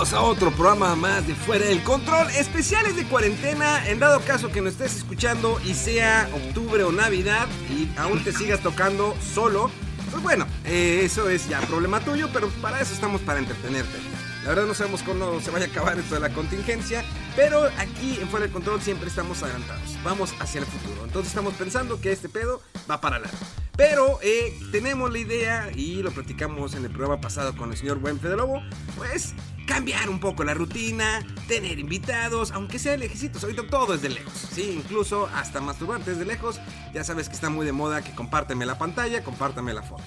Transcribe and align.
A 0.00 0.22
otro 0.22 0.50
programa 0.50 0.96
más 0.96 1.26
de 1.26 1.34
Fuera 1.34 1.66
del 1.66 1.82
Control, 1.82 2.26
especiales 2.30 2.96
de 2.96 3.04
cuarentena, 3.04 3.86
en 3.86 3.98
dado 3.98 4.18
caso 4.22 4.50
que 4.50 4.62
nos 4.62 4.72
estés 4.72 4.96
escuchando 4.96 5.60
y 5.62 5.74
sea 5.74 6.26
octubre 6.32 6.84
o 6.84 6.90
navidad 6.90 7.46
y 7.68 7.86
aún 7.98 8.24
te 8.24 8.32
sigas 8.32 8.60
tocando 8.60 9.14
solo, 9.20 9.70
pues 10.10 10.22
bueno, 10.22 10.46
eh, 10.64 11.02
eso 11.04 11.28
es 11.28 11.46
ya 11.50 11.60
problema 11.60 12.00
tuyo, 12.00 12.30
pero 12.32 12.48
para 12.62 12.80
eso 12.80 12.94
estamos 12.94 13.20
para 13.20 13.40
entretenerte. 13.40 13.98
La 14.42 14.48
verdad 14.48 14.64
no 14.64 14.74
sabemos 14.74 15.02
cuándo 15.02 15.38
se 15.40 15.50
vaya 15.50 15.66
a 15.66 15.68
acabar 15.68 15.98
esto 15.98 16.14
de 16.14 16.20
la 16.20 16.30
contingencia, 16.30 17.04
pero 17.36 17.64
aquí 17.76 18.18
en 18.20 18.26
Fuera 18.28 18.46
del 18.46 18.52
Control 18.52 18.80
siempre 18.80 19.08
estamos 19.08 19.42
adelantados, 19.42 19.98
vamos 20.02 20.34
hacia 20.40 20.60
el 20.60 20.66
futuro. 20.66 21.04
Entonces 21.04 21.30
estamos 21.30 21.52
pensando 21.54 22.00
que 22.00 22.10
este 22.10 22.30
pedo 22.30 22.62
va 22.90 23.02
para 23.02 23.18
largo. 23.18 23.36
Pero 23.76 24.18
eh, 24.22 24.58
tenemos 24.72 25.12
la 25.12 25.18
idea, 25.18 25.70
y 25.74 26.02
lo 26.02 26.10
platicamos 26.10 26.74
en 26.74 26.84
el 26.84 26.90
programa 26.90 27.20
pasado 27.20 27.54
con 27.54 27.70
el 27.70 27.76
señor 27.76 27.98
Buen 27.98 28.18
Fede 28.18 28.36
Lobo, 28.36 28.62
pues 28.96 29.34
cambiar 29.66 30.08
un 30.08 30.20
poco 30.20 30.42
la 30.42 30.54
rutina, 30.54 31.24
tener 31.46 31.78
invitados, 31.78 32.50
aunque 32.50 32.78
sea 32.78 32.96
lejecitos, 32.96 33.44
ahorita 33.44 33.68
todo 33.68 33.94
es 33.94 34.02
de 34.02 34.08
lejos, 34.08 34.32
sí, 34.52 34.72
incluso 34.74 35.28
hasta 35.34 35.60
masturbarte 35.60 36.10
desde 36.10 36.24
lejos, 36.24 36.60
ya 36.92 37.04
sabes 37.04 37.28
que 37.28 37.34
está 37.34 37.50
muy 37.50 37.64
de 37.64 37.72
moda 37.72 38.02
que 38.02 38.14
compárteme 38.14 38.66
la 38.66 38.78
pantalla, 38.78 39.22
compártame 39.22 39.72
la 39.72 39.82
foto. 39.82 40.02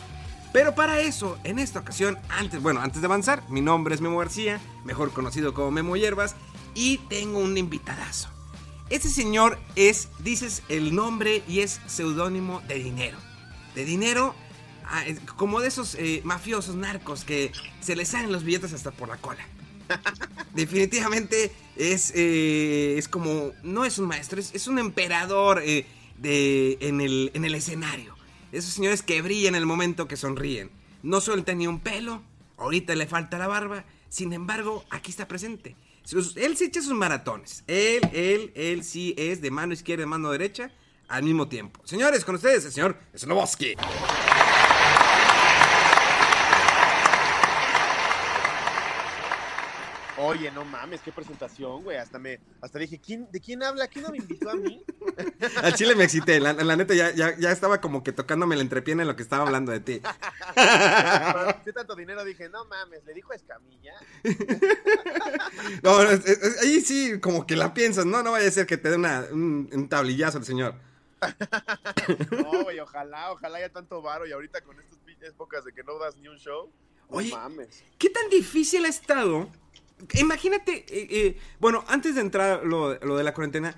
Pero 0.53 0.75
para 0.75 1.01
eso, 1.01 1.37
en 1.43 1.57
esta 1.57 1.79
ocasión, 1.79 2.19
antes, 2.29 2.61
bueno, 2.61 2.79
antes 2.79 3.01
de 3.01 3.07
avanzar, 3.07 3.43
mi 3.49 3.59
nombre 3.59 3.95
es 3.95 4.01
Memo 4.01 4.19
García, 4.19 4.61
mejor 4.85 5.11
conocido 5.11 5.55
como 5.55 5.71
Memo 5.71 5.97
Hierbas, 5.97 6.35
y 6.75 6.99
tengo 7.09 7.39
un 7.39 7.57
invitadazo. 7.57 8.29
Este 8.91 9.09
señor 9.09 9.57
es, 9.75 10.09
dices 10.19 10.61
el 10.69 10.93
nombre 10.93 11.41
y 11.47 11.61
es 11.61 11.81
seudónimo 11.87 12.61
de 12.67 12.75
dinero. 12.75 13.17
De 13.73 13.83
dinero, 13.83 14.35
ah, 14.85 15.03
como 15.37 15.59
de 15.59 15.69
esos 15.69 15.95
eh, 15.95 16.21
mafiosos 16.23 16.75
narcos 16.75 17.23
que 17.23 17.51
se 17.81 17.95
les 17.95 18.09
salen 18.09 18.31
los 18.31 18.43
billetes 18.43 18.73
hasta 18.73 18.91
por 18.91 19.09
la 19.09 19.17
cola. 19.17 19.43
Definitivamente 20.53 21.51
es, 21.75 22.11
eh, 22.13 22.95
es 22.99 23.07
como, 23.07 23.53
no 23.63 23.85
es 23.85 23.97
un 23.97 24.07
maestro, 24.07 24.39
es, 24.39 24.53
es 24.53 24.67
un 24.67 24.77
emperador 24.77 25.63
eh, 25.65 25.87
de, 26.19 26.77
en, 26.81 27.01
el, 27.01 27.31
en 27.33 27.43
el 27.43 27.55
escenario. 27.55 28.12
Esos 28.53 28.75
señores 28.75 29.01
que 29.01 29.19
brillan 29.23 29.55
el 29.55 29.65
momento 29.65 30.07
que 30.07 30.15
sonríen. 30.15 30.69
No 31.01 31.21
suelta 31.21 31.55
ni 31.55 31.65
un 31.65 31.79
pelo, 31.79 32.21
ahorita 32.57 32.93
le 32.93 33.07
falta 33.07 33.39
la 33.39 33.47
barba, 33.47 33.83
sin 34.09 34.31
embargo, 34.31 34.85
aquí 34.91 35.09
está 35.09 35.27
presente. 35.27 35.75
Él 36.35 36.55
se 36.55 36.65
echa 36.65 36.83
sus 36.83 36.93
maratones. 36.93 37.63
Él, 37.65 38.07
él, 38.13 38.51
él 38.53 38.83
sí 38.83 39.15
es 39.17 39.41
de 39.41 39.49
mano 39.49 39.73
izquierda 39.73 40.03
y 40.03 40.05
mano 40.05 40.29
derecha 40.29 40.71
al 41.07 41.23
mismo 41.23 41.47
tiempo. 41.47 41.81
Señores, 41.83 42.23
con 42.23 42.35
ustedes 42.35 42.63
el 42.65 42.71
señor 42.71 42.95
Sloboski. 43.15 43.73
Oye, 50.25 50.51
no 50.51 50.63
mames, 50.65 51.01
qué 51.01 51.11
presentación, 51.11 51.83
güey. 51.83 51.97
Hasta 51.97 52.17
me, 52.19 52.39
hasta 52.61 52.79
dije, 52.79 52.99
¿quién, 52.99 53.27
¿de 53.31 53.39
quién 53.41 53.61
habla? 53.63 53.87
¿Quién 53.87 54.05
no 54.05 54.11
me 54.11 54.17
invitó 54.17 54.49
a 54.49 54.55
mí? 54.55 54.83
Al 55.61 55.73
chile 55.73 55.95
me 55.95 56.03
excité, 56.05 56.39
la, 56.39 56.53
la 56.53 56.75
neta 56.75 56.93
ya, 56.93 57.11
ya, 57.11 57.37
ya 57.37 57.51
estaba 57.51 57.81
como 57.81 58.03
que 58.03 58.11
tocándome 58.13 58.55
la 58.55 58.61
entrepiena 58.61 59.01
en 59.03 59.07
lo 59.09 59.15
que 59.15 59.23
estaba 59.23 59.43
hablando 59.45 59.71
de 59.71 59.79
ti. 59.81 60.01
¿Qué 61.65 61.73
tanto 61.73 61.95
dinero? 61.95 62.23
Dije, 62.23 62.47
no 62.49 62.65
mames, 62.65 63.03
le 63.05 63.13
dijo 63.13 63.33
Escamilla. 63.33 63.93
No, 65.81 65.97
ahí 65.97 66.81
sí, 66.81 67.19
como 67.19 67.45
que 67.45 67.55
la 67.55 67.73
piensas, 67.73 68.05
no, 68.05 68.23
no 68.23 68.31
vaya 68.31 68.47
a 68.47 68.51
ser 68.51 68.65
que 68.65 68.77
te 68.77 68.89
dé 68.89 68.95
una- 68.95 69.25
un, 69.31 69.69
un 69.71 69.89
tablillazo 69.89 70.37
el 70.37 70.45
señor. 70.45 70.75
No, 72.31 72.63
güey, 72.63 72.79
ojalá, 72.79 73.31
ojalá 73.31 73.57
haya 73.57 73.71
tanto 73.71 74.01
varo 74.01 74.25
y 74.27 74.31
ahorita 74.31 74.61
con 74.61 74.79
estas 74.79 74.97
pinches 74.99 75.29
épocas 75.29 75.63
de 75.65 75.73
que 75.73 75.83
no 75.83 75.97
das 75.99 76.15
ni 76.17 76.27
un 76.27 76.37
show. 76.37 76.71
No 77.09 77.17
Oye, 77.17 77.31
mames. 77.31 77.83
¿Qué 77.97 78.09
tan 78.09 78.29
difícil 78.29 78.85
ha 78.85 78.89
estado? 78.89 79.49
Imagínate, 80.15 80.85
eh, 80.89 81.07
eh, 81.09 81.37
bueno, 81.59 81.83
antes 81.87 82.15
de 82.15 82.21
entrar 82.21 82.63
lo, 82.65 82.95
lo 82.99 83.17
de 83.17 83.23
la 83.23 83.33
cuarentena, 83.33 83.75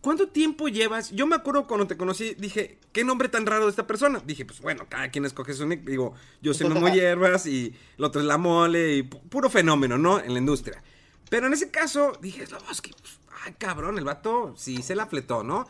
¿cuánto 0.00 0.28
tiempo 0.28 0.68
llevas? 0.68 1.10
Yo 1.10 1.26
me 1.26 1.36
acuerdo 1.36 1.66
cuando 1.66 1.86
te 1.86 1.96
conocí, 1.96 2.34
dije, 2.38 2.78
¿qué 2.92 3.04
nombre 3.04 3.28
tan 3.28 3.46
raro 3.46 3.64
de 3.64 3.70
esta 3.70 3.86
persona? 3.86 4.20
Dije, 4.24 4.44
pues 4.44 4.60
bueno, 4.60 4.86
cada 4.88 5.10
quien 5.10 5.24
escoge 5.24 5.54
su 5.54 5.66
nick. 5.66 5.84
Digo, 5.84 6.14
yo 6.40 6.54
soy 6.54 6.68
Memo 6.68 6.88
Hierbas 6.88 7.46
y 7.46 7.74
el 7.96 8.04
otro 8.04 8.20
es 8.20 8.26
La 8.26 8.38
Mole 8.38 8.96
y 8.96 9.02
pu- 9.02 9.20
puro 9.28 9.50
fenómeno, 9.50 9.98
¿no? 9.98 10.18
En 10.20 10.32
la 10.32 10.38
industria. 10.38 10.82
Pero 11.30 11.46
en 11.46 11.52
ese 11.52 11.70
caso, 11.70 12.12
dije, 12.22 12.46
Sloboski, 12.46 12.92
pues, 12.92 13.18
ay, 13.44 13.54
cabrón, 13.58 13.98
el 13.98 14.04
vato 14.04 14.54
sí 14.56 14.82
se 14.82 14.94
la 14.94 15.06
fletó, 15.06 15.42
¿no? 15.42 15.66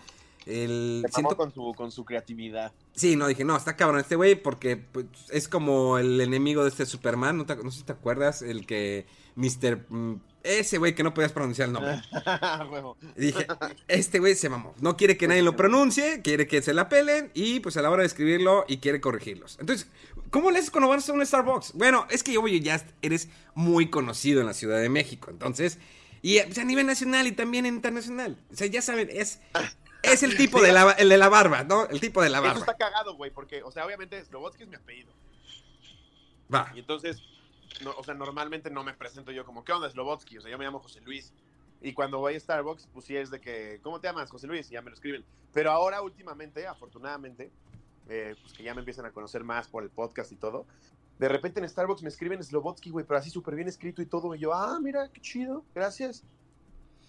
El, 0.47 1.05
siento- 1.13 1.37
con 1.37 1.53
su, 1.53 1.75
con 1.77 1.91
su 1.93 2.05
creatividad. 2.07 2.73
Sí, 2.95 3.17
no, 3.17 3.27
dije, 3.27 3.45
no, 3.45 3.57
está 3.57 3.77
cabrón 3.77 4.01
este 4.01 4.17
güey 4.17 4.35
porque 4.35 4.77
pues, 4.79 5.05
es 5.31 5.47
como 5.49 5.99
el 5.99 6.21
enemigo 6.21 6.63
de 6.63 6.71
este 6.71 6.87
Superman, 6.87 7.37
no, 7.37 7.45
te- 7.45 7.57
no 7.57 7.71
sé 7.71 7.81
si 7.81 7.85
te 7.85 7.93
acuerdas, 7.93 8.41
el 8.43 8.65
que 8.67 9.05
Mr. 9.39 9.87
mm, 9.89 10.15
ese 10.43 10.79
güey 10.79 10.95
que 10.95 11.03
no 11.03 11.15
podías 11.15 11.33
pronunciar 11.33 11.69
el 11.69 11.75
nombre. 11.75 12.03
Dije, 13.17 13.47
este 13.87 14.19
güey 14.19 14.35
se 14.35 14.49
mamó, 14.49 14.75
no 14.81 14.97
quiere 14.97 15.17
que 15.17 15.29
nadie 15.29 15.43
lo 15.43 15.55
pronuncie, 15.57 16.23
quiere 16.23 16.47
que 16.47 16.61
se 16.61 16.75
la 16.75 16.89
pelen 16.89 17.31
y 17.35 17.61
pues 17.61 17.77
a 17.77 17.83
la 17.83 17.91
hora 17.91 18.03
de 18.03 18.09
escribirlo 18.09 18.65
y 18.67 18.79
quiere 18.79 19.01
corregirlos. 19.01 19.57
Entonces, 19.61 19.89
¿cómo 20.31 20.51
le 20.51 20.59
haces 20.59 20.71
cuando 20.71 20.89
vas 20.89 21.09
a 21.09 21.13
un 21.13 21.25
Starbucks? 21.25 21.75
Bueno, 21.75 22.07
es 22.11 22.23
que 22.23 22.33
yo 22.33 22.41
voy 22.41 22.61
ya 22.61 22.85
eres 23.01 23.29
muy 23.55 23.91
conocido 23.91 24.41
en 24.41 24.47
la 24.47 24.55
Ciudad 24.55 24.81
de 24.81 24.89
México, 24.89 25.31
entonces, 25.31 25.79
y 26.21 26.41
pues, 26.41 26.59
a 26.59 26.65
nivel 26.65 26.87
nacional 26.87 27.27
y 27.27 27.33
también 27.33 27.65
internacional. 27.67 28.37
O 28.53 28.57
sea, 28.57 28.67
ya 28.67 28.83
saben, 28.83 29.09
es... 29.13 29.41
Es 30.01 30.23
el 30.23 30.37
tipo 30.37 30.63
de 30.63 30.73
la, 30.73 30.93
el 30.93 31.09
de 31.09 31.19
la 31.19 31.29
barba, 31.29 31.65
¿no? 31.65 31.87
El 31.89 32.01
tipo 32.01 32.23
de 32.23 32.31
la 32.31 32.39
Eso 32.39 32.47
barba. 32.47 32.61
está 32.61 32.77
cagado, 32.77 33.17
güey, 33.17 33.33
porque, 33.33 33.65
o 33.65 33.73
sea, 33.73 33.85
obviamente 33.85 34.25
Slobotsky 34.25 34.63
es 34.63 34.69
mi 34.69 34.77
apellido. 34.77 35.13
Va. 36.55 36.71
Y 36.73 36.79
entonces, 36.79 37.21
o 37.85 38.05
sea, 38.05 38.15
normalmente 38.15 38.71
no 38.71 38.85
me 38.85 38.95
presento 38.95 39.33
yo 39.33 39.45
como, 39.45 39.65
¿qué 39.65 39.73
onda, 39.73 39.91
Slobotsky? 39.91 40.39
O 40.39 40.41
sea, 40.41 40.51
yo 40.51 40.59
me 40.59 40.65
llamo 40.65 40.81
José 40.81 41.01
Luis. 41.01 41.33
Y 41.81 41.93
cuando 41.93 42.19
voy 42.19 42.35
a 42.35 42.41
Starbucks, 42.41 42.89
pues 42.93 43.05
sí 43.05 43.17
es 43.17 43.31
de 43.31 43.41
que, 43.41 43.81
¿cómo 43.83 44.01
te 44.01 44.09
llamas, 44.09 44.31
José 44.31 44.47
Luis? 44.47 44.69
Y 44.71 44.75
ya 44.75 44.83
me 44.83 44.91
lo 44.91 44.95
escriben. 44.95 45.25
Pero 45.53 45.71
ahora, 45.71 46.03
últimamente, 46.03 46.67
afortunadamente, 46.67 47.53
eh, 48.09 48.35
pues 48.41 48.53
que 48.53 48.63
ya 48.63 48.75
me 48.75 48.81
empiezan 48.81 49.07
a 49.07 49.13
conocer 49.13 49.45
más 49.45 49.69
por 49.69 49.83
el 49.83 49.91
podcast 49.91 50.33
y 50.33 50.37
todo, 50.37 50.67
de 51.19 51.29
repente 51.29 51.61
en 51.61 51.69
Starbucks 51.69 52.03
me 52.03 52.09
escriben 52.09 52.43
Slobotsky, 52.43 52.91
güey, 52.91 53.05
pero 53.05 53.19
así 53.19 53.31
súper 53.31 53.55
bien 53.55 53.69
escrito 53.69 54.03
y 54.03 54.07
todo. 54.07 54.35
Y 54.35 54.39
yo, 54.39 54.55
ah, 54.55 54.79
mira, 54.81 55.09
qué 55.13 55.21
chido, 55.21 55.65
gracias. 55.75 56.25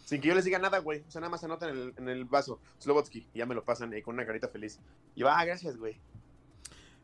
Sin 0.06 0.22
que 0.22 0.28
yo 0.28 0.36
les 0.36 0.46
diga 0.46 0.58
nada, 0.58 0.80
güey. 0.80 1.04
O 1.08 1.12
sea, 1.12 1.22
nada 1.22 1.30
más 1.30 1.44
anotan 1.44 1.70
en 1.70 1.78
el, 1.78 1.94
en 1.98 2.10
el 2.10 2.26
vaso, 2.26 2.60
Slobotsky, 2.80 3.28
y 3.34 3.40
ya 3.40 3.46
me 3.46 3.56
lo 3.56 3.64
pasan 3.64 3.94
ahí 3.94 4.02
con 4.02 4.16
una 4.16 4.26
carita 4.26 4.48
feliz. 4.48 4.80
Y 5.16 5.22
yo, 5.22 5.30
ah, 5.30 5.46
gracias, 5.46 5.78
güey. 5.78 6.00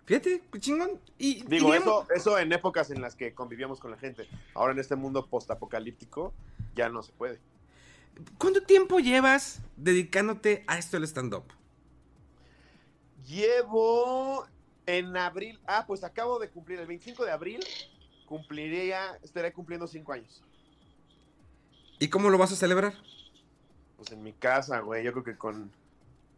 Fíjate, 0.06 0.44
qué 0.52 0.60
chingón. 0.60 1.00
Y, 1.18 1.40
y 1.40 1.44
Digo, 1.44 1.74
digamos- 1.74 2.04
eso, 2.06 2.14
eso 2.14 2.40
en 2.40 2.52
épocas 2.54 2.92
en 2.92 3.02
las 3.02 3.16
que 3.16 3.34
convivíamos 3.34 3.80
con 3.80 3.92
la 3.92 3.98
gente. 3.98 4.28
Ahora 4.54 4.74
en 4.74 4.80
este 4.80 4.96
mundo 4.96 5.26
postapocalíptico 5.28 6.34
ya 6.76 6.90
no 6.90 7.02
se 7.04 7.12
puede. 7.14 7.40
¿Cuánto 8.38 8.62
tiempo 8.64 9.00
llevas 9.00 9.62
dedicándote 9.76 10.64
a 10.68 10.78
esto 10.78 10.98
del 10.98 11.06
stand-up? 11.06 11.44
Llevo 13.26 14.46
En 14.88 15.18
abril, 15.18 15.60
ah, 15.66 15.86
pues 15.88 16.04
acabo 16.04 16.38
de 16.38 16.50
cumplir, 16.50 16.80
el 16.80 16.86
25 16.86 17.26
de 17.26 17.32
abril, 17.32 17.60
cumpliría, 18.28 19.18
estaré 19.24 19.52
cumpliendo 19.52 19.88
cinco 19.88 20.14
años. 20.14 20.44
¿Y 21.98 22.08
cómo 22.10 22.30
lo 22.30 22.38
vas 22.38 22.52
a 22.52 22.56
celebrar? 22.56 22.94
Pues 23.98 24.12
en 24.12 24.22
mi 24.22 24.32
casa, 24.34 24.82
güey, 24.82 25.04
yo 25.04 25.12
creo 25.12 25.24
que 25.24 25.36
con 25.38 25.72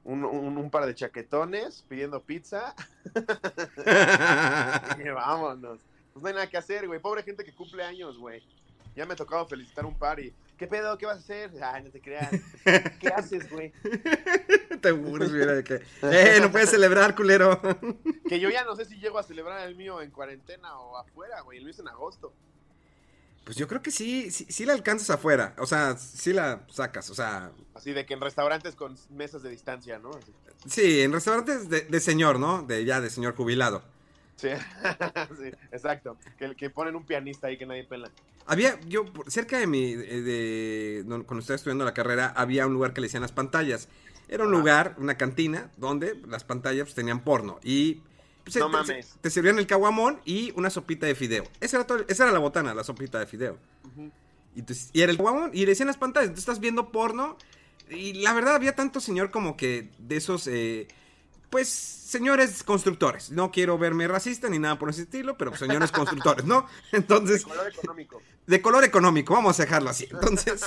un, 0.07 0.24
un- 0.24 0.57
un 0.57 0.69
par 0.71 0.86
de 0.86 0.95
chaquetones, 0.95 1.83
pidiendo 1.88 2.21
pizza, 2.24 2.74
y 5.04 5.09
vámonos. 5.09 5.80
Pues 6.13 6.24
no 6.24 6.27
hay 6.30 6.33
nada 6.33 6.50
que 6.50 6.57
hacer, 6.57 6.88
güey, 6.88 7.00
pobre 7.00 7.24
gente 7.24 7.44
que 7.44 7.54
cumple 7.54 7.83
años, 7.83 8.18
güey. 8.18 8.42
Ya 8.95 9.06
me 9.06 9.13
ha 9.13 9.18
tocado 9.18 9.45
felicitar 9.45 9.86
un 9.86 9.94
par 9.95 10.19
y, 10.19 10.33
¿qué 10.57 10.65
pedo? 10.65 10.98
¿Qué 10.98 11.06
vas 11.06 11.18
a 11.18 11.19
hacer? 11.19 11.51
Ay, 11.62 11.83
no 11.83 11.92
te 11.92 12.01
creas. 12.01 12.31
¿Qué 13.00 13.09
haces, 13.09 13.48
güey? 13.51 13.71
Te 14.81 14.92
burles, 14.92 15.31
mira, 15.31 15.54
de 15.54 15.63
que, 15.63 15.81
¡eh, 16.01 16.39
no 16.42 16.51
puedes 16.51 16.71
celebrar, 16.71 17.13
culero! 17.15 17.62
Que 18.27 18.39
yo 18.39 18.50
ya 18.50 18.63
no 18.63 18.75
sé 18.75 18.86
si 18.86 18.95
llego 18.98 19.19
a 19.19 19.24
celebrar 19.24 19.68
el 19.68 19.75
mío 19.75 20.01
en 20.01 20.09
cuarentena 20.09 20.80
o 20.80 20.98
afuera, 20.98 21.42
güey, 21.42 21.59
lo 21.59 21.69
hice 21.69 21.81
en 21.83 21.89
agosto. 21.89 22.33
Pues 23.47 23.55
yo 23.55 23.65
creo 23.65 23.81
que 23.81 23.91
sí, 23.91 24.29
sí, 24.29 24.45
sí 24.49 24.65
la 24.65 24.73
alcanzas 24.73 25.09
afuera, 25.09 25.55
o 25.57 25.65
sea, 25.65 25.95
sí 25.95 26.33
la 26.33 26.65
sacas, 26.69 27.09
o 27.09 27.15
sea, 27.15 27.53
Así 27.73 27.94
de 27.94 28.05
que 28.05 28.13
en 28.13 28.19
restaurantes 28.19 28.75
con 28.75 28.97
mesas 29.09 29.41
de 29.41 29.49
distancia, 29.49 29.99
¿no? 29.99 30.09
Así. 30.09 30.33
sí, 30.67 30.99
en 30.99 31.13
restaurantes 31.13 31.69
de, 31.69 31.81
de 31.81 31.99
señor, 32.01 32.41
¿no? 32.41 32.63
De 32.63 32.83
ya 32.83 32.99
de 32.99 33.09
señor 33.09 33.38
jubilado. 33.38 33.83
Sí, 34.35 34.49
sí, 35.39 35.47
exacto. 35.71 36.17
Que, 36.38 36.55
que 36.55 36.69
ponen 36.69 36.97
un 36.97 37.05
pianista 37.05 37.47
ahí 37.47 37.57
que 37.57 37.65
nadie 37.65 37.85
pela. 37.85 38.11
Había, 38.47 38.81
yo, 38.81 39.05
cerca 39.27 39.57
de 39.59 39.65
mi, 39.65 39.95
de, 39.95 41.05
cuando 41.07 41.39
estaba 41.39 41.55
estudiando 41.55 41.85
la 41.85 41.94
carrera, 41.94 42.33
había 42.35 42.67
un 42.67 42.73
lugar 42.73 42.91
que 42.91 42.99
le 42.99 43.07
decían 43.07 43.21
las 43.21 43.31
pantallas. 43.31 43.88
Era 44.27 44.44
un 44.44 44.51
lugar, 44.51 44.95
una 44.97 45.15
cantina, 45.15 45.71
donde 45.77 46.19
las 46.27 46.44
pantallas 46.44 46.88
pues, 46.88 46.95
tenían 46.95 47.23
porno. 47.23 47.61
Y 47.63 48.01
No 48.59 48.65
te, 48.67 48.71
mames. 48.71 49.15
te 49.21 49.29
servían 49.29 49.59
el 49.59 49.67
caguamón 49.67 50.19
y 50.25 50.51
una 50.55 50.69
sopita 50.69 51.05
de 51.05 51.15
fideo. 51.15 51.44
Esa 51.59 51.77
era, 51.77 51.88
todo- 51.88 52.05
esa 52.07 52.23
era 52.23 52.31
la 52.33 52.39
botana, 52.39 52.73
la 52.73 52.83
sopita 52.83 53.19
de 53.19 53.27
fideo. 53.27 53.57
Y, 54.55 54.59
entonces- 54.59 54.89
y 54.94 55.01
era 55.01 55.11
el 55.11 55.17
caguamón 55.17 55.51
y 55.53 55.59
le 55.61 55.67
decían 55.67 55.88
las 55.88 55.97
pantallas. 55.97 56.33
Tú 56.33 56.39
estás 56.39 56.59
viendo 56.59 56.91
porno. 56.91 57.38
Y 57.89 58.13
la 58.15 58.33
verdad, 58.33 58.55
había 58.55 58.75
tanto 58.75 58.99
señor 58.99 59.31
como 59.31 59.55
que 59.55 59.89
de 59.97 60.17
esos, 60.17 60.47
eh, 60.47 60.88
pues, 61.49 61.69
señores 61.69 62.63
constructores. 62.63 63.31
No 63.31 63.49
quiero 63.51 63.77
verme 63.77 64.07
racista 64.09 64.49
ni 64.49 64.59
nada 64.59 64.77
por 64.77 64.89
ese 64.89 65.03
estilo, 65.03 65.38
pero 65.38 65.55
señores 65.55 65.91
constructores, 65.94 66.44
¿no? 66.45 66.65
Entonces, 66.91 67.44
Color 67.45 67.69
económico. 67.69 68.21
de 68.45 68.61
color 68.61 68.83
económico, 68.83 69.33
vamos 69.33 69.57
a 69.59 69.63
dejarlo 69.63 69.89
así. 69.89 70.05
Entonces, 70.11 70.61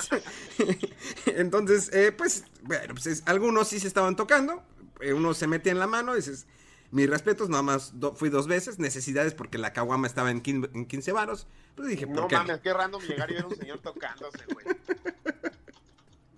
entonces 1.26 1.90
eh, 1.92 2.12
pues, 2.12 2.44
bueno, 2.62 2.94
pues 2.94 3.06
es- 3.06 3.22
algunos 3.26 3.68
sí 3.68 3.80
se 3.80 3.88
estaban 3.88 4.16
tocando, 4.16 4.62
eh, 5.00 5.12
uno 5.12 5.34
se 5.34 5.46
metía 5.46 5.72
en 5.72 5.78
la 5.78 5.86
mano, 5.86 6.14
dices, 6.14 6.46
mis 6.90 7.08
respetos, 7.08 7.48
nada 7.48 7.62
más 7.62 7.98
do- 8.00 8.14
fui 8.14 8.28
dos 8.30 8.46
veces, 8.46 8.78
necesidades 8.78 9.34
porque 9.34 9.58
la 9.58 9.72
caguama 9.72 10.06
estaba 10.06 10.30
en 10.30 10.40
15, 10.40 10.70
en 10.74 10.86
15 10.86 11.12
varos, 11.12 11.46
pues 11.76 11.88
dije, 11.88 12.06
¿por 12.06 12.16
No 12.16 12.28
qué 12.28 12.36
mames, 12.36 12.60
qué 12.60 12.72
random 12.72 13.02
llegar 13.02 13.30
y 13.30 13.34
ver 13.34 13.46
un 13.46 13.56
señor 13.56 13.78
tocándose, 13.78 14.44
güey. 14.52 14.66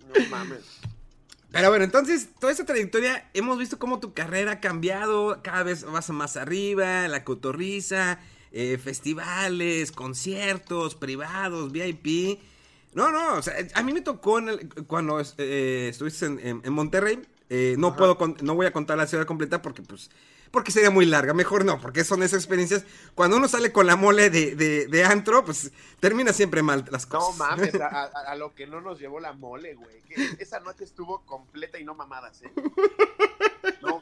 No 0.07 0.29
mames. 0.29 0.59
Pero 1.51 1.69
bueno, 1.69 1.83
entonces, 1.85 2.29
toda 2.39 2.51
esta 2.51 2.65
trayectoria, 2.65 3.29
hemos 3.33 3.59
visto 3.59 3.77
cómo 3.77 3.99
tu 3.99 4.13
carrera 4.13 4.53
ha 4.53 4.59
cambiado, 4.59 5.39
cada 5.43 5.63
vez 5.63 5.83
vas 5.83 6.09
más 6.09 6.35
arriba, 6.35 7.07
la 7.07 7.23
cotorriza, 7.23 8.19
eh, 8.51 8.79
festivales, 8.83 9.91
conciertos, 9.91 10.95
privados, 10.95 11.71
VIP. 11.71 12.39
No, 12.95 13.11
no, 13.11 13.35
o 13.35 13.41
sea, 13.41 13.53
a 13.73 13.83
mí 13.83 13.93
me 13.93 14.01
tocó 14.01 14.39
en 14.39 14.49
el- 14.49 14.69
cuando 14.87 15.21
eh, 15.37 15.87
estuviste 15.91 16.25
en, 16.25 16.39
en- 16.39 16.61
en 16.63 16.73
Monterrey, 16.73 17.21
eh, 17.49 17.75
no 17.77 17.89
Ajá. 17.89 17.97
puedo, 17.97 18.17
no 18.41 18.55
voy 18.55 18.65
a 18.65 18.73
contar 18.73 18.97
la 18.97 19.07
ciudad 19.07 19.25
completa 19.25 19.61
porque 19.61 19.81
pues... 19.83 20.09
Porque 20.53 20.71
sería 20.71 20.91
muy 20.91 21.07
larga, 21.07 21.33
mejor 21.33 21.65
no, 21.65 21.81
porque 21.81 22.03
son 22.03 22.21
esas 22.21 22.37
experiencias. 22.41 22.85
Cuando 23.15 23.37
uno 23.37 23.47
sale 23.47 23.71
con 23.71 23.87
la 23.87 23.95
mole 23.95 24.29
de, 24.29 24.55
de, 24.55 24.85
de 24.85 25.03
antro, 25.03 25.43
pues 25.43 25.71
termina 25.99 26.31
siempre 26.31 26.61
mal 26.61 26.85
las 26.91 27.09
No 27.09 27.17
cosas. 27.19 27.37
mames, 27.39 27.73
a, 27.81 27.87
a- 27.87 28.05
a 28.27 28.35
lo 28.35 28.53
que 28.53 28.67
no 28.67 28.79
nos 28.79 28.99
llevó 28.99 29.19
la 29.19 29.33
mole, 29.33 29.73
güey. 29.73 30.01
Que 30.03 30.35
esa 30.43 30.59
noche 30.59 30.83
estuvo 30.83 31.25
completa 31.25 31.79
y 31.79 31.83
no 31.83 31.95
mamadas, 31.95 32.43
¿eh? 32.43 32.51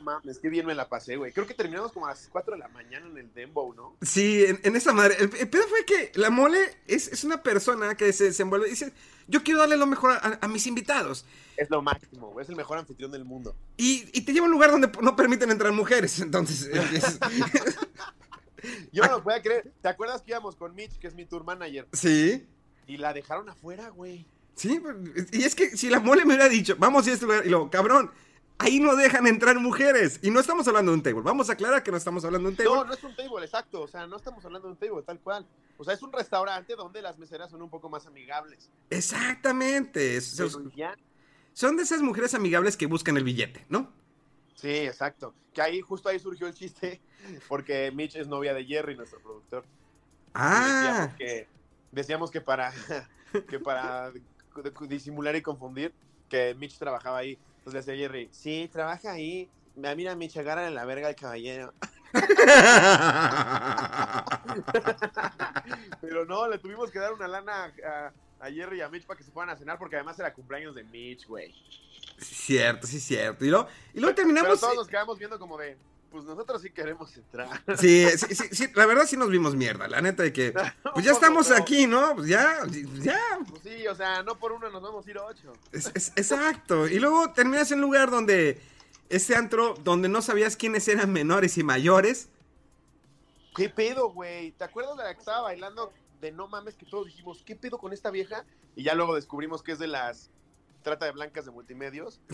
Mames, 0.02 0.40
qué 0.40 0.50
bien 0.50 0.66
me 0.66 0.76
la 0.76 0.90
pasé, 0.90 1.16
güey. 1.16 1.32
Creo 1.32 1.46
que 1.48 1.54
terminamos 1.54 1.92
como 1.92 2.06
a 2.08 2.10
las 2.10 2.28
4 2.32 2.54
de 2.54 2.60
la 2.60 2.68
mañana 2.70 3.08
en 3.08 3.18
el 3.18 3.34
Dembow, 3.34 3.74
¿no? 3.74 3.96
Sí, 4.02 4.44
en, 4.46 4.60
en 4.64 4.76
esa 4.76 4.94
madre. 4.94 5.16
El, 5.20 5.32
el 5.38 5.50
pedo 5.50 5.64
fue 5.68 5.86
que 5.86 6.12
la 6.16 6.30
mole 6.30 6.60
es, 6.88 7.08
es 7.08 7.24
una 7.24 7.42
persona 7.44 7.96
que 7.96 8.12
se 8.14 8.26
desenvuelve 8.26 8.68
y 8.68 8.72
dice, 8.72 8.92
yo 9.28 9.44
quiero 9.44 9.60
darle 9.60 9.78
lo 9.78 9.86
mejor 9.88 10.12
a, 10.12 10.40
a 10.42 10.48
mis 10.48 10.68
invitados. 10.68 11.26
Es 11.58 11.70
lo 11.70 11.82
máximo, 11.82 12.32
güey. 12.32 12.44
Es 12.44 12.50
el 12.50 12.56
mejor 12.56 12.78
anfitrión 12.80 13.12
del 13.12 13.24
mundo. 13.26 13.56
Y, 13.78 14.10
y 14.14 14.22
te 14.22 14.34
lleva 14.34 14.46
a 14.46 14.50
un 14.50 14.54
lugar 14.54 14.72
donde 14.72 14.92
no 15.02 15.16
permiten 15.16 15.52
entrar 15.52 15.72
mujeres. 15.74 16.20
Entonces, 16.20 16.64
es- 16.94 17.20
Yo 18.92 19.04
no 19.06 19.12
lo 19.14 19.24
podía 19.24 19.42
creer. 19.42 19.72
¿Te 19.82 19.90
acuerdas 19.90 20.22
que 20.22 20.32
íbamos 20.32 20.56
con 20.56 20.76
Mitch, 20.76 20.98
que 21.00 21.08
es 21.08 21.16
mi 21.16 21.26
tour 21.26 21.44
manager? 21.44 21.88
sí, 21.94 22.46
Y 22.88 22.98
la 22.98 23.14
dejaron 23.14 23.50
afuera, 23.50 23.90
güey. 23.90 24.26
sí. 24.56 24.80
Y 25.32 25.44
es 25.44 25.56
que 25.56 25.76
si 25.76 25.90
la 25.90 26.00
mole 26.00 26.26
me 26.26 26.36
hubiera 26.36 26.48
dicho, 26.50 26.76
vamos 26.78 27.08
a 27.08 27.12
este 27.12 27.26
lugar, 27.26 27.46
y 27.46 27.50
luego, 27.50 27.72
cabrón, 27.72 28.12
ahí 28.62 28.80
no 28.80 28.96
dejan 28.96 29.28
entrar 29.28 29.60
mujeres. 29.60 30.20
Y 30.22 30.30
no 30.32 30.40
estamos 30.40 30.68
hablando 30.68 30.92
de 30.92 30.98
un 30.98 31.04
table. 31.04 31.22
Vamos 31.22 31.50
a 31.50 31.54
aclarar 31.54 31.84
que 31.84 31.92
no 31.92 31.98
estamos 31.98 32.24
hablando 32.26 32.50
de 32.50 32.52
un 32.52 32.58
table. 32.58 32.72
No, 32.74 32.86
no 32.86 32.94
es 32.94 33.04
un 33.04 33.16
table, 33.16 33.44
exacto. 33.46 33.82
O 33.82 33.88
sea, 33.88 34.08
no 34.08 34.16
estamos 34.18 34.44
hablando 34.46 34.68
de 34.68 34.74
un 34.74 34.78
table, 34.80 35.02
tal 35.04 35.20
cual. 35.20 35.46
O 35.78 35.84
sea, 35.84 35.94
es 35.94 36.02
un 36.02 36.12
restaurante 36.14 36.76
donde 36.76 37.02
las 37.02 37.18
meseras 37.18 37.50
son 37.52 37.62
un 37.62 37.70
poco 37.70 37.90
más 37.90 38.06
amigables. 38.06 38.70
Exactamente. 38.90 40.18
es- 40.18 40.26
son- 40.36 40.72
son 41.54 41.76
de 41.78 41.84
esas 41.84 42.02
mujeres 42.02 42.34
amigables 42.34 42.78
que 42.78 42.86
buscan 42.86 43.18
el 43.18 43.24
billete, 43.24 43.66
¿no? 43.70 43.92
Sí, 44.56 44.70
exacto. 44.70 45.34
Que 45.54 45.62
ahí, 45.62 45.82
justo 45.82 46.08
ahí 46.10 46.20
surgió 46.20 46.48
el 46.48 46.54
chiste, 46.54 47.02
porque 47.50 47.92
Mitch 47.92 48.16
es 48.16 48.28
novia 48.28 48.54
de 48.54 48.64
Jerry, 48.66 48.96
nuestro 48.96 49.20
productor. 49.22 49.66
Ah. 50.34 50.62
Decíamos 51.10 51.16
que, 51.18 51.48
decíamos 51.92 52.32
que 52.32 52.42
para, 52.42 52.72
que 53.50 53.60
para 53.60 54.12
disimular 54.88 55.36
y 55.36 55.42
confundir, 55.42 55.94
que 56.30 56.56
Mitch 56.56 56.78
trabajaba 56.78 57.18
ahí. 57.18 57.38
Entonces 57.62 57.86
le 57.86 57.92
decía 57.94 58.08
Jerry, 58.08 58.30
sí, 58.32 58.70
trabaja 58.72 59.12
ahí. 59.12 59.50
Ah, 59.84 59.94
Mira, 59.96 60.16
Mitch, 60.16 60.38
agarra 60.38 60.68
en 60.68 60.76
la 60.76 60.86
verga 60.86 61.08
al 61.08 61.16
caballero. 61.16 61.74
Pero 66.02 66.26
no, 66.26 66.48
le 66.50 66.58
tuvimos 66.58 66.92
que 66.92 67.00
dar 67.00 67.14
una 67.14 67.28
lana 67.28 67.74
a, 67.86 68.12
a 68.46 68.52
Jerry 68.52 68.80
y 68.80 68.82
a 68.82 68.90
Mitch 68.90 69.06
para 69.06 69.18
que 69.18 69.24
se 69.24 69.32
fueran 69.32 69.56
a 69.56 69.58
cenar, 69.58 69.78
porque 69.78 69.96
además 69.96 70.18
era 70.20 70.34
cumpleaños 70.34 70.76
de 70.76 70.84
Mitch, 70.84 71.28
güey. 71.28 71.54
Sí, 72.18 72.36
cierto, 72.36 72.88
sí, 72.88 73.00
cierto. 73.00 73.46
Y 73.46 73.50
luego, 73.50 73.68
y 73.94 74.00
luego 74.00 74.16
Pero 74.16 74.28
terminamos. 74.28 74.60
todos 74.60 74.76
nos 74.76 74.88
quedamos 74.88 75.18
viendo 75.18 75.40
como 75.40 75.58
de, 75.58 75.78
pues 76.12 76.26
nosotros 76.26 76.62
sí 76.62 76.70
queremos 76.72 77.16
entrar. 77.18 77.64
Sí, 77.78 78.06
sí, 78.18 78.36
sí, 78.36 78.48
sí, 78.52 78.68
la 78.76 78.86
verdad 78.86 79.06
sí 79.08 79.16
nos 79.18 79.30
vimos 79.30 79.56
mierda. 79.56 79.88
La 79.88 80.02
neta 80.02 80.24
de 80.24 80.34
que, 80.34 80.54
pues 80.94 81.06
ya 81.06 81.12
estamos 81.14 81.50
aquí, 81.52 81.88
¿no? 81.88 82.16
Pues 82.16 82.28
ya, 82.28 82.60
ya. 83.02 83.18
Pues 83.50 83.64
sí, 83.64 83.88
o 83.88 83.96
sea, 83.96 84.22
no 84.24 84.38
por 84.38 84.52
uno 84.52 84.70
nos 84.70 84.82
vamos 84.82 85.08
a 85.08 85.10
ir 85.10 85.18
ocho. 85.18 85.54
Es- 85.72 85.92
es- 85.96 86.12
exacto. 86.16 86.88
Y 86.88 87.00
luego 87.00 87.32
terminas 87.34 87.72
en 87.72 87.80
un 87.80 87.84
lugar 87.86 88.12
donde, 88.12 88.62
ese 89.10 89.36
antro, 89.36 89.74
donde 89.84 90.10
no 90.10 90.22
sabías 90.22 90.56
quiénes 90.56 90.88
eran 90.88 91.12
menores 91.12 91.58
y 91.58 91.64
mayores. 91.64 92.28
¿Qué 93.56 93.70
pedo, 93.70 94.12
güey? 94.12 94.52
¿Te 94.52 94.64
acuerdas 94.66 94.98
de 94.98 95.04
la 95.04 95.14
que 95.14 95.20
estaba 95.20 95.42
bailando 95.42 95.92
de 96.22 96.32
no 96.32 96.48
mames 96.48 96.76
que 96.76 96.86
todos 96.86 97.08
dijimos, 97.08 97.42
¿qué 97.46 97.56
pedo 97.56 97.78
con 97.80 97.94
esta 97.94 98.12
vieja? 98.12 98.46
Y 98.76 98.84
ya 98.84 98.94
luego 98.96 99.16
descubrimos 99.16 99.64
que 99.64 99.72
es 99.72 99.80
de 99.80 99.88
las 99.88 100.30
trata 100.84 101.06
de 101.06 101.12
blancas 101.12 101.46
de 101.46 101.52
multimedios. 101.52 102.20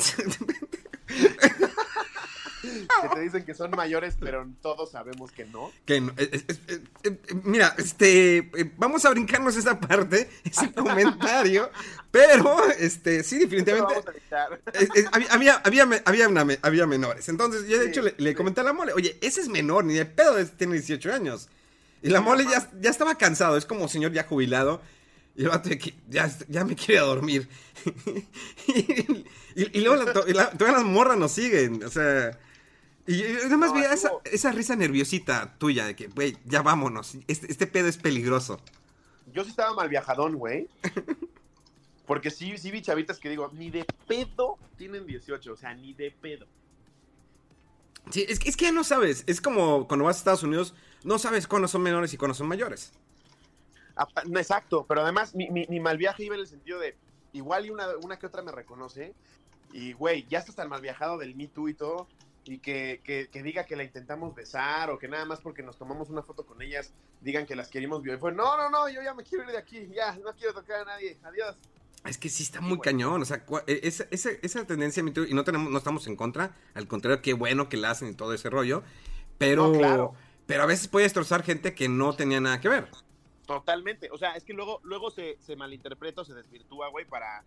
que 3.01 3.09
te 3.13 3.19
dicen 3.21 3.45
que 3.45 3.53
son 3.53 3.71
mayores, 3.71 4.15
pero 4.19 4.47
todos 4.61 4.91
sabemos 4.91 5.31
que 5.31 5.45
no. 5.45 5.71
Que 5.85 6.01
no- 6.01 6.13
es- 6.17 6.29
es- 6.31 6.45
es- 6.49 6.59
es- 6.67 6.79
eh, 7.03 7.17
mira, 7.43 7.75
este, 7.77 8.37
eh, 8.37 8.71
vamos 8.77 9.05
a 9.05 9.09
brincarnos 9.11 9.55
esa 9.55 9.79
parte, 9.79 10.29
ese 10.43 10.71
comentario, 10.73 11.69
pero, 12.11 12.57
este, 12.79 13.23
sí, 13.23 13.39
definitivamente, 13.39 13.93
vamos 13.93 14.07
a 14.07 14.11
evitar. 14.11 14.61
Había, 15.11 15.27
había, 15.29 15.53
había, 15.63 16.01
había, 16.05 16.27
una 16.29 16.45
me- 16.45 16.59
había 16.61 16.87
menores. 16.87 17.29
Entonces, 17.29 17.67
yo 17.67 17.77
de 17.77 17.85
Sí, 17.85 17.89
hecho 17.91 18.01
le, 18.01 18.15
le 18.17 18.29
sí. 18.31 18.35
comenté 18.35 18.61
a 18.61 18.63
la 18.63 18.73
mole, 18.73 18.93
oye, 18.93 19.17
ese 19.21 19.41
es 19.41 19.49
menor, 19.49 19.85
ni 19.85 19.93
de 19.93 20.05
pedo, 20.05 20.43
tiene 20.45 20.73
18 20.75 21.13
años. 21.13 21.49
Y 22.01 22.09
la 22.09 22.21
mole 22.21 22.45
ya, 22.45 22.69
ya 22.79 22.89
estaba 22.89 23.15
cansado, 23.15 23.57
es 23.57 23.65
como 23.65 23.87
señor 23.87 24.11
ya 24.13 24.23
jubilado. 24.23 24.81
Y 25.35 25.43
el 25.43 25.49
vato 25.49 25.69
ya, 26.09 26.31
ya 26.47 26.63
me 26.65 26.75
quiere 26.75 27.01
dormir. 27.01 27.47
y, 28.67 28.81
y- 29.55 29.77
y 29.77 29.81
luego 29.81 30.03
la, 30.03 30.13
to- 30.13 30.27
y 30.27 30.33
la- 30.33 30.49
todas 30.51 30.73
las 30.73 30.83
morras 30.83 31.17
nos 31.17 31.31
siguen, 31.31 31.83
o 31.83 31.89
sea. 31.89 32.37
Y 33.07 33.21
nada 33.21 33.57
más 33.57 33.69
No, 33.69 33.75
veía 33.75 33.93
esa, 33.93 34.11
esa 34.25 34.51
risa 34.51 34.75
nerviosita 34.75 35.55
tuya 35.57 35.85
de 35.85 35.95
que, 35.95 36.07
güey, 36.07 36.37
ya 36.45 36.61
vámonos, 36.61 37.15
este, 37.27 37.49
este 37.51 37.65
pedo 37.67 37.87
es 37.87 37.97
peligroso. 37.97 38.59
Yo 39.33 39.43
sí 39.43 39.49
estaba 39.51 39.73
mal 39.73 39.87
viajadón, 39.89 40.35
güey. 40.35 40.67
Porque 42.05 42.31
sí, 42.31 42.57
sí 42.57 42.71
vi 42.71 42.81
chavitas 42.81 43.19
que 43.19 43.29
digo, 43.29 43.49
ni 43.53 43.69
de 43.69 43.85
pedo 44.07 44.57
tienen 44.77 45.05
18, 45.05 45.51
o 45.53 45.55
sea, 45.57 45.73
ni 45.73 45.93
de 45.93 46.11
pedo. 46.11 46.45
Sí, 48.11 48.25
es, 48.27 48.39
que- 48.39 48.49
es 48.49 48.55
que 48.55 48.65
ya 48.65 48.71
no 48.71 48.83
sabes, 48.85 49.23
es 49.27 49.41
como 49.41 49.87
cuando 49.87 50.05
vas 50.05 50.15
a 50.15 50.19
Estados 50.19 50.43
Unidos, 50.43 50.73
no 51.03 51.19
sabes 51.19 51.47
cuándo 51.47 51.67
son 51.67 51.81
menores 51.83 52.13
y 52.13 52.17
cuándo 52.17 52.33
son 52.33 52.47
mayores. 52.47 52.93
Exacto, 54.35 54.85
pero 54.87 55.01
además 55.01 55.33
mi, 55.35 55.49
mi, 55.49 55.65
mi 55.67 55.79
mal 55.79 55.97
viaje 55.97 56.23
iba 56.23 56.35
en 56.35 56.41
el 56.41 56.47
sentido 56.47 56.79
de, 56.79 56.95
igual 57.33 57.65
y 57.65 57.69
una, 57.71 57.87
una 57.97 58.17
que 58.17 58.27
otra 58.27 58.41
me 58.43 58.51
reconoce, 58.51 59.13
y 59.73 59.91
güey, 59.93 60.25
ya 60.29 60.39
estás 60.39 60.55
tan 60.55 60.69
mal 60.69 60.81
viajado 60.81 61.17
del 61.17 61.35
Me 61.35 61.47
Too 61.47 61.69
y 61.69 61.73
todo, 61.73 62.07
y 62.47 62.59
que, 62.59 63.01
que, 63.03 63.27
que 63.31 63.43
diga 63.43 63.65
que 63.65 63.75
la 63.75 63.83
intentamos 63.83 64.33
besar 64.33 64.89
o 64.89 64.97
que 64.97 65.07
nada 65.07 65.25
más 65.25 65.41
porque 65.41 65.63
nos 65.63 65.77
tomamos 65.77 66.09
una 66.09 66.23
foto 66.23 66.45
con 66.45 66.61
ellas 66.61 66.93
digan 67.21 67.45
que 67.45 67.55
las 67.55 67.69
querimos 67.69 68.01
violar. 68.01 68.19
Fue, 68.19 68.31
no, 68.31 68.57
no, 68.57 68.69
no, 68.69 68.89
yo 68.89 69.01
ya 69.01 69.13
me 69.13 69.23
quiero 69.23 69.43
ir 69.45 69.51
de 69.51 69.57
aquí, 69.57 69.89
ya, 69.93 70.15
no 70.17 70.33
quiero 70.33 70.53
tocar 70.53 70.81
a 70.81 70.85
nadie, 70.85 71.17
adiós. 71.23 71.57
Es 72.05 72.17
que 72.17 72.29
sí 72.29 72.43
está 72.43 72.61
muy 72.61 72.79
cañón, 72.79 73.21
o 73.21 73.25
sea, 73.25 73.43
e- 73.65 73.81
esa, 73.83 74.05
esa, 74.11 74.29
esa 74.41 74.65
tendencia, 74.65 75.01
y 75.03 75.33
no 75.33 75.43
tenemos, 75.43 75.71
no 75.71 75.77
estamos 75.77 76.07
en 76.07 76.15
contra, 76.15 76.55
al 76.73 76.87
contrario, 76.87 77.21
qué 77.21 77.33
bueno 77.33 77.69
que 77.69 77.75
la 77.77 77.91
hacen 77.91 78.09
y 78.09 78.13
todo 78.13 78.33
ese 78.33 78.49
rollo, 78.49 78.83
pero, 79.37 79.67
No, 79.67 79.77
claro. 79.77 80.13
pero 80.45 80.63
a 80.63 80.67
veces 80.67 80.87
puede 80.87 81.03
destrozar 81.03 81.43
gente 81.43 81.73
que 81.73 81.89
no 81.89 82.15
tenía 82.15 82.39
nada 82.39 82.61
que 82.61 82.69
ver. 82.69 82.87
Totalmente, 83.45 84.09
o 84.11 84.17
sea, 84.17 84.35
es 84.35 84.43
que 84.43 84.53
luego, 84.53 84.79
luego 84.83 85.09
se, 85.09 85.37
se 85.39 85.55
malinterpreta 85.55 86.21
o 86.21 86.25
se 86.25 86.33
desvirtúa, 86.33 86.89
güey, 86.89 87.05
para 87.05 87.43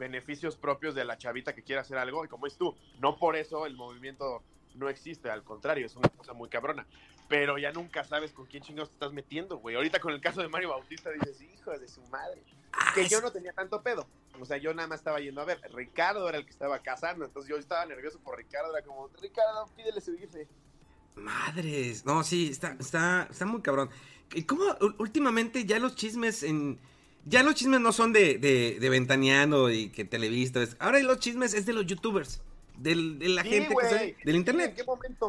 beneficios 0.00 0.56
propios 0.56 0.94
de 0.94 1.04
la 1.04 1.18
chavita 1.18 1.54
que 1.54 1.62
quiere 1.62 1.80
hacer 1.82 1.98
algo, 1.98 2.24
y 2.24 2.28
como 2.28 2.46
es 2.46 2.56
tú, 2.56 2.74
no 2.98 3.16
por 3.18 3.36
eso 3.36 3.66
el 3.66 3.76
movimiento 3.76 4.42
no 4.74 4.88
existe, 4.88 5.30
al 5.30 5.44
contrario, 5.44 5.86
es 5.86 5.94
una 5.94 6.08
cosa 6.08 6.32
muy 6.32 6.48
cabrona, 6.48 6.86
pero 7.28 7.58
ya 7.58 7.70
nunca 7.70 8.02
sabes 8.02 8.32
con 8.32 8.46
quién 8.46 8.62
chingados 8.62 8.88
te 8.88 8.94
estás 8.94 9.12
metiendo, 9.12 9.58
güey. 9.58 9.76
Ahorita 9.76 10.00
con 10.00 10.12
el 10.12 10.20
caso 10.20 10.40
de 10.40 10.48
Mario 10.48 10.70
Bautista 10.70 11.10
dices, 11.10 11.40
hijo 11.42 11.70
de 11.78 11.86
su 11.86 12.02
madre, 12.06 12.42
que 12.94 13.06
yo 13.08 13.20
no 13.20 13.30
tenía 13.30 13.52
tanto 13.52 13.82
pedo, 13.82 14.08
o 14.40 14.44
sea, 14.46 14.56
yo 14.56 14.72
nada 14.72 14.88
más 14.88 15.00
estaba 15.00 15.20
yendo 15.20 15.42
a 15.42 15.44
ver, 15.44 15.60
Ricardo 15.74 16.28
era 16.28 16.38
el 16.38 16.44
que 16.44 16.50
estaba 16.50 16.80
casando, 16.80 17.26
entonces 17.26 17.50
yo 17.50 17.56
estaba 17.56 17.84
nervioso 17.84 18.18
por 18.20 18.38
Ricardo, 18.38 18.74
era 18.74 18.84
como, 18.84 19.08
Ricardo, 19.20 19.68
pídele 19.76 20.00
subirse. 20.00 20.48
Madres, 21.14 22.06
no, 22.06 22.24
sí, 22.24 22.48
está, 22.50 22.74
está, 22.80 23.28
está 23.30 23.44
muy 23.44 23.60
cabrón. 23.60 23.90
¿Y 24.32 24.44
cómo 24.44 24.64
últimamente 24.98 25.66
ya 25.66 25.78
los 25.78 25.94
chismes 25.94 26.42
en... 26.42 26.80
Ya 27.26 27.42
los 27.42 27.54
chismes 27.54 27.80
no 27.80 27.92
son 27.92 28.12
de, 28.12 28.38
de, 28.38 28.78
de 28.80 28.88
ventaneando 28.90 29.70
y 29.70 29.90
que 29.90 30.04
televisto, 30.04 30.60
es, 30.62 30.76
ahora 30.78 30.98
los 31.00 31.18
chismes 31.18 31.52
es 31.54 31.66
de 31.66 31.72
los 31.74 31.86
youtubers, 31.86 32.40
del, 32.78 33.18
de 33.18 33.28
la 33.28 33.42
Sí, 33.42 33.50
gente 33.50 33.68
que 33.68 33.74
güey, 33.74 33.90
sale- 33.90 34.16
del 34.24 34.34
¿En 34.34 34.40
internet. 34.40 34.74
qué 34.76 34.84
momento? 34.84 35.26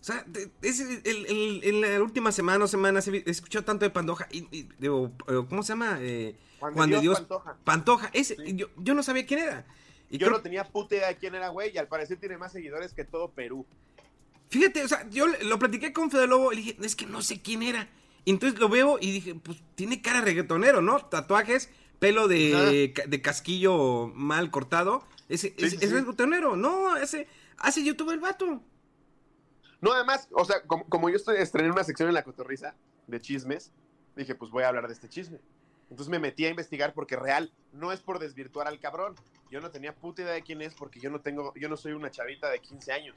O 0.00 0.06
sea, 0.06 0.26
es 0.60 0.80
el- 0.80 1.00
el- 1.04 1.26
el- 1.26 1.60
en 1.64 1.80
la 1.80 2.02
última 2.02 2.30
semana 2.32 2.64
o 2.64 2.68
semanas 2.68 3.08
he, 3.08 3.16
he 3.24 3.30
escuchado 3.30 3.64
tanto 3.64 3.84
de 3.86 3.90
Pandoja. 3.90 4.28
Y, 4.30 4.46
y- 4.50 4.68
digo, 4.78 5.12
eh, 5.28 5.44
¿Cómo 5.48 5.62
se 5.62 5.68
llama? 5.72 5.98
Eh, 6.00 6.36
Juan 6.60 6.90
de 6.90 7.00
Dios 7.00 7.18
Pantoja. 7.20 7.56
Pantoja. 7.64 8.10
Ese, 8.12 8.36
Sí. 8.36 8.54
yo, 8.56 8.66
yo 8.76 8.94
no 8.94 9.02
sabía 9.02 9.24
quién 9.24 9.40
era. 9.40 9.64
Y 10.10 10.18
Yo 10.18 10.26
creo- 10.26 10.38
no 10.38 10.42
tenía 10.42 10.64
puta 10.64 10.96
idea 10.96 11.08
de 11.08 11.16
quién 11.16 11.34
era, 11.34 11.48
güey, 11.48 11.72
y 11.74 11.78
al 11.78 11.88
parecer 11.88 12.18
tiene 12.18 12.36
más 12.36 12.52
seguidores 12.52 12.92
que 12.92 13.04
todo 13.04 13.30
Perú. 13.30 13.64
Fíjate, 14.50 14.82
o 14.84 14.88
sea, 14.88 15.08
yo 15.10 15.26
lo 15.26 15.58
platiqué 15.58 15.92
con 15.92 16.10
Fede 16.10 16.26
Lobo 16.26 16.52
y 16.52 16.56
le 16.56 16.62
dije, 16.62 16.76
es 16.82 16.94
que 16.96 17.06
no 17.06 17.22
sé 17.22 17.40
quién 17.40 17.62
era. 17.62 17.88
Y 18.24 18.30
entonces 18.30 18.58
lo 18.58 18.68
veo 18.68 18.98
y 19.00 19.10
dije, 19.10 19.34
pues 19.34 19.62
tiene 19.74 20.00
cara 20.00 20.20
de 20.20 20.26
reggaetonero, 20.26 20.80
¿no? 20.80 21.04
Tatuajes, 21.06 21.70
pelo 21.98 22.28
de, 22.28 22.94
de 23.06 23.22
casquillo 23.22 24.08
mal 24.14 24.50
cortado. 24.50 25.04
Ese, 25.28 25.54
Sí, 25.56 25.64
es, 25.64 25.70
sí, 25.72 25.78
es 25.80 25.92
reggaetonero, 25.92 26.56
no, 26.56 26.96
ese 26.96 27.26
hace 27.58 27.84
YouTube 27.84 28.10
el 28.10 28.20
vato. 28.20 28.62
No, 29.80 29.92
además, 29.92 30.28
o 30.32 30.44
sea, 30.44 30.62
como, 30.62 30.88
como 30.88 31.10
yo 31.10 31.16
estoy 31.16 31.36
estrené 31.36 31.70
una 31.70 31.84
sección 31.84 32.08
en 32.08 32.14
la 32.14 32.22
cotorriza 32.22 32.74
de 33.06 33.20
chismes, 33.20 33.72
dije, 34.16 34.34
pues 34.34 34.50
voy 34.50 34.64
a 34.64 34.68
hablar 34.68 34.86
de 34.86 34.94
este 34.94 35.08
chisme. 35.08 35.40
Entonces 35.90 36.10
me 36.10 36.18
metí 36.18 36.46
a 36.46 36.50
investigar 36.50 36.94
porque 36.94 37.16
real, 37.16 37.52
no 37.72 37.92
es 37.92 38.00
por 38.00 38.18
desvirtuar 38.18 38.66
al 38.66 38.80
cabrón. 38.80 39.14
Yo 39.50 39.60
no 39.60 39.70
tenía 39.70 39.94
puta 39.94 40.22
idea 40.22 40.32
de 40.32 40.42
quién 40.42 40.62
es 40.62 40.74
porque 40.74 41.00
yo 41.00 41.10
no 41.10 41.20
tengo, 41.20 41.52
yo 41.54 41.68
no 41.68 41.76
soy 41.76 41.92
una 41.92 42.10
chavita 42.10 42.48
de 42.50 42.60
15 42.60 42.92
años. 42.92 43.16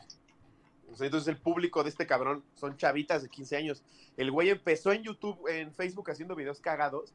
Entonces 0.88 1.27
el 1.27 1.38
público 1.38 1.84
de 1.84 1.89
este 1.89 2.08
cabrón 2.08 2.44
son 2.56 2.77
chavitas 2.77 3.22
de 3.24 3.29
15 3.29 3.58
años. 3.58 3.84
El 4.15 4.32
güey 4.32 4.50
empezó 4.50 4.91
en 4.91 5.03
YouTube, 5.03 5.48
en 5.48 5.74
Facebook 5.74 6.10
haciendo 6.10 6.36
videos 6.36 6.62
cagados, 6.62 7.13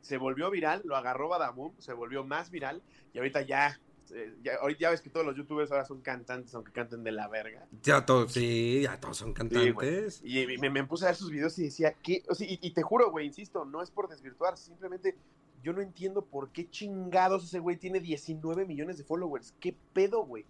se 0.00 0.16
volvió 0.16 0.50
viral, 0.50 0.82
lo 0.84 0.96
agarró 0.96 1.28
Badabum, 1.28 1.72
se 1.78 1.92
volvió 1.92 2.24
más 2.24 2.50
viral 2.50 2.82
y 3.12 3.18
ahorita 3.18 3.42
ya, 3.42 3.78
eh, 4.12 4.34
ya, 4.42 4.54
ahorita 4.60 4.80
ya 4.80 4.90
ves 4.90 5.02
que 5.02 5.10
todos 5.10 5.26
los 5.26 5.36
youtubers 5.36 5.70
ahora 5.70 5.84
son 5.84 6.00
cantantes, 6.00 6.54
aunque 6.54 6.72
canten 6.72 7.04
de 7.04 7.12
la 7.12 7.28
verga. 7.28 7.66
Ya 7.82 8.06
todos, 8.06 8.32
sí, 8.32 8.82
ya 8.82 8.98
todos 8.98 9.18
son 9.18 9.30
Sí, 9.30 9.34
cantantes. 9.34 10.22
Y 10.24 10.46
me, 10.58 10.70
me 10.70 10.84
puse 10.84 11.04
a 11.04 11.08
ver 11.08 11.16
sus 11.16 11.30
videos 11.30 11.58
y 11.58 11.64
decía, 11.64 11.94
¿qué? 12.02 12.22
O 12.28 12.34
sea, 12.34 12.48
y, 12.48 12.58
y 12.62 12.70
te 12.70 12.82
juro, 12.82 13.10
güey, 13.10 13.26
insisto, 13.26 13.64
no 13.64 13.82
es 13.82 13.90
por 13.90 14.08
desvirtuar, 14.08 14.56
simplemente 14.56 15.16
yo 15.62 15.72
no 15.72 15.82
entiendo 15.82 16.24
por 16.24 16.50
qué 16.50 16.70
chingados 16.70 17.44
ese 17.44 17.58
güey 17.58 17.76
tiene 17.76 18.00
19 18.00 18.64
millones 18.64 18.96
de 18.96 19.04
followers. 19.04 19.54
¿Qué 19.60 19.76
pedo, 19.92 20.24
güey? 20.24 20.46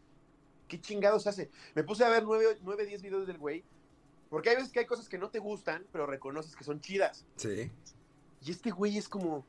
¿Qué 0.71 0.81
chingados 0.81 1.27
hace? 1.27 1.51
Me 1.75 1.83
puse 1.83 2.05
a 2.05 2.09
ver 2.09 2.23
9, 2.23 2.59
9 2.63 2.87
10 2.87 3.03
videos 3.03 3.27
del 3.27 3.39
güey, 3.39 3.65
porque 4.31 4.51
hay 4.51 4.57
veces 4.57 4.71
que 4.71 4.79
hay 4.79 4.87
cosas 4.87 5.09
que 5.09 5.19
no 5.19 5.29
te 5.29 5.41
gustan, 5.41 5.85
pero 5.93 6.07
reconoces 6.07 6.55
que 6.55 6.63
son 6.63 6.81
chidas. 6.81 7.27
Sí. 7.37 7.71
Y 8.47 8.51
este 8.53 8.71
güey 8.71 8.97
es 8.97 9.09
como, 9.09 9.45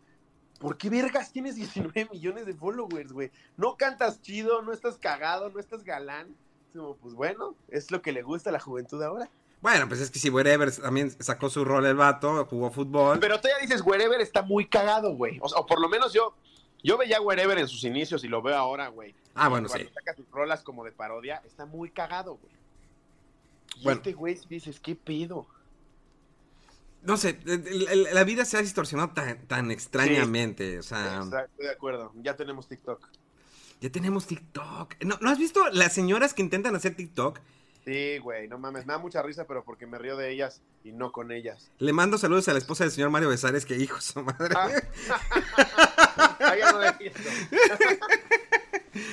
¿por 0.60 0.78
qué 0.78 0.90
vergas 0.90 1.32
tienes 1.32 1.56
19 1.56 2.10
millones 2.12 2.48
de 2.48 2.56
followers, 2.56 3.14
güey? 3.14 3.32
No 3.56 3.78
cantas 3.78 4.20
chido, 4.22 4.64
no 4.64 4.74
estás 4.74 4.98
cagado, 4.98 5.52
no 5.52 5.60
estás 5.60 5.84
galán. 5.84 6.36
Es 6.66 6.78
como, 6.80 6.96
pues 6.96 7.14
bueno, 7.14 7.56
es 7.70 7.92
lo 7.92 8.02
que 8.02 8.12
le 8.12 8.24
gusta 8.24 8.50
a 8.50 8.54
la 8.54 8.60
juventud 8.60 9.02
ahora. 9.04 9.30
Bueno, 9.62 9.88
pues 9.88 10.02
es 10.02 10.10
que 10.10 10.18
si 10.18 10.32
Wherever 10.32 10.76
también 10.76 11.12
sacó 11.24 11.48
su 11.52 11.64
rol 11.64 11.86
el 11.86 11.96
vato, 11.96 12.48
jugó 12.48 12.72
fútbol. 12.72 13.20
Pero 13.20 13.40
tú 13.40 13.48
ya 13.48 13.60
dices, 13.62 13.84
Wherever 13.86 14.20
está 14.20 14.42
muy 14.42 14.66
cagado, 14.66 15.16
güey. 15.16 15.38
O, 15.40 15.48
sea, 15.48 15.60
o 15.60 15.68
por 15.68 15.80
lo 15.80 15.88
menos 15.88 16.14
yo, 16.14 16.34
yo 16.84 16.98
veía 16.98 17.22
Wherever 17.22 17.58
en 17.58 17.68
sus 17.68 17.84
inicios 17.84 18.24
y 18.24 18.28
lo 18.28 18.42
veo 18.42 18.56
ahora, 18.56 18.88
güey. 18.90 19.14
ah, 19.36 19.48
bueno, 19.50 19.68
Cuando 19.68 19.88
sí. 19.88 19.94
saca 19.94 20.16
sus 20.16 20.30
rolas 20.32 20.62
como 20.64 20.84
de 20.84 20.92
parodia, 20.92 21.42
está 21.46 21.66
muy 21.66 21.90
cagado, 21.90 22.36
güey. 22.36 22.54
Y 23.78 23.84
Bueno. 23.84 23.98
este 23.98 24.14
güey 24.14 24.38
dices, 24.50 24.80
¿qué 24.80 24.96
pedo? 24.96 25.48
No 27.04 27.18
sé, 27.18 27.40
la 28.14 28.24
vida 28.24 28.46
se 28.46 28.58
ha 28.58 28.62
distorsionado 28.62 29.10
tan, 29.12 29.48
tan 29.48 29.72
extrañamente. 29.72 30.78
O 30.78 30.84
sea, 30.84 31.22
Estoy 31.24 31.66
de 31.66 31.72
acuerdo. 31.72 32.12
Ya 32.22 32.36
tenemos 32.36 32.68
TikTok. 32.68 33.08
ya 33.80 33.90
tenemos 33.90 34.28
TikTok. 34.28 34.96
¿No, 35.04 35.18
¿No 35.20 35.30
has 35.32 35.40
visto 35.40 35.68
las 35.72 35.94
señoras 35.94 36.36
que 36.36 36.44
intentan 36.44 36.76
hacer 36.76 36.96
TikTok? 36.96 37.40
Sí, 37.86 38.20
güey, 38.20 38.48
no 38.48 38.60
mames. 38.60 38.86
Me 38.86 38.94
da 38.94 39.00
mucha 39.00 39.24
risa, 39.24 39.48
pero 39.48 39.64
porque 39.64 39.88
me 39.88 39.98
río 39.98 40.16
de 40.16 40.32
ellas 40.32 40.62
y 40.84 40.92
no 40.92 41.12
con 41.12 41.32
ellas. 41.32 41.72
Le 41.80 41.92
mando 41.92 42.20
saludos 42.20 42.48
a 42.50 42.52
la 42.54 42.60
esposa 42.60 42.84
del 42.84 42.92
señor 42.94 43.10
Mario 43.10 43.30
Besares, 43.30 43.66
que 43.66 43.76
hijo 43.78 44.00
su 44.00 44.22
madre. 44.22 44.54
Ah. 44.56 44.70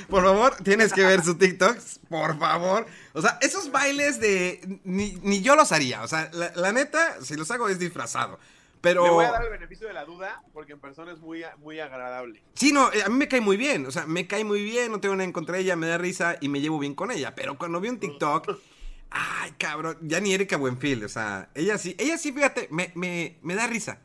Por 0.08 0.24
favor, 0.24 0.56
tienes 0.62 0.92
que 0.92 1.04
ver 1.04 1.22
su 1.22 1.36
TikTok, 1.36 1.76
por 2.08 2.38
favor. 2.38 2.86
O 3.12 3.22
sea, 3.22 3.38
esos 3.40 3.70
bailes 3.70 4.20
de... 4.20 4.80
Ni, 4.84 5.12
ni 5.22 5.40
yo 5.40 5.54
los 5.54 5.70
haría. 5.72 6.02
O 6.02 6.08
sea, 6.08 6.30
la, 6.32 6.52
la 6.54 6.72
neta, 6.72 7.22
si 7.22 7.36
los 7.36 7.50
hago 7.50 7.68
es 7.68 7.78
disfrazado. 7.78 8.38
Pero... 8.80 9.04
Le 9.04 9.10
voy 9.10 9.24
a 9.24 9.30
dar 9.32 9.44
el 9.44 9.50
beneficio 9.50 9.86
de 9.86 9.94
la 9.94 10.04
duda 10.04 10.42
porque 10.52 10.72
en 10.72 10.80
persona 10.80 11.12
es 11.12 11.18
muy, 11.18 11.44
muy 11.58 11.80
agradable. 11.80 12.42
Sí, 12.54 12.72
no, 12.72 12.92
eh, 12.92 13.02
a 13.04 13.08
mí 13.08 13.16
me 13.16 13.28
cae 13.28 13.40
muy 13.40 13.56
bien. 13.56 13.86
O 13.86 13.90
sea, 13.90 14.06
me 14.06 14.26
cae 14.26 14.44
muy 14.44 14.62
bien, 14.62 14.90
no 14.90 15.00
tengo 15.00 15.14
nada 15.14 15.24
en 15.24 15.32
contra 15.32 15.56
de 15.56 15.62
ella, 15.62 15.76
me 15.76 15.86
da 15.86 15.98
risa 15.98 16.36
y 16.40 16.48
me 16.48 16.60
llevo 16.60 16.78
bien 16.78 16.94
con 16.94 17.10
ella. 17.10 17.34
Pero 17.34 17.58
cuando 17.58 17.80
vi 17.80 17.88
un 17.88 17.98
TikTok, 17.98 18.58
ay, 19.10 19.52
cabrón, 19.58 19.98
ya 20.02 20.20
ni 20.20 20.32
Erika 20.32 20.56
Buenfil. 20.56 21.04
O 21.04 21.08
sea, 21.08 21.50
ella 21.54 21.78
sí, 21.78 21.94
ella 21.98 22.18
sí, 22.18 22.32
fíjate, 22.32 22.68
me, 22.70 22.92
me, 22.94 23.38
me 23.42 23.54
da 23.54 23.66
risa. 23.66 24.00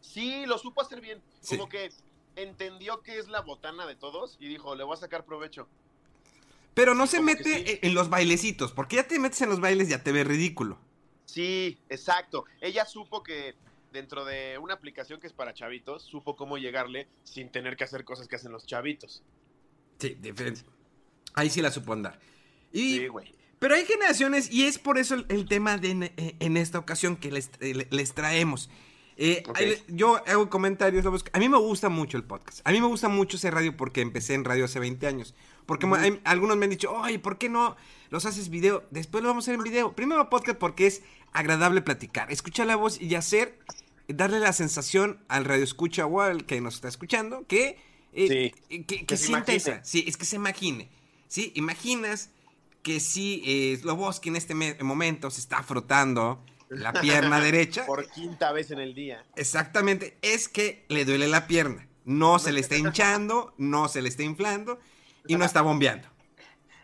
Sí, 0.00 0.46
lo 0.46 0.58
supo 0.58 0.80
hacer 0.82 1.00
bien. 1.00 1.20
Sí. 1.40 1.56
Como 1.56 1.68
que 1.68 1.90
entendió 2.36 3.02
que 3.02 3.18
es 3.18 3.28
la 3.28 3.40
botana 3.40 3.86
de 3.86 3.96
todos 3.96 4.36
y 4.40 4.48
dijo, 4.48 4.74
le 4.74 4.84
voy 4.84 4.94
a 4.94 5.00
sacar 5.00 5.24
provecho. 5.24 5.68
Pero 6.74 6.94
no 6.94 7.06
se 7.08 7.20
mete 7.20 7.66
sí. 7.66 7.78
en, 7.82 7.94
los 7.94 8.08
bailecitos, 8.08 8.70
porque 8.72 8.96
ya 8.96 9.08
te 9.08 9.18
metes 9.18 9.40
en 9.42 9.48
los 9.48 9.60
bailes, 9.60 9.88
ya 9.88 10.02
te 10.04 10.12
ves 10.12 10.26
ridículo. 10.26 10.78
Sí, 11.24 11.76
exacto. 11.88 12.44
Ella 12.60 12.84
supo 12.84 13.22
que 13.24 13.56
dentro 13.92 14.24
de 14.24 14.58
una 14.58 14.74
aplicación 14.74 15.18
que 15.18 15.26
es 15.26 15.32
para 15.32 15.54
chavitos, 15.54 16.04
supo 16.04 16.36
cómo 16.36 16.56
llegarle 16.56 17.08
sin 17.24 17.50
tener 17.50 17.76
que 17.76 17.84
hacer 17.84 18.04
cosas 18.04 18.28
que 18.28 18.36
hacen 18.36 18.52
los 18.52 18.64
chavitos. 18.66 19.22
Sí, 19.98 20.10
diferente. 20.20 20.60
Ahí 21.34 21.50
sí 21.50 21.60
la 21.60 21.72
supo 21.72 21.92
andar. 21.92 22.20
Y, 22.72 22.98
Sí, 22.98 23.06
güey. 23.08 23.34
Pero 23.58 23.74
hay 23.74 23.84
generaciones, 23.84 24.48
y 24.52 24.66
es 24.66 24.78
por 24.78 24.98
eso 24.98 25.16
el, 25.16 25.26
el 25.30 25.48
tema 25.48 25.78
de 25.78 25.90
en, 25.90 26.12
en 26.16 26.56
esta 26.56 26.78
ocasión 26.78 27.16
que 27.16 27.32
les, 27.32 27.50
le- 27.60 27.88
les 27.90 28.14
traemos. 28.14 28.70
Eh, 29.20 29.42
Ok. 29.48 29.58
ahí 29.58 29.66
le- 29.70 29.82
yo 29.88 30.16
hago 30.28 30.48
comentarios, 30.48 31.04
a 31.32 31.38
mí 31.40 31.48
me 31.48 31.58
gusta 31.58 31.88
mucho 31.88 32.16
el 32.16 32.22
podcast. 32.24 32.60
A 32.64 32.70
mí 32.70 32.80
me 32.80 32.86
gusta 32.86 33.08
mucho 33.08 33.36
ese 33.36 33.50
radio 33.50 33.76
porque 33.76 34.00
empecé 34.00 34.34
en 34.34 34.44
radio 34.44 34.64
hace 34.66 34.78
20 34.78 35.06
años. 35.08 35.34
Porque 35.66 35.86
hay- 35.86 36.20
algunos 36.24 36.56
me 36.56 36.64
han 36.64 36.70
dicho, 36.70 36.90
oye, 36.92 37.18
¿por 37.18 37.36
qué 37.36 37.48
no 37.48 37.76
los 38.10 38.24
haces 38.26 38.48
video? 38.48 38.84
Después 38.90 39.22
lo 39.22 39.28
vamos 39.28 39.44
a 39.44 39.46
hacer 39.50 39.54
en 39.56 39.64
video. 39.64 39.92
Primero 39.94 40.30
podcast 40.30 40.56
porque 40.58 40.86
es 40.86 41.02
agradable 41.32 41.82
platicar, 41.82 42.30
escuchar 42.32 42.66
la 42.68 42.76
voz 42.76 43.00
y 43.00 43.14
hacer, 43.16 43.58
darle 44.06 44.38
la 44.38 44.52
sensación 44.52 45.18
al 45.28 45.44
radio 45.44 45.64
escucha 45.64 46.06
o 46.06 46.20
al 46.20 46.46
que 46.46 46.60
nos 46.60 46.76
está 46.76 46.88
escuchando 46.88 47.44
que, 47.46 47.76
eh, 48.14 48.52
Sí. 48.70 48.84
que, 48.84 48.84
que 48.86 49.04
Que 49.06 49.16
se 49.16 49.26
sienta 49.26 49.52
esa. 49.52 49.84
Sí, 49.84 50.04
es 50.06 50.16
que 50.16 50.24
se 50.24 50.36
imagine. 50.36 50.88
¿Sí? 51.26 51.52
Imaginas 51.56 52.30
que 52.82 53.00
si 53.00 53.42
eh, 53.44 53.76
Sloboski 53.78 54.28
en 54.30 54.36
este 54.36 54.54
me- 54.54 54.74
momento 54.82 55.28
se 55.30 55.40
está 55.40 55.62
frotando 55.62 56.42
la 56.68 56.92
pierna 56.92 57.40
derecha, 57.40 57.86
Por 57.86 58.08
quinta 58.10 58.52
vez 58.52 58.70
en 58.70 58.78
el 58.80 58.94
día. 58.94 59.24
exactamente, 59.36 60.16
es 60.22 60.48
que 60.48 60.84
le 60.88 61.04
duele 61.04 61.28
la 61.28 61.46
pierna. 61.46 61.86
No 62.04 62.38
se 62.38 62.52
le 62.52 62.60
está 62.60 62.76
hinchando, 62.78 63.54
no 63.58 63.88
se 63.88 64.02
le 64.02 64.08
está 64.08 64.22
inflando 64.22 64.78
y 65.26 65.36
no 65.36 65.44
está 65.44 65.62
bombeando. 65.62 66.08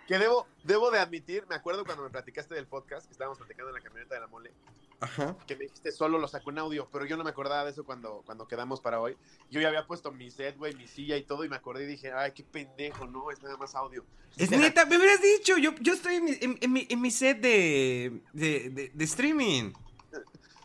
Que 0.07 0.19
debo, 0.19 0.47
debo 0.65 0.91
de 0.91 0.99
admitir, 0.99 1.47
me 1.49 1.55
acuerdo 1.55 1.85
cuando 1.85 2.03
me 2.05 2.11
platicaste 2.11 2.55
del 2.55 2.67
podcast, 2.67 3.07
que 3.07 3.13
estábamos 3.13 3.39
platicando 3.39 3.71
en 3.71 3.75
la 3.77 3.81
camioneta 3.81 4.15
de 4.17 4.21
la 4.21 4.27
mole, 4.27 4.53
Ajá. 5.01 5.37
que 5.47 5.57
me 5.57 5.65
dijiste 5.65 5.93
solo 5.93 6.19
lo 6.19 6.29
sacó 6.29 6.51
en 6.51 6.59
audio, 6.59 6.89
pero 6.91 7.05
yo 7.05 7.17
no 7.17 7.25
me 7.25 7.31
acordaba 7.31 7.65
de 7.65 7.73
eso 7.73 7.85
cuando, 7.85 8.23
cuando 8.25 8.49
quedamos 8.49 8.81
para 8.81 9.01
hoy. 9.01 9.17
Yo 9.51 9.61
ya 9.61 9.69
había 9.69 9.87
puesto 9.87 10.11
mi 10.11 10.31
set, 10.31 10.57
güey, 10.57 10.75
mi 10.75 10.87
silla 10.87 11.17
y 11.17 11.25
todo, 11.25 11.45
y 11.45 11.49
me 11.49 11.57
acordé 11.57 11.85
y 11.85 11.87
dije, 11.87 12.13
ay, 12.13 12.33
qué 12.33 12.43
pendejo, 12.43 13.07
no, 13.07 13.31
es 13.31 13.43
nada 13.43 13.57
más 13.57 13.75
audio. 13.75 14.05
Es 14.37 14.51
neta, 14.51 14.85
me 14.87 14.97
hubieras 14.97 15.21
dicho, 15.21 15.59
yo, 15.59 15.75
yo 15.81 15.93
estoy 15.93 16.17
en 16.17 16.25
mi, 16.25 16.33
en, 16.41 16.59
en 16.61 16.73
mi, 16.73 16.87
en 16.89 17.01
mi 17.01 17.11
set 17.11 17.41
de, 17.41 18.21
de, 18.33 18.71
de, 18.71 18.91
de 18.95 19.05
streaming. 19.05 19.73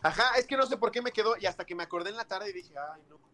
Ajá, 0.02 0.38
es 0.38 0.46
que 0.46 0.56
no 0.56 0.66
sé 0.66 0.76
por 0.76 0.90
qué 0.90 1.02
me 1.02 1.12
quedó, 1.12 1.36
y 1.38 1.46
hasta 1.46 1.64
que 1.64 1.74
me 1.74 1.82
acordé 1.82 2.10
en 2.10 2.16
la 2.16 2.24
tarde 2.24 2.50
y 2.50 2.52
dije, 2.52 2.72
ay, 2.76 3.02
no. 3.08 3.29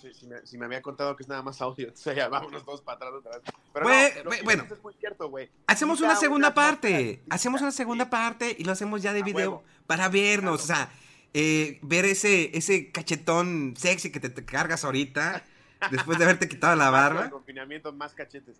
Si, 0.00 0.14
si 0.14 0.26
me, 0.26 0.46
si 0.46 0.56
me 0.56 0.64
había 0.64 0.80
contado 0.80 1.14
que 1.16 1.22
es 1.22 1.28
nada 1.28 1.42
más 1.42 1.60
audio, 1.60 1.88
entonces 1.88 2.16
ya 2.16 2.28
vámonos 2.28 2.64
todos 2.64 2.80
para 2.82 2.96
atrás 2.96 3.12
otra 3.18 3.32
vez. 3.38 3.42
Pero 3.72 3.84
no, 4.24 4.30
bueno. 4.44 4.62
dices 4.62 4.78
es 4.78 4.82
muy 4.84 4.94
cierto, 4.94 5.28
güey. 5.28 5.50
Hacemos 5.66 5.98
Quita 5.98 6.10
una 6.10 6.16
segunda 6.18 6.54
parte. 6.54 7.22
Hacemos 7.30 7.60
una 7.60 7.70
sí. 7.70 7.76
segunda 7.78 8.08
parte 8.10 8.56
y 8.58 8.64
lo 8.64 8.72
hacemos 8.72 9.02
ya 9.02 9.12
de 9.12 9.20
A 9.20 9.24
video 9.24 9.50
huevo. 9.50 9.64
para 9.86 10.08
vernos. 10.08 10.64
Claro. 10.64 10.82
O 10.82 10.86
sea, 10.86 10.92
eh, 11.34 11.78
ver 11.82 12.06
ese, 12.06 12.56
ese 12.56 12.90
cachetón 12.90 13.74
sexy 13.76 14.10
que 14.10 14.20
te, 14.20 14.30
te 14.30 14.44
cargas 14.44 14.84
ahorita 14.84 15.44
después 15.90 16.18
de 16.18 16.24
haberte 16.24 16.48
quitado 16.48 16.74
la 16.76 16.86
el 16.86 16.92
barba. 16.92 17.30
confinamiento, 17.30 17.92
más 17.92 18.14
cachetes. 18.14 18.56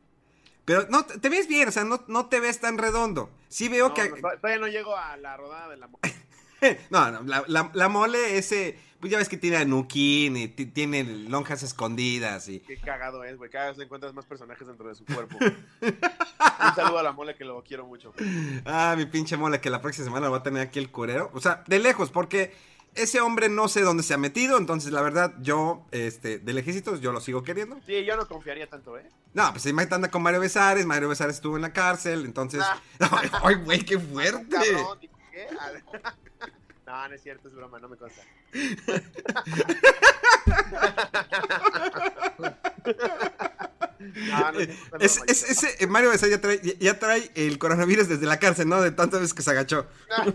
Pero 0.66 0.86
no, 0.90 1.04
te 1.04 1.28
ves 1.30 1.48
bien, 1.48 1.68
o 1.68 1.72
sea, 1.72 1.84
no, 1.84 2.04
no 2.06 2.26
te 2.26 2.38
ves 2.38 2.60
tan 2.60 2.78
redondo. 2.78 3.30
Sí 3.48 3.68
veo 3.68 3.88
No, 3.88 3.94
que... 3.94 4.08
no, 4.10 4.16
todavía 4.40 4.58
no 4.60 4.68
llego 4.68 4.94
a 4.96 5.16
la 5.16 5.36
rodada 5.36 5.68
de 5.70 5.76
la 5.78 5.86
mo- 5.88 5.98
No, 6.90 7.10
no, 7.10 7.22
la, 7.22 7.42
la- 7.48 7.70
la 7.72 7.88
mole 7.88 8.36
ese... 8.38 8.78
Pues 9.00 9.10
ya 9.10 9.18
ves 9.18 9.28
que 9.30 9.38
tiene 9.38 9.56
a 9.56 9.64
Nukin 9.64 10.36
y 10.36 10.48
ti- 10.48 10.66
tiene 10.66 11.02
lonjas 11.04 11.62
escondidas 11.62 12.48
y... 12.48 12.60
Qué 12.60 12.76
cagado 12.76 13.24
es, 13.24 13.36
güey. 13.38 13.48
Cada 13.50 13.70
vez 13.70 13.78
encuentras 13.78 14.12
más 14.12 14.26
personajes 14.26 14.66
dentro 14.66 14.88
de 14.88 14.94
su 14.94 15.04
cuerpo. 15.06 15.38
Un 15.40 16.74
saludo 16.74 16.98
a 16.98 17.02
la 17.02 17.12
mole 17.12 17.34
que 17.34 17.44
lo 17.46 17.62
quiero 17.64 17.86
mucho. 17.86 18.12
Ah, 18.66 18.94
mi 18.98 19.06
pinche 19.06 19.36
mole, 19.38 19.60
que 19.60 19.70
la 19.70 19.80
próxima 19.80 20.04
semana 20.04 20.28
va 20.28 20.38
a 20.38 20.42
tener 20.42 20.60
aquí 20.62 20.78
el 20.78 20.90
curero. 20.90 21.30
O 21.32 21.40
sea, 21.40 21.64
de 21.66 21.78
lejos, 21.78 22.10
porque 22.10 22.54
ese 22.94 23.20
hombre 23.22 23.48
no 23.48 23.68
sé 23.68 23.80
dónde 23.80 24.02
se 24.02 24.12
ha 24.12 24.18
metido. 24.18 24.58
Entonces, 24.58 24.92
la 24.92 25.00
verdad, 25.00 25.32
yo, 25.40 25.86
este, 25.92 26.38
de 26.38 26.52
lejecitos, 26.52 27.00
yo 27.00 27.10
lo 27.12 27.20
sigo 27.22 27.42
queriendo. 27.42 27.80
Sí, 27.86 28.04
yo 28.04 28.16
no 28.18 28.28
confiaría 28.28 28.66
tanto, 28.68 28.98
¿eh? 28.98 29.08
No, 29.32 29.50
pues 29.52 29.64
imagínate 29.64 29.94
anda 29.94 30.10
con 30.10 30.22
Mario 30.22 30.40
Besares. 30.40 30.84
Mario 30.84 31.08
Besares 31.08 31.36
estuvo 31.36 31.56
en 31.56 31.62
la 31.62 31.72
cárcel. 31.72 32.26
Entonces, 32.26 32.60
Ah. 32.62 32.78
ay, 33.44 33.54
güey, 33.56 33.80
qué 33.82 33.98
fuerte. 33.98 34.46
Cabrón, 34.50 34.98
¿qué? 35.32 35.46
No, 36.86 37.08
no 37.08 37.14
es 37.14 37.22
cierto, 37.22 37.46
es 37.46 37.54
broma, 37.54 37.78
no 37.78 37.88
me 37.88 37.96
consta. 37.96 38.20
No, 43.98 44.52
no 44.52 44.60
Es, 45.00 45.20
es- 45.26 45.42
ese 45.50 45.86
Mario 45.86 46.10
Besares 46.10 46.34
ya 46.36 46.40
trae, 46.40 46.60
ya 46.80 46.98
trae 46.98 47.30
el 47.34 47.58
coronavirus 47.58 48.08
desde 48.08 48.24
la 48.26 48.38
cárcel, 48.38 48.66
¿no? 48.68 48.80
De 48.80 48.90
tantas 48.92 49.20
veces 49.20 49.34
que 49.34 49.42
se 49.42 49.50
agachó. 49.50 49.86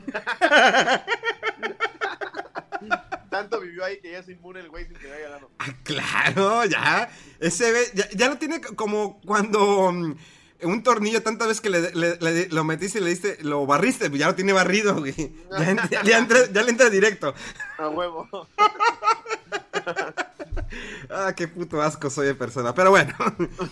Tanto 3.31 3.59
vivió 3.59 3.83
ahí 3.83 3.99
que 3.99 4.11
ya 4.11 4.19
es 4.19 4.29
inmune 4.29 4.59
el 4.61 4.69
güey 4.69 4.85
sin 4.85 4.95
que 4.97 5.11
haya 5.11 5.29
dado. 5.29 5.49
Ah, 5.59 5.73
claro, 5.83 6.63
ya. 6.65 7.09
Ese 7.39 7.91
ya, 7.93 8.07
ya 8.11 8.29
lo 8.29 8.37
tiene 8.37 8.61
como 8.61 9.19
cuando 9.21 9.91
mm, 9.91 10.15
un 10.63 10.83
tornillo 10.83 11.21
tantas 11.21 11.47
veces 11.47 11.61
que 11.61 11.69
le, 11.69 11.91
le- 11.93 12.17
le- 12.19 12.47
lo 12.49 12.63
metiste 12.63 12.99
y 12.99 13.01
le 13.03 13.09
diste, 13.09 13.37
lo 13.41 13.65
barriste, 13.65 14.09
pues 14.09 14.19
ya 14.19 14.27
lo 14.27 14.35
tiene 14.35 14.53
barrido, 14.53 14.95
güey. 14.95 15.13
Ya, 15.51 15.69
entra- 15.71 15.89
ya, 15.89 16.03
ya 16.03 16.17
entra- 16.19 16.51
ya 16.51 16.63
le 16.63 16.69
entra 16.71 16.89
directo. 16.89 17.33
A 17.77 17.89
huevo. 17.89 18.27
Ah, 21.09 21.33
qué 21.35 21.47
puto 21.47 21.81
asco 21.81 22.09
soy 22.09 22.25
de 22.27 22.35
persona. 22.35 22.73
Pero 22.73 22.89
bueno, 22.89 23.13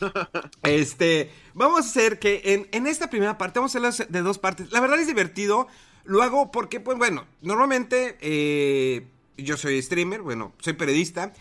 este, 0.63 1.32
vamos 1.54 1.86
a 1.86 1.90
hacer 1.90 2.20
que 2.20 2.42
en, 2.46 2.68
en 2.72 2.88
esta 2.88 3.10
primera 3.10 3.38
parte, 3.38 3.60
vamos 3.60 3.75
a 3.75 3.88
hacer 3.88 4.08
de 4.08 4.22
dos 4.22 4.38
partes. 4.38 4.72
La 4.72 4.80
verdad 4.80 5.00
es 5.00 5.08
divertido. 5.08 5.68
Lo 6.06 6.22
hago 6.22 6.52
porque, 6.52 6.80
pues 6.80 6.98
bueno, 6.98 7.25
normalmente 7.42 8.18
eh, 8.22 9.08
yo 9.38 9.58
soy 9.58 9.82
streamer, 9.82 10.22
bueno, 10.22 10.54
soy 10.60 10.74
periodista. 10.74 11.34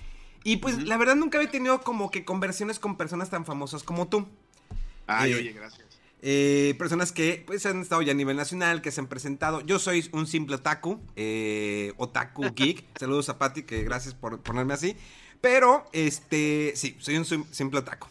Y 0.45 0.57
pues 0.57 0.83
la 0.83 0.97
verdad 0.97 1.17
nunca 1.17 1.39
había 1.39 1.51
tenido 1.51 1.81
como 1.83 2.11
que 2.11 2.25
conversiones 2.25 2.79
con 2.79 2.97
personas 2.97 3.31
tan 3.31 3.45
famosas 3.45 3.83
como 3.83 4.09
tú. 4.09 4.27
Ay, 5.07 5.33
Eh, 5.33 5.37
oye, 5.37 5.53
gracias. 5.53 5.83
Eh, 6.25 6.75
personas 6.79 7.11
que 7.11 7.43
pues 7.47 7.67
han 7.67 7.81
estado 7.83 8.01
ya 8.03 8.13
a 8.13 8.15
nivel 8.15 8.37
nacional, 8.37 8.81
que 8.81 8.93
se 8.93 9.01
han 9.01 9.09
presentado. 9.09 9.61
Yo 9.63 9.79
soy 9.81 10.09
un 10.13 10.27
simple 10.29 10.57
otaku, 10.57 11.01
eh, 11.17 11.93
otaku 11.97 12.43
geek. 12.55 12.85
Saludos 12.99 13.29
a 13.29 13.39
Pati, 13.39 13.65
que 13.65 13.83
gracias 13.83 14.15
por 14.15 14.41
ponerme 14.41 14.75
así. 14.75 14.97
Pero, 15.41 15.85
este, 15.93 16.73
sí, 16.77 16.97
soy 17.01 17.17
un 17.17 17.25
sim- 17.25 17.47
simple 17.51 17.81
otaku. 17.81 18.07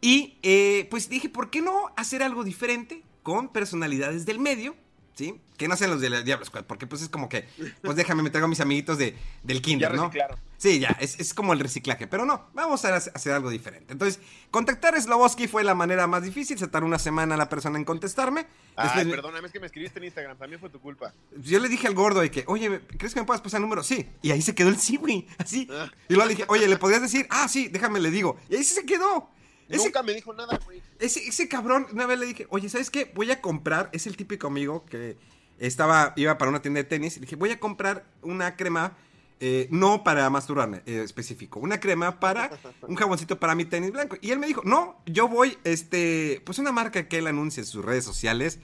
Y 0.00 0.38
eh, 0.42 0.86
pues 0.90 1.08
dije, 1.08 1.28
¿por 1.28 1.50
qué 1.50 1.60
no 1.62 1.92
hacer 1.96 2.22
algo 2.22 2.44
diferente 2.44 3.02
con 3.24 3.48
personalidades 3.52 4.24
del 4.26 4.38
medio? 4.38 4.76
¿Sí? 5.14 5.40
Que 5.56 5.68
no 5.68 5.76
sean 5.76 5.90
los 5.90 6.00
de 6.00 6.10
la 6.10 6.22
Diablo 6.22 6.44
Squad, 6.46 6.64
porque 6.64 6.86
pues 6.86 7.02
es 7.02 7.08
como 7.08 7.28
que, 7.28 7.44
pues 7.82 7.96
déjame, 7.96 8.22
me 8.22 8.30
traigo 8.30 8.46
a 8.46 8.48
mis 8.48 8.60
amiguitos 8.60 8.96
de, 8.98 9.16
del 9.42 9.58
Ya 9.58 9.62
kinder, 9.62 9.94
¿no? 9.94 10.04
reciclaron. 10.04 10.38
Sí, 10.62 10.78
ya, 10.78 10.96
es, 11.00 11.18
es 11.18 11.34
como 11.34 11.52
el 11.54 11.58
reciclaje, 11.58 12.06
pero 12.06 12.24
no, 12.24 12.46
vamos 12.54 12.84
a 12.84 12.94
hacer 12.94 13.32
algo 13.32 13.50
diferente. 13.50 13.92
Entonces, 13.92 14.20
contactar 14.52 14.94
a 14.94 15.00
Sloboski 15.00 15.48
fue 15.48 15.64
la 15.64 15.74
manera 15.74 16.06
más 16.06 16.22
difícil, 16.22 16.56
se 16.56 16.68
tardó 16.68 16.86
una 16.86 17.00
semana 17.00 17.36
la 17.36 17.48
persona 17.48 17.78
en 17.78 17.84
contestarme. 17.84 18.46
Ay, 18.76 18.84
Después 18.84 19.06
me- 19.06 19.10
perdóname, 19.14 19.46
es 19.48 19.52
que 19.52 19.58
me 19.58 19.66
escribiste 19.66 19.98
en 19.98 20.04
Instagram, 20.04 20.38
también 20.38 20.60
fue 20.60 20.70
tu 20.70 20.78
culpa. 20.80 21.12
yo 21.36 21.58
le 21.58 21.68
dije 21.68 21.88
al 21.88 21.94
gordo 21.94 22.20
de 22.20 22.30
que, 22.30 22.44
oye, 22.46 22.80
¿crees 22.96 23.12
que 23.12 23.18
me 23.18 23.26
puedas 23.26 23.40
pasar 23.42 23.58
el 23.58 23.62
número? 23.62 23.82
Sí. 23.82 24.08
Y 24.22 24.30
ahí 24.30 24.40
se 24.40 24.54
quedó 24.54 24.68
el 24.68 24.76
sí, 24.78 24.98
güey, 24.98 25.26
así. 25.38 25.66
Ah. 25.72 25.90
Y 26.08 26.14
luego 26.14 26.28
le 26.28 26.34
dije, 26.36 26.44
oye, 26.48 26.68
¿le 26.68 26.76
podrías 26.76 27.02
decir? 27.02 27.26
Ah, 27.28 27.48
sí, 27.48 27.66
déjame, 27.66 27.98
le 27.98 28.12
digo. 28.12 28.38
Y 28.48 28.54
ahí 28.54 28.62
se 28.62 28.86
quedó. 28.86 29.30
Ese, 29.68 29.86
Nunca 29.86 30.04
me 30.04 30.12
dijo 30.14 30.32
nada, 30.32 30.60
güey. 30.64 30.80
ese, 31.00 31.26
ese 31.26 31.48
cabrón, 31.48 31.88
una 31.92 32.06
vez 32.06 32.20
le 32.20 32.26
dije, 32.26 32.46
oye, 32.50 32.68
¿sabes 32.68 32.88
qué? 32.88 33.10
Voy 33.16 33.32
a 33.32 33.40
comprar, 33.40 33.88
es 33.92 34.06
el 34.06 34.16
típico 34.16 34.46
amigo 34.46 34.84
que 34.86 35.16
estaba, 35.58 36.12
iba 36.14 36.38
para 36.38 36.50
una 36.50 36.62
tienda 36.62 36.78
de 36.78 36.84
tenis, 36.84 37.16
y 37.16 37.20
le 37.20 37.26
dije, 37.26 37.34
voy 37.36 37.50
a 37.50 37.58
comprar 37.58 38.04
una 38.20 38.54
crema, 38.56 38.96
eh, 39.44 39.66
no 39.72 40.04
para 40.04 40.30
masturbarme, 40.30 40.82
eh, 40.86 41.02
específico, 41.04 41.58
una 41.58 41.80
crema 41.80 42.20
para 42.20 42.48
un 42.82 42.94
jaboncito 42.94 43.40
para 43.40 43.56
mi 43.56 43.64
tenis 43.64 43.90
blanco. 43.90 44.16
Y 44.20 44.30
él 44.30 44.38
me 44.38 44.46
dijo, 44.46 44.62
no, 44.64 45.02
yo 45.04 45.26
voy, 45.26 45.58
este, 45.64 46.40
pues 46.46 46.60
una 46.60 46.70
marca 46.70 47.08
que 47.08 47.18
él 47.18 47.26
anuncia 47.26 47.60
en 47.60 47.66
sus 47.66 47.84
redes 47.84 48.04
sociales, 48.04 48.60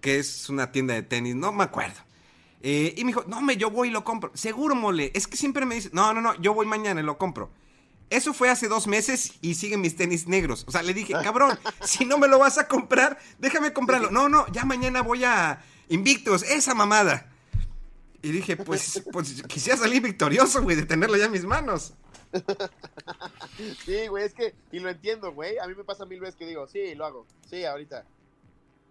que 0.00 0.18
es 0.18 0.48
una 0.48 0.72
tienda 0.72 0.94
de 0.94 1.04
tenis, 1.04 1.36
no 1.36 1.52
me 1.52 1.62
acuerdo. 1.62 2.00
Eh, 2.62 2.94
y 2.96 3.04
me 3.04 3.10
dijo, 3.12 3.26
no, 3.28 3.40
me, 3.40 3.56
yo 3.56 3.70
voy 3.70 3.88
y 3.88 3.90
lo 3.92 4.02
compro. 4.02 4.32
Seguro, 4.34 4.74
mole, 4.74 5.12
es 5.14 5.28
que 5.28 5.36
siempre 5.36 5.64
me 5.64 5.76
dice, 5.76 5.90
no, 5.92 6.12
no, 6.12 6.20
no, 6.20 6.34
yo 6.40 6.52
voy 6.52 6.66
mañana 6.66 7.00
y 7.00 7.04
lo 7.04 7.16
compro. 7.16 7.52
Eso 8.10 8.34
fue 8.34 8.50
hace 8.50 8.66
dos 8.66 8.88
meses 8.88 9.34
y 9.40 9.54
siguen 9.54 9.80
mis 9.80 9.94
tenis 9.94 10.26
negros. 10.26 10.64
O 10.66 10.72
sea, 10.72 10.82
le 10.82 10.94
dije, 10.94 11.12
cabrón, 11.22 11.56
si 11.84 12.04
no 12.04 12.18
me 12.18 12.26
lo 12.26 12.40
vas 12.40 12.58
a 12.58 12.66
comprar, 12.66 13.20
déjame 13.38 13.72
comprarlo. 13.72 14.10
No, 14.18 14.28
no, 14.28 14.50
ya 14.52 14.64
mañana 14.64 15.00
voy 15.00 15.22
a 15.22 15.62
Invictus, 15.88 16.42
esa 16.42 16.74
mamada. 16.74 17.30
Y 18.22 18.30
dije, 18.32 18.56
pues, 18.56 19.02
pues 19.12 19.42
quisiera 19.44 19.78
salir 19.78 20.02
victorioso, 20.02 20.62
güey, 20.62 20.76
de 20.76 20.84
tenerlo 20.86 21.16
ya 21.16 21.26
en 21.26 21.32
mis 21.32 21.44
manos. 21.44 21.94
Sí, 23.84 24.06
güey, 24.08 24.24
es 24.24 24.34
que, 24.34 24.54
y 24.72 24.78
lo 24.80 24.88
entiendo, 24.90 25.32
güey. 25.32 25.58
A 25.58 25.66
mí 25.66 25.74
me 25.74 25.84
pasa 25.84 26.04
mil 26.04 26.20
veces 26.20 26.36
que 26.36 26.46
digo, 26.46 26.66
sí, 26.66 26.94
lo 26.94 27.06
hago. 27.06 27.26
Sí, 27.48 27.64
ahorita. 27.64 28.04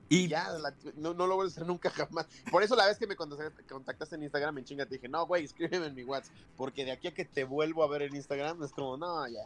Y 0.10 0.30
Ya, 0.30 0.50
la- 0.52 0.74
no, 0.96 1.14
no 1.14 1.28
lo 1.28 1.36
voy 1.36 1.46
a 1.46 1.50
hacer 1.50 1.66
nunca 1.66 1.90
jamás. 1.90 2.28
Por 2.50 2.64
eso 2.64 2.76
la 2.78 2.86
vez 2.88 2.98
que 2.98 3.08
me 3.08 3.16
contactaste, 3.18 4.16
en 4.16 4.24
Instagram 4.24 4.58
en 4.60 4.64
chinga 4.66 4.86
te 4.86 4.96
dije, 4.96 5.10
no, 5.10 5.26
güey, 5.28 5.44
escríbeme 5.44 5.88
en 5.88 5.96
mi 5.96 6.04
WhatsApp. 6.04 6.34
Porque 6.56 6.86
de 6.86 6.92
aquí 6.94 7.08
a 7.10 7.14
que 7.14 7.26
te 7.26 7.44
vuelvo 7.44 7.84
a 7.84 7.88
ver 7.90 8.04
en 8.04 8.16
Instagram 8.16 8.64
es 8.64 8.72
como, 8.72 8.96
no, 8.98 9.28
ya. 9.28 9.42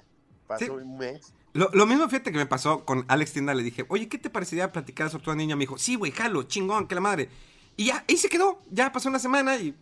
Pasó 0.48 0.66
Sí. 0.66 0.70
un 0.70 0.98
mes. 0.98 1.34
lo, 1.54 1.70
lo 1.74 1.86
mismo, 1.86 2.08
fíjate 2.10 2.32
que 2.32 2.38
me 2.38 2.46
pasó 2.46 2.86
con 2.86 3.06
Alex 3.08 3.34
Tienda. 3.34 3.54
Le 3.56 3.64
dije, 3.64 3.86
oye, 3.90 4.08
¿qué 4.08 4.18
te 4.18 4.30
parecería 4.30 4.72
platicar 4.72 5.10
sobre 5.10 5.24
tu 5.24 5.34
niña? 5.34 5.56
Me 5.56 5.62
dijo, 5.62 5.78
sí, 5.78 5.96
güey, 5.96 6.12
jalo, 6.12 6.44
chingón, 6.44 6.88
que 6.88 6.96
la 6.96 7.02
madre. 7.02 7.30
Y 7.78 7.86
ya, 7.86 8.04
ahí 8.08 8.18
se 8.18 8.30
quedó. 8.30 8.62
Ya 8.72 8.92
pasó 8.92 9.10
una 9.10 9.20
semana 9.20 9.56
y 9.58 9.76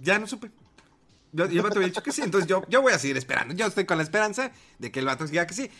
ya 0.00 0.18
no 0.18 0.26
supe. 0.26 0.50
Yo, 1.32 1.46
yo 1.46 1.62
me 1.62 1.68
había 1.68 1.88
dicho 1.88 2.02
que 2.02 2.10
sí, 2.12 2.22
entonces 2.22 2.48
yo, 2.48 2.62
yo 2.68 2.80
voy 2.82 2.92
a 2.92 2.98
seguir 2.98 3.16
esperando. 3.16 3.54
Yo 3.54 3.66
estoy 3.66 3.84
con 3.84 3.98
la 3.98 4.02
esperanza 4.02 4.50
de 4.78 4.90
que 4.90 5.00
el 5.00 5.06
vato 5.06 5.26
diga 5.26 5.46
que 5.46 5.54
sí. 5.54 5.70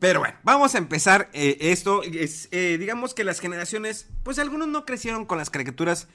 Pero 0.00 0.18
bueno, 0.20 0.34
vamos 0.42 0.74
a 0.74 0.78
empezar 0.78 1.30
eh, 1.32 1.56
esto. 1.60 2.02
Es, 2.02 2.48
eh, 2.50 2.76
digamos 2.78 3.14
que 3.14 3.22
las 3.22 3.38
generaciones, 3.38 4.08
pues 4.24 4.38
algunos 4.40 4.66
no 4.66 4.84
crecieron 4.84 5.24
con 5.26 5.38
las 5.38 5.50
caricaturas 5.50 6.08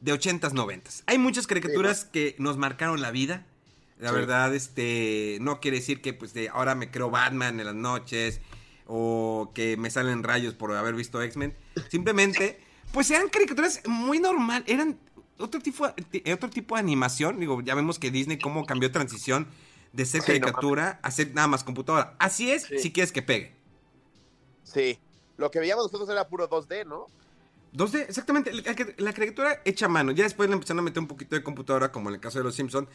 de 0.00 0.14
80s, 0.14 0.52
90s. 0.52 1.02
Hay 1.06 1.18
muchas 1.18 1.46
caricaturas 1.46 2.06
que 2.06 2.34
nos 2.38 2.56
marcaron 2.56 3.02
la 3.02 3.10
vida. 3.10 3.44
La 3.98 4.08
Sí. 4.08 4.14
verdad, 4.16 4.54
este, 4.54 5.38
no 5.40 5.60
quiere 5.60 5.76
decir 5.78 6.00
que 6.00 6.12
pues 6.14 6.32
de 6.34 6.48
ahora 6.48 6.74
me 6.74 6.90
creo 6.90 7.10
Batman 7.10 7.60
en 7.60 7.66
las 7.66 7.74
noches 7.74 8.40
o 8.86 9.52
que 9.54 9.76
me 9.76 9.90
salen 9.90 10.22
rayos 10.22 10.54
por 10.54 10.74
haber 10.74 10.94
visto 10.94 11.22
X-Men. 11.22 11.54
Simplemente, 11.90 12.58
pues 12.94 13.10
eran 13.10 13.28
caricaturas 13.28 13.82
muy 13.86 14.20
normal, 14.20 14.62
eran 14.68 14.98
otro 15.38 15.60
tipo, 15.60 15.84
otro 16.32 16.48
tipo 16.48 16.76
de 16.76 16.80
animación. 16.80 17.40
Digo, 17.40 17.60
ya 17.60 17.74
vemos 17.74 17.98
que 17.98 18.12
Disney 18.12 18.38
cómo 18.38 18.64
cambió 18.64 18.90
transición 18.92 19.48
de 19.92 20.06
ser 20.06 20.22
Sí, 20.22 20.32
no 20.32 20.40
caricatura 20.40 21.00
a 21.02 21.10
ser 21.10 21.34
nada 21.34 21.48
más 21.48 21.64
computadora. 21.64 22.14
Así 22.20 22.50
es, 22.52 22.62
Sí. 22.62 22.78
si 22.78 22.92
quieres 22.92 23.10
que 23.10 23.20
pegue. 23.20 23.52
Sí. 24.62 24.98
Lo 25.36 25.50
que 25.50 25.58
veíamos 25.58 25.84
nosotros 25.86 26.08
era 26.08 26.28
puro 26.28 26.48
2D, 26.48 26.86
¿no? 26.86 27.06
2D, 27.72 28.06
exactamente, 28.08 28.52
la, 28.52 28.76
la 28.98 29.12
caricatura 29.12 29.60
hecha 29.64 29.86
a 29.86 29.88
mano. 29.88 30.12
Ya 30.12 30.22
después 30.22 30.48
le 30.48 30.54
empezaron 30.54 30.78
a 30.78 30.82
meter 30.82 31.00
un 31.00 31.08
poquito 31.08 31.34
de 31.34 31.42
computadora, 31.42 31.90
como 31.90 32.08
en 32.08 32.14
el 32.14 32.20
caso 32.20 32.38
de 32.38 32.44
los 32.44 32.54
Simpsons. 32.54 32.88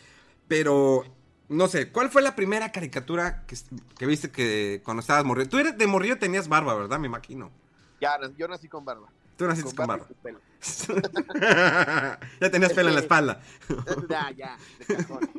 Pero, 0.48 1.04
no 1.50 1.68
sé, 1.68 1.92
¿cuál 1.92 2.10
fue 2.10 2.22
la 2.22 2.38
primera 2.38 2.72
caricatura 2.72 3.46
que, 3.46 3.58
que 3.98 4.06
viste 4.06 4.32
que 4.32 4.82
cuando 4.86 5.02
estabas 5.02 5.26
morrido? 5.26 5.50
Tú 5.50 5.58
eres 5.60 5.78
de 5.78 5.86
morrido 5.88 6.18
tenías 6.18 6.48
barba, 6.48 6.74
¿verdad? 6.74 7.00
Me 7.00 7.08
imagino. 7.08 7.52
Ya, 8.00 8.18
yo 8.38 8.48
nací 8.48 8.70
con 8.70 8.86
barba. 8.86 9.10
Tú 9.40 9.48
naciste 9.48 9.74
con, 9.74 9.88
barba. 9.88 10.06
barba. 10.22 10.42
ya 12.42 12.52
tenías 12.52 12.74
pelo 12.74 12.90
en 12.90 12.96
la 12.96 13.00
espalda. 13.00 13.42
ya, 14.10 14.32
ya, 14.32 14.58
de 14.86 14.96
cajón. 14.98 15.32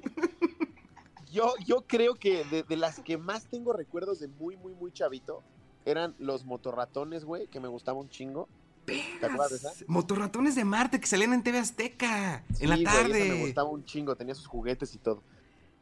Yo, 1.30 1.52
yo 1.66 1.84
creo 1.86 2.14
que 2.14 2.42
de, 2.46 2.62
de, 2.62 2.76
las 2.76 3.00
que 3.00 3.18
más 3.18 3.44
tengo 3.44 3.74
recuerdos 3.74 4.18
de 4.18 4.28
muy, 4.28 4.56
muy, 4.56 4.72
muy 4.72 4.90
chavito 4.90 5.42
eran 5.84 6.14
los 6.18 6.46
motorratones, 6.46 7.26
güey, 7.26 7.46
que 7.48 7.60
me 7.60 7.68
gustaba 7.68 8.00
un 8.00 8.08
chingo. 8.08 8.48
¿Te 8.86 9.26
acuerdas 9.26 9.50
de 9.50 9.56
esa? 9.56 9.84
Motorratones 9.86 10.54
de 10.54 10.64
Marte 10.64 10.98
que 10.98 11.06
salían 11.06 11.34
en 11.34 11.42
TV 11.42 11.58
Azteca 11.58 12.42
sí, 12.54 12.64
en 12.64 12.70
la 12.70 12.82
tarde. 12.82 13.18
Güey, 13.18 13.28
me 13.28 13.44
gustaba 13.44 13.68
un 13.68 13.84
chingo, 13.84 14.16
tenía 14.16 14.34
sus 14.34 14.46
juguetes 14.46 14.94
y 14.94 14.98
todo. 14.98 15.22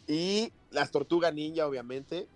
Y 0.08 0.52
las 0.72 0.90
tortugas 0.90 1.32
ninja, 1.32 1.68
obviamente. 1.68 2.26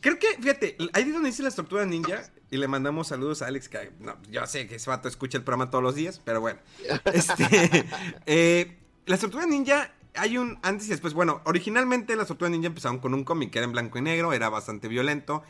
Creo 0.00 0.20
que, 0.20 0.28
fíjate, 0.40 0.76
ahí 0.92 1.02
es 1.02 1.12
donde 1.12 1.30
dice 1.30 1.42
las 1.42 1.56
tortugas 1.56 1.88
ninja. 1.88 2.22
Y 2.56 2.58
le 2.58 2.68
mandamos 2.68 3.08
saludos 3.08 3.42
a 3.42 3.48
Alex, 3.48 3.68
que 3.68 3.92
no, 4.00 4.16
yo 4.30 4.46
sé 4.46 4.66
que 4.66 4.76
ese 4.76 4.88
vato 4.88 5.08
escucha 5.08 5.36
el 5.36 5.44
programa 5.44 5.68
todos 5.68 5.84
los 5.84 5.94
días, 5.94 6.22
pero 6.24 6.40
bueno. 6.40 6.58
Este, 7.12 7.84
eh, 8.24 8.78
las 9.04 9.20
tortugas 9.20 9.46
ninja, 9.46 9.92
hay 10.14 10.38
un 10.38 10.58
antes 10.62 10.86
y 10.86 10.90
después. 10.90 11.12
Bueno, 11.12 11.42
originalmente 11.44 12.16
las 12.16 12.28
tortugas 12.28 12.50
ninja 12.50 12.68
empezaron 12.68 12.98
con 12.98 13.12
un 13.12 13.24
cómic 13.24 13.50
que 13.50 13.58
era 13.58 13.66
en 13.66 13.72
blanco 13.72 13.98
y 13.98 14.00
negro, 14.00 14.32
era 14.32 14.48
bastante 14.48 14.88
violento. 14.88 15.42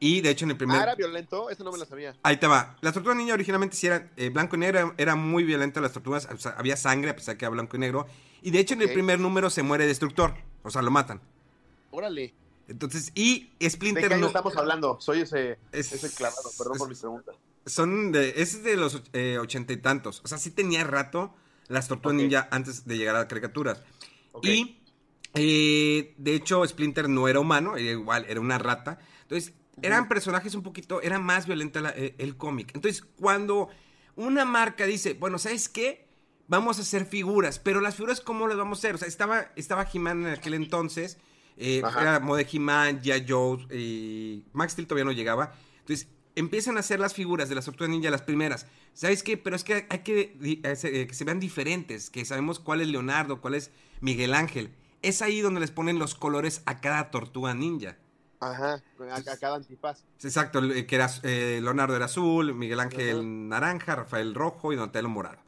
Y 0.00 0.20
de 0.20 0.30
hecho 0.30 0.46
en 0.46 0.50
el 0.50 0.56
primer... 0.56 0.80
Ah, 0.80 0.82
era 0.82 0.94
violento, 0.96 1.48
eso 1.48 1.62
no 1.62 1.70
me 1.70 1.78
lo 1.78 1.84
sabía. 1.84 2.16
Ahí 2.24 2.38
te 2.38 2.48
va. 2.48 2.76
Las 2.80 2.92
tortugas 2.92 3.16
ninja 3.16 3.34
originalmente 3.34 3.76
sí 3.76 3.86
eran 3.86 4.10
eh, 4.16 4.30
blanco 4.30 4.56
y 4.56 4.58
negro, 4.58 4.94
era 4.96 5.14
muy 5.14 5.44
violento 5.44 5.80
las 5.80 5.92
tortugas, 5.92 6.28
o 6.32 6.38
sea, 6.38 6.56
había 6.58 6.76
sangre 6.76 7.10
a 7.10 7.14
pesar 7.14 7.36
que 7.36 7.44
era 7.44 7.50
blanco 7.50 7.76
y 7.76 7.80
negro. 7.80 8.08
Y 8.42 8.50
de 8.50 8.58
hecho 8.58 8.74
en 8.74 8.80
okay. 8.80 8.88
el 8.88 8.94
primer 8.94 9.20
número 9.20 9.48
se 9.48 9.62
muere 9.62 9.86
Destructor, 9.86 10.34
o 10.64 10.70
sea, 10.70 10.82
lo 10.82 10.90
matan. 10.90 11.20
Órale. 11.92 12.34
Entonces, 12.68 13.10
y 13.14 13.50
Splinter 13.66 14.04
¿De 14.04 14.08
qué 14.08 14.14
año 14.14 14.20
no... 14.22 14.26
estamos 14.28 14.56
hablando? 14.56 15.00
Soy 15.00 15.22
ese, 15.22 15.58
es, 15.72 15.92
ese 15.92 16.14
clavado, 16.14 16.50
perdón 16.56 16.74
es, 16.74 16.78
por 16.78 16.88
mis 16.88 16.98
preguntas. 17.00 17.34
Son 17.66 18.12
de, 18.12 18.34
es 18.36 18.62
de 18.62 18.76
los 18.76 19.02
eh, 19.12 19.38
ochenta 19.38 19.72
y 19.72 19.78
tantos. 19.78 20.20
O 20.24 20.28
sea, 20.28 20.38
sí 20.38 20.50
tenía 20.50 20.84
rato 20.84 21.34
las 21.68 21.88
tortugas 21.88 22.14
okay. 22.14 22.26
ninja 22.26 22.48
antes 22.50 22.86
de 22.86 22.96
llegar 22.96 23.16
a 23.16 23.20
las 23.20 23.28
caricaturas. 23.28 23.82
Okay. 24.32 24.60
Y, 24.60 24.80
eh, 25.34 26.14
de 26.16 26.34
hecho, 26.34 26.66
Splinter 26.66 27.08
no 27.08 27.28
era 27.28 27.40
humano, 27.40 27.76
era 27.76 27.90
igual, 27.90 28.26
era 28.28 28.40
una 28.40 28.58
rata. 28.58 28.98
Entonces, 29.22 29.52
eran 29.82 30.02
uh 30.02 30.04
-huh. 30.04 30.08
personajes 30.08 30.54
un 30.54 30.62
poquito, 30.62 31.02
era 31.02 31.18
más 31.18 31.46
violenta 31.46 31.80
la, 31.80 31.90
eh, 31.90 32.14
el 32.18 32.36
cómic. 32.36 32.72
Entonces, 32.74 33.02
cuando 33.16 33.68
una 34.16 34.44
marca 34.44 34.86
dice, 34.86 35.14
bueno, 35.14 35.38
¿sabes 35.38 35.68
qué? 35.68 36.08
Vamos 36.48 36.78
a 36.78 36.82
hacer 36.82 37.04
figuras, 37.04 37.58
pero 37.58 37.80
las 37.80 37.94
figuras, 37.94 38.20
¿cómo 38.20 38.48
las 38.48 38.56
vamos 38.56 38.78
a 38.78 38.80
hacer? 38.80 38.94
O 38.94 38.98
sea, 38.98 39.06
estaba, 39.06 39.52
estaba 39.54 39.86
He-Man 39.92 40.26
en 40.26 40.32
aquel 40.32 40.54
entonces, 40.54 41.18
eh, 41.58 41.82
era 42.00 42.20
modo 42.20 42.36
de 42.36 42.46
He-Man, 42.50 43.00
ya 43.02 43.16
Joe, 43.26 43.58
y 43.76 44.44
Max 44.52 44.72
Steel 44.72 44.86
todavía 44.86 45.04
no 45.04 45.12
llegaba. 45.12 45.52
Entonces, 45.80 46.08
empiezan 46.36 46.76
a 46.76 46.80
hacer 46.80 47.00
las 47.00 47.14
figuras 47.14 47.48
de 47.48 47.56
las 47.56 47.64
Tortugas 47.64 47.90
Ninja, 47.90 48.10
las 48.10 48.22
primeras. 48.22 48.66
¿Sabes 48.94 49.22
qué? 49.22 49.36
Pero 49.36 49.56
es 49.56 49.64
que 49.64 49.86
hay 49.88 49.98
que, 50.00 50.36
eh, 50.42 51.06
que 51.06 51.14
se 51.14 51.24
vean 51.24 51.40
diferentes, 51.40 52.10
que 52.10 52.24
sabemos 52.24 52.60
cuál 52.60 52.80
es 52.80 52.88
Leonardo, 52.88 53.40
cuál 53.40 53.54
es 53.54 53.70
Miguel 54.00 54.34
Ángel. 54.34 54.74
Es 55.02 55.22
ahí 55.22 55.40
donde 55.40 55.60
les 55.60 55.70
ponen 55.70 55.98
los 55.98 56.14
colores 56.14 56.62
a 56.66 56.80
cada 56.80 57.10
Tortuga 57.10 57.54
Ninja. 57.54 57.96
Ajá, 58.40 58.82
a, 59.10 59.36
cada 59.36 59.56
antifaz. 59.56 60.04
Exacto, 60.22 60.60
que 60.60 60.94
era, 60.94 61.10
eh, 61.24 61.58
Leonardo 61.60 61.96
era 61.96 62.04
azul, 62.04 62.54
Miguel 62.54 62.78
Ángel 62.78 63.48
naranja, 63.48 63.96
Rafael 63.96 64.34
rojo 64.34 64.72
y 64.72 64.76
Donatello 64.76 65.08
morado. 65.08 65.47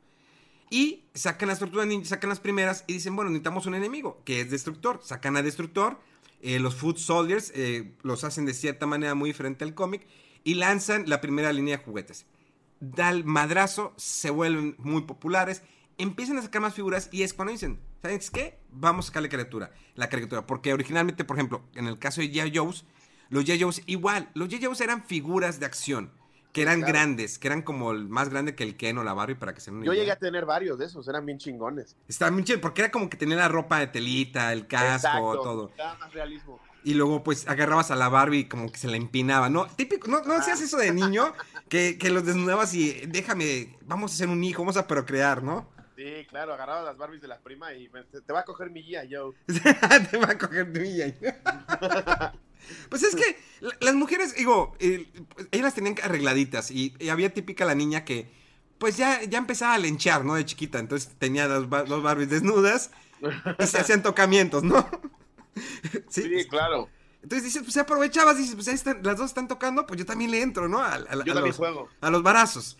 Y 0.70 1.02
sacan 1.14 1.48
las 1.48 1.58
tortugas 1.58 1.88
sacan 2.04 2.30
las 2.30 2.38
primeras 2.38 2.84
y 2.86 2.94
dicen, 2.94 3.16
bueno, 3.16 3.30
necesitamos 3.30 3.66
un 3.66 3.74
enemigo, 3.74 4.22
que 4.24 4.40
es 4.40 4.50
Destructor. 4.50 5.00
Sacan 5.02 5.36
a 5.36 5.42
Destructor, 5.42 5.98
eh, 6.40 6.60
los 6.60 6.76
Food 6.76 6.96
Soldiers 6.96 7.52
eh, 7.56 7.92
los 8.02 8.22
hacen 8.22 8.46
de 8.46 8.54
cierta 8.54 8.86
manera 8.86 9.16
muy 9.16 9.30
diferente 9.30 9.64
al 9.64 9.74
cómic 9.74 10.06
y 10.44 10.54
lanzan 10.54 11.04
la 11.08 11.20
primera 11.20 11.52
línea 11.52 11.76
de 11.76 11.84
juguetes. 11.84 12.24
Da 12.78 13.10
el 13.10 13.24
madrazo, 13.24 13.92
se 13.96 14.30
vuelven 14.30 14.76
muy 14.78 15.02
populares, 15.02 15.62
empiezan 15.98 16.38
a 16.38 16.42
sacar 16.42 16.62
más 16.62 16.74
figuras 16.74 17.08
y 17.10 17.24
es 17.24 17.34
cuando 17.34 17.52
dicen, 17.52 17.80
¿sabes 18.00 18.30
qué? 18.30 18.60
Vamos 18.70 19.06
a 19.06 19.08
sacar 19.08 19.22
la 19.22 19.28
caricatura, 19.28 19.72
la 19.96 20.08
caricatura. 20.08 20.46
Porque 20.46 20.72
originalmente, 20.72 21.24
por 21.24 21.36
ejemplo, 21.36 21.64
en 21.74 21.88
el 21.88 21.98
caso 21.98 22.20
de 22.20 22.30
G.I. 22.30 22.56
Joe's, 22.56 22.84
los 23.28 23.44
G.I. 23.44 23.60
Joe's 23.60 23.82
igual, 23.86 24.30
los 24.34 24.48
G.I. 24.48 24.64
Joe's 24.64 24.80
eran 24.80 25.04
figuras 25.04 25.58
de 25.58 25.66
acción 25.66 26.12
que 26.52 26.62
eran 26.62 26.78
claro. 26.78 26.92
grandes, 26.92 27.38
que 27.38 27.48
eran 27.48 27.62
como 27.62 27.92
el 27.92 28.08
más 28.08 28.28
grande 28.28 28.54
que 28.54 28.64
el 28.64 28.76
Ken 28.76 28.98
o 28.98 29.04
la 29.04 29.14
Barbie 29.14 29.36
para 29.36 29.54
que 29.54 29.60
se 29.60 29.70
Yo 29.70 29.92
llegué 29.92 30.10
a 30.10 30.16
tener 30.16 30.46
varios 30.46 30.78
de 30.78 30.86
esos, 30.86 31.06
eran 31.08 31.24
bien 31.24 31.38
chingones. 31.38 31.96
Estaban 32.08 32.34
bien 32.34 32.44
chidos, 32.44 32.60
porque 32.60 32.82
era 32.82 32.90
como 32.90 33.08
que 33.08 33.16
tenía 33.16 33.36
la 33.36 33.48
ropa 33.48 33.78
de 33.78 33.86
telita, 33.86 34.52
el 34.52 34.66
casco, 34.66 34.94
Exacto, 34.94 35.42
todo. 35.42 35.72
Más 35.76 36.12
realismo. 36.12 36.60
Y 36.82 36.94
luego, 36.94 37.22
pues, 37.22 37.46
agarrabas 37.46 37.90
a 37.90 37.96
la 37.96 38.08
Barbie 38.08 38.48
como 38.48 38.72
que 38.72 38.78
se 38.78 38.88
la 38.88 38.96
empinaba, 38.96 39.50
¿no? 39.50 39.66
Típico, 39.66 40.08
¿no, 40.08 40.22
no 40.22 40.34
hacías 40.34 40.60
eso 40.60 40.78
de 40.78 40.92
niño? 40.92 41.34
que, 41.68 41.98
que 41.98 42.10
los 42.10 42.24
desnudabas 42.24 42.74
y 42.74 43.06
déjame, 43.06 43.76
vamos 43.82 44.12
a 44.12 44.14
hacer 44.14 44.28
un 44.28 44.42
hijo, 44.42 44.62
vamos 44.62 44.76
a 44.76 44.86
procrear, 44.86 45.42
¿no? 45.42 45.68
Sí, 45.94 46.26
claro, 46.28 46.54
agarraba 46.54 46.82
las 46.82 46.96
Barbies 46.96 47.20
de 47.20 47.28
la 47.28 47.38
prima 47.38 47.74
y 47.74 47.88
te, 48.10 48.22
te 48.22 48.32
va 48.32 48.40
a 48.40 48.44
coger 48.44 48.70
mi 48.70 48.82
guía, 48.82 49.04
yo. 49.04 49.34
te 50.10 50.16
va 50.16 50.30
a 50.30 50.38
coger 50.38 50.66
mi 50.66 50.80
guía. 50.80 51.14
Pues 52.88 53.02
es 53.02 53.14
que 53.14 53.36
las 53.80 53.94
mujeres, 53.94 54.34
digo, 54.34 54.74
eh, 54.78 55.06
ellas 55.50 55.64
las 55.64 55.74
tenían 55.74 55.96
arregladitas 56.02 56.70
y, 56.70 56.94
y, 56.98 57.08
había 57.08 57.32
típica 57.32 57.64
la 57.64 57.74
niña 57.74 58.04
que, 58.04 58.30
pues 58.78 58.96
ya, 58.96 59.22
ya 59.24 59.38
empezaba 59.38 59.74
a 59.74 59.78
lenchar, 59.78 60.24
¿no? 60.24 60.34
De 60.34 60.44
chiquita, 60.44 60.78
entonces 60.78 61.10
tenía 61.18 61.48
dos, 61.48 61.68
dos 61.68 62.02
Barbies 62.02 62.30
desnudas 62.30 62.90
y 63.58 63.66
se 63.66 63.78
hacían 63.78 64.02
tocamientos, 64.02 64.62
¿no? 64.62 64.88
sí, 66.08 66.22
sí, 66.22 66.48
claro. 66.48 66.88
Entonces 67.22 67.44
dices, 67.44 67.62
pues 67.62 67.76
aprovechabas, 67.76 68.38
dices, 68.38 68.54
pues 68.54 68.68
ahí 68.68 68.74
están, 68.74 69.00
las 69.02 69.16
dos 69.18 69.26
están 69.26 69.48
tocando, 69.48 69.86
pues 69.86 69.98
yo 69.98 70.06
también 70.06 70.30
le 70.30 70.40
entro, 70.40 70.68
¿no? 70.68 70.78
A, 70.78 70.94
a, 70.94 71.24
yo 71.24 71.36
a 71.36 71.40
los, 71.40 71.56
juego. 71.56 71.88
a 72.00 72.10
los 72.10 72.22
barazos. 72.22 72.78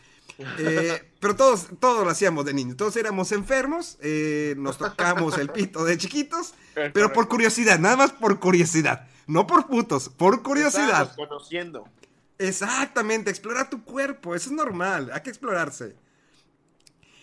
Eh, 0.59 1.12
pero 1.20 1.37
todos, 1.37 1.68
todos 1.81 2.05
lo 2.05 2.11
hacíamos 2.11 2.44
de 2.44 2.55
niños, 2.55 2.76
todos 2.76 2.96
éramos 2.96 3.33
enfermos, 3.33 3.98
eh, 4.00 4.55
nos 4.57 4.79
tocamos 4.79 5.37
el 5.38 5.50
pito 5.50 5.85
de 5.85 5.98
chiquitos, 5.98 6.55
pero 6.94 7.12
por 7.12 7.29
curiosidad, 7.29 7.79
nada 7.79 7.96
más 7.96 8.12
por 8.12 8.40
curiosidad. 8.40 9.09
No 9.26 9.46
por 9.46 9.66
putos, 9.66 10.09
por 10.09 10.42
curiosidad. 10.42 11.03
Estamos 11.03 11.29
conociendo. 11.29 11.88
Exactamente, 12.38 13.31
explorar 13.31 13.70
tu 13.70 13.85
cuerpo, 13.85 14.35
eso 14.35 14.48
es 14.48 14.57
normal, 14.57 15.11
hay 15.12 15.20
que 15.20 15.31
explorarse. 15.31 15.94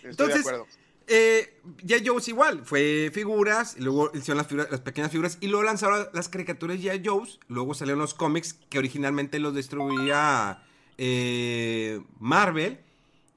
Estoy 0.02 0.10
Entonces, 0.10 0.44
de 0.44 0.50
acuerdo. 0.50 0.66
Eh, 1.10 1.60
Joe's 2.04 2.28
igual, 2.28 2.62
fue 2.64 3.10
figuras, 3.12 3.76
y 3.78 3.80
luego 3.80 4.10
hicieron 4.14 4.36
las, 4.38 4.46
figuras, 4.46 4.70
las 4.70 4.80
pequeñas 4.80 5.10
figuras, 5.10 5.38
y 5.40 5.48
luego 5.48 5.64
lanzaron 5.64 6.08
las 6.12 6.28
caricaturas 6.28 6.80
ya 6.80 7.00
Joe's, 7.02 7.40
luego 7.48 7.74
salieron 7.74 7.98
los 7.98 8.14
cómics 8.14 8.54
que 8.68 8.78
originalmente 8.78 9.38
los 9.38 9.54
distribuía 9.54 10.62
eh, 10.98 12.00
Marvel, 12.18 12.78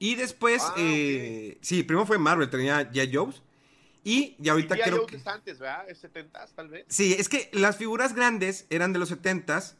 y 0.02 0.16
después, 0.16 0.62
Ah, 0.64 0.74
eh, 0.78 1.58
sí, 1.60 1.84
primero 1.84 2.04
fue 2.06 2.18
Marvel, 2.18 2.50
tenía 2.50 2.90
ya 2.90 3.04
Joe's, 3.10 3.40
y, 4.02 4.34
y 4.42 4.48
ahorita 4.48 4.76
Y 4.76 4.80
creo 4.80 4.96
Joe 4.98 5.06
que... 5.06 5.16
es 5.16 5.26
antes, 5.28 5.60
¿verdad? 5.60 5.88
Es 5.88 5.98
70 5.98 6.46
tal 6.56 6.68
vez. 6.68 6.84
Sí, 6.88 7.14
es 7.16 7.28
que 7.28 7.48
las 7.52 7.76
figuras 7.76 8.12
grandes 8.14 8.66
eran 8.68 8.92
de 8.92 8.98
los 8.98 9.12
70s 9.12 9.76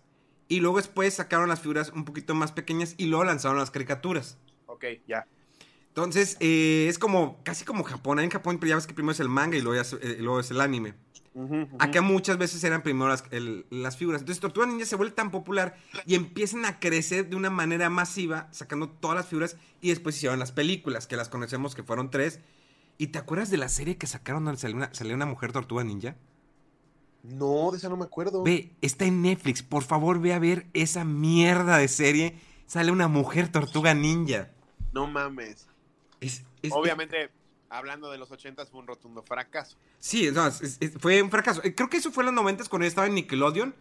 y 0.47 0.61
luego 0.61 0.77
después 0.77 1.15
sacaron 1.15 1.49
las 1.49 1.61
figuras 1.61 1.91
un 1.91 2.05
poquito 2.05 2.37
más 2.37 2.53
pequeñas 2.53 2.95
y 2.99 3.07
luego 3.07 3.25
lanzaron 3.25 3.59
las 3.59 3.73
caricaturas. 3.73 4.39
Ok, 4.67 4.85
ya. 5.09 5.27
Entonces, 5.89 6.37
eh, 6.39 6.87
es 6.89 7.01
como, 7.01 7.43
casi 7.43 7.65
como 7.65 7.83
Japón. 7.83 8.21
Ahí 8.21 8.25
en 8.25 8.31
Japón 8.31 8.61
ya 8.65 8.77
ves 8.77 8.87
que 8.87 8.95
primero 8.95 9.13
es 9.13 9.21
el 9.21 9.29
manga 9.29 9.57
y 9.59 9.61
luego, 9.61 9.83
ya 9.83 9.97
eh, 10.01 10.19
luego 10.21 10.39
es 10.39 10.53
el 10.53 10.61
anime. 10.61 10.95
Ujú, 11.35 11.63
ujú. 11.63 11.77
Acá 11.79 12.03
muchas 12.03 12.37
veces 12.39 12.63
eran 12.65 12.83
primero 12.83 13.09
las, 13.09 13.25
el- 13.31 13.65
las 13.71 13.97
figuras. 13.97 14.21
Entonces, 14.21 14.41
Tortuga 14.41 14.67
Ninja 14.67 14.85
se 14.87 14.97
vuelve 14.97 15.15
tan 15.15 15.31
popular 15.31 15.77
y 16.07 16.15
empiezan 16.15 16.65
a 16.67 16.79
crecer 16.79 17.29
de 17.31 17.37
una 17.37 17.49
manera 17.51 17.89
masiva, 17.89 18.49
sacando 18.53 18.89
todas 18.91 19.17
las 19.17 19.27
figuras 19.27 19.57
y 19.81 19.89
después 19.89 20.17
hicieron 20.17 20.39
las 20.39 20.53
películas, 20.53 21.07
que 21.07 21.17
las 21.17 21.29
conocemos, 21.31 21.75
que 21.75 21.83
fueron 21.83 22.11
tres. 22.11 22.41
¿Y 22.99 23.07
te 23.09 23.19
acuerdas 23.19 23.51
de 23.51 23.57
la 23.57 23.69
serie 23.69 23.97
que 23.97 24.07
sacaron 24.07 24.45
donde 24.45 24.61
salió 24.61 24.77
una, 24.77 24.93
salió 24.95 25.15
una 25.15 25.27
mujer 25.27 25.53
Tortuga 25.53 25.83
Ninja? 25.85 26.17
No, 27.23 27.71
de 27.71 27.79
esa 27.79 27.89
no 27.89 27.97
me 27.97 28.05
acuerdo. 28.05 28.43
Ve, 28.43 28.73
está 28.83 29.05
en 29.05 29.23
Netflix. 29.23 29.63
Por 29.63 29.85
favor, 29.85 30.21
ve 30.21 30.35
a 30.35 30.39
ver 30.39 30.67
esa 30.75 31.05
mierda 31.05 31.79
de 31.79 31.87
serie. 31.89 32.39
Sale 32.67 32.91
una 32.91 33.07
mujer 33.07 33.49
tortuga 33.49 33.95
ninja. 33.95 34.51
No 34.93 35.07
mames. 35.07 35.67
Es- 36.21 36.43
es- 36.63 36.73
Obviamente, 36.73 37.31
hablando 37.73 38.11
de 38.11 38.19
los 38.19 38.31
80 38.31 38.67
fue 38.67 38.81
un 38.81 38.87
rotundo 38.87 39.23
fracaso. 39.23 39.77
Sí, 39.99 40.31
no, 40.33 40.47
es- 40.47 40.79
es- 40.81 40.93
fue 40.99 41.23
un 41.23 41.31
fracaso. 41.31 41.61
Eh, 41.65 41.75
Creo 41.75 41.89
que 41.89 41.97
eso 41.97 42.13
fue 42.13 42.23
en 42.23 42.27
los 42.27 42.35
90 42.35 42.65
cuando 42.69 42.87
estaba 42.87 43.07
en 43.07 43.15
Nickelodeon. 43.15 43.75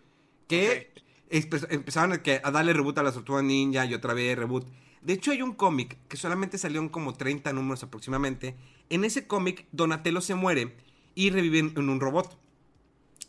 Que 0.47 0.93
espe- 1.29 1.65
empezaron 1.69 2.11
a, 2.13 2.21
que- 2.23 2.41
a 2.43 2.51
darle 2.51 2.73
reboot 2.73 2.97
a 2.97 3.03
la 3.03 3.11
tortuga 3.11 3.41
ninja 3.41 3.85
y 3.85 3.93
otra 3.93 4.13
vez 4.13 4.37
reboot. 4.37 4.67
De 5.01 5.13
hecho, 5.13 5.31
hay 5.31 5.41
un 5.41 5.53
cómic 5.53 5.97
que 6.07 6.17
solamente 6.17 6.57
salió 6.57 6.79
en 6.81 6.89
como 6.89 7.13
30 7.13 7.53
números 7.53 7.83
aproximadamente. 7.83 8.55
En 8.89 9.03
ese 9.05 9.25
cómic, 9.27 9.65
Donatello 9.71 10.21
se 10.21 10.35
muere 10.35 10.75
y 11.15 11.29
revive 11.29 11.59
en, 11.59 11.73
en 11.77 11.89
un 11.89 11.99
robot. 11.99 12.37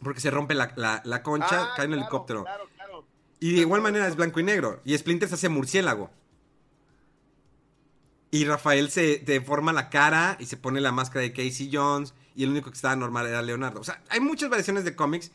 Porque 0.03 0.21
se 0.21 0.31
rompe 0.33 0.55
la, 0.55 0.73
la- 0.77 1.01
la 1.05 1.23
concha, 1.23 1.47
Ah, 1.65 1.73
cae 1.77 1.85
en 1.87 1.93
el 1.93 1.99
claro, 1.99 2.03
helicóptero. 2.09 2.43
Claro, 2.45 2.65
claro. 2.75 3.07
Y 3.39 3.53
de 3.55 3.61
igual 3.61 3.83
manera 3.83 4.07
es 4.09 4.17
blanco 4.17 4.41
y 4.41 4.43
negro. 4.43 4.81
Y 4.85 4.97
Splinter 4.99 5.29
se 5.29 5.37
hace 5.37 5.49
murciélago. 5.49 6.11
Y 8.33 8.45
Rafael 8.47 8.91
se 8.91 9.19
deforma 9.19 9.73
la 9.73 9.91
cara 9.91 10.37
y 10.41 10.47
se 10.47 10.57
pone 10.57 10.81
la 10.81 10.91
máscara 10.91 11.21
de 11.21 11.33
Casey 11.33 11.71
Jones. 11.73 12.15
Y 12.35 12.43
el 12.45 12.51
único 12.51 12.71
que 12.71 12.77
estaba 12.77 12.97
normal 12.97 13.27
era 13.27 13.43
Leonardo. 13.43 13.79
O 13.81 13.85
sea, 13.85 14.03
hay 14.09 14.19
muchas 14.21 14.49
variaciones 14.51 14.85
de 14.85 14.97
cómics. 14.97 15.31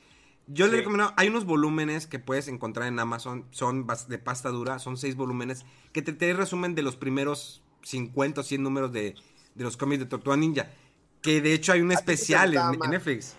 Yo 0.47 0.65
Sí. 0.65 0.71
le 0.71 0.77
recomiendo, 0.79 1.13
hay 1.15 1.27
unos 1.27 1.45
volúmenes 1.45 2.07
que 2.07 2.17
puedes 2.19 2.47
encontrar 2.47 2.87
en 2.87 2.97
Amazon. 2.99 3.45
Son 3.51 3.85
de 4.09 4.17
pasta 4.17 4.49
dura, 4.49 4.79
son 4.79 4.97
seis 4.97 5.15
volúmenes. 5.15 5.63
Que 5.93 6.01
te, 6.01 6.11
te 6.11 6.33
resumen 6.33 6.73
de 6.73 6.81
los 6.81 6.95
primeros 6.95 7.61
50 7.83 8.41
o 8.41 8.43
100 8.43 8.63
números 8.63 8.91
de, 8.91 9.13
de 9.53 9.63
los 9.63 9.77
cómics 9.77 9.99
de 9.99 10.05
Tortuga 10.07 10.35
Ninja. 10.35 10.67
Que 11.21 11.39
de 11.39 11.53
hecho 11.53 11.73
hay 11.73 11.81
un 11.81 11.91
¿A 11.91 11.95
ti 11.95 12.01
qué 12.01 12.05
te 12.07 12.13
especial 12.13 12.55
en 12.55 12.89
Netflix. 12.89 13.35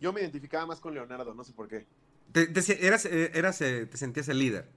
Yo 0.00 0.12
me 0.14 0.20
identificaba 0.22 0.64
más 0.64 0.80
con 0.80 0.94
Leonardo, 0.94 1.34
no 1.34 1.44
sé 1.44 1.52
por 1.52 1.68
qué. 1.68 1.86
Te, 2.32 2.46
te- 2.46 2.86
eras, 2.86 3.04
eh, 3.04 3.32
eras, 3.34 3.60
eh, 3.60 3.84
te 3.86 3.96
sentías 3.98 4.28
el 4.28 4.38
líder. 4.38 4.68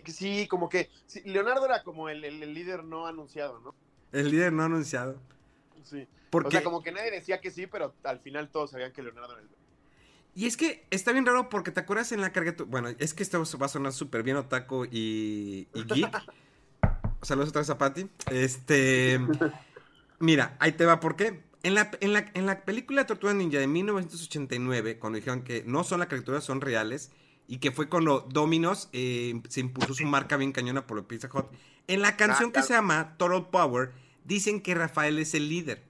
Sí, 0.00 0.02
sí, 0.12 0.46
como 0.48 0.68
que 0.70 0.88
sí, 1.06 1.20
Leonardo 1.24 1.66
era 1.66 1.82
como 1.82 2.08
el, 2.08 2.24
el- 2.24 2.42
el 2.42 2.54
líder 2.54 2.82
no 2.84 3.06
anunciado, 3.06 3.60
¿no? 3.60 3.74
El 4.12 4.30
líder 4.30 4.52
no 4.52 4.62
anunciado. 4.62 5.20
Sí. 5.84 6.06
Porque, 6.30 6.48
O 6.48 6.50
sea, 6.50 6.62
como 6.64 6.82
que 6.82 6.92
nadie 6.92 7.10
decía 7.10 7.40
que 7.42 7.50
sí, 7.50 7.66
pero 7.66 7.94
al 8.04 8.18
final 8.20 8.48
todos 8.48 8.70
sabían 8.70 8.92
que 8.92 9.02
Leonardo 9.02 9.32
era 9.34 9.42
el... 9.42 9.48
Y 10.34 10.46
es 10.46 10.56
que 10.56 10.86
está 10.90 11.12
bien 11.12 11.26
raro 11.26 11.50
porque 11.50 11.70
te 11.72 11.80
acuerdas 11.80 12.10
en 12.12 12.22
la 12.22 12.32
caricatura. 12.32 12.70
Bueno, 12.70 12.88
es 12.98 13.12
que 13.12 13.22
esto 13.22 13.42
va 13.58 13.66
a 13.66 13.68
sonar 13.68 13.92
súper 13.92 14.22
bien 14.22 14.38
otaku 14.38 14.86
y, 14.86 15.68
y 15.74 15.84
geek. 15.84 16.10
Saludos 17.20 17.50
otra 17.50 17.60
vez 17.60 17.68
a 17.68 17.76
Patty. 17.76 18.08
Este. 18.30 19.20
Mira, 20.20 20.56
ahí 20.58 20.72
te 20.72 20.86
va, 20.86 21.00
¿por 21.00 21.16
qué? 21.16 21.42
En 21.62 21.74
la, 21.74 21.90
en, 22.00 22.14
la, 22.14 22.30
en 22.32 22.46
la 22.46 22.64
película 22.64 23.06
Tortuga 23.06 23.34
Ninja 23.34 23.58
de 23.58 23.66
1989, 23.66 24.98
cuando 24.98 25.16
dijeron 25.18 25.42
que 25.42 25.62
no 25.66 25.84
son 25.84 26.00
las 26.00 26.08
caricaturas, 26.08 26.42
son 26.44 26.60
reales, 26.62 27.12
y 27.52 27.58
que 27.58 27.70
fue 27.70 27.86
cuando 27.86 28.20
Dominos 28.30 28.88
eh, 28.94 29.38
se 29.50 29.60
impuso 29.60 29.92
su 29.92 30.06
marca 30.06 30.38
bien 30.38 30.52
cañona 30.52 30.86
por 30.86 30.96
el 30.96 31.04
Pizza 31.04 31.28
Hut, 31.30 31.44
en 31.86 32.00
la 32.00 32.16
canción 32.16 32.44
Ah, 32.48 32.48
que 32.48 32.52
claro. 32.52 32.66
se 32.66 32.72
llama 32.72 33.14
Total 33.18 33.50
Power, 33.50 33.92
dicen 34.24 34.62
que 34.62 34.74
Rafael 34.74 35.18
es 35.18 35.34
el 35.34 35.50
líder. 35.50 35.82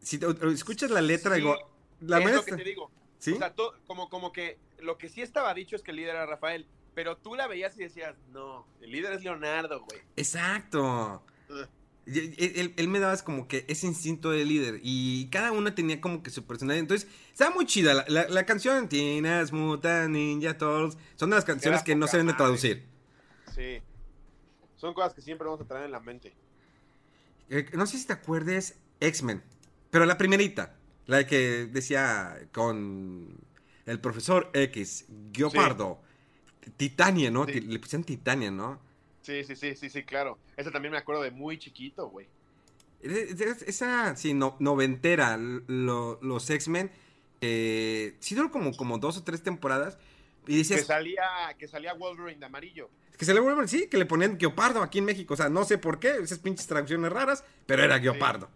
Si 0.00 0.16
te- 0.18 0.26
escuchas 0.54 0.90
la 0.90 1.02
letra, 1.02 1.34
Sí, 1.34 1.42
digo, 1.42 1.56
la 2.00 2.18
es 2.18 2.34
lo 2.34 2.44
que 2.46 2.52
te 2.56 2.64
digo. 2.64 2.90
¿Sí? 3.18 3.32
O 3.32 3.36
sea, 3.36 3.54
to- 3.54 3.74
como, 3.86 4.08
como 4.08 4.32
que 4.32 4.58
lo 4.78 4.96
que 4.96 5.10
sí 5.10 5.20
estaba 5.20 5.52
dicho 5.52 5.76
es 5.76 5.82
que 5.82 5.90
el 5.90 5.98
líder 5.98 6.14
era 6.16 6.24
Rafael, 6.24 6.66
pero 6.94 7.18
tú 7.18 7.34
la 7.34 7.46
veías 7.46 7.76
y 7.76 7.80
decías, 7.80 8.16
no, 8.32 8.66
el 8.80 8.90
líder 8.90 9.12
es 9.12 9.22
Leonardo, 9.22 9.80
güey. 9.84 10.00
Exacto. 10.16 11.22
Él, 12.06 12.74
él 12.76 12.88
me 12.88 13.00
daba 13.00 13.16
como 13.18 13.48
que 13.48 13.64
ese 13.68 13.86
instinto 13.86 14.30
de 14.30 14.44
líder 14.44 14.80
y 14.82 15.28
cada 15.30 15.52
una 15.52 15.74
tenía 15.74 16.00
como 16.00 16.22
que 16.22 16.30
su 16.30 16.44
personalidad. 16.44 16.80
Entonces, 16.80 17.08
estaba 17.32 17.54
muy 17.54 17.64
chida. 17.66 17.94
La, 17.94 18.04
la- 18.08 18.28
la 18.28 18.44
canción 18.46 18.88
Teenage 18.88 19.52
Mutant 19.54 20.10
Ninja 20.10 20.58
Turtles 20.58 20.98
son 21.16 21.30
de 21.30 21.36
las 21.36 21.44
canciones 21.44 21.78
Era 21.80 21.84
que 21.84 21.94
no 21.94 22.06
se 22.06 22.18
deben 22.18 22.26
de 22.28 22.34
traducir. 22.34 22.84
Sí. 23.54 23.80
Son 24.76 24.92
cosas 24.92 25.14
que 25.14 25.22
siempre 25.22 25.46
vamos 25.46 25.62
a 25.62 25.66
traer 25.66 25.86
en 25.86 25.92
la 25.92 26.00
mente. 26.00 26.34
Eh, 27.48 27.66
no 27.72 27.86
sé 27.86 27.96
si 27.98 28.06
te 28.06 28.12
acuerdes 28.12 28.76
X-Men, 29.00 29.42
pero 29.90 30.04
la 30.04 30.18
primerita, 30.18 30.76
la 31.06 31.26
que 31.26 31.66
decía 31.66 32.38
con 32.52 33.38
el 33.86 34.00
profesor 34.00 34.50
X, 34.52 35.06
Guiopardo, 35.32 36.00
Titania, 36.76 37.30
¿no? 37.30 37.46
Sí. 37.46 37.60
Le 37.60 37.78
pusieron 37.78 38.04
Titania, 38.04 38.50
¿no? 38.50 38.80
Sí, 39.24 39.42
sí, 39.42 39.56
sí, 39.56 39.74
sí, 39.74 39.88
sí, 39.90 40.02
claro. 40.04 40.38
Esa 40.56 40.70
también 40.70 40.92
me 40.92 40.98
acuerdo 40.98 41.22
de 41.22 41.30
muy 41.30 41.58
chiquito, 41.58 42.08
güey. 42.08 42.26
Es- 43.02 43.40
es- 43.40 43.62
Esa, 43.62 44.14
sí, 44.16 44.34
no, 44.34 44.56
noventera, 44.60 45.36
lo- 45.38 46.18
los 46.22 46.48
X-Men, 46.50 46.90
eh, 47.40 48.16
sí 48.20 48.34
duró 48.34 48.50
como, 48.50 48.76
como 48.76 48.98
dos 48.98 49.16
o 49.18 49.22
tres 49.24 49.42
temporadas. 49.42 49.98
Y 50.44 50.46
Que 50.48 50.52
dices, 50.58 50.86
salía, 50.86 51.24
que 51.58 51.66
salía 51.68 51.94
Wolverine 51.94 52.38
de 52.38 52.46
amarillo. 52.46 52.90
que 53.18 53.24
le 53.32 53.40
vuelven, 53.40 53.66
sí, 53.68 53.86
que 53.88 53.96
le 53.96 54.04
ponían 54.06 54.36
Guiopardo 54.36 54.82
aquí 54.82 54.98
en 54.98 55.06
México. 55.06 55.34
O 55.34 55.36
sea, 55.36 55.48
no 55.48 55.64
sé 55.64 55.78
por 55.78 55.98
qué, 55.98 56.16
esas 56.22 56.38
pinches 56.38 56.66
traducciones 56.66 57.10
raras, 57.12 57.44
pero 57.64 57.82
era 57.82 57.98
Guiopardo. 57.98 58.50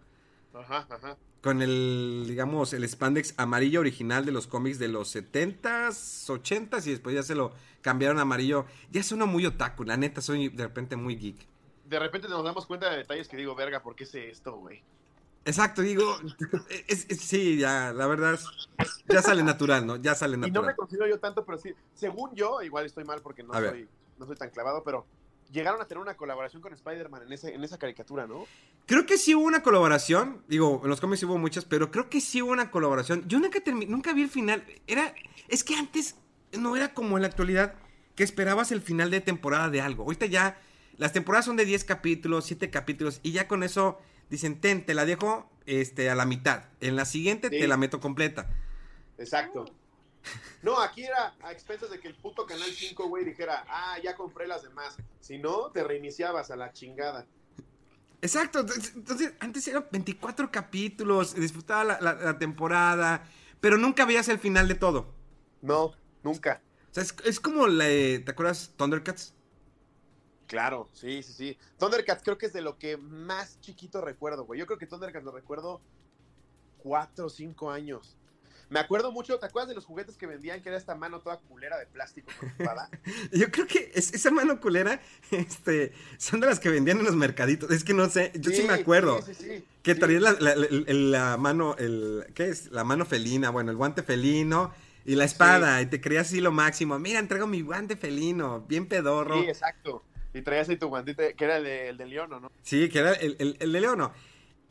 Ajá, 0.59 0.87
ajá. 0.90 1.16
Con 1.42 1.62
el, 1.62 2.25
digamos, 2.27 2.73
el 2.73 2.87
spandex 2.88 3.35
amarillo 3.37 3.81
original 3.81 4.25
de 4.27 4.33
los 4.33 4.47
cómics 4.49 4.79
de 4.79 4.88
los 4.88 5.14
70s, 5.14 6.29
80s 6.29 6.87
y 6.87 6.90
después 6.90 7.14
ya 7.14 7.23
se 7.23 7.35
lo 7.37 7.53
cambiaron 7.81 8.18
a 8.18 8.23
amarillo. 8.23 8.66
Ya 8.90 9.03
suena 9.03 9.25
muy 9.25 9.47
otaku, 9.47 9.85
la 9.85 9.97
neta, 9.97 10.21
soy 10.21 10.49
de 10.49 10.64
repente 10.64 10.97
muy 10.97 11.16
geek. 11.16 11.37
De 11.85 11.99
repente 11.99 12.29
nos 12.29 12.44
damos 12.44 12.66
cuenta 12.66 12.90
de 12.90 12.99
detalles 12.99 13.29
que 13.29 13.37
digo, 13.37 13.55
verga, 13.55 13.83
¿por 13.83 13.94
qué 13.94 14.05
sé 14.05 14.31
esto, 14.31 14.57
güey? 14.57 14.83
Exacto, 15.44 15.81
digo, 15.81 16.18
es- 16.88 17.07
es- 17.09 17.21
sí, 17.21 17.57
ya, 17.57 17.92
la 17.92 18.07
verdad, 18.07 18.35
es- 18.35 19.05
ya 19.09 19.23
sale 19.23 19.42
natural, 19.42 19.87
¿no? 19.87 19.97
Ya 19.97 20.14
sale 20.14 20.35
Y 20.35 20.38
no 20.38 20.47
me 20.47 20.49
natural. 20.51 20.77
considero 20.77 21.07
yo 21.07 21.18
tanto, 21.21 21.44
pero 21.47 21.57
sí, 21.57 21.73
según 21.94 22.35
yo, 22.35 22.61
igual 22.62 22.85
estoy 22.85 23.05
mal 23.05 23.23
porque 23.23 23.42
no 23.44 23.55
soy, 23.55 23.88
no 24.18 24.27
soy 24.27 24.37
tan 24.37 24.51
clavado, 24.51 24.83
pero 24.85 25.07
llegaron 25.50 25.80
a 25.80 25.87
tener 25.87 26.00
una 26.02 26.16
colaboración 26.16 26.62
con 26.62 26.72
Spider-Man 26.72 27.22
en, 27.22 27.32
ese, 27.32 27.54
en 27.54 27.64
esa 27.64 27.78
caricatura, 27.78 28.26
¿no? 28.26 28.46
Creo 28.87 29.06
que 29.06 29.16
sí 29.16 29.34
hubo 29.34 29.44
una 29.44 29.62
colaboración, 29.62 30.42
digo, 30.48 30.80
en 30.82 30.90
los 30.90 31.00
cómics 31.00 31.22
hubo 31.22 31.38
muchas, 31.38 31.64
pero 31.64 31.90
creo 31.90 32.08
que 32.11 32.20
sí 32.20 32.42
hubo 32.42 32.52
una 32.52 32.70
colaboración. 32.70 33.26
Yo 33.28 33.38
nunca 33.38 33.61
nunca 33.87 34.12
vi 34.12 34.22
el 34.22 34.30
final, 34.30 34.64
era, 34.87 35.14
es 35.48 35.64
que 35.64 35.74
antes 35.74 36.16
no 36.52 36.76
era 36.76 36.94
como 36.94 37.16
en 37.16 37.22
la 37.22 37.28
actualidad, 37.28 37.74
que 38.14 38.24
esperabas 38.24 38.72
el 38.72 38.80
final 38.80 39.11
de 39.11 39.20
temporada 39.20 39.68
de 39.70 39.80
algo. 39.80 40.04
Ahorita 40.04 40.26
ya, 40.26 40.58
las 40.96 41.12
temporadas 41.12 41.44
son 41.44 41.56
de 41.56 41.64
10 41.64 41.84
capítulos, 41.84 42.46
7 42.46 42.70
capítulos, 42.70 43.20
y 43.22 43.32
ya 43.32 43.46
con 43.46 43.62
eso 43.62 43.98
dicen, 44.30 44.61
ten, 44.61 44.84
te 44.84 44.94
la 44.94 45.04
dejo 45.04 45.48
este, 45.66 46.11
a 46.11 46.14
la 46.14 46.24
mitad. 46.26 46.64
En 46.80 46.96
la 46.96 47.04
siguiente 47.04 47.48
Sí. 47.50 47.58
te 47.58 47.68
la 47.68 47.76
meto 47.76 48.00
completa. 48.00 48.50
Exacto. 49.18 49.66
No, 50.62 50.80
aquí 50.80 51.04
era 51.04 51.34
a 51.42 51.52
expensas 51.52 51.90
de 51.90 52.00
que 52.00 52.08
el 52.08 52.14
puto 52.16 52.46
Canal 52.46 52.70
5, 52.70 53.08
güey, 53.08 53.24
dijera, 53.24 53.64
ah, 53.68 53.96
ya 54.02 54.16
compré 54.16 54.46
las 54.46 54.62
demás. 54.62 54.96
Si 55.20 55.38
no, 55.38 55.70
te 55.70 55.84
reiniciabas 55.84 56.50
a 56.50 56.56
la 56.56 56.72
chingada. 56.72 57.26
Exacto, 58.20 58.60
entonces, 58.60 59.32
antes 59.38 59.68
eran 59.68 59.86
24 59.92 60.50
capítulos, 60.50 61.34
disfrutaba 61.36 61.84
la, 61.84 62.00
la- 62.00 62.14
la 62.14 62.38
temporada, 62.38 63.24
pero 63.60 63.78
nunca 63.78 64.04
veías 64.04 64.28
el 64.28 64.40
final 64.40 64.66
de 64.66 64.74
todo. 64.74 65.14
No, 65.62 65.92
nunca. 66.24 66.60
O 66.90 66.94
sea, 66.94 67.04
es, 67.04 67.14
es 67.24 67.38
como 67.38 67.68
la, 67.68 67.84
de- 67.84 68.18
¿te 68.18 68.30
acuerdas 68.32 68.72
Thundercats? 68.76 69.34
Claro, 70.48 70.88
sí, 70.92 71.22
sí, 71.22 71.32
sí. 71.32 71.58
Thundercats 71.78 72.22
creo 72.24 72.38
que 72.38 72.46
es 72.46 72.52
de 72.52 72.62
lo 72.62 72.78
que 72.78 72.96
más 72.96 73.60
chiquito 73.60 74.00
recuerdo, 74.00 74.46
güey. 74.46 74.58
Yo 74.58 74.66
creo 74.66 74.78
que 74.78 74.86
Thundercats 74.86 75.24
lo 75.24 75.30
recuerdo 75.30 75.80
cuatro 76.78 77.26
o 77.26 77.28
cinco 77.30 77.70
años. 77.70 78.16
Me 78.70 78.81
acuerdo 78.81 79.12
mucho, 79.12 79.38
¿te 79.38 79.46
acuerdas 79.46 79.68
de 79.70 79.74
los 79.74 79.85
juguetes 79.87 80.16
que 80.16 80.26
vendían 80.26 80.61
que 80.62 80.68
era 80.68 80.76
esta 80.78 80.94
mano 80.94 81.20
toda 81.20 81.38
culera 81.38 81.78
de 81.78 81.87
plástico 81.87 82.31
con? 82.38 82.48
Yo 83.33 83.50
creo 83.50 83.66
que 83.66 83.90
es- 83.94 84.12
esa 84.12 84.31
mano 84.31 84.61
culera, 84.61 85.00
este, 85.31 85.92
son 86.18 86.40
de 86.40 86.46
las 86.48 86.61
que 86.61 86.68
vendían 86.68 86.98
en 86.98 87.04
los 87.04 87.14
mercaditos. 87.16 87.70
Es 87.70 87.83
que 87.85 87.94
no 87.94 88.09
sé, 88.11 88.33
yo 88.35 88.50
sí, 88.50 88.62
me 88.64 88.74
acuerdo. 88.74 89.22
Sí, 89.22 89.35
sí, 89.35 89.44
sí. 89.44 89.64
Que 89.83 89.94
traía 89.94 90.20
la, 90.20 90.33
la- 90.33 90.54
la- 90.54 90.68
la 90.92 91.37
mano, 91.38 91.76
el, 91.78 92.26
¿qué 92.35 92.48
es? 92.50 92.70
La 92.70 92.85
mano 92.85 93.07
felina, 93.07 93.48
bueno, 93.50 93.70
el 93.70 93.76
guante 93.78 94.02
felino 94.02 94.72
y 95.07 95.14
la 95.14 95.24
espada. 95.24 95.81
Y 95.81 95.87
te 95.87 96.00
creías 96.02 96.26
así 96.26 96.40
lo 96.40 96.52
máximo. 96.52 96.98
Mira, 96.98 97.18
entrego 97.20 97.46
mi 97.46 97.62
guante 97.62 97.96
felino, 97.96 98.66
bien 98.68 98.87
pedorro. 98.87 99.40
Sí, 99.42 99.48
exacto. 99.48 100.04
Y 100.35 100.42
traías 100.42 100.68
ahí 100.68 100.76
tu 100.76 100.88
guantita, 100.88 101.33
que 101.33 101.44
era 101.44 101.57
el 101.57 101.64
de, 101.64 101.88
el 101.88 101.96
de 101.96 102.04
Leono, 102.07 102.38
¿no? 102.38 102.52
Sí, 102.62 102.90
que 102.90 102.98
era 102.98 103.12
el, 103.14 103.37
el- 103.38 103.57
el 103.61 103.72
de 103.72 103.81
Leono. 103.81 104.12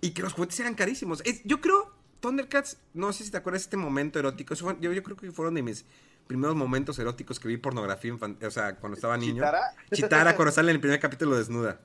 Y 0.02 0.12
que 0.12 0.22
los 0.22 0.34
juguetes 0.34 0.60
eran 0.60 0.76
carísimos. 0.76 1.24
Es- 1.26 1.42
yo 1.46 1.60
creo, 1.62 1.92
Thundercats, 2.20 2.78
no 2.94 3.14
sé 3.14 3.24
si 3.24 3.32
te 3.32 3.38
acuerdas 3.38 3.62
de 3.62 3.66
este 3.66 3.78
momento 3.78 4.20
erótico. 4.20 4.56
fue- 4.56 4.78
yo, 4.80 4.92
yo 4.94 5.04
creo 5.04 5.18
que 5.18 5.32
fueron 5.32 5.54
de 5.56 5.62
mis 5.64 5.86
primeros 6.28 6.56
momentos 6.56 6.98
eróticos 7.00 7.40
que 7.40 7.48
vi 7.48 7.58
pornografía 7.58 8.12
infantil, 8.12 8.48
o 8.48 8.52
sea, 8.52 8.76
cuando 8.76 8.96
estaba 8.96 9.18
niño. 9.18 9.36
¿Chitara? 9.36 9.62
Chitara, 9.94 10.36
cuando 10.36 10.52
sale 10.54 10.72
en 10.72 10.76
el 10.76 10.82
primer 10.82 11.00
capítulo 11.00 11.38
desnuda. 11.38 11.80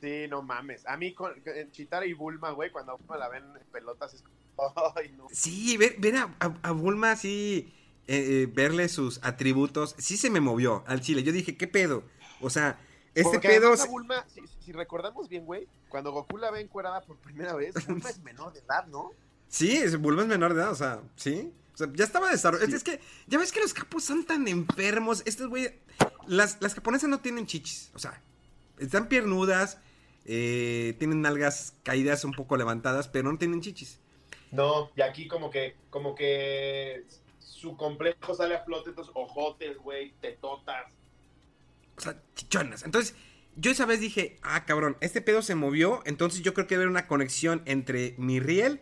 Sí, 0.00 0.26
no 0.28 0.42
mames. 0.42 0.86
A 0.86 0.96
mí, 0.96 1.12
con, 1.12 1.32
en 1.44 1.70
Chitara 1.72 2.06
y 2.06 2.12
Bulma, 2.14 2.50
güey, 2.52 2.70
cuando 2.70 2.96
Bulma 2.96 3.16
la 3.18 3.28
ven 3.28 3.44
en 3.44 3.66
pelotas, 3.72 4.14
es 4.14 4.22
como, 4.22 4.72
ay, 4.96 5.12
no. 5.16 5.26
Sí, 5.32 5.76
ver, 5.76 5.96
ver 5.98 6.16
a, 6.16 6.34
a- 6.40 6.56
a 6.62 6.72
Bulma 6.72 7.12
así, 7.12 7.72
eh, 8.06 8.42
eh, 8.44 8.50
verle 8.52 8.88
sus 8.88 9.18
atributos, 9.24 9.94
sí 9.98 10.16
se 10.16 10.30
me 10.30 10.40
movió 10.40 10.84
al 10.86 11.00
chile. 11.00 11.22
Yo 11.22 11.32
dije, 11.32 11.56
¿qué 11.56 11.66
pedo? 11.66 12.04
O 12.40 12.48
sea, 12.48 12.78
este 13.14 13.24
Porque 13.30 13.48
pedo... 13.48 13.74
Bulma, 13.88 14.24
si, 14.28 14.40
si 14.64 14.72
recordamos 14.72 15.28
bien, 15.28 15.44
güey, 15.44 15.66
cuando 15.88 16.12
Goku 16.12 16.38
la 16.38 16.50
ve 16.50 16.60
encuerada 16.60 17.00
por 17.02 17.16
primera 17.18 17.54
vez, 17.54 17.74
Bulma 17.86 18.08
es 18.08 18.20
menor 18.20 18.52
de 18.52 18.60
edad, 18.60 18.86
¿no? 18.86 19.10
Sí, 19.50 19.72
es, 19.72 19.98
Bulma 19.98 20.22
es 20.22 20.28
menor 20.28 20.54
de 20.54 20.62
edad, 20.62 20.70
o 20.70 20.76
sea, 20.76 21.02
sí. 21.16 21.52
O 21.74 21.76
sea, 21.76 21.88
ya 21.92 22.04
estaba 22.04 22.30
desarrollado. 22.30 22.70
Sí. 22.70 22.76
Es 22.76 22.84
que, 22.84 23.00
ya 23.26 23.36
ves 23.36 23.50
que 23.50 23.60
los 23.60 23.74
capos 23.74 24.04
son 24.04 24.24
tan 24.24 24.46
enfermos. 24.48 25.22
Estos 25.26 25.48
güey. 25.48 25.74
Las, 26.28 26.58
las 26.60 26.74
japonesas 26.74 27.10
no 27.10 27.18
tienen 27.20 27.46
chichis. 27.46 27.90
O 27.94 27.98
sea, 27.98 28.22
están 28.78 29.08
piernudas. 29.08 29.78
eh, 30.24 30.94
tienen 30.98 31.20
nalgas 31.20 31.74
caídas 31.82 32.24
un 32.24 32.32
poco 32.32 32.56
levantadas, 32.56 33.08
pero 33.08 33.30
no 33.32 33.38
tienen 33.38 33.60
chichis. 33.60 33.98
No, 34.52 34.90
y 34.96 35.02
aquí 35.02 35.26
como 35.26 35.50
que, 35.50 35.76
como 35.90 36.14
que 36.14 37.04
su 37.40 37.76
complejo 37.76 38.34
sale 38.34 38.54
a 38.54 38.64
flote, 38.64 38.90
entonces 38.90 39.12
ojotes, 39.16 39.78
güey, 39.78 40.12
tetotas. 40.20 40.92
O 41.96 42.00
sea, 42.00 42.22
chichonas. 42.34 42.84
Entonces, 42.84 43.16
yo 43.56 43.72
esa 43.72 43.84
vez 43.86 44.00
dije, 44.00 44.38
ah, 44.42 44.64
cabrón, 44.64 44.96
este 45.00 45.20
pedo 45.20 45.42
se 45.42 45.56
movió. 45.56 46.02
Entonces 46.04 46.42
yo 46.42 46.54
creo 46.54 46.66
que 46.68 46.76
debe 46.76 46.84
haber 46.84 46.90
una 46.90 47.08
conexión 47.08 47.62
entre 47.66 48.14
mi 48.16 48.38
riel 48.38 48.80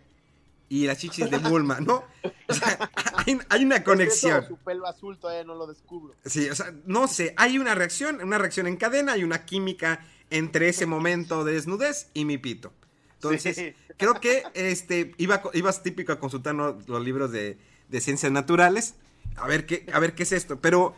y 0.68 0.86
las 0.86 0.98
chichis 0.98 1.30
de 1.30 1.38
Bulma, 1.38 1.80
¿no? 1.80 2.04
O 2.48 2.54
sea, 2.54 2.90
hay, 3.26 3.38
hay 3.48 3.64
una 3.64 3.82
conexión. 3.84 4.38
Eso, 4.40 4.48
su 4.48 4.56
pelo 4.58 4.86
azul 4.86 5.18
todavía 5.18 5.44
no 5.44 5.54
lo 5.54 5.66
descubro. 5.66 6.14
Sí, 6.24 6.48
o 6.48 6.54
sea, 6.54 6.72
no 6.84 7.08
sé, 7.08 7.34
hay 7.36 7.58
una 7.58 7.74
reacción, 7.74 8.22
una 8.22 8.38
reacción 8.38 8.66
en 8.66 8.76
cadena, 8.76 9.12
hay 9.12 9.24
una 9.24 9.44
química 9.46 10.04
entre 10.30 10.68
ese 10.68 10.84
momento 10.86 11.44
de 11.44 11.54
desnudez 11.54 12.10
y 12.12 12.24
mi 12.26 12.36
pito. 12.38 12.72
Entonces, 13.14 13.56
Sí. 13.56 13.72
creo 13.96 14.20
que 14.20 14.42
este 14.54 15.14
iba, 15.16 15.42
ibas 15.54 15.82
típico 15.82 16.12
a 16.12 16.20
consultar 16.20 16.54
los 16.54 17.02
libros 17.02 17.32
de, 17.32 17.58
de 17.88 18.00
ciencias 18.00 18.30
naturales, 18.30 18.94
a 19.36 19.46
ver 19.46 19.64
qué, 19.66 19.86
a 19.92 19.98
ver 19.98 20.14
qué 20.14 20.22
es 20.24 20.32
esto. 20.32 20.60
Pero 20.60 20.94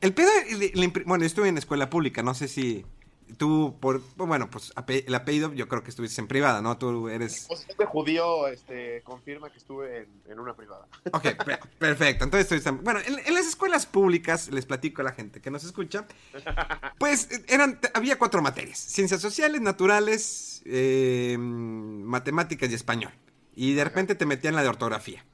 el 0.00 0.12
pedo, 0.12 0.30
le 0.58 0.72
impri- 0.74 1.04
bueno, 1.06 1.22
yo 1.22 1.26
estuve 1.26 1.48
en 1.48 1.56
escuela 1.56 1.88
pública, 1.88 2.22
no 2.22 2.34
sé 2.34 2.46
si 2.46 2.84
Tú, 3.38 3.76
por, 3.80 4.00
bueno, 4.16 4.48
pues 4.50 4.72
el 4.88 5.14
apellido 5.14 5.52
yo 5.54 5.66
creo 5.66 5.82
que 5.82 5.90
estuviste 5.90 6.20
en 6.20 6.28
privada, 6.28 6.60
¿no? 6.62 6.76
Tú 6.78 7.08
eres... 7.08 7.46
O 7.48 7.56
sea, 7.56 7.66
este 7.70 7.84
judío 7.86 8.46
este, 8.48 9.02
confirma 9.02 9.50
que 9.50 9.58
estuve 9.58 10.02
en, 10.02 10.08
en 10.32 10.38
una 10.38 10.54
privada. 10.54 10.86
Ok, 11.12 11.22
pe- 11.44 11.58
perfecto. 11.78 12.24
Entonces 12.24 12.52
estoy... 12.52 12.78
Bueno, 12.82 13.00
en, 13.04 13.18
en 13.18 13.34
las 13.34 13.46
escuelas 13.46 13.86
públicas, 13.86 14.48
les 14.48 14.66
platico 14.66 15.00
a 15.00 15.04
la 15.04 15.12
gente 15.12 15.40
que 15.40 15.50
nos 15.50 15.64
escucha, 15.64 16.06
pues 16.98 17.28
eran, 17.48 17.80
había 17.94 18.18
cuatro 18.18 18.42
materias. 18.42 18.78
Ciencias 18.78 19.20
sociales, 19.20 19.60
naturales, 19.60 20.62
eh, 20.66 21.36
matemáticas 21.38 22.70
y 22.70 22.74
español. 22.74 23.12
Y 23.56 23.74
de 23.74 23.84
repente 23.84 24.14
te 24.14 24.26
metían 24.26 24.54
la 24.54 24.62
de 24.62 24.68
ortografía. 24.68 25.24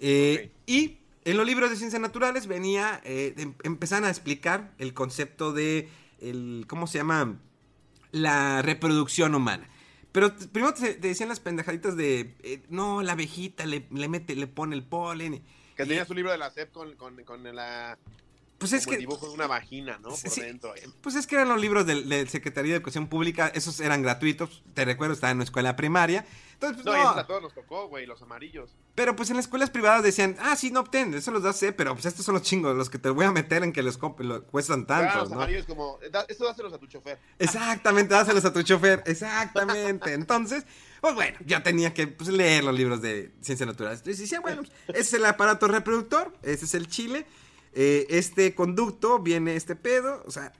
Eh, 0.00 0.50
Y 0.66 0.98
en 1.24 1.36
los 1.36 1.46
libros 1.46 1.70
de 1.70 1.76
ciencias 1.76 2.00
naturales 2.00 2.46
venía, 2.46 3.00
eh, 3.04 3.34
em- 3.36 3.54
empezaban 3.62 4.04
a 4.04 4.08
explicar 4.10 4.72
el 4.78 4.94
concepto 4.94 5.52
de, 5.52 5.88
el, 6.20 6.64
¿cómo 6.68 6.86
se 6.86 6.98
llama? 6.98 7.38
La 8.12 8.62
reproducción 8.62 9.34
humana. 9.34 9.68
Pero 10.12 10.34
primero 10.52 10.74
te, 10.74 10.94
te 10.94 11.08
decían 11.08 11.28
las 11.28 11.40
pendejaditas 11.40 11.96
de, 11.96 12.34
eh, 12.42 12.62
no, 12.68 13.02
la 13.02 13.12
abejita 13.12 13.64
le, 13.66 13.86
le 13.92 14.08
mete, 14.08 14.34
le 14.34 14.46
pone 14.48 14.74
el 14.74 14.82
polen. 14.82 15.42
Que 15.76 15.86
tenías 15.86 16.10
un 16.10 16.16
libro 16.16 16.32
de 16.32 16.38
la 16.38 16.50
SEP 16.50 16.72
con, 16.72 16.94
con, 16.96 17.22
con 17.24 17.42
la, 17.54 17.96
Pues 18.58 18.72
es 18.72 18.84
como 18.84 18.94
el 18.94 18.98
que... 18.98 19.06
dibujo 19.06 19.28
de 19.28 19.34
una 19.34 19.46
vagina, 19.46 19.98
¿no? 20.02 20.10
Por 20.10 20.34
dentro. 20.34 20.74
Pues 21.00 21.14
es 21.14 21.26
que 21.26 21.36
eran 21.36 21.48
los 21.48 21.60
libros 21.60 21.86
del, 21.86 22.08
del 22.08 22.28
Secretaría 22.28 22.72
de 22.72 22.76
Educación 22.76 23.06
Pública, 23.06 23.50
esos 23.54 23.78
eran 23.80 24.02
gratuitos, 24.02 24.62
te 24.74 24.84
recuerdo, 24.84 25.14
estaba 25.14 25.30
en 25.30 25.38
una 25.38 25.44
escuela 25.44 25.76
primaria. 25.76 26.26
Entonces, 26.62 26.82
pues, 26.82 26.94
No, 26.94 27.00
y 27.00 27.04
no. 27.04 27.10
a 27.20 27.26
todos 27.26 27.40
nos 27.42 27.54
tocó, 27.54 27.88
güey, 27.88 28.04
los 28.04 28.20
amarillos. 28.20 28.76
Pero 28.94 29.16
pues 29.16 29.30
en 29.30 29.36
las 29.36 29.46
escuelas 29.46 29.70
privadas 29.70 30.02
decían, 30.02 30.36
ah, 30.40 30.54
sí, 30.56 30.70
no 30.70 30.80
obtén, 30.80 31.14
eso 31.14 31.30
los 31.30 31.42
da 31.42 31.54
C, 31.54 31.72
pero 31.72 31.94
pues 31.94 32.04
estos 32.04 32.24
son 32.26 32.34
los 32.34 32.42
chingos, 32.42 32.76
los 32.76 32.90
que 32.90 32.98
te 32.98 33.08
voy 33.08 33.24
a 33.24 33.32
meter 33.32 33.62
en 33.62 33.72
que 33.72 33.82
los 33.82 33.98
lo- 34.18 34.44
cuestan 34.44 34.84
Claro, 34.84 35.04
tanto, 35.06 35.20
los 35.20 35.30
¿no? 35.30 35.36
amarillos 35.36 35.64
como, 35.64 35.98
da- 36.12 36.26
esto 36.28 36.44
dáselos 36.44 36.72
a 36.74 36.78
tu 36.78 36.86
chofer. 36.86 37.18
Exactamente, 37.38 38.12
dáselos 38.12 38.44
a 38.44 38.52
tu 38.52 38.62
chofer, 38.62 39.02
exactamente. 39.06 40.12
Entonces, 40.12 40.64
pues 41.00 41.14
bueno, 41.14 41.38
yo 41.46 41.62
tenía 41.62 41.94
que 41.94 42.06
pues, 42.08 42.28
leer 42.28 42.62
los 42.64 42.74
libros 42.74 43.00
de 43.00 43.32
ciencias 43.40 43.66
naturales. 43.66 44.00
Entonces 44.00 44.20
decía, 44.20 44.40
bueno, 44.40 44.60
ese 44.88 45.00
es 45.00 45.12
el 45.14 45.24
aparato 45.24 45.66
reproductor, 45.66 46.34
ese 46.42 46.66
es 46.66 46.74
el 46.74 46.88
chile, 46.88 47.24
eh, 47.72 48.06
este 48.10 48.54
conducto, 48.54 49.18
viene 49.20 49.56
este 49.56 49.76
pedo, 49.76 50.22
o 50.26 50.30
sea, 50.30 50.52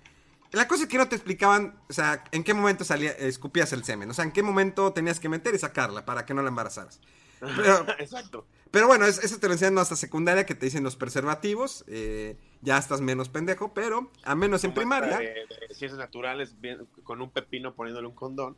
la 0.53 0.67
cosa 0.69 0.83
es 0.85 0.89
que 0.89 0.99
no 0.99 1.09
te 1.09 1.17
explicaban, 1.17 1.79
o 1.89 1.93
sea, 1.93 2.25
en 2.33 2.43
qué 2.45 2.55
momento 2.55 2.85
salía, 2.85 3.13
escupías 3.13 3.73
el 3.73 3.85
semen, 3.85 4.11
o 4.11 4.15
sea, 4.15 4.25
en 4.25 4.33
qué 4.33 4.43
momento 4.43 4.93
tenías 4.93 5.21
que 5.21 5.29
meter 5.29 5.55
y 5.55 5.59
sacarla 5.59 6.05
para 6.05 6.27
que 6.27 6.35
no 6.35 6.43
la 6.43 6.49
embarazaras. 6.49 7.01
Pero, 7.41 7.87
Exacto. 7.99 8.47
pero 8.71 8.87
bueno, 8.87 9.07
es- 9.07 9.23
eso 9.25 9.39
te 9.39 9.47
lo 9.47 9.55
enseñan 9.55 9.79
hasta 9.79 9.97
secundaria 9.97 10.45
que 10.47 10.55
te 10.55 10.67
dicen 10.67 10.83
los 10.85 10.97
preservativos, 10.97 11.85
eh, 11.87 12.37
ya 12.63 12.77
estás 12.79 13.01
menos 13.01 13.29
pendejo, 13.29 13.73
pero 13.73 14.11
a 14.25 14.35
menos 14.35 14.65
en 14.65 14.71
Como 14.73 14.81
primaria. 14.81 15.19
De, 15.19 15.25
de 15.27 15.75
ciencias 15.75 15.99
naturales, 15.99 16.61
bien- 16.61 16.87
con 17.05 17.23
un 17.23 17.31
pepino 17.31 17.75
poniéndole 17.75 18.09
un 18.09 18.15
condón. 18.15 18.57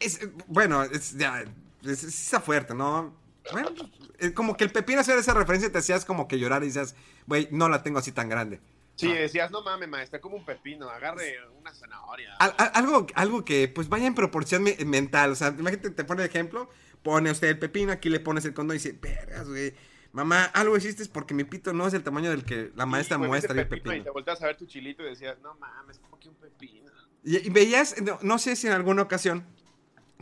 Es, 0.00 0.20
bueno, 0.46 0.82
es, 0.84 1.16
ya, 1.18 1.44
es- 1.84 2.04
está 2.04 2.40
fuerte, 2.40 2.74
¿no? 2.74 3.14
Bueno, 3.50 3.70
eh, 4.20 4.32
como 4.32 4.56
que 4.56 4.62
el 4.62 4.70
pepino 4.70 5.00
hacer 5.00 5.18
esa 5.18 5.34
referencia 5.34 5.70
te 5.72 5.78
hacías 5.78 6.04
como 6.04 6.28
que 6.28 6.38
llorar 6.38 6.62
y 6.62 6.66
decías, 6.68 6.94
güey, 7.26 7.48
no 7.50 7.68
la 7.68 7.82
tengo 7.82 7.98
así 7.98 8.12
tan 8.12 8.28
grande. 8.28 8.60
Sí, 9.02 9.12
Ah. 9.12 9.20
decías, 9.20 9.50
no 9.50 9.62
mames, 9.62 9.88
maestra, 9.88 10.20
como 10.20 10.36
un 10.36 10.44
pepino, 10.44 10.88
agarre 10.88 11.36
una 11.60 11.72
zanahoria. 11.74 12.34
Al- 12.38 12.54
al- 12.58 12.70
algo, 12.74 13.06
algo 13.14 13.44
que 13.44 13.68
pues 13.68 13.88
vaya 13.88 14.06
en 14.06 14.14
proporción 14.14 14.62
me- 14.62 14.76
mental, 14.84 15.32
o 15.32 15.34
sea, 15.34 15.48
imagínate, 15.48 15.90
te 15.90 16.04
pone 16.04 16.22
el 16.22 16.28
ejemplo, 16.28 16.68
pone 17.02 17.30
usted 17.30 17.48
el 17.48 17.58
pepino, 17.58 17.92
aquí 17.92 18.08
le 18.08 18.20
pones 18.20 18.44
el 18.44 18.54
condón 18.54 18.76
y 18.76 18.78
dice, 18.78 18.96
vergas, 19.00 19.48
güey, 19.48 19.74
mamá, 20.12 20.44
algo 20.44 20.76
hiciste 20.76 21.04
porque 21.06 21.34
mi 21.34 21.44
pito 21.44 21.72
no 21.72 21.86
es 21.86 21.94
el 21.94 22.02
tamaño 22.02 22.30
del 22.30 22.44
que 22.44 22.70
la 22.74 22.86
maestra 22.86 23.16
Sí, 23.18 23.22
muestra 23.24 23.60
el 23.60 23.68
pepino, 23.68 23.94
Y 23.96 24.02
te 24.02 24.10
volteas 24.10 24.40
a 24.42 24.46
ver 24.46 24.56
tu 24.56 24.66
chilito 24.66 25.02
y 25.02 25.06
decías, 25.10 25.38
no 25.42 25.54
mames, 25.56 25.98
como 25.98 26.18
que 26.18 26.28
un 26.28 26.34
pepino. 26.36 26.90
Y, 27.24 27.46
y 27.46 27.50
veías, 27.50 28.00
no, 28.02 28.18
no 28.22 28.38
sé 28.38 28.56
si 28.56 28.66
en 28.66 28.72
alguna 28.72 29.02
ocasión 29.02 29.46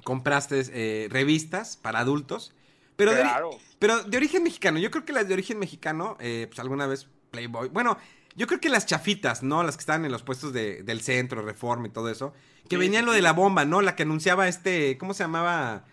compraste 0.04 0.62
eh, 0.72 1.08
revistas 1.10 1.76
para 1.76 1.98
adultos, 2.00 2.54
pero 2.96 3.12
de, 3.12 3.20
Claro. 3.22 3.50
pero 3.78 4.02
de 4.02 4.16
origen 4.16 4.42
mexicano. 4.42 4.78
Yo 4.78 4.90
creo 4.90 5.04
que 5.04 5.12
las 5.12 5.26
de 5.28 5.34
origen 5.34 5.58
mexicano, 5.58 6.16
eh, 6.20 6.46
pues 6.48 6.58
alguna 6.60 6.86
vez 6.86 7.06
Playboy. 7.30 7.68
Bueno, 7.68 7.96
yo 8.40 8.46
creo 8.46 8.58
que 8.58 8.70
las 8.70 8.86
chafitas, 8.86 9.42
¿no? 9.42 9.62
Las 9.62 9.76
que 9.76 9.80
estaban 9.82 10.04
en 10.06 10.10
los 10.12 10.22
puestos 10.22 10.52
de- 10.54 10.82
del 10.82 11.02
centro, 11.02 11.42
Reforma 11.42 11.86
y 11.86 11.90
todo 11.90 12.08
eso. 12.08 12.32
Que 12.68 12.76
Sí, 12.76 12.80
venían 12.80 13.02
sí, 13.02 13.06
lo 13.06 13.12
de 13.12 13.20
la 13.20 13.34
bomba, 13.34 13.66
¿no? 13.66 13.82
La 13.82 13.94
que 13.96 14.04
anunciaba 14.04 14.48
este, 14.48 14.96
¿cómo 14.96 15.12
se 15.12 15.24
llamaba? 15.24 15.84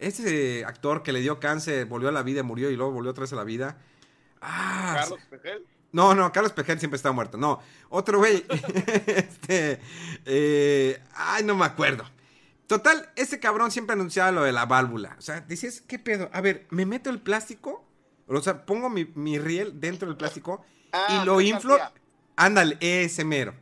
Ese 0.00 0.64
actor 0.64 1.02
que 1.04 1.12
le 1.12 1.20
dio 1.20 1.38
cáncer, 1.38 1.86
volvió 1.86 2.08
a 2.08 2.12
la 2.12 2.22
vida, 2.24 2.42
murió 2.42 2.68
y 2.70 2.76
luego 2.76 2.90
volvió 2.92 3.12
otra 3.12 3.22
vez 3.22 3.32
a 3.32 3.36
la 3.36 3.44
vida. 3.44 3.78
Ah, 4.42 4.96
Carlos 4.98 5.20
Pejel. 5.30 5.64
no, 5.92 6.14
no, 6.14 6.32
Carlos 6.32 6.52
Pejel 6.52 6.78
siempre 6.80 6.96
estaba 6.96 7.14
muerto. 7.14 7.38
No, 7.38 7.60
otro 7.90 8.18
güey. 8.18 8.44
este. 9.06 9.80
eh, 10.26 11.00
ay, 11.14 11.44
no 11.44 11.54
me 11.54 11.64
acuerdo. 11.64 12.04
Total, 12.66 13.08
ese 13.14 13.38
cabrón 13.38 13.70
siempre 13.70 13.92
anunciaba 13.94 14.32
lo 14.32 14.42
de 14.42 14.50
la 14.52 14.66
válvula. 14.66 15.14
O 15.18 15.22
sea, 15.22 15.40
decías, 15.42 15.80
¿qué 15.82 15.98
pedo? 15.98 16.28
A 16.32 16.40
ver, 16.40 16.66
¿me 16.70 16.86
meto 16.86 17.08
el 17.10 17.20
plástico? 17.20 17.84
O 18.26 18.40
sea, 18.40 18.66
pongo 18.66 18.90
mi, 18.90 19.04
mi 19.14 19.38
riel 19.38 19.80
dentro 19.80 20.08
del 20.08 20.16
plástico 20.16 20.64
Ah, 20.94 21.20
y 21.22 21.26
lo 21.26 21.40
inflo. 21.40 21.76
Ándale, 22.36 22.76
ese 22.80 23.24
mero. 23.24 23.54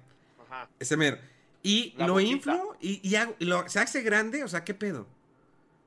Ajá. 0.46 0.68
Ese 0.78 0.96
mero. 0.96 1.18
Y 1.62 1.94
La 1.96 2.06
lo 2.06 2.14
boquita. 2.14 2.32
inflo 2.32 2.76
y, 2.80 3.00
y 3.08 3.14
hago- 3.16 3.34
y 3.38 3.44
lo, 3.44 3.68
se 3.68 3.78
hace 3.80 4.02
grande. 4.02 4.44
O 4.44 4.48
sea, 4.48 4.64
¿qué 4.64 4.74
pedo? 4.74 5.02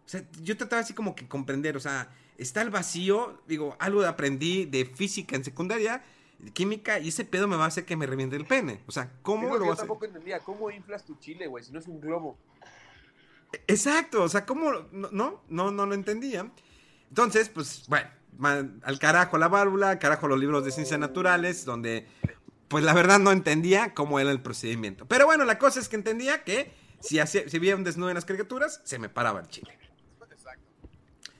O 0.06 0.10
sea, 0.10 0.24
yo 0.42 0.56
trataba 0.58 0.82
así 0.82 0.94
como 0.94 1.16
que 1.16 1.28
comprender. 1.28 1.76
O 1.78 1.80
sea, 1.80 2.10
está 2.38 2.62
el 2.62 2.70
vacío. 2.70 3.42
Digo, 3.48 3.76
algo 3.80 4.06
aprendí 4.06 4.66
de 4.66 4.86
física 4.86 5.36
en 5.36 5.44
secundaria, 5.44 6.04
de 6.40 6.52
química, 6.52 7.00
y 7.00 7.10
ese 7.10 7.26
pedo 7.26 7.48
me 7.48 7.56
va 7.58 7.66
a 7.66 7.68
hacer 7.68 7.86
que 7.86 7.96
me 7.96 8.06
reviente 8.06 8.36
el 8.36 8.46
pene. 8.46 8.82
O 8.88 8.92
sea, 8.92 9.12
¿cómo 9.22 9.56
lo 9.58 9.66
voy 9.66 9.74
a 9.74 9.76
tampoco 9.76 10.06
entendía. 10.06 10.40
¿Cómo 10.40 10.70
inflas 10.72 11.04
tu 11.06 11.16
chile, 11.16 11.48
güey? 11.48 11.64
Si 11.64 11.72
no 11.72 11.80
es 11.80 11.88
un 11.88 12.00
globo. 12.00 12.38
Exacto, 13.68 14.24
o 14.24 14.30
sea, 14.30 14.46
¿cómo? 14.46 14.72
No, 14.92 15.10
no, 15.12 15.42
no, 15.50 15.72
no 15.72 15.86
lo 15.86 15.94
entendía. 15.94 16.50
Entonces, 17.10 17.48
pues, 17.50 17.86
bueno, 17.88 18.10
al 18.42 19.00
carajo 19.00 19.38
la 19.38 19.48
válvula, 19.48 19.92
al 19.92 20.00
carajo 20.00 20.28
los 20.28 20.40
libros 20.40 20.66
de 20.66 20.72
ciencias 20.72 21.00
naturales, 21.00 21.66
donde, 21.66 22.08
pues, 22.68 22.84
la 22.84 22.94
verdad 22.94 23.20
no 23.20 23.32
entendía 23.32 23.94
cómo 23.94 24.20
era 24.20 24.32
el 24.32 24.42
procedimiento. 24.42 25.06
Pero 25.06 25.26
bueno, 25.26 25.46
la 25.46 25.58
cosa 25.60 25.80
es 25.80 25.90
que 25.90 25.96
entendía 25.96 26.44
que 26.44 26.72
si, 27.00 27.20
hacía, 27.20 27.48
si 27.48 27.60
veía 27.60 27.76
un 27.76 27.84
desnudo 27.84 28.10
en 28.10 28.16
las 28.16 28.26
caricaturas, 28.26 28.82
se 28.84 29.00
me 29.00 29.10
paraba 29.10 29.40
el 29.42 29.48
chile. 29.48 29.78
Exacto. 30.32 30.64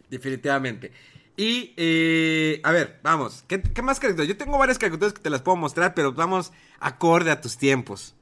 Definitivamente. 0.10 0.92
Y, 1.38 1.74
eh, 1.76 2.62
a 2.64 2.72
ver, 2.72 3.00
vamos, 3.04 3.44
¿qué, 3.48 3.62
qué 3.62 3.82
más 3.82 4.00
caricaturas? 4.00 4.28
Yo 4.28 4.38
tengo 4.38 4.58
varias 4.58 4.78
caricaturas 4.78 5.14
que 5.14 5.22
te 5.22 5.30
las 5.30 5.42
puedo 5.42 5.58
mostrar, 5.58 5.94
pero 5.94 6.14
vamos 6.14 6.54
acorde 6.80 7.32
a 7.32 7.42
tus 7.42 7.58
tiempos. 7.58 8.16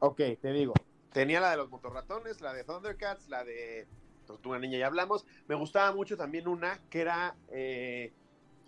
Ok, 0.00 0.20
te 0.40 0.52
digo. 0.52 0.74
Tenía 1.12 1.40
la 1.40 1.50
de 1.50 1.56
los 1.56 1.70
motorratones, 1.70 2.40
la 2.40 2.52
de 2.52 2.64
Thundercats, 2.64 3.28
la 3.28 3.44
de 3.44 3.86
Tortuga 4.28 4.58
Niña, 4.58 4.78
ya 4.78 4.86
hablamos. 4.86 5.26
Me 5.48 5.54
gustaba 5.56 5.92
mucho 5.92 6.16
también 6.16 6.46
una 6.46 6.78
que 6.88 7.00
era 7.00 7.34
eh, 7.50 8.12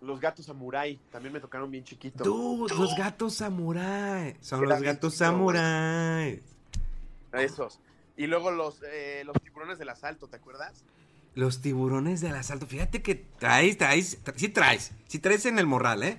Los 0.01 0.19
Gatos 0.21 0.47
Samurai. 0.47 0.99
También 1.11 1.33
me 1.33 1.41
tocaron 1.41 1.71
bien 1.71 1.85
chiquito. 1.85 2.25
Dude, 2.25 2.75
los 2.75 2.97
gatos 2.97 3.35
samurai. 3.35 4.37
Son 4.41 4.65
Era 4.65 4.75
los 4.75 4.83
gatos 4.83 5.15
samurai. 5.15 6.43
Esos. 7.33 7.79
Y 8.17 8.27
luego 8.27 8.51
los, 8.51 8.83
eh, 8.83 9.23
los 9.25 9.37
tiburones 9.43 9.79
del 9.79 9.89
asalto, 9.89 10.27
¿te 10.29 10.37
acuerdas? 10.37 10.85
Los 11.35 11.61
tiburones 11.61 12.21
del 12.21 12.35
asalto. 12.35 12.67
Fíjate 12.67 13.03
que 13.03 13.15
traes, 13.15 13.79
traes, 13.79 14.23
tra- 14.25 14.35
sí 14.37 14.49
traes. 14.49 14.93
Sí 15.07 15.21
traes 15.21 15.47
en 15.47 15.59
el 15.59 15.67
morral, 15.67 16.03
¿eh? 16.03 16.19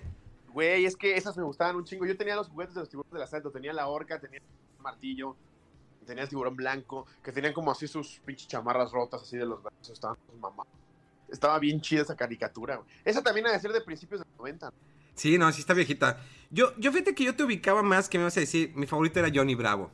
Güey, 0.53 0.85
es 0.85 0.95
que 0.95 1.15
esas 1.17 1.35
me 1.37 1.43
gustaban 1.43 1.75
un 1.75 1.83
chingo. 1.85 2.05
Yo 2.05 2.17
tenía 2.17 2.35
los 2.35 2.47
juguetes 2.49 2.75
de 2.75 2.81
los 2.81 2.89
tiburones 2.89 3.13
del 3.13 3.23
asalto. 3.23 3.51
Tenía 3.51 3.73
la 3.73 3.87
horca, 3.87 4.19
tenía 4.19 4.39
el 4.39 4.81
martillo, 4.81 5.35
tenía 6.05 6.23
el 6.23 6.29
tiburón 6.29 6.55
blanco, 6.55 7.05
que 7.23 7.31
tenían 7.31 7.53
como 7.53 7.71
así 7.71 7.87
sus 7.87 8.19
pinches 8.25 8.47
chamarras 8.47 8.91
rotas, 8.91 9.21
así 9.21 9.37
de 9.37 9.45
los 9.45 9.61
brazos. 9.61 9.89
Estaban 9.89 10.17
sus 10.25 10.39
mamás. 10.39 10.67
Estaba 11.29 11.57
bien 11.59 11.79
chida 11.79 12.01
esa 12.01 12.15
caricatura, 12.15 12.77
güey. 12.77 12.87
Esa 13.05 13.23
también 13.23 13.47
ha 13.47 13.51
de 13.51 13.59
ser 13.59 13.71
de 13.71 13.81
principios 13.81 14.21
de 14.21 14.27
los 14.27 14.37
90. 14.37 14.73
Sí, 15.15 15.37
no, 15.37 15.51
sí 15.51 15.61
está 15.61 15.73
viejita. 15.73 16.19
Yo, 16.49 16.73
yo 16.77 16.91
fíjate 16.91 17.15
que 17.15 17.23
yo 17.23 17.35
te 17.35 17.43
ubicaba 17.43 17.83
más 17.83 18.09
que 18.09 18.17
me 18.17 18.25
vas 18.25 18.35
a 18.37 18.41
decir, 18.41 18.71
mi 18.75 18.85
favorito 18.87 19.19
era 19.19 19.29
Johnny 19.33 19.55
Bravo. 19.55 19.91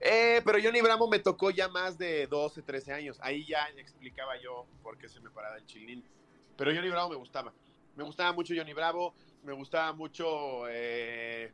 Eh, 0.00 0.40
pero 0.44 0.58
Johnny 0.62 0.80
Bravo 0.80 1.08
me 1.08 1.18
tocó 1.18 1.50
ya 1.50 1.68
más 1.68 1.98
de 1.98 2.26
12, 2.26 2.62
13 2.62 2.92
años. 2.92 3.18
Ahí 3.20 3.44
ya 3.46 3.68
explicaba 3.76 4.40
yo 4.40 4.66
por 4.82 4.96
qué 4.96 5.08
se 5.08 5.20
me 5.20 5.30
paraba 5.30 5.56
el 5.56 5.66
chilín. 5.66 6.02
Pero 6.56 6.72
Johnny 6.74 6.88
Bravo 6.88 7.10
me 7.10 7.16
gustaba. 7.16 7.52
Me 7.96 8.04
gustaba 8.04 8.32
mucho 8.32 8.54
Johnny 8.56 8.72
Bravo. 8.72 9.14
Me 9.44 9.52
gustaba 9.52 9.92
mucho 9.92 10.68
eh, 10.68 11.52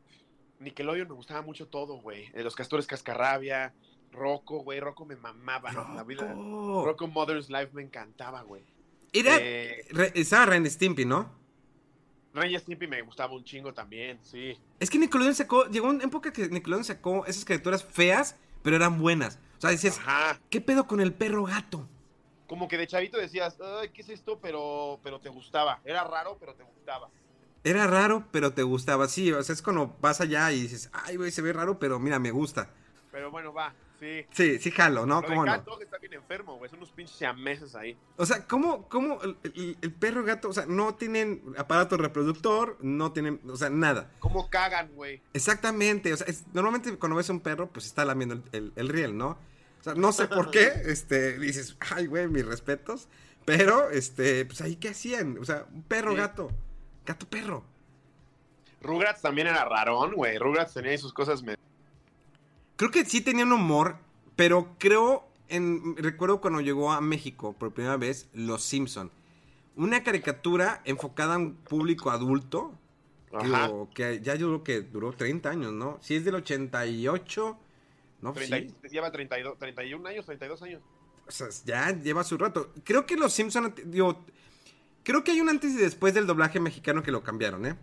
Nickelodeon. 0.60 1.08
Me 1.08 1.14
gustaba 1.14 1.42
mucho 1.42 1.66
todo, 1.68 2.00
güey. 2.00 2.30
Eh, 2.34 2.42
Los 2.42 2.54
Castores 2.56 2.86
Cascarrabia. 2.86 3.74
Rocco, 4.12 4.60
güey. 4.60 4.80
Rocco 4.80 5.04
me 5.04 5.16
mamaba. 5.16 5.72
La 5.94 6.02
vida. 6.04 6.32
Rocco. 6.32 6.84
Rocco 6.84 7.06
Mother's 7.08 7.48
Life 7.50 7.70
me 7.72 7.82
encantaba, 7.82 8.42
güey. 8.42 8.62
Era, 9.12 9.36
Eh, 9.40 9.84
re- 9.90 10.12
estaba 10.14 10.46
Ren 10.46 10.68
Stimpy, 10.70 11.04
¿no? 11.04 11.30
Rey 12.34 12.58
Stimpy 12.58 12.86
me 12.86 13.00
gustaba 13.02 13.32
un 13.34 13.44
chingo 13.44 13.72
también, 13.72 14.18
sí. 14.22 14.58
Es 14.78 14.90
que 14.90 14.98
Nickelodeon 14.98 15.34
sacó, 15.34 15.66
llegó 15.70 15.88
una 15.88 16.04
época 16.04 16.32
que 16.34 16.48
Nickelodeon 16.48 16.84
sacó 16.84 17.24
esas 17.24 17.46
criaturas 17.46 17.82
feas, 17.82 18.36
pero 18.62 18.76
eran 18.76 18.98
buenas. 18.98 19.38
O 19.56 19.60
sea, 19.62 19.70
decías, 19.70 19.98
Ajá. 19.98 20.38
¿qué 20.50 20.60
pedo 20.60 20.86
con 20.86 21.00
el 21.00 21.14
perro 21.14 21.44
gato? 21.44 21.88
Como 22.46 22.68
que 22.68 22.76
de 22.76 22.86
chavito 22.86 23.16
decías, 23.16 23.58
ay, 23.60 23.88
¿qué 23.88 24.02
es 24.02 24.10
esto? 24.10 24.38
Pero, 24.40 25.00
pero 25.02 25.18
te 25.18 25.30
gustaba. 25.30 25.80
Era 25.84 26.04
raro, 26.04 26.36
pero 26.38 26.54
te 26.54 26.62
gustaba. 26.62 27.08
Era 27.68 27.86
raro, 27.88 28.24
pero 28.30 28.52
te 28.52 28.62
gustaba. 28.62 29.08
Sí, 29.08 29.32
o 29.32 29.42
sea, 29.42 29.52
es 29.52 29.60
cuando 29.62 29.96
vas 30.00 30.20
allá 30.20 30.52
y 30.52 30.60
dices, 30.62 30.88
ay, 30.92 31.16
güey, 31.16 31.30
se 31.32 31.42
ve 31.42 31.52
raro, 31.52 31.78
pero 31.80 31.98
mira, 31.98 32.18
me 32.20 32.30
gusta. 32.30 32.70
Pero 33.10 33.30
bueno, 33.32 33.52
va, 33.52 33.74
sí. 33.98 34.24
Sí, 34.30 34.58
sí 34.60 34.70
jalo, 34.70 35.04
¿no? 35.04 35.20
Lo 35.22 35.26
¿Cómo 35.26 35.42
de 35.44 35.50
no? 35.50 35.56
Cat 35.56 35.64
Dog 35.64 35.82
está 35.82 35.98
bien 35.98 36.12
enfermo, 36.12 36.58
güey. 36.58 36.70
Son 36.70 36.78
unos 36.78 36.92
pinches 36.92 37.16
siameses 37.16 37.74
ahí. 37.74 37.96
O 38.18 38.24
sea, 38.26 38.46
¿cómo, 38.46 38.88
cómo 38.88 39.20
el, 39.22 39.36
el- 39.42 39.78
el 39.82 39.92
perro 39.92 40.22
y 40.22 40.26
gato, 40.26 40.48
o 40.48 40.52
sea, 40.52 40.66
no 40.66 40.94
tienen 40.94 41.42
aparato 41.58 41.96
reproductor, 41.96 42.76
no 42.82 43.10
tienen, 43.12 43.40
o 43.48 43.56
sea, 43.56 43.68
nada? 43.70 44.10
¿Cómo 44.20 44.48
cagan, 44.48 44.90
güey? 44.94 45.20
Exactamente, 45.32 46.12
o 46.12 46.16
sea, 46.16 46.26
es- 46.28 46.44
normalmente 46.52 46.96
cuando 46.98 47.16
ves 47.16 47.30
a 47.30 47.32
un 47.32 47.40
perro, 47.40 47.68
pues 47.72 47.86
está 47.86 48.04
lamiendo 48.04 48.34
el, 48.36 48.42
el- 48.52 48.72
el 48.76 48.88
riel, 48.88 49.16
¿no? 49.16 49.38
O 49.80 49.82
sea, 49.82 49.94
no 49.94 50.12
sé 50.12 50.28
por 50.28 50.50
qué, 50.52 50.70
este, 50.84 51.38
dices, 51.38 51.76
ay, 51.94 52.06
güey, 52.06 52.28
mis 52.28 52.44
respetos, 52.46 53.08
pero, 53.44 53.90
este, 53.90 54.44
pues 54.44 54.60
ahí, 54.60 54.76
¿qué 54.76 54.90
hacían? 54.90 55.38
O 55.40 55.44
sea, 55.44 55.66
un 55.72 55.82
perro, 55.84 56.10
Sí. 56.12 56.16
gato, 56.18 56.50
gato, 57.06 57.26
perro. 57.26 57.64
Rugrats 58.82 59.22
también 59.22 59.46
era 59.48 59.64
rarón, 59.64 60.14
güey. 60.14 60.38
Rugrats 60.38 60.74
tenía 60.74 60.90
ahí 60.92 60.98
sus 60.98 61.12
cosas. 61.12 61.42
me- 61.42 61.56
Creo 62.76 62.90
que 62.90 63.04
sí 63.04 63.20
tenían 63.20 63.52
humor, 63.52 63.96
pero 64.36 64.74
creo, 64.78 65.26
en, 65.48 65.96
recuerdo 65.96 66.40
cuando 66.40 66.60
llegó 66.60 66.92
a 66.92 67.00
México 67.00 67.54
por 67.54 67.72
primera 67.72 67.96
vez, 67.96 68.28
Los 68.34 68.62
Simpson. 68.62 69.10
Una 69.76 70.02
caricatura 70.02 70.82
enfocada 70.84 71.34
a 71.34 71.38
un 71.38 71.54
público 71.54 72.10
adulto, 72.10 72.72
Ajá. 73.32 73.66
digo, 73.68 73.88
que 73.94 74.20
ya 74.22 74.34
yo 74.34 74.48
creo 74.48 74.64
que 74.64 74.80
duró 74.82 75.12
30 75.12 75.50
años, 75.50 75.72
¿no? 75.72 75.98
Si 76.02 76.14
es 76.14 76.24
del 76.24 76.34
88, 76.36 77.58
no, 78.22 78.32
30 78.32 78.56
sí. 78.58 78.88
Lleva 78.90 79.10
32, 79.10 79.58
31 79.58 80.06
años, 80.08 80.26
32 80.26 80.62
años. 80.62 80.82
O 81.26 81.30
sea, 81.30 81.48
ya 81.64 81.90
lleva 81.90 82.22
su 82.24 82.38
rato. 82.38 82.72
Creo 82.84 83.04
que 83.04 83.16
los 83.16 83.32
Simpson, 83.32 83.74
digo, 83.86 84.24
creo 85.06 85.22
que 85.22 85.30
hay 85.30 85.40
un 85.40 85.48
antes 85.48 85.72
y 85.72 85.76
después 85.76 86.14
del 86.14 86.26
doblaje 86.26 86.58
mexicano 86.58 87.00
que 87.00 87.12
lo 87.12 87.22
cambiaron, 87.22 87.64
¿eh? 87.64 87.76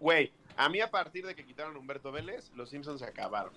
Güey, 0.00 0.32
a 0.56 0.68
mí 0.68 0.80
a 0.80 0.90
partir 0.90 1.24
de 1.24 1.36
que 1.36 1.44
quitaron 1.46 1.76
a 1.76 1.78
Humberto 1.78 2.10
Vélez, 2.10 2.50
los 2.56 2.70
Simpsons 2.70 2.98
se 2.98 3.06
acabaron. 3.06 3.52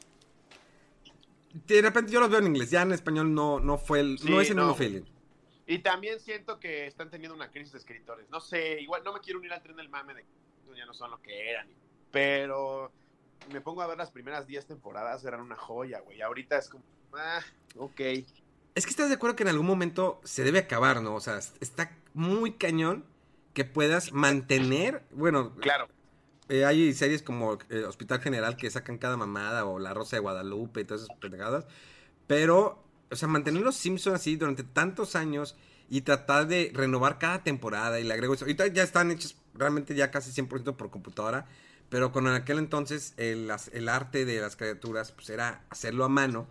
De 1.66 1.82
repente 1.82 2.12
yo 2.12 2.20
los 2.20 2.30
veo 2.30 2.40
en 2.40 2.46
inglés, 2.48 2.70
ya 2.70 2.84
en 2.84 2.92
español 2.92 3.34
no, 3.34 3.60
no 3.60 3.80
fue 3.80 4.02
el, 4.02 4.20
Sí, 4.20 4.30
no 4.30 4.40
es 4.40 4.52
el 4.52 4.58
no. 4.58 4.62
mismo 4.62 4.76
feeling. 4.76 5.02
Y 5.66 5.80
también 5.80 6.20
siento 6.20 6.60
que 6.60 6.86
están 6.86 7.10
teniendo 7.10 7.36
una 7.36 7.50
crisis 7.50 7.72
de 7.72 7.80
escritores. 7.80 8.30
No 8.30 8.40
sé, 8.40 8.80
igual 8.80 9.02
no 9.04 9.12
me 9.12 9.22
quiero 9.22 9.40
unir 9.40 9.52
al 9.54 9.64
tren 9.64 9.76
del 9.76 9.90
mame 9.90 10.14
de 10.14 10.22
que 10.22 10.78
ya 10.78 10.86
no 10.86 10.94
son 10.94 11.10
lo 11.10 11.20
que 11.20 11.50
eran. 11.50 11.68
Pero 12.12 12.92
me 13.52 13.60
pongo 13.60 13.82
a 13.82 13.88
ver 13.88 13.98
las 13.98 14.12
primeras 14.12 14.46
10 14.46 14.68
temporadas, 14.68 15.26
eran 15.26 15.42
una 15.42 15.56
joya, 15.56 16.00
güey. 16.02 16.22
Ahorita 16.22 16.60
es 16.60 16.70
como, 16.70 16.84
ah, 17.14 17.42
ok. 17.76 18.00
Es 18.76 18.86
que 18.86 18.92
estás 18.92 19.10
de 19.10 19.16
acuerdo 19.16 19.36
que 19.36 19.42
en 19.42 19.50
algún 19.50 19.66
momento 19.66 20.22
se 20.24 20.44
debe 20.44 20.60
acabar, 20.60 21.02
¿no? 21.02 21.16
O 21.16 21.20
sea, 21.20 21.40
está 21.60 21.90
muy 22.18 22.54
cañón 22.54 23.06
que 23.54 23.64
puedas 23.66 24.12
mantener, 24.12 25.04
bueno, 25.12 25.56
Claro. 25.56 25.88
eh, 26.50 26.66
hay 26.66 26.94
series 26.94 27.24
como 27.24 27.58
eh, 27.70 27.84
Hospital 27.86 28.20
General 28.22 28.56
que 28.58 28.70
sacan 28.70 28.98
cada 28.98 29.18
mamada 29.18 29.66
o 29.66 29.80
La 29.80 29.94
Rosa 29.94 30.16
de 30.18 30.22
Guadalupe 30.22 30.82
y 30.82 30.86
todas 30.86 31.04
esas 31.04 31.16
pendejadas, 31.18 31.66
pero, 32.28 32.84
o 33.10 33.16
sea, 33.16 33.28
mantener 33.28 33.62
los 33.64 33.76
Simpsons 33.76 34.16
así 34.16 34.36
durante 34.36 34.64
tantos 34.64 35.16
años 35.16 35.56
y 35.90 36.02
tratar 36.02 36.48
de 36.48 36.72
renovar 36.74 37.18
cada 37.18 37.44
temporada 37.44 38.00
y 38.00 38.04
le 38.04 38.14
agrego 38.14 38.34
eso. 38.34 38.46
Ahorita 38.46 38.68
ya 38.68 38.84
están 38.84 39.10
hechos 39.12 39.38
realmente 39.54 39.96
ya 39.96 40.12
casi 40.12 40.32
100% 40.32 40.76
por 40.76 40.90
computadora, 40.90 41.48
pero 41.90 42.12
con 42.12 42.28
aquel 42.28 42.58
entonces 42.60 43.14
el, 43.18 43.50
el 43.72 43.90
arte 43.90 44.26
de 44.26 44.42
las 44.42 44.56
criaturas 44.58 45.14
pues 45.14 45.30
era 45.30 45.64
hacerlo 45.70 46.04
a 46.04 46.10
mano 46.10 46.48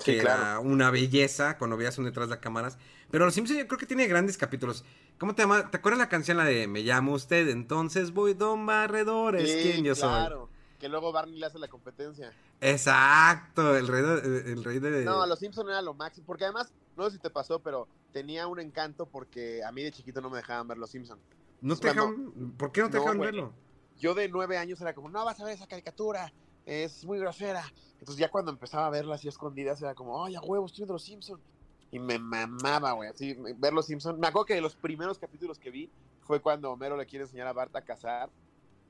Sí, 0.00 0.12
que 0.12 0.18
claro. 0.18 0.42
era 0.42 0.58
una 0.60 0.90
belleza 0.90 1.56
cuando 1.58 1.76
veías 1.76 1.96
un 1.98 2.04
detrás 2.04 2.28
de 2.28 2.38
cámaras. 2.40 2.78
Pero 3.10 3.24
Los 3.26 3.34
Simpsons 3.34 3.58
yo 3.60 3.66
creo 3.68 3.78
que 3.78 3.86
tiene 3.86 4.06
grandes 4.08 4.36
capítulos. 4.36 4.84
¿Cómo 5.18 5.34
te 5.34 5.42
llama? 5.42 5.70
¿Te 5.70 5.76
acuerdas 5.76 5.98
la 6.00 6.08
canción 6.08 6.36
la 6.36 6.44
de 6.44 6.66
Me 6.66 6.80
llamo 6.80 7.12
usted, 7.12 7.48
entonces 7.48 8.12
voy 8.12 8.34
Don 8.34 8.66
Barredor? 8.66 9.36
Es 9.36 9.50
Sí, 9.52 9.58
quien 9.72 9.84
yo 9.84 9.94
claro. 9.94 10.48
Que 10.80 10.88
luego 10.88 11.12
Barney 11.12 11.38
le 11.38 11.46
hace 11.46 11.58
la 11.58 11.68
competencia. 11.68 12.26
soy. 12.26 12.36
Exacto, 12.60 13.76
el 13.76 13.86
rey 13.88 14.02
de... 14.02 14.52
El 14.52 14.64
rey 14.64 14.78
de... 14.80 15.04
No, 15.04 15.24
los 15.26 15.38
Simpsons 15.38 15.68
era 15.68 15.80
lo 15.80 15.94
máximo. 15.94 16.26
Porque 16.26 16.44
además, 16.44 16.72
no 16.96 17.04
sé 17.04 17.12
si 17.12 17.18
te 17.18 17.30
pasó, 17.30 17.60
pero 17.60 17.86
tenía 18.12 18.46
un 18.48 18.58
encanto 18.60 19.06
porque 19.06 19.62
a 19.64 19.70
mí 19.72 19.82
de 19.82 19.92
chiquito 19.92 20.20
no 20.20 20.28
me 20.30 20.38
dejaban 20.38 20.66
ver 20.68 20.78
los 20.78 20.90
Simpsons. 20.90 21.20
¿No 21.60 21.76
te 21.76 21.88
dejaban- 21.88 22.32
¿Por 22.58 22.72
qué 22.72 22.82
no 22.82 22.88
te 22.90 22.94
No, 22.96 23.00
dejaban 23.04 23.20
verlo? 23.20 23.52
Yo 23.98 24.14
de 24.14 24.28
nueve 24.28 24.58
años 24.58 24.80
era 24.80 24.92
como, 24.94 25.08
no 25.08 25.24
vas 25.24 25.38
a 25.40 25.44
ver 25.44 25.54
esa 25.54 25.66
caricatura, 25.68 26.32
es 26.66 27.04
muy 27.04 27.18
grosera. 27.18 27.64
Entonces 27.92 28.16
ya 28.16 28.30
cuando 28.30 28.50
empezaba 28.50 28.86
a 28.86 28.90
verla 28.90 29.14
así 29.14 29.28
escondidas 29.28 29.80
era 29.82 29.94
como, 29.94 30.24
ay, 30.24 30.34
a 30.34 30.40
huevo, 30.40 30.66
estoy 30.66 30.82
viendo 30.82 30.94
los 30.94 31.04
Simpsons. 31.04 31.42
Y 31.90 31.98
me 31.98 32.18
mamaba, 32.18 32.92
güey, 32.92 33.10
así, 33.10 33.36
ver 33.56 33.72
los 33.72 33.86
Simpsons. 33.86 34.18
Me 34.18 34.26
acuerdo 34.26 34.46
que 34.46 34.54
de 34.54 34.60
los 34.60 34.74
primeros 34.74 35.18
capítulos 35.18 35.58
que 35.58 35.70
vi 35.70 35.90
fue 36.22 36.40
cuando 36.40 36.70
Homero 36.72 36.96
le 36.96 37.06
quiere 37.06 37.24
enseñar 37.24 37.46
a 37.46 37.52
Bart 37.52 37.74
a 37.76 37.82
cazar, 37.82 38.30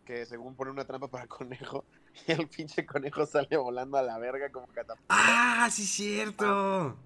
que 0.04 0.24
según 0.24 0.54
pone 0.54 0.70
una 0.70 0.84
trampa 0.84 1.08
para 1.08 1.26
conejo, 1.26 1.84
y 2.26 2.32
el 2.32 2.48
pinche 2.48 2.86
conejo 2.86 3.26
sale 3.26 3.56
volando 3.56 3.98
a 3.98 4.02
la 4.02 4.18
verga 4.18 4.50
como 4.50 4.66
catapulta. 4.68 5.04
¡Ah, 5.08 5.68
sí, 5.70 5.84
cierto! 5.84 6.96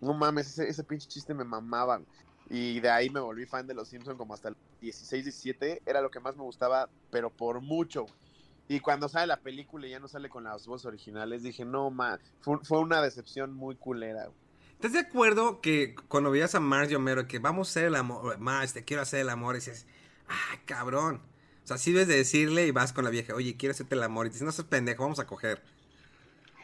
No 0.00 0.14
mames, 0.14 0.48
ese, 0.48 0.68
ese 0.68 0.84
pinche 0.84 1.08
chiste 1.08 1.34
me 1.34 1.44
mamaba. 1.44 2.00
Y 2.50 2.80
de 2.80 2.90
ahí 2.90 3.08
me 3.08 3.20
volví 3.20 3.46
fan 3.46 3.66
de 3.66 3.74
los 3.74 3.88
Simpsons 3.88 4.18
como 4.18 4.34
hasta 4.34 4.48
el 4.48 4.56
16, 4.80 5.24
17. 5.24 5.82
Era 5.86 6.02
lo 6.02 6.10
que 6.10 6.20
más 6.20 6.36
me 6.36 6.42
gustaba, 6.42 6.88
pero 7.10 7.30
por 7.30 7.60
mucho. 7.60 8.02
güey. 8.02 8.23
Y 8.66 8.80
cuando 8.80 9.08
sale 9.08 9.26
la 9.26 9.40
película 9.40 9.86
y 9.86 9.90
ya 9.90 10.00
no 10.00 10.08
sale 10.08 10.30
con 10.30 10.44
las 10.44 10.66
voces 10.66 10.86
originales, 10.86 11.42
dije, 11.42 11.64
no, 11.64 11.90
man, 11.90 12.18
fue, 12.40 12.58
fue 12.64 12.78
una 12.80 13.02
decepción 13.02 13.52
muy 13.52 13.76
culera. 13.76 14.24
güey. 14.26 14.38
¿Estás 14.72 14.92
de 14.92 15.00
acuerdo 15.00 15.60
que 15.60 15.94
cuando 16.08 16.30
veías 16.30 16.54
a 16.54 16.60
Marge 16.60 16.92
y 16.92 16.94
Homero 16.94 17.26
que 17.26 17.38
vamos 17.38 17.68
a 17.68 17.70
hacer 17.70 17.84
el 17.84 17.94
amor, 17.94 18.38
Marge, 18.38 18.74
te 18.74 18.84
quiero 18.84 19.02
hacer 19.02 19.20
el 19.20 19.28
amor, 19.28 19.54
y 19.54 19.58
dices, 19.58 19.86
ah, 20.28 20.58
cabrón. 20.64 21.22
O 21.62 21.66
sea, 21.66 21.78
sí 21.78 21.92
debes 21.92 22.08
de 22.08 22.16
decirle 22.16 22.66
y 22.66 22.70
vas 22.70 22.92
con 22.92 23.04
la 23.04 23.10
vieja, 23.10 23.34
oye, 23.34 23.56
quiero 23.56 23.72
hacerte 23.72 23.94
el 23.94 24.02
amor, 24.02 24.26
y 24.26 24.30
dices, 24.30 24.42
no 24.42 24.52
seas 24.52 24.68
pendejo, 24.68 25.02
vamos 25.02 25.18
a 25.18 25.26
coger. 25.26 25.62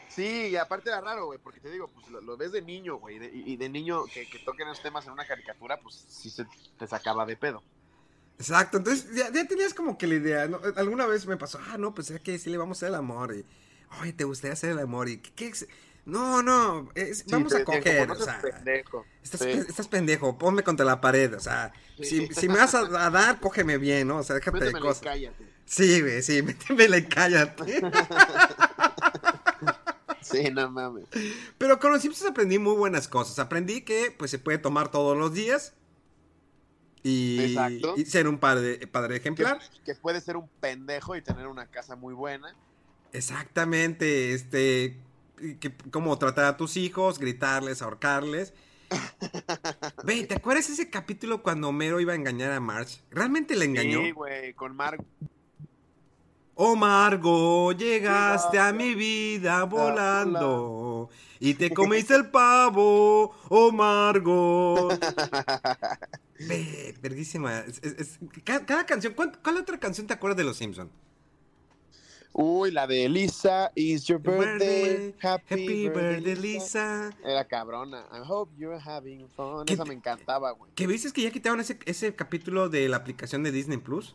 Sí, 0.09 0.49
y 0.49 0.57
aparte 0.57 0.91
era 0.91 1.01
raro, 1.01 1.27
güey, 1.27 1.39
porque 1.39 1.61
te 1.61 1.71
digo, 1.71 1.89
pues 1.89 2.09
lo, 2.09 2.21
lo 2.21 2.37
ves 2.37 2.53
de 2.53 2.63
niño, 2.63 2.97
güey, 2.97 3.17
y, 3.17 3.53
y 3.53 3.57
de 3.57 3.69
niño 3.69 4.05
que, 4.07 4.29
que 4.29 4.39
toquen 4.41 4.69
esos 4.69 4.83
temas 4.83 5.07
en 5.07 5.13
una 5.13 5.25
caricatura, 5.27 5.79
pues 5.81 5.95
sí 6.09 6.29
se 6.29 6.47
te 6.79 6.87
sacaba 6.87 7.25
de 7.25 7.37
pedo. 7.37 7.63
Exacto, 8.41 8.79
entonces 8.79 9.07
ya, 9.15 9.31
ya 9.31 9.47
tenías 9.47 9.75
como 9.75 9.99
que 9.99 10.07
la 10.07 10.15
idea, 10.15 10.49
¿no? 10.49 10.61
Alguna 10.77 11.05
vez 11.07 11.27
me 11.27 11.37
pasó, 11.37 11.61
ah, 11.69 11.77
no, 11.79 11.95
pues 11.95 12.11
es 12.11 12.21
que 12.23 12.39
sí 12.39 12.49
le 12.51 12.57
vamos 12.57 12.79
a 12.79 12.79
hacer 12.79 12.89
el 12.89 12.95
amor, 12.95 13.35
y, 13.37 13.45
oye, 14.01 14.13
¿te 14.15 14.25
gustaría 14.25 14.55
hacer 14.55 14.71
el 14.71 14.79
amor? 14.79 15.09
Y, 15.11 15.19
¿qué, 15.19 15.31
qué 15.35 15.47
es? 15.49 15.69
No, 16.07 16.43
no, 16.43 16.89
es- 16.95 17.19
Sí, 17.19 17.25
vamos 17.29 17.55
a 17.55 17.63
coger, 17.65 18.11
o 18.11 18.15
sea, 18.17 18.41
pendejo. 18.41 19.05
estás, 19.23 19.41
Sí. 19.43 19.51
estás 19.51 19.87
pendejo, 19.89 20.39
ponme 20.39 20.63
contra 20.65 20.87
la 20.87 21.01
pared, 21.03 21.35
o 21.37 21.41
sea, 21.41 21.73
Sí. 21.99 22.29
si, 22.29 22.35
si 22.35 22.49
me 22.49 22.55
vas 22.57 22.75
a, 22.75 22.81
a 23.07 23.11
dar, 23.11 23.39
cógeme 23.41 23.77
bien, 23.77 24.09
¿no? 24.09 24.17
O 24.17 24.23
sea, 24.23 24.37
déjate 24.37 24.59
de 24.65 24.71
y 24.71 24.73
cosas. 24.73 25.03
cállate. 25.03 25.45
Sí, 25.67 26.01
güey, 26.01 26.23
sí, 26.23 26.41
métemela 26.43 26.97
y 26.97 27.05
cállate. 27.05 27.83
Sí, 30.23 30.45
no 30.53 30.71
mames. 30.71 31.07
Pero 31.59 31.81
con 31.81 31.93
los 31.93 32.03
Simpsons 32.03 32.31
aprendí 32.31 32.59
muy 32.59 32.77
buenas 32.77 33.09
cosas. 33.09 33.39
Aprendí 33.39 33.81
que 33.83 34.15
pues 34.17 34.31
se 34.31 34.39
puede 34.39 34.59
tomar 34.59 34.91
todos 34.91 35.17
los 35.17 35.33
días. 35.35 35.73
Y, 37.03 37.57
ser 38.07 38.29
un 38.29 38.39
padre, 38.39 38.87
padre 38.87 39.17
ejemplar. 39.17 39.59
que 39.85 39.95
puede 39.95 40.21
ser 40.21 40.37
un 40.37 40.49
pendejo 40.61 41.17
y 41.17 41.23
tener 41.23 41.47
una 41.47 41.67
casa 41.67 41.97
muy 41.97 42.15
buena. 42.15 42.55
Exactamente. 43.13 44.35
Este. 44.35 44.99
Que, 45.59 45.73
cómo 45.91 46.19
tratar 46.19 46.45
a 46.45 46.57
tus 46.57 46.77
hijos, 46.77 47.19
gritarles, 47.19 47.81
ahorcarles. 47.81 48.53
Ve, 50.05 50.25
¿te 50.25 50.35
acuerdas 50.35 50.69
ese 50.69 50.91
capítulo 50.91 51.43
cuando 51.43 51.69
Homero 51.69 52.01
iba 52.01 52.13
a 52.13 52.17
engañar 52.17 52.53
a 52.53 52.61
Marge? 52.61 53.01
¿Realmente 53.11 53.57
le 53.57 53.65
engañó? 53.65 54.01
Sí, 54.03 54.11
güey, 54.11 54.53
con 54.53 54.77
Mark. 54.77 55.03
Oh 56.63 56.77
Margo, 56.77 57.73
llegaste 57.73 58.59
a 58.59 58.71
mi 58.71 58.95
vida 58.95 59.65
volando 59.65 61.09
y 61.39 61.55
te 61.55 61.71
comiste 61.73 62.15
el 62.15 62.27
pavo, 62.27 63.35
oh 63.49 63.73
Margo. 63.73 64.91
Ve, 66.49 66.95
verguísima. 67.03 67.59
Es- 67.61 67.81
es- 67.83 67.99
es- 67.99 68.19
cada, 68.45 68.65
cada 68.67 68.87
canción, 68.87 69.15
¿cuál, 69.15 69.39
cuál 69.43 69.57
otra 69.59 69.79
canción 69.79 70.07
te 70.07 70.15
acuerdas 70.15 70.37
de 70.39 70.45
Los 70.45 70.57
Simpson? 70.57 70.91
Uy, 72.33 72.71
la 72.71 72.87
de 72.87 73.09
Lisa, 73.09 73.73
is 73.75 74.05
your 74.07 74.21
birthday, 74.21 75.15
happy, 75.21 75.45
happy 75.55 75.89
birthday, 75.89 76.21
birthday, 76.21 76.37
Lisa. 76.37 77.07
Lisa. 77.11 77.19
Era 77.29 77.45
cabrona. 77.47 78.07
I 78.13 78.21
hope 78.25 78.53
you're 78.57 78.79
having 78.81 79.29
fun. 79.31 79.67
¿Qué 79.67 79.75
Esa 79.75 79.85
me 79.85 79.95
encantaba, 79.95 80.53
güey. 80.53 80.73
¿Que 80.75 80.87
viste 80.87 81.11
que 81.13 81.23
ya 81.23 81.31
quitaron 81.33 81.59
ese, 81.61 81.79
ese 81.87 82.15
capítulo 82.15 82.69
de 82.69 82.89
la 82.89 82.99
aplicación 82.99 83.43
de 83.43 83.51
Disney 83.51 83.79
Plus? 83.79 84.15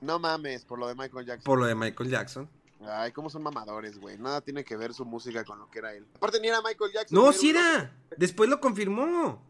No 0.00 0.18
mames, 0.20 0.64
por 0.64 0.78
lo 0.78 0.86
de 0.86 0.94
Michael 0.94 1.26
Jackson. 1.26 1.44
Por 1.44 1.58
lo 1.58 1.66
de 1.66 1.74
Michael 1.74 2.08
Jackson. 2.10 2.48
Ay, 2.86 3.10
cómo 3.12 3.28
son 3.30 3.42
mamadores, 3.42 3.98
güey. 3.98 4.16
Nada 4.18 4.40
tiene 4.40 4.62
que 4.62 4.76
ver 4.76 4.94
su 4.94 5.04
música 5.04 5.42
con 5.44 5.58
lo 5.58 5.68
que 5.70 5.78
era 5.80 5.92
él. 5.94 6.06
Aparte 6.14 6.38
ni 6.38 6.48
era 6.48 6.60
Michael 6.62 6.92
Jackson. 6.92 7.18
No, 7.18 7.32
sí 7.32 7.50
era. 7.50 7.92
Después 8.16 8.48
lo 8.48 8.60
confirmó. 8.60 9.42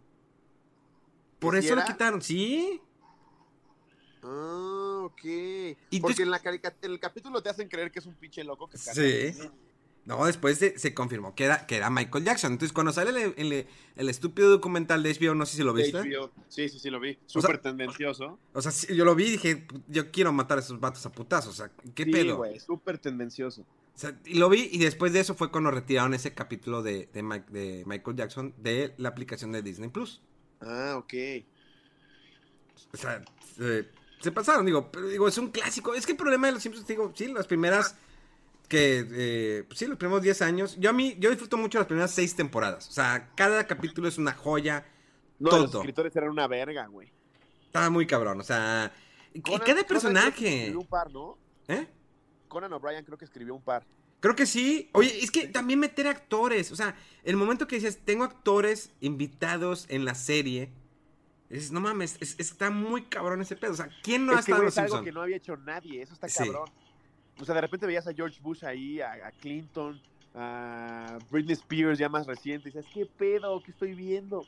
Por 1.44 1.60
¿Sí 1.60 1.66
eso 1.66 1.76
lo 1.76 1.84
quitaron, 1.84 2.22
sí. 2.22 2.80
Ah, 4.22 5.00
ok. 5.04 5.24
Y 5.90 6.00
Porque 6.00 6.22
en, 6.22 6.30
la 6.30 6.38
carica- 6.40 6.74
en 6.82 6.92
el 6.92 6.98
capítulo 7.00 7.42
te 7.42 7.50
hacen 7.50 7.68
creer 7.68 7.90
que 7.90 7.98
es 7.98 8.06
un 8.06 8.14
pinche 8.14 8.42
loco 8.42 8.68
que 8.68 8.78
canta. 8.78 8.94
Sí. 8.94 9.32
No, 10.06 10.26
después 10.26 10.58
se, 10.58 10.78
se 10.78 10.92
confirmó 10.92 11.34
que 11.34 11.44
era, 11.44 11.66
que 11.66 11.76
era 11.76 11.88
Michael 11.88 12.24
Jackson. 12.24 12.52
Entonces, 12.52 12.74
cuando 12.74 12.92
sale 12.92 13.10
el, 13.10 13.34
el- 13.38 13.66
el 13.96 14.08
estúpido 14.10 14.50
documental 14.50 15.02
de 15.02 15.14
HBO, 15.18 15.34
no 15.34 15.46
sé 15.46 15.56
si 15.56 15.62
lo 15.62 15.72
viste. 15.72 15.96
HBO. 15.98 16.30
Sí, 16.48 16.68
sí, 16.68 16.78
sí, 16.78 16.90
lo 16.90 17.00
vi. 17.00 17.14
sea- 17.26 17.40
Súper 17.40 17.58
tendencioso. 17.58 18.38
O 18.52 18.60
sea, 18.62 18.70
sí, 18.70 18.94
yo 18.94 19.04
lo 19.06 19.14
vi 19.14 19.24
y 19.26 19.30
dije, 19.32 19.66
yo 19.88 20.10
quiero 20.10 20.32
matar 20.32 20.58
a 20.58 20.60
esos 20.60 20.78
vatos 20.78 21.04
a 21.06 21.12
putazos. 21.12 21.52
O 21.52 21.56
sea, 21.56 21.70
¿qué 21.94 22.04
sí, 22.04 22.10
pedo? 22.12 22.36
güey, 22.36 22.60
súper 22.60 22.98
tendencioso. 22.98 23.62
O 23.62 23.98
sea, 23.98 24.18
y 24.26 24.34
lo 24.38 24.48
vi 24.48 24.68
y 24.72 24.78
después 24.78 25.12
de 25.12 25.20
eso 25.20 25.34
fue 25.34 25.50
cuando 25.50 25.70
retiraron 25.70 26.12
ese 26.14 26.34
capítulo 26.34 26.82
de, 26.82 27.08
de, 27.12 27.22
Mike- 27.22 27.50
de 27.50 27.84
Michael 27.86 28.16
Jackson 28.16 28.54
de 28.58 28.92
la 28.98 29.08
aplicación 29.10 29.52
de 29.52 29.62
Disney 29.62 29.88
Plus. 29.88 30.20
Ah, 30.66 30.96
ok. 30.96 31.14
O 32.92 32.96
sea, 32.96 33.22
se, 33.56 33.88
se 34.20 34.32
pasaron, 34.32 34.64
digo, 34.66 34.90
pero 34.90 35.08
digo, 35.08 35.28
es 35.28 35.38
un 35.38 35.50
clásico. 35.50 35.94
Es 35.94 36.06
que 36.06 36.12
el 36.12 36.18
problema 36.18 36.46
de 36.46 36.54
los 36.54 36.62
Simpsons, 36.62 36.86
digo, 36.86 37.12
sí, 37.14 37.26
las 37.32 37.46
primeras 37.46 37.96
que, 38.68 39.06
eh, 39.12 39.64
pues 39.66 39.78
sí, 39.78 39.86
los 39.86 39.98
primeros 39.98 40.22
10 40.22 40.42
años. 40.42 40.76
Yo 40.78 40.90
a 40.90 40.92
mí, 40.92 41.16
yo 41.18 41.30
disfruto 41.30 41.56
mucho 41.56 41.78
las 41.78 41.86
primeras 41.86 42.10
6 42.12 42.34
temporadas. 42.36 42.88
O 42.88 42.92
sea, 42.92 43.30
cada 43.34 43.66
capítulo 43.66 44.08
es 44.08 44.18
una 44.18 44.32
joya. 44.32 44.86
No, 45.38 45.50
todo. 45.50 45.62
los 45.62 45.74
escritores 45.74 46.14
eran 46.16 46.30
una 46.30 46.46
verga, 46.46 46.86
güey. 46.86 47.12
Estaba 47.66 47.90
muy 47.90 48.06
cabrón, 48.06 48.40
o 48.40 48.44
sea, 48.44 48.92
y, 49.32 49.38
y 49.38 49.42
Conan- 49.42 49.58
cada 49.58 49.74
Conan 49.74 49.84
personaje. 49.88 50.56
escribió 50.58 50.80
un 50.80 50.86
par, 50.86 51.10
¿no? 51.10 51.36
¿Eh? 51.66 51.88
Conan 52.46 52.72
O'Brien 52.72 53.04
creo 53.04 53.18
que 53.18 53.24
escribió 53.24 53.54
un 53.54 53.62
par. 53.62 53.84
Creo 54.24 54.34
que 54.34 54.46
sí. 54.46 54.88
Oye, 54.92 55.22
es 55.22 55.30
que 55.30 55.48
también 55.48 55.78
meter 55.78 56.06
actores. 56.06 56.72
O 56.72 56.76
sea, 56.76 56.96
el 57.24 57.36
momento 57.36 57.66
que 57.66 57.76
dices, 57.76 57.98
tengo 58.06 58.24
actores 58.24 58.90
invitados 59.02 59.84
en 59.90 60.06
la 60.06 60.14
serie. 60.14 60.70
Dices, 61.50 61.72
no 61.72 61.80
mames, 61.80 62.16
es- 62.20 62.34
está 62.38 62.70
muy 62.70 63.02
cabrón 63.02 63.42
ese 63.42 63.54
pedo. 63.54 63.72
O 63.72 63.76
sea, 63.76 63.90
¿quién 64.02 64.24
no 64.24 64.32
ha 64.34 64.40
es 64.40 64.46
que, 64.46 64.52
estado 64.52 64.66
es 64.66 64.78
algo 64.78 65.02
que 65.02 65.12
no 65.12 65.20
había 65.20 65.36
hecho 65.36 65.58
nadie. 65.58 66.00
Eso 66.00 66.14
está 66.14 66.26
Sí. 66.30 66.38
cabrón. 66.38 66.70
O 67.38 67.44
sea, 67.44 67.54
de 67.54 67.60
repente 67.60 67.84
veías 67.86 68.06
a 68.06 68.14
George 68.14 68.40
Bush 68.40 68.64
ahí, 68.64 69.02
a, 69.02 69.12
a 69.26 69.30
Clinton, 69.32 70.00
a 70.34 71.18
Britney 71.30 71.52
Spears 71.52 71.98
ya 71.98 72.08
más 72.08 72.26
reciente. 72.26 72.70
Y 72.70 72.72
dices, 72.72 72.86
¿qué 72.94 73.04
pedo? 73.04 73.62
¿Qué 73.62 73.72
estoy 73.72 73.92
viendo? 73.92 74.46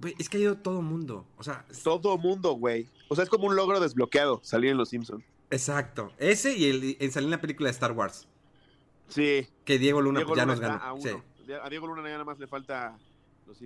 Güey, 0.00 0.14
es 0.18 0.28
que 0.28 0.36
ha 0.36 0.40
ido 0.40 0.58
todo 0.58 0.82
mundo. 0.82 1.26
O 1.38 1.42
sea, 1.42 1.64
es- 1.70 1.82
Todo 1.82 2.18
mundo, 2.18 2.52
güey. 2.52 2.86
O 3.08 3.14
sea, 3.14 3.24
es 3.24 3.30
como 3.30 3.46
un 3.46 3.56
logro 3.56 3.80
desbloqueado 3.80 4.40
salir 4.44 4.70
en 4.70 4.76
Los 4.76 4.90
Simpsons. 4.90 5.24
exacto. 5.50 6.12
Ese 6.18 6.54
y 6.58 6.66
el 6.68 6.96
en 7.00 7.10
salir 7.10 7.28
en 7.28 7.30
la 7.30 7.40
película 7.40 7.68
de 7.68 7.72
Star 7.72 7.92
Wars. 7.92 8.28
Sí. 9.10 9.46
Que 9.64 9.78
Diego 9.78 10.00
Luna 10.00 10.20
Diego 10.20 10.30
pues, 10.30 10.38
ya 10.38 10.46
Luna 10.46 10.54
nos 10.54 10.60
ganó. 10.60 10.98
a 10.98 11.00
Sí. 11.00 11.10
A 11.62 11.68
Diego 11.68 11.86
Luna 11.86 12.02
nada 12.02 12.24
más 12.24 12.38
le 12.38 12.46
falta 12.46 12.96
Los 13.46 13.58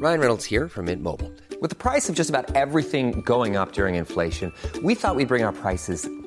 Ryan 0.00 0.20
Reynolds 0.20 0.44
here 0.44 0.68
from 0.68 0.86
Mint 0.86 1.02
Mobile. 1.02 1.32
With 1.60 1.70
the 1.70 1.76
price 1.76 2.08
of 2.08 2.14
just 2.14 2.30
about 2.30 2.54
everything 2.54 3.22
going 3.22 3.56
up 3.56 3.72
during 3.72 3.94
inflation, 3.94 4.52
we 4.82 4.94
thought 4.94 5.16
we'd 5.16 5.28
bring 5.28 5.44
our 5.44 5.52
prices 5.52 6.08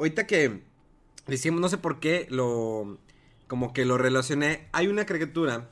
ahorita 0.00 0.26
que 0.26 0.62
decíamos, 1.26 1.60
no 1.60 1.68
sé 1.68 1.78
por 1.78 2.00
qué, 2.00 2.26
lo. 2.30 2.98
Como 3.46 3.72
que 3.72 3.84
lo 3.84 3.98
relacioné. 3.98 4.68
Hay 4.72 4.86
una 4.86 5.06
caricatura. 5.06 5.68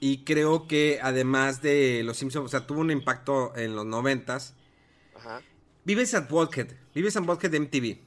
Y 0.00 0.24
creo 0.24 0.68
que 0.68 1.00
además 1.02 1.60
de 1.60 2.02
los 2.04 2.16
Simpsons, 2.18 2.46
o 2.46 2.48
sea, 2.48 2.66
tuvo 2.66 2.80
un 2.80 2.90
impacto 2.90 3.54
en 3.56 3.74
los 3.74 3.84
noventas. 3.84 4.54
Ajá. 5.16 5.42
Vives 5.84 6.14
at 6.14 6.30
Walkhead. 6.30 6.68
Vives 6.94 7.16
at 7.16 7.26
Walkhead 7.26 7.50
de 7.50 7.60
MTV. 7.60 7.98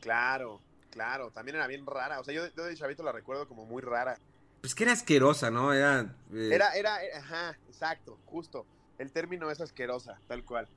Claro, 0.00 0.60
claro. 0.90 1.30
También 1.32 1.56
era 1.56 1.66
bien 1.66 1.84
rara. 1.86 2.20
O 2.20 2.24
sea, 2.24 2.32
yo, 2.34 2.42
yo 2.56 2.64
de 2.64 2.76
chavito 2.76 3.02
la 3.02 3.12
recuerdo 3.12 3.48
como 3.48 3.66
muy 3.66 3.82
rara. 3.82 4.18
Pues 4.60 4.74
que 4.74 4.84
era 4.84 4.92
asquerosa, 4.92 5.50
¿no? 5.50 5.72
Era. 5.72 6.14
eh, 6.32 6.50
Era, 6.52 6.74
era, 6.74 7.04
eh, 7.04 7.10
ajá, 7.16 7.58
exacto, 7.68 8.18
justo. 8.26 8.64
El 8.98 9.10
término 9.12 9.50
es 9.50 9.60
asquerosa, 9.60 10.20
tal 10.28 10.44
cual. 10.44 10.68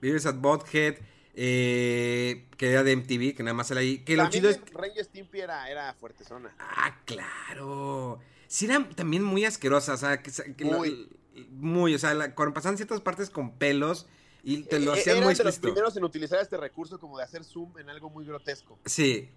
Vives 0.00 0.24
at 0.26 0.36
Butthead, 0.36 0.96
eh, 1.34 2.46
que 2.56 2.70
era 2.70 2.82
de 2.82 2.92
MTV, 2.96 3.34
que 3.36 3.42
nada 3.42 3.54
más 3.54 3.70
era 3.70 3.80
ahí. 3.80 3.98
Que 4.04 4.16
lo 4.16 4.24
También 4.24 4.42
chido 4.42 4.50
es. 4.50 4.60
Rey 4.74 4.92
Stimpy 5.02 5.40
era, 5.40 5.70
era 5.70 5.92
fuerte 5.94 6.24
zona. 6.24 6.54
Ah, 6.58 6.98
claro. 7.04 8.18
Sí, 8.46 8.66
era 8.66 8.88
también 8.96 9.22
muy 9.22 9.44
asquerosa, 9.44 9.94
o 9.94 9.96
sea, 9.96 10.22
que, 10.22 10.30
que 10.56 10.64
lo- 10.64 10.78
Muy. 10.78 11.08
muy, 11.50 11.94
o 11.94 11.98
sea, 11.98 12.12
la- 12.14 12.34
cuando 12.34 12.52
pasaban 12.54 12.76
ciertas 12.76 13.00
partes 13.00 13.30
con 13.30 13.52
pelos 13.56 14.06
y 14.42 14.62
te 14.64 14.80
lo 14.80 14.94
Eh, 14.94 14.98
hacían 15.00 15.16
Eran 15.18 15.28
muy 15.28 15.34
de 15.34 15.44
los 15.44 15.58
primeros 15.58 15.96
en 15.96 16.04
utilizar 16.04 16.40
este 16.40 16.56
recurso 16.56 16.98
como 16.98 17.16
de 17.18 17.24
hacer 17.24 17.44
zoom 17.44 17.78
en 17.78 17.88
algo 17.88 18.10
muy 18.10 18.24
grotesco. 18.26 18.78
Sí. 18.84 19.28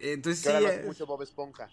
Entonces 0.00 0.42
Que 0.42 0.50
sí. 0.50 0.54
ahora 0.56 0.74
lo 0.76 0.82
eh, 0.82 0.86
mucho 0.86 1.06
Bob 1.06 1.22
Esponja. 1.22 1.68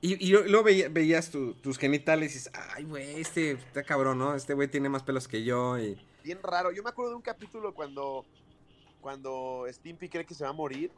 Y, 0.00 0.24
y 0.26 0.30
luego 0.30 0.62
veía- 0.64 0.88
veías 0.88 1.30
tu- 1.30 1.54
tus 1.54 1.76
genitales 1.76 2.30
y 2.30 2.34
dices, 2.34 2.52
ay, 2.74 2.84
güey, 2.84 3.20
este 3.20 3.52
está 3.52 3.82
cabrón, 3.82 4.18
¿no? 4.18 4.34
Este 4.34 4.54
güey 4.54 4.68
tiene 4.68 4.88
más 4.88 5.02
pelos 5.02 5.26
que 5.28 5.42
yo 5.44 5.78
y... 5.78 6.00
Bien 6.22 6.38
raro. 6.42 6.70
Yo 6.72 6.82
me 6.82 6.90
acuerdo 6.90 7.10
de 7.10 7.16
un 7.16 7.22
capítulo 7.22 7.74
cuando, 7.74 8.24
cuando 9.00 9.64
Stimpy 9.70 10.08
cree 10.08 10.24
que 10.26 10.34
se 10.34 10.44
va 10.44 10.50
a 10.50 10.54
morir. 10.54 10.90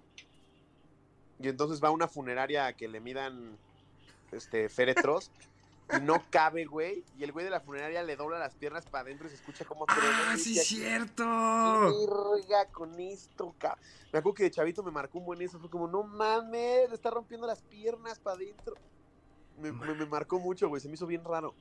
Y 1.39 1.49
entonces 1.49 1.83
va 1.83 1.89
a 1.89 1.93
una 1.93 2.09
funeraria 2.09 2.67
a 2.67 2.73
que 2.75 2.87
le 2.89 3.01
midan 3.01 3.57
este, 4.33 4.69
féretros. 4.69 5.31
y 5.97 6.01
no 6.03 6.23
cabe, 6.31 6.67
güey. 6.67 7.03
Y 7.19 7.25
el 7.25 7.33
güey 7.33 7.45
de 7.45 7.51
la 7.51 7.61
funeraria 7.61 8.03
le 8.03 8.15
dobla 8.15 8.39
las 8.39 8.55
piernas 8.55 8.85
para 8.87 9.03
adentro 9.03 9.27
y 9.27 9.31
se 9.31 9.37
escucha 9.37 9.65
como 9.65 9.87
¡Ah, 9.89 10.35
sí, 10.37 10.51
dice, 10.51 10.63
cierto! 10.65 11.25
"¿Qué 11.25 12.07
verga 12.07 12.67
con 12.71 12.99
esto, 13.01 13.55
ca-?" 13.59 13.79
Me 14.13 14.19
acuerdo 14.19 14.35
que 14.37 14.43
de 14.45 14.51
chavito 14.51 14.83
me 14.83 14.91
marcó 14.93 15.19
un 15.19 15.25
buen 15.27 15.41
eso. 15.43 15.59
Fue 15.59 15.71
como, 15.71 15.89
no 15.89 16.03
mames, 16.05 16.89
le 16.89 16.95
está 16.95 17.11
rompiendo 17.11 17.47
las 17.47 17.63
piernas 17.63 18.19
para 18.19 18.37
adentro. 18.37 18.75
Me, 19.59 19.73
me- 19.73 19.95
me 19.95 20.07
marcó 20.07 20.39
mucho, 20.39 20.69
güey. 20.69 20.81
Se 20.81 20.89
me 20.89 20.95
hizo 20.95 21.07
bien 21.07 21.25
raro. 21.25 21.55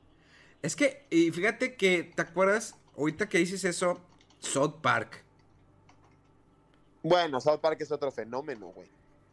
Es 0.61 0.75
que, 0.75 1.05
y 1.09 1.31
fíjate 1.31 1.75
que, 1.75 2.03
¿te 2.03 2.21
acuerdas? 2.21 2.75
Ahorita 2.97 3.29
que 3.29 3.37
dices 3.37 3.63
eso, 3.63 3.99
South 4.39 4.75
Park. 4.81 5.23
Bueno, 7.03 7.39
South 7.39 7.59
Park 7.59 7.77
es 7.81 7.91
otro 7.91 8.11
fenómeno, 8.11 8.67
güey. 8.67 8.87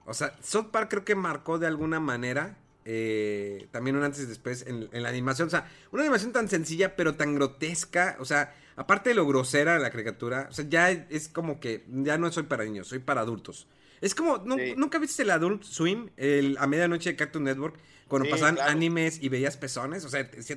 O 0.04 0.14
sea, 0.14 0.36
South 0.42 0.66
Park 0.70 0.88
creo 0.90 1.04
que 1.04 1.14
marcó 1.14 1.58
de 1.58 1.66
alguna 1.66 1.98
manera 2.00 2.56
eh, 2.84 3.66
también 3.72 3.96
un 3.96 4.04
antes 4.04 4.20
y 4.22 4.26
después 4.26 4.64
en, 4.66 4.88
en 4.92 5.02
la 5.02 5.08
animación. 5.08 5.48
O 5.48 5.50
sea, 5.50 5.68
una 5.90 6.02
animación 6.02 6.32
tan 6.32 6.48
sencilla 6.48 6.94
pero 6.94 7.16
tan 7.16 7.34
grotesca. 7.34 8.16
O 8.20 8.24
sea, 8.24 8.54
aparte 8.76 9.08
de 9.10 9.16
lo 9.16 9.26
grosera 9.26 9.74
de 9.74 9.80
la 9.80 9.90
caricatura, 9.90 10.46
o 10.48 10.52
sea, 10.52 10.64
ya 10.68 10.90
es 10.90 11.28
como 11.28 11.58
que 11.58 11.84
ya 11.88 12.18
no 12.18 12.30
soy 12.30 12.44
para 12.44 12.64
niños, 12.64 12.86
soy 12.86 13.00
para 13.00 13.22
adultos. 13.22 13.66
Es 14.00 14.14
como, 14.14 14.38
¿nu- 14.38 14.56
Sí. 14.58 14.74
¿nunca 14.76 14.98
viste 14.98 15.22
el 15.22 15.30
Adult 15.30 15.64
Swim 15.64 16.10
el, 16.16 16.56
a 16.60 16.66
medianoche 16.68 17.10
de 17.10 17.16
Cartoon 17.16 17.44
Network? 17.44 17.76
Cuando 18.06 18.26
Sí, 18.26 18.30
pasaban 18.30 18.54
claro. 18.56 18.70
animes 18.70 19.20
y 19.20 19.28
veías 19.30 19.56
pezones. 19.56 20.04
O 20.04 20.08
sea, 20.08 20.30
sí. 20.40 20.54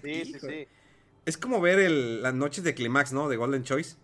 es 1.26 1.38
como 1.38 1.60
ver 1.62 1.80
el- 1.80 2.22
las 2.22 2.34
noches 2.36 2.64
de 2.64 2.76
Climax, 2.76 3.14
¿no? 3.14 3.30
De 3.30 3.38
Golden 3.38 3.64
Choice. 3.64 3.95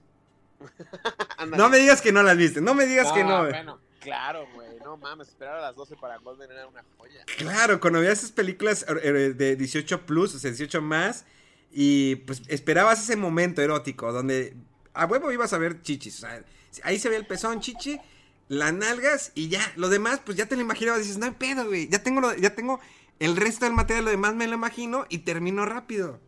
No 1.58 1.70
me 1.70 1.78
digas 1.78 2.02
que 2.02 2.12
no 2.12 2.24
las 2.24 2.38
viste, 2.38 2.62
no 2.62 2.74
me 2.74 2.86
digas 2.86 3.12
que 3.12 3.24
no. 3.24 3.44
Bueno, 3.46 3.80
claro, 4.00 4.48
güey. 4.54 4.70
No 4.84 4.98
mames, 4.98 5.28
esperar 5.30 5.58
a 5.58 5.62
las 5.62 5.76
12 5.76 5.96
para 5.98 6.18
Golden 6.18 6.52
era 6.52 6.68
una 6.68 6.84
joya. 6.98 7.24
Claro, 7.38 7.80
cuando 7.80 8.00
veías 8.00 8.20
esas 8.20 8.32
películas 8.32 8.86
eh, 9.04 9.34
de 9.36 9.56
18 9.56 10.06
plus, 10.06 10.36
o 10.36 10.40
sea, 10.40 10.52
18 10.52 10.82
más, 10.82 11.26
y 11.72 12.16
pues 12.18 12.42
esperabas 12.48 13.02
ese 13.04 13.16
momento 13.16 13.62
erótico 13.62 14.12
donde 14.14 14.56
a 14.94 15.06
huevo 15.06 15.32
ibas 15.32 15.54
a 15.54 15.58
ver 15.58 15.82
chichis. 15.82 16.18
O 16.18 16.28
sea, 16.28 16.44
ahí 16.84 17.00
se 17.00 17.10
ve 17.10 17.16
el 17.18 17.26
pezón, 17.26 17.60
chichi, 17.62 18.00
las 18.48 18.74
nalgas 18.74 19.32
y 19.36 19.50
ya. 19.50 19.62
Lo 19.76 19.90
demás, 19.90 20.22
pues 20.24 20.38
ya 20.38 20.46
te 20.46 20.56
lo 20.56 20.62
imaginabas. 20.62 21.02
Dices, 21.02 21.18
no 21.18 21.26
hay 21.26 21.32
pedo, 21.32 21.66
güey. 21.66 21.90
Ya 21.90 22.02
tengo, 22.04 22.22
lo- 22.22 22.36
ya 22.36 22.54
tengo 22.56 22.80
el 23.20 23.36
resto 23.36 23.66
del 23.66 23.74
material, 23.74 24.06
lo 24.06 24.12
demás 24.12 24.36
me 24.36 24.48
lo 24.48 24.54
imagino 24.56 25.06
y 25.10 25.20
termino 25.20 25.66
rápido. 25.66 26.20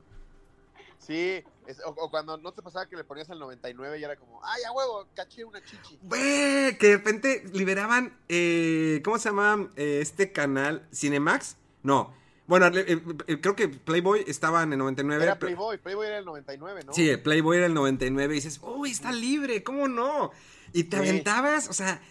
Sí, 1.00 1.44
es- 1.68 1.80
o, 1.86 1.89
o 1.89 2.09
cuando 2.09 2.38
no 2.38 2.51
te 2.53 2.61
pasaba 2.61 2.88
que 2.88 2.95
le 2.95 3.03
ponías 3.03 3.30
al 3.30 3.39
99 3.39 3.99
y 3.99 4.03
era 4.03 4.15
como, 4.15 4.39
ay, 4.43 4.63
a 4.63 4.72
huevo, 4.72 5.07
caché 5.15 5.43
una 5.43 5.63
chichi. 5.63 5.99
Güey, 6.01 6.78
que 6.78 6.88
de 6.88 6.97
repente 6.97 7.43
liberaban, 7.53 8.18
eh, 8.30 9.01
¿cómo 9.03 9.20
se 9.20 9.30
llama 9.30 9.70
eh, 9.76 9.99
este 10.01 10.32
canal? 10.32 10.88
¿Cinemax? 10.93 11.57
No. 11.84 12.13
Bueno, 12.47 12.68
eh, 12.68 13.01
eh, 13.28 13.41
creo 13.41 13.55
que 13.57 13.68
Playboy 13.68 14.24
estaba 14.26 14.63
en 14.63 14.72
el 14.72 14.80
99. 14.80 15.22
Era 15.24 15.38
Playboy, 15.38 15.78
Playboy 15.78 16.07
era 16.07 16.18
el 16.20 16.26
99, 16.26 16.82
¿no? 16.86 16.93
Sí, 16.93 17.09
el 17.09 17.22
Playboy 17.22 17.57
era 17.57 17.65
el 17.65 17.74
99 17.74 18.34
y 18.34 18.38
dices, 18.38 18.59
uy, 18.63 18.89
está 18.91 19.11
libre, 19.11 19.63
¿cómo 19.63 19.88
no? 19.89 20.32
Y 20.72 20.86
te 20.86 20.95
Sí. 20.97 21.03
aventabas, 21.09 21.68
o 21.68 21.74
sea, 21.74 22.01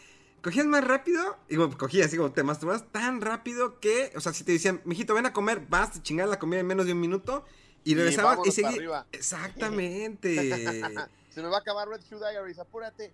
cogías 0.43 0.67
más 0.67 0.85
rápido, 0.85 1.39
digo, 1.49 1.71
cogías, 1.79 2.11
digo, 2.11 2.31
te 2.33 2.43
masturbabas 2.43 2.85
tan 2.93 3.23
rápido 3.23 3.81
que, 3.81 4.13
o 4.15 4.21
sea, 4.21 4.35
si 4.35 4.45
te 4.45 4.53
decían, 4.53 4.83
mijito, 4.85 5.15
ven 5.15 5.25
a 5.25 5.33
comer, 5.33 5.63
vas, 5.71 5.93
te 5.93 6.03
chingas 6.03 6.29
la 6.29 6.39
comida 6.39 6.61
en 6.61 6.67
menos 6.67 6.85
de 6.85 6.93
un 6.93 7.01
minuto 7.01 7.47
y 7.87 7.93
Y 7.93 7.95
regresabas 7.95 8.39
y, 8.47 8.51
seguías. 8.51 8.75
arriba. 8.75 9.07
Exactamente. 9.13 10.35
Se 11.31 11.43
me 11.43 11.49
va 11.49 11.57
a 11.57 11.61
acabar 11.61 11.89
Red 11.89 12.01
Shoe 12.09 12.19
Diaries, 12.19 12.59
apúrate. 12.59 13.13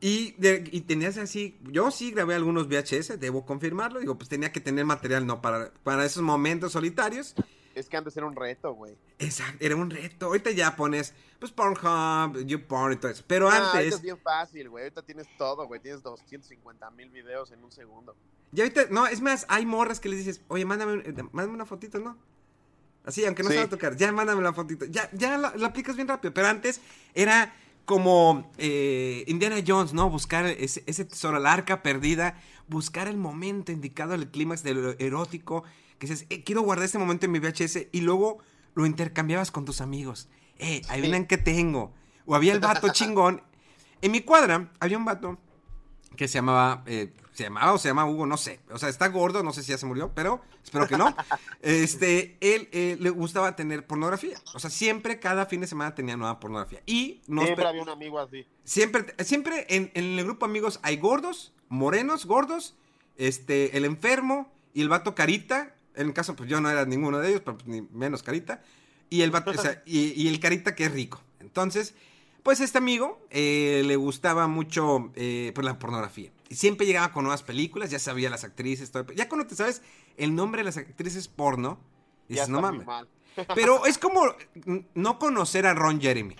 y, 0.00 0.32
de- 0.32 0.68
y 0.72 0.82
tenías 0.82 1.16
así, 1.18 1.58
yo 1.62 1.90
sí 1.90 2.10
grabé 2.10 2.34
algunos 2.34 2.68
VHS, 2.68 3.18
debo 3.18 3.46
confirmarlo, 3.46 4.00
digo, 4.00 4.16
pues 4.16 4.28
tenía 4.28 4.52
que 4.52 4.60
tener 4.60 4.84
material, 4.84 5.26
¿no? 5.26 5.40
Para, 5.40 5.70
para 5.82 6.04
esos 6.04 6.22
momentos 6.22 6.72
solitarios. 6.72 7.34
Es 7.74 7.88
que 7.88 7.96
antes 7.96 8.16
era 8.16 8.26
un 8.26 8.36
reto, 8.36 8.72
güey. 8.74 8.96
Exacto, 9.18 9.56
era 9.64 9.74
un 9.76 9.90
reto. 9.90 10.26
Ahorita 10.26 10.50
ya 10.52 10.76
pones, 10.76 11.12
pues, 11.40 11.50
Pornhub, 11.50 12.44
YouPorn 12.46 12.92
y 12.92 12.96
todo 12.96 13.10
eso. 13.10 13.24
Pero 13.26 13.48
Ah, 13.48 13.56
ahorita 13.56 13.72
antes, 13.78 13.94
es 13.94 14.02
bien 14.02 14.18
fácil, 14.18 14.68
güey. 14.68 14.84
Ahorita 14.84 15.02
tienes 15.02 15.26
todo, 15.36 15.66
güey. 15.66 15.80
Tienes 15.80 16.00
250 16.02 16.90
mil 16.92 17.10
videos 17.10 17.50
en 17.50 17.64
un 17.64 17.72
segundo. 17.72 18.14
ya 18.52 18.62
ahorita, 18.64 18.86
no, 18.90 19.06
es 19.08 19.20
más, 19.20 19.44
hay 19.48 19.66
morras 19.66 19.98
que 20.00 20.08
les 20.08 20.18
dices, 20.24 20.40
oye, 20.48 20.64
mándame, 20.64 21.02
eh, 21.04 21.12
mándame 21.32 21.54
una 21.54 21.66
fotito, 21.66 21.98
¿no? 21.98 22.16
Así, 23.04 23.24
aunque 23.24 23.42
no 23.42 23.48
Sí. 23.50 23.54
se 23.54 23.60
va 23.60 23.66
a 23.66 23.68
tocar, 23.68 23.96
ya 23.96 24.10
mándame 24.12 24.42
la 24.42 24.52
fotito. 24.52 24.86
Ya, 24.86 25.10
ya 25.12 25.36
la, 25.38 25.52
la 25.56 25.66
aplicas 25.68 25.96
bien 25.96 26.08
rápido. 26.08 26.32
Pero 26.32 26.48
antes 26.48 26.80
era 27.14 27.54
como 27.84 28.50
eh, 28.56 29.24
Indiana 29.26 29.56
Jones, 29.66 29.92
¿no? 29.92 30.08
Buscar 30.08 30.46
ese, 30.46 30.82
ese 30.86 31.04
tesoro, 31.04 31.38
la 31.38 31.52
arca 31.52 31.82
perdida, 31.82 32.40
buscar 32.66 33.08
el 33.08 33.18
momento 33.18 33.72
indicado, 33.72 34.14
el 34.14 34.30
clímax 34.30 34.62
de 34.62 34.74
lo 34.74 34.90
erótico. 34.98 35.64
Que 35.98 36.06
dices, 36.06 36.26
eh, 36.30 36.42
quiero 36.44 36.62
guardar 36.62 36.86
este 36.86 36.98
momento 36.98 37.26
en 37.26 37.32
mi 37.32 37.38
VHS 37.40 37.88
y 37.92 38.00
luego 38.00 38.38
lo 38.74 38.86
intercambiabas 38.86 39.50
con 39.50 39.64
tus 39.66 39.80
amigos. 39.82 40.28
Eh, 40.58 40.80
adivinen 40.88 41.26
qué 41.26 41.36
tengo. 41.36 41.92
O 42.26 42.34
había 42.34 42.54
el 42.54 42.60
vato 42.60 42.88
chingón. 42.92 43.42
En 44.00 44.12
mi 44.12 44.22
cuadra 44.22 44.70
había 44.80 44.96
un 44.96 45.04
vato 45.04 45.38
que 46.16 46.26
se 46.26 46.34
llamaba, 46.34 46.82
eh, 46.86 47.12
se 47.34 47.42
llamaba 47.42 47.72
o 47.72 47.78
se 47.78 47.88
llama 47.88 48.06
Hugo, 48.06 48.26
no 48.26 48.36
sé. 48.36 48.60
O 48.70 48.78
sea, 48.78 48.88
está 48.88 49.08
gordo, 49.08 49.42
no 49.42 49.52
sé 49.52 49.62
si 49.64 49.72
ya 49.72 49.78
se 49.78 49.86
murió, 49.86 50.12
pero 50.14 50.40
espero 50.62 50.86
que 50.86 50.96
no. 50.96 51.14
Este, 51.62 52.36
él 52.40 52.68
eh, 52.72 52.96
le 53.00 53.10
gustaba 53.10 53.56
tener 53.56 53.86
pornografía. 53.86 54.40
O 54.54 54.58
sea, 54.60 54.70
siempre, 54.70 55.18
cada 55.18 55.46
fin 55.46 55.60
de 55.60 55.66
semana 55.66 55.94
tenía 55.94 56.16
nueva 56.16 56.38
pornografía. 56.38 56.80
Y 56.86 57.22
nos 57.26 57.44
Siempre 57.44 57.66
había 57.66 57.82
un 57.82 57.88
amigo 57.88 58.20
así. 58.20 58.46
siempre, 58.62 59.14
siempre 59.24 59.66
en, 59.68 59.90
en 59.94 60.18
el 60.18 60.24
grupo 60.24 60.46
amigos 60.46 60.78
hay 60.82 60.96
gordos, 60.96 61.52
morenos, 61.68 62.26
gordos, 62.26 62.76
este, 63.16 63.76
el 63.76 63.84
enfermo 63.84 64.52
y 64.72 64.82
el 64.82 64.88
vato 64.88 65.14
carita. 65.14 65.74
En 65.96 66.08
el 66.08 66.12
caso, 66.12 66.36
pues 66.36 66.48
yo 66.48 66.60
no 66.60 66.70
era 66.70 66.84
ninguno 66.84 67.18
de 67.18 67.30
ellos, 67.30 67.42
pero 67.44 67.56
pues, 67.56 67.66
ni 67.66 67.82
menos 67.82 68.22
carita. 68.22 68.62
Y 69.10 69.22
el 69.22 69.32
vato, 69.32 69.50
o 69.50 69.54
sea, 69.54 69.82
y, 69.86 70.10
y 70.22 70.28
el 70.28 70.38
carita 70.38 70.76
que 70.76 70.84
es 70.84 70.92
rico. 70.92 71.20
Entonces, 71.40 71.94
pues 72.44 72.60
este 72.60 72.78
amigo 72.78 73.18
eh, 73.30 73.82
le 73.86 73.96
gustaba 73.96 74.46
mucho 74.46 75.10
eh, 75.14 75.50
pues, 75.54 75.64
la 75.64 75.78
pornografía. 75.78 76.30
Y 76.50 76.56
siempre 76.56 76.86
llegaba 76.86 77.10
con 77.10 77.24
nuevas 77.24 77.42
películas, 77.42 77.90
ya 77.90 77.98
sabía 77.98 78.28
las 78.28 78.44
actrices, 78.44 78.92
todo. 78.92 79.10
Ya 79.14 79.28
cuando 79.30 79.46
te 79.46 79.56
sabes 79.56 79.82
el 80.18 80.34
nombre 80.34 80.60
de 80.60 80.66
las 80.66 80.76
actrices 80.76 81.26
porno, 81.26 81.80
dices, 82.28 82.50
no 82.50 82.60
mames. 82.60 82.86
Pero 83.54 83.86
es 83.86 83.96
como 83.98 84.22
no 84.94 85.18
conocer 85.18 85.66
a 85.66 85.72
Ron 85.72 86.00
Jeremy. 86.00 86.36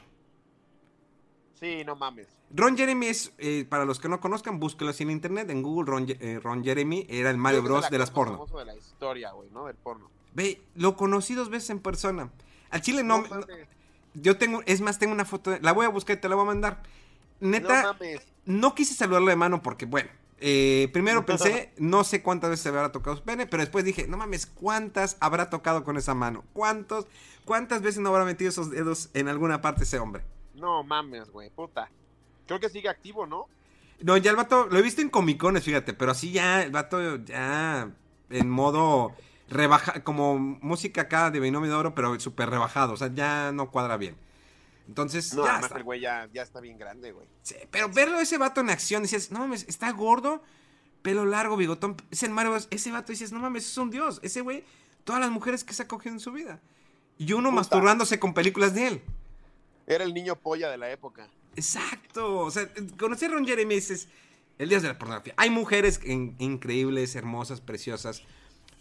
Sí, 1.59 1.83
no 1.87 1.97
mames. 1.97 2.29
Ron 2.51 2.77
Jeremy 2.77 3.07
es, 3.07 3.33
eh, 3.39 3.65
para 3.67 3.87
los 3.87 3.99
que 3.99 4.11
no 4.11 4.21
conozcan, 4.21 4.61
búsquelo 4.61 4.91
así 4.91 5.05
en 5.05 5.11
internet, 5.11 5.49
en 5.49 5.63
Google, 5.63 5.91
Ron, 5.91 6.07
eh, 6.09 6.39
Ron 6.41 6.63
Jeremy 6.63 7.07
era 7.09 7.31
el 7.31 7.39
Mario 7.39 7.63
Bros. 7.63 7.89
de 7.89 7.99
las 7.99 8.11
porno. 8.11 8.35
famoso 8.35 8.59
de 8.59 8.67
la 8.67 8.77
historia, 8.77 9.33
güey, 9.33 9.51
¿no? 9.51 9.65
Del 9.65 9.77
porno. 9.77 10.11
Ve, 10.35 10.61
lo 10.75 10.97
conocí 10.97 11.33
dos 11.35 11.49
veces 11.49 11.71
en 11.71 11.81
persona. 11.81 12.31
Al 12.69 12.83
chile 12.83 13.03
no, 13.03 13.23
No 13.23 13.37
no-. 13.37 13.47
Yo 14.15 14.37
tengo, 14.39 14.63
es 14.67 14.81
más, 14.81 14.99
tengo 14.99 15.13
una 15.13 15.25
foto, 15.25 15.51
de- 15.51 15.61
la 15.61 15.73
voy 15.73 15.87
a 15.87 15.91
buscar 15.91 16.17
y 16.17 16.21
te 16.21 16.29
la 16.29 16.35
voy 16.37 16.45
a 16.45 16.47
mandar. 16.47 16.83
Neta, 17.41 17.97
No 18.47 18.75
quise 18.75 18.95
saludarlo 18.95 19.29
de 19.29 19.37
mano 19.37 19.63
porque, 19.63 19.87
bueno, 19.87 20.11
eh, 20.39 20.89
primero 20.93 21.25
pensé, 21.27 21.73
no 21.79 22.05
sé 22.05 22.23
cuántas 22.23 22.51
veces 22.51 22.63
se 22.65 22.69
habrá 22.69 22.93
tocado 22.93 23.17
su 23.17 23.23
pene, 23.23 23.47
pero 23.47 23.63
después 23.63 23.85
dije, 23.85 24.07
no 24.07 24.17
mames, 24.17 24.47
¿cuántas 24.47 25.17
habrá 25.21 25.49
tocado 25.51 25.85
con 25.85 25.97
esa 25.97 26.15
mano? 26.15 26.45
¿Cuántos, 26.53 27.07
cuántas 27.45 27.83
veces 27.83 28.01
no 28.01 28.11
habrá 28.11 28.25
metido 28.25 28.51
esos 28.51 28.71
dedos 28.71 29.11
en 29.15 29.29
alguna 29.29 29.61
parte 29.63 29.85
ese 29.85 29.99
hombre? 29.99 30.23
No 30.55 30.83
mames, 30.85 31.31
güey, 31.31 31.51
puta. 31.51 31.91
Creo 32.47 32.61
que 32.61 32.69
sigue 32.69 32.89
activo, 32.89 33.27
¿no? 33.27 33.47
No, 34.01 34.17
ya 34.17 34.31
el 34.31 34.37
vato, 34.37 34.67
lo 34.71 34.79
he 34.79 34.83
visto 34.83 35.01
en 35.01 35.09
comicones, 35.09 35.65
fíjate, 35.65 35.95
pero 35.95 36.11
así 36.11 36.31
ya, 36.33 36.63
el 36.63 36.71
vato 36.71 37.17
ya 37.25 37.91
en 38.29 38.51
modo 38.51 39.15
rebaja, 39.49 40.03
como 40.05 40.39
música 40.39 41.03
acá 41.03 41.31
de 41.31 41.41
binomio 41.41 41.71
de 41.71 41.77
oro, 41.77 41.95
pero 41.95 42.19
súper 42.21 42.51
rebajado, 42.51 42.93
o 42.95 42.97
sea, 42.97 43.11
ya 43.13 43.53
no 43.53 43.71
cuadra 43.71 43.97
bien. 43.97 44.17
Entonces, 44.89 45.33
No, 45.35 45.45
ya 45.45 45.53
además 45.53 45.65
está. 45.71 45.79
el 45.79 45.85
güey 45.85 46.01
ya, 46.01 46.29
ya 46.33 46.43
está 46.43 46.61
bien 46.61 46.77
grande, 46.79 47.13
güey. 47.13 47.27
Sí, 47.43 47.55
pero 47.71 47.89
verlo 47.89 48.21
ese 48.21 48.37
vato 48.39 48.61
en 48.61 48.71
acción, 48.71 49.03
dices, 49.03 49.31
no 49.31 49.39
mames, 49.41 49.65
está 49.69 49.91
gordo, 49.93 50.43
pelo 51.03 51.25
largo, 51.25 51.57
bigotón, 51.57 51.97
es 52.11 52.23
el 52.23 52.31
Mario. 52.31 52.57
Ese 52.71 52.91
vato 52.91 53.13
dices, 53.13 53.33
no 53.33 53.39
mames, 53.39 53.67
es 53.67 53.77
un 53.79 53.91
dios, 53.91 54.21
ese 54.23 54.41
güey, 54.43 54.65
todas 55.05 55.21
las 55.21 55.31
mujeres 55.31 55.65
que 55.65 55.73
se 55.75 55.83
ha 55.83 55.89
cogido 55.89 56.15
en 56.15 56.21
su 56.21 56.33
vida. 56.33 56.61
Y 57.17 57.33
uno 57.33 57.51
Puta. 57.51 57.57
masturbándose 57.57 58.19
con 58.19 58.35
películas 58.35 58.75
de 58.75 58.87
él. 58.89 59.03
Era 59.87 60.05
el 60.05 60.13
niño 60.15 60.37
polla 60.37 60.71
de 60.71 60.79
la 60.79 60.91
época. 60.91 61.29
Exacto. 61.57 62.39
O 62.41 62.51
sea, 62.51 62.69
conocer 62.99 63.31
a 63.31 63.35
Ron 63.35 63.47
Jeremy 63.47 63.75
es 63.77 64.09
el 64.59 64.69
dios 64.69 64.83
de 64.83 64.89
la 64.89 64.99
pornografía. 64.99 65.35
Hay 65.37 65.51
mujeres 65.51 66.01
in- 66.05 66.35
increíbles, 66.39 67.15
hermosas, 67.15 67.61
preciosas. 67.61 68.23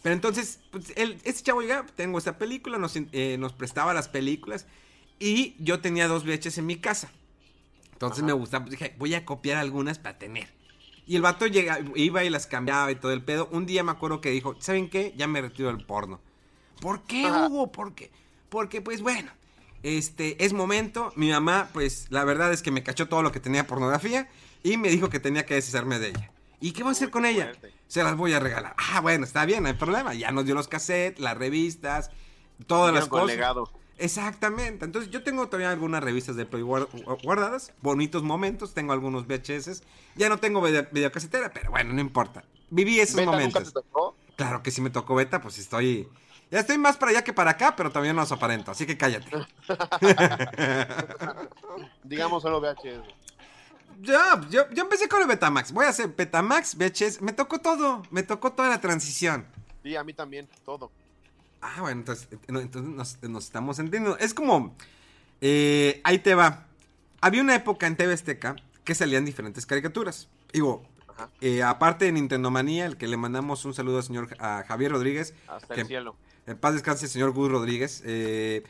Pero 0.03 0.13
entonces, 0.13 0.59
pues, 0.69 0.93
él, 0.95 1.19
este 1.23 1.43
chavo 1.43 1.61
llegaba, 1.61 1.87
tengo 1.95 2.17
esta 2.17 2.37
película, 2.37 2.77
nos, 2.77 2.93
eh, 2.95 3.37
nos 3.39 3.53
prestaba 3.53 3.93
las 3.93 4.09
películas. 4.09 4.67
Y 5.17 5.55
yo 5.59 5.79
tenía 5.79 6.07
dos 6.07 6.25
VHS 6.25 6.59
en 6.59 6.65
mi 6.65 6.75
casa. 6.75 7.09
Entonces 7.93 8.23
me 8.23 8.33
gustaba, 8.33 8.65
pues 8.65 8.77
dije, 8.77 8.93
voy 8.99 9.15
a 9.15 9.25
copiar 9.25 9.57
algunas 9.57 9.97
para 9.97 10.19
tener. 10.19 10.49
Y 11.07 11.15
el 11.15 11.21
vato 11.21 11.47
llega, 11.47 11.79
iba 11.95 12.23
y 12.23 12.29
las 12.29 12.47
cambiaba 12.47 12.91
y 12.91 12.95
todo 12.95 13.13
el 13.13 13.23
pedo. 13.23 13.47
Un 13.51 13.65
día 13.65 13.83
me 13.83 13.91
acuerdo 13.91 14.19
que 14.19 14.29
dijo, 14.29 14.55
¿saben 14.59 14.89
qué? 14.89 15.13
Ya 15.15 15.27
me 15.27 15.41
retiro 15.41 15.69
del 15.73 15.85
porno. 15.85 16.19
¿Por 16.81 17.03
qué, 17.03 17.25
Ajá. 17.25 17.47
Hugo? 17.47 17.71
¿Por 17.71 17.95
qué? 17.95 18.11
Porque, 18.49 18.81
pues 18.81 19.01
bueno, 19.01 19.31
este, 19.83 20.43
es 20.43 20.51
momento. 20.51 21.13
Mi 21.15 21.29
mamá, 21.29 21.69
pues, 21.71 22.07
la 22.09 22.25
verdad 22.25 22.51
es 22.51 22.61
que 22.61 22.71
me 22.71 22.83
cachó 22.83 23.07
todo 23.07 23.21
lo 23.21 23.31
que 23.31 23.39
tenía 23.39 23.67
pornografía 23.67 24.29
y 24.63 24.75
me 24.75 24.89
dijo 24.89 25.09
que 25.09 25.21
tenía 25.21 25.45
que 25.45 25.53
deshacerme 25.53 25.99
de 25.99 26.09
ella. 26.09 26.31
¿Y 26.59 26.71
qué 26.71 26.83
voy 26.83 26.89
a 26.89 26.91
hacer 26.91 27.09
con 27.09 27.25
ella? 27.25 27.53
Se 27.93 28.03
las 28.03 28.17
voy 28.17 28.33
a 28.33 28.39
regalar. 28.39 28.75
Ah, 28.91 29.01
bueno, 29.01 29.23
está 29.23 29.45
bien, 29.45 29.61
no 29.61 29.69
hay 29.69 29.75
problema. 29.75 30.15
Ya 30.15 30.31
nos 30.31 30.45
dio 30.45 30.55
los 30.55 30.67
cassettes, 30.67 31.19
las 31.19 31.37
revistas, 31.37 32.09
todas 32.65 32.91
las 32.91 33.07
cosas. 33.07 33.27
legado. 33.27 33.69
Exactamente. 33.99 34.83
Entonces 34.83 35.11
yo 35.11 35.21
tengo 35.21 35.45
todavía 35.45 35.69
algunas 35.69 36.03
revistas 36.03 36.35
de 36.35 36.47
Play 36.47 36.63
guar- 36.63 36.87
guardadas, 37.23 37.71
bonitos 37.83 38.23
momentos, 38.23 38.73
tengo 38.73 38.93
algunos 38.93 39.27
VHS. 39.27 39.83
Ya 40.15 40.27
no 40.27 40.39
tengo 40.39 40.59
video- 40.59 40.87
videocasetera, 40.91 41.51
pero 41.53 41.69
bueno, 41.69 41.93
no 41.93 42.01
importa. 42.01 42.43
Viví 42.71 42.99
esos 42.99 43.15
¿Beta 43.17 43.25
nunca 43.27 43.37
momentos. 43.37 43.65
te 43.65 43.71
tocó? 43.73 44.17
Claro 44.37 44.63
que 44.63 44.71
sí 44.71 44.81
me 44.81 44.89
tocó 44.89 45.13
beta, 45.13 45.39
pues 45.39 45.59
estoy... 45.59 46.09
Ya 46.49 46.61
estoy 46.61 46.79
más 46.79 46.97
para 46.97 47.11
allá 47.11 47.23
que 47.23 47.33
para 47.33 47.51
acá, 47.51 47.75
pero 47.75 47.89
todavía 47.91 48.13
no 48.13 48.21
los 48.21 48.31
aparento, 48.31 48.71
así 48.71 48.87
que 48.87 48.97
cállate. 48.97 49.29
Digamos 52.03 52.41
solo 52.41 52.59
VHS. 52.59 53.22
Yo, 54.01 54.17
yo, 54.49 54.69
yo 54.71 54.83
empecé 54.83 55.07
con 55.07 55.21
el 55.21 55.27
Betamax. 55.27 55.71
Voy 55.71 55.85
a 55.85 55.89
hacer 55.89 56.09
Betamax, 56.15 56.75
VHS. 56.75 57.21
Me 57.21 57.33
tocó 57.33 57.59
todo, 57.59 58.03
me 58.11 58.23
tocó 58.23 58.51
toda 58.53 58.69
la 58.69 58.81
transición. 58.81 59.45
Sí, 59.83 59.95
a 59.95 60.03
mí 60.03 60.13
también, 60.13 60.47
todo. 60.65 60.91
Ah, 61.61 61.77
bueno, 61.81 61.99
entonces, 61.99 62.27
eh, 62.31 62.37
entonces 62.47 62.93
nos, 62.93 63.23
nos 63.23 63.45
estamos 63.45 63.79
entendiendo. 63.79 64.17
Es 64.17 64.33
como, 64.33 64.75
eh, 65.41 66.01
ahí 66.03 66.19
te 66.19 66.35
va. 66.35 66.65
Había 67.21 67.41
una 67.41 67.55
época 67.55 67.87
en 67.87 67.95
TV 67.95 68.13
Azteca 68.13 68.55
que 68.83 68.95
salían 68.95 69.25
diferentes 69.25 69.65
caricaturas. 69.65 70.27
Digo, 70.51 70.83
eh, 71.41 71.63
aparte 71.63 72.05
de 72.05 72.11
Nintendo 72.11 72.51
Manía, 72.51 72.85
el 72.85 72.97
que 72.97 73.07
le 73.07 73.17
mandamos 73.17 73.63
un 73.65 73.73
saludo 73.73 73.97
al 73.97 74.03
señor 74.03 74.35
a 74.39 74.63
Javier 74.67 74.91
Rodríguez. 74.91 75.33
Hasta 75.47 75.73
que 75.75 75.81
el 75.81 75.87
cielo. 75.87 76.15
En 76.45 76.57
paz 76.57 76.73
descanse 76.73 77.05
el 77.05 77.11
señor 77.11 77.31
Gus 77.31 77.49
Rodríguez. 77.49 78.01
eh, 78.05 78.63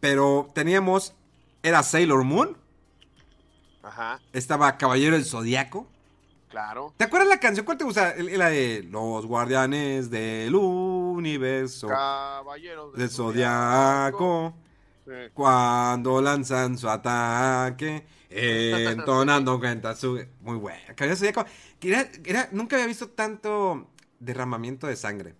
pero 0.00 0.50
teníamos, 0.54 1.14
era 1.62 1.82
Sailor 1.82 2.24
Moon, 2.24 2.58
Ajá, 3.84 4.20
estaba 4.32 4.76
Caballero 4.78 5.14
del 5.14 5.24
Zodiaco. 5.24 5.86
claro. 6.48 6.94
¿Te 6.96 7.04
acuerdas 7.04 7.28
la 7.28 7.38
canción? 7.40 7.66
¿Cuál 7.66 7.76
te 7.78 7.84
gusta? 7.84 8.14
La 8.16 8.48
de 8.48 8.86
Los 8.90 9.26
Guardianes 9.26 10.08
del 10.10 10.54
Universo. 10.54 11.88
Caballeros 11.88 12.94
del 12.96 13.10
Zodiaco. 13.10 14.54
Sí. 15.04 15.12
Cuando 15.34 16.22
lanzan 16.22 16.78
su 16.78 16.88
ataque, 16.88 18.06
entonando 18.30 19.58
cuenta 19.60 19.94
su... 19.94 20.24
Muy 20.40 20.56
buena. 20.56 20.94
Caballero 20.94 21.08
del 21.08 21.34
Zodiaco. 21.34 21.44
era- 21.82 22.08
era- 22.24 22.48
nunca 22.52 22.76
había 22.76 22.86
visto 22.86 23.08
tanto 23.10 23.88
derramamiento 24.18 24.86
de 24.86 24.96
sangre. 24.96 25.34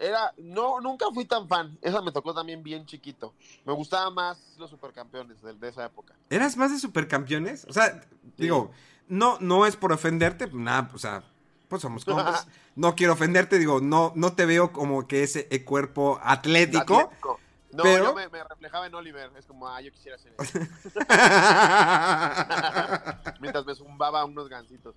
Era, 0.00 0.32
no, 0.38 0.80
nunca 0.80 1.06
fui 1.12 1.24
tan 1.24 1.48
fan. 1.48 1.76
Esa 1.82 2.00
me 2.02 2.12
tocó 2.12 2.32
también 2.32 2.62
bien 2.62 2.86
chiquito. 2.86 3.34
Me 3.64 3.72
gustaba 3.72 4.10
más 4.10 4.54
los 4.58 4.70
supercampeones 4.70 5.42
de, 5.42 5.54
de 5.54 5.68
esa 5.68 5.86
época. 5.86 6.14
¿Eras 6.30 6.56
más 6.56 6.70
de 6.70 6.78
supercampeones? 6.78 7.64
O 7.68 7.72
sea, 7.72 8.00
digo, 8.36 8.70
no, 9.08 9.38
no 9.40 9.66
es 9.66 9.74
por 9.76 9.92
ofenderte, 9.92 10.48
nada, 10.52 10.88
o 10.94 10.98
sea, 10.98 11.24
pues 11.68 11.82
somos 11.82 12.04
compas. 12.04 12.46
No 12.78 12.94
quiero 12.94 13.14
ofenderte, 13.14 13.58
digo, 13.58 13.80
no, 13.80 14.12
no 14.14 14.34
te 14.34 14.46
veo 14.46 14.72
como 14.72 15.08
que 15.08 15.24
ese 15.24 15.48
eh, 15.50 15.64
cuerpo 15.64 16.20
atlético. 16.22 16.96
Atlético. 17.00 17.40
No, 17.72 17.82
pero- 17.82 18.04
yo 18.04 18.14
me, 18.14 18.28
me 18.28 18.44
reflejaba 18.44 18.86
en 18.86 18.94
Oliver. 18.94 19.32
Es 19.36 19.46
como, 19.46 19.66
ah, 19.66 19.80
yo 19.80 19.90
quisiera 19.90 20.16
eso. 20.28 20.28
Mientras 23.40 23.66
me 23.66 23.74
zumbaba 23.74 24.24
unos 24.24 24.48
gancitos. 24.48 24.94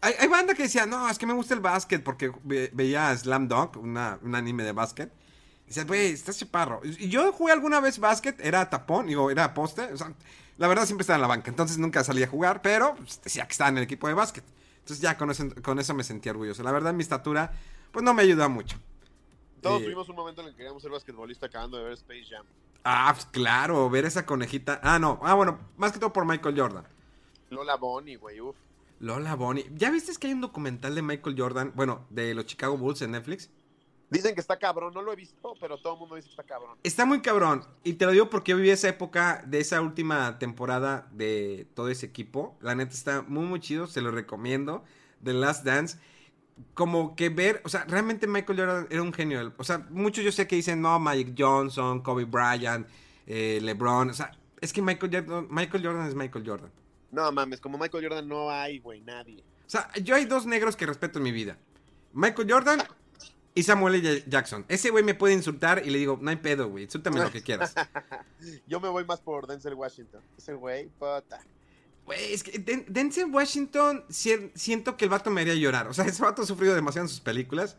Hay, 0.00 0.14
hay 0.18 0.28
banda 0.28 0.54
que 0.54 0.64
decía, 0.64 0.86
no, 0.86 1.08
es 1.08 1.18
que 1.18 1.26
me 1.26 1.32
gusta 1.34 1.54
el 1.54 1.60
básquet 1.60 2.02
porque 2.02 2.32
ve- 2.44 2.70
veía 2.72 3.16
Slam 3.16 3.48
Dunk, 3.48 3.76
una, 3.76 4.18
un 4.22 4.34
anime 4.34 4.62
de 4.64 4.72
básquet. 4.72 5.12
Y 5.64 5.68
decía, 5.68 5.84
güey, 5.84 6.06
estás 6.12 6.38
chaparro. 6.38 6.80
Y 6.84 7.08
yo 7.08 7.32
jugué 7.32 7.52
alguna 7.52 7.80
vez 7.80 7.98
básquet, 7.98 8.40
era 8.40 8.68
tapón, 8.70 9.06
digo, 9.06 9.30
era 9.30 9.54
poste. 9.54 9.92
O 9.92 9.96
sea, 9.96 10.12
la 10.58 10.68
verdad 10.68 10.84
siempre 10.86 11.02
estaba 11.02 11.16
en 11.16 11.22
la 11.22 11.28
banca, 11.28 11.50
entonces 11.50 11.78
nunca 11.78 12.02
salía 12.04 12.26
a 12.26 12.28
jugar, 12.28 12.60
pero 12.62 12.94
pues, 12.96 13.20
decía 13.22 13.46
que 13.46 13.52
estaba 13.52 13.70
en 13.70 13.78
el 13.78 13.84
equipo 13.84 14.08
de 14.08 14.14
básquet. 14.14 14.44
Entonces 14.78 15.00
ya 15.00 15.16
con 15.16 15.30
eso, 15.30 15.44
con 15.62 15.78
eso 15.78 15.94
me 15.94 16.02
sentía 16.04 16.32
orgulloso. 16.32 16.62
La 16.62 16.72
verdad, 16.72 16.92
mi 16.92 17.02
estatura, 17.02 17.52
pues 17.92 18.02
no 18.04 18.14
me 18.14 18.22
ayuda 18.22 18.48
mucho. 18.48 18.78
Todos 19.62 19.80
Eh, 19.82 19.84
tuvimos 19.84 20.08
un 20.08 20.16
momento 20.16 20.40
en 20.40 20.48
el 20.48 20.52
que 20.54 20.58
queríamos 20.58 20.82
ser 20.82 20.90
basquetbolista 20.90 21.46
acabando 21.46 21.76
de 21.76 21.84
ver 21.84 21.92
Space 21.92 22.24
Jam. 22.30 22.44
Ah, 22.82 23.12
pues, 23.14 23.26
claro, 23.26 23.88
ver 23.90 24.06
esa 24.06 24.24
conejita. 24.24 24.80
Ah, 24.82 24.98
no. 24.98 25.20
Ah, 25.22 25.34
bueno, 25.34 25.58
más 25.76 25.92
que 25.92 25.98
todo 25.98 26.12
por 26.12 26.24
Michael 26.24 26.58
Jordan. 26.58 26.84
Lola 27.50 27.76
Bonnie, 27.76 28.16
güey, 28.16 28.40
uf. 28.40 28.56
Lola 29.00 29.34
Bonnie. 29.34 29.66
¿Ya 29.74 29.90
viste 29.90 30.12
que 30.20 30.26
hay 30.26 30.34
un 30.34 30.42
documental 30.42 30.94
de 30.94 31.00
Michael 31.02 31.34
Jordan? 31.36 31.72
Bueno, 31.74 32.06
de 32.10 32.34
los 32.34 32.44
Chicago 32.44 32.76
Bulls 32.76 33.00
en 33.00 33.12
Netflix. 33.12 33.50
Dicen 34.10 34.34
que 34.34 34.40
está 34.40 34.58
cabrón, 34.58 34.92
no 34.92 35.02
lo 35.02 35.12
he 35.12 35.16
visto, 35.16 35.54
pero 35.58 35.78
todo 35.78 35.94
el 35.94 36.00
mundo 36.00 36.16
dice 36.16 36.26
que 36.26 36.32
está 36.32 36.42
cabrón. 36.42 36.76
Está 36.82 37.06
muy 37.06 37.22
cabrón. 37.22 37.64
Y 37.82 37.94
te 37.94 38.04
lo 38.04 38.12
digo 38.12 38.28
porque 38.28 38.50
yo 38.50 38.56
viví 38.56 38.70
esa 38.70 38.88
época 38.88 39.42
de 39.46 39.60
esa 39.60 39.80
última 39.80 40.38
temporada 40.38 41.08
de 41.12 41.66
todo 41.74 41.88
ese 41.88 42.06
equipo. 42.06 42.58
La 42.60 42.74
neta 42.74 42.92
está 42.92 43.22
muy, 43.22 43.46
muy 43.46 43.60
chido. 43.60 43.86
Se 43.86 44.02
lo 44.02 44.10
recomiendo. 44.10 44.84
The 45.24 45.32
Last 45.32 45.64
Dance. 45.64 45.98
Como 46.74 47.16
que 47.16 47.30
ver, 47.30 47.62
o 47.64 47.70
sea, 47.70 47.84
realmente 47.84 48.26
Michael 48.26 48.58
Jordan 48.58 48.86
era 48.90 49.00
un 49.00 49.14
genio. 49.14 49.54
O 49.56 49.64
sea, 49.64 49.86
muchos 49.88 50.22
yo 50.22 50.32
sé 50.32 50.46
que 50.46 50.56
dicen, 50.56 50.82
no, 50.82 51.00
Mike 51.00 51.34
Johnson, 51.38 52.02
Kobe 52.02 52.24
Bryant, 52.24 52.86
eh, 53.26 53.60
LeBron. 53.62 54.10
O 54.10 54.14
sea, 54.14 54.32
es 54.60 54.74
que 54.74 54.82
Michael 54.82 55.10
Jordan, 55.14 55.46
Michael 55.48 55.86
Jordan 55.86 56.06
es 56.06 56.14
Michael 56.14 56.46
Jordan. 56.46 56.70
No 57.12 57.30
mames, 57.32 57.60
como 57.60 57.78
Michael 57.78 58.04
Jordan 58.04 58.28
no 58.28 58.50
hay, 58.50 58.78
güey, 58.78 59.00
nadie. 59.02 59.42
O 59.66 59.70
sea, 59.70 59.90
yo 60.02 60.14
hay 60.14 60.24
dos 60.24 60.46
negros 60.46 60.76
que 60.76 60.86
respeto 60.86 61.18
en 61.18 61.24
mi 61.24 61.32
vida. 61.32 61.58
Michael 62.12 62.50
Jordan 62.50 62.82
y 63.54 63.62
Samuel 63.62 63.96
L. 63.96 64.24
Jackson. 64.28 64.64
Ese 64.68 64.90
güey 64.90 65.02
me 65.04 65.14
puede 65.14 65.34
insultar 65.34 65.82
y 65.84 65.90
le 65.90 65.98
digo, 65.98 66.18
no 66.20 66.30
hay 66.30 66.36
pedo, 66.36 66.68
güey. 66.68 66.84
Insúltame 66.84 67.20
lo 67.20 67.30
que 67.30 67.42
quieras. 67.42 67.74
Yo 68.66 68.80
me 68.80 68.88
voy 68.88 69.04
más 69.04 69.20
por 69.20 69.46
Denzel 69.46 69.74
Washington. 69.74 70.22
Ese 70.38 70.54
güey, 70.54 70.88
puta. 70.88 71.40
Güey, 72.06 72.32
es 72.32 72.42
que 72.42 72.58
Den- 72.58 72.86
Denzel 72.88 73.26
Washington 73.30 74.04
si- 74.08 74.50
siento 74.54 74.96
que 74.96 75.04
el 75.04 75.10
vato 75.10 75.30
me 75.30 75.40
haría 75.42 75.54
llorar. 75.54 75.86
O 75.88 75.94
sea, 75.94 76.04
ese 76.04 76.22
vato 76.22 76.42
ha 76.42 76.46
sufrido 76.46 76.74
demasiado 76.74 77.04
en 77.06 77.08
sus 77.08 77.20
películas. 77.20 77.76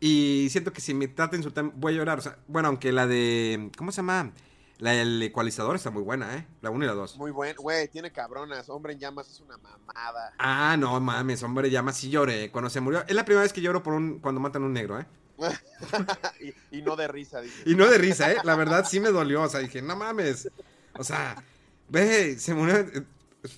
Y 0.00 0.48
siento 0.50 0.72
que 0.72 0.80
si 0.80 0.92
me 0.94 1.08
trata 1.08 1.32
de 1.32 1.38
insultar, 1.38 1.64
voy 1.74 1.94
a 1.94 1.96
llorar. 1.96 2.18
O 2.18 2.22
sea, 2.22 2.38
bueno, 2.48 2.68
aunque 2.68 2.92
la 2.92 3.06
de. 3.06 3.70
¿Cómo 3.76 3.92
se 3.92 3.96
llama? 3.96 4.32
La 4.78 4.90
del 4.90 5.22
ecualizador 5.22 5.74
está 5.74 5.90
muy 5.90 6.02
buena, 6.02 6.36
¿eh? 6.36 6.46
La 6.60 6.70
1 6.70 6.84
y 6.84 6.86
la 6.86 6.92
2. 6.92 7.16
Muy 7.16 7.30
buen, 7.30 7.56
güey, 7.56 7.88
tiene 7.88 8.12
cabronas. 8.12 8.68
Hombre 8.68 8.92
en 8.92 8.98
llamas 8.98 9.30
es 9.30 9.40
una 9.40 9.56
mamada. 9.56 10.34
Ah, 10.38 10.76
no 10.78 11.00
mames, 11.00 11.42
hombre, 11.42 11.70
llama 11.70 11.92
sí 11.92 12.10
lloré. 12.10 12.50
Cuando 12.50 12.68
se 12.68 12.80
murió. 12.80 13.02
Es 13.08 13.14
la 13.14 13.24
primera 13.24 13.42
vez 13.42 13.52
que 13.54 13.62
lloro 13.62 13.82
por 13.82 13.94
un. 13.94 14.18
cuando 14.18 14.40
matan 14.40 14.62
a 14.62 14.66
un 14.66 14.72
negro, 14.74 15.00
¿eh? 15.00 15.06
y, 16.70 16.78
y 16.78 16.82
no 16.82 16.96
de 16.96 17.08
risa, 17.08 17.40
dice. 17.40 17.62
Y 17.64 17.74
no 17.74 17.86
de 17.86 17.98
risa, 17.98 18.30
¿eh? 18.32 18.36
La 18.44 18.54
verdad 18.56 18.84
sí 18.86 19.00
me 19.00 19.10
dolió. 19.10 19.42
O 19.42 19.48
sea, 19.48 19.60
dije, 19.60 19.80
no 19.80 19.96
mames. 19.96 20.50
O 20.98 21.04
sea, 21.04 21.42
ve, 21.88 22.38
se 22.38 22.54
murió. 22.54 22.76
eh, 22.76 23.02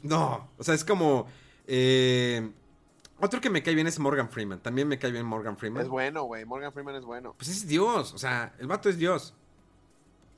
No, 0.03 0.51
o 0.57 0.62
sea, 0.64 0.75
es 0.75 0.85
como. 0.85 1.27
eh, 1.66 2.49
otro 3.21 3.41
que 3.41 3.51
me 3.51 3.64
cae 3.64 3.75
bien 3.75 3.89
es 3.89 3.99
Morgan 3.99 4.31
Freeman. 4.31 4.61
También 4.61 4.87
me 4.87 4.99
cae 5.01 5.11
bien 5.11 5.27
Morgan 5.27 5.57
Freeman. 5.57 5.83
Es 5.83 5.89
bueno, 5.89 6.23
güey. 6.23 6.45
Morgan 6.45 6.73
Freeman 6.73 6.95
es 6.95 7.05
bueno. 7.05 7.35
Pues 7.37 7.49
es 7.49 7.66
Dios. 7.66 8.12
O 8.12 8.19
sea, 8.19 8.55
el 8.61 8.69
vato 8.69 8.89
es 8.89 8.97
Dios. 8.99 9.35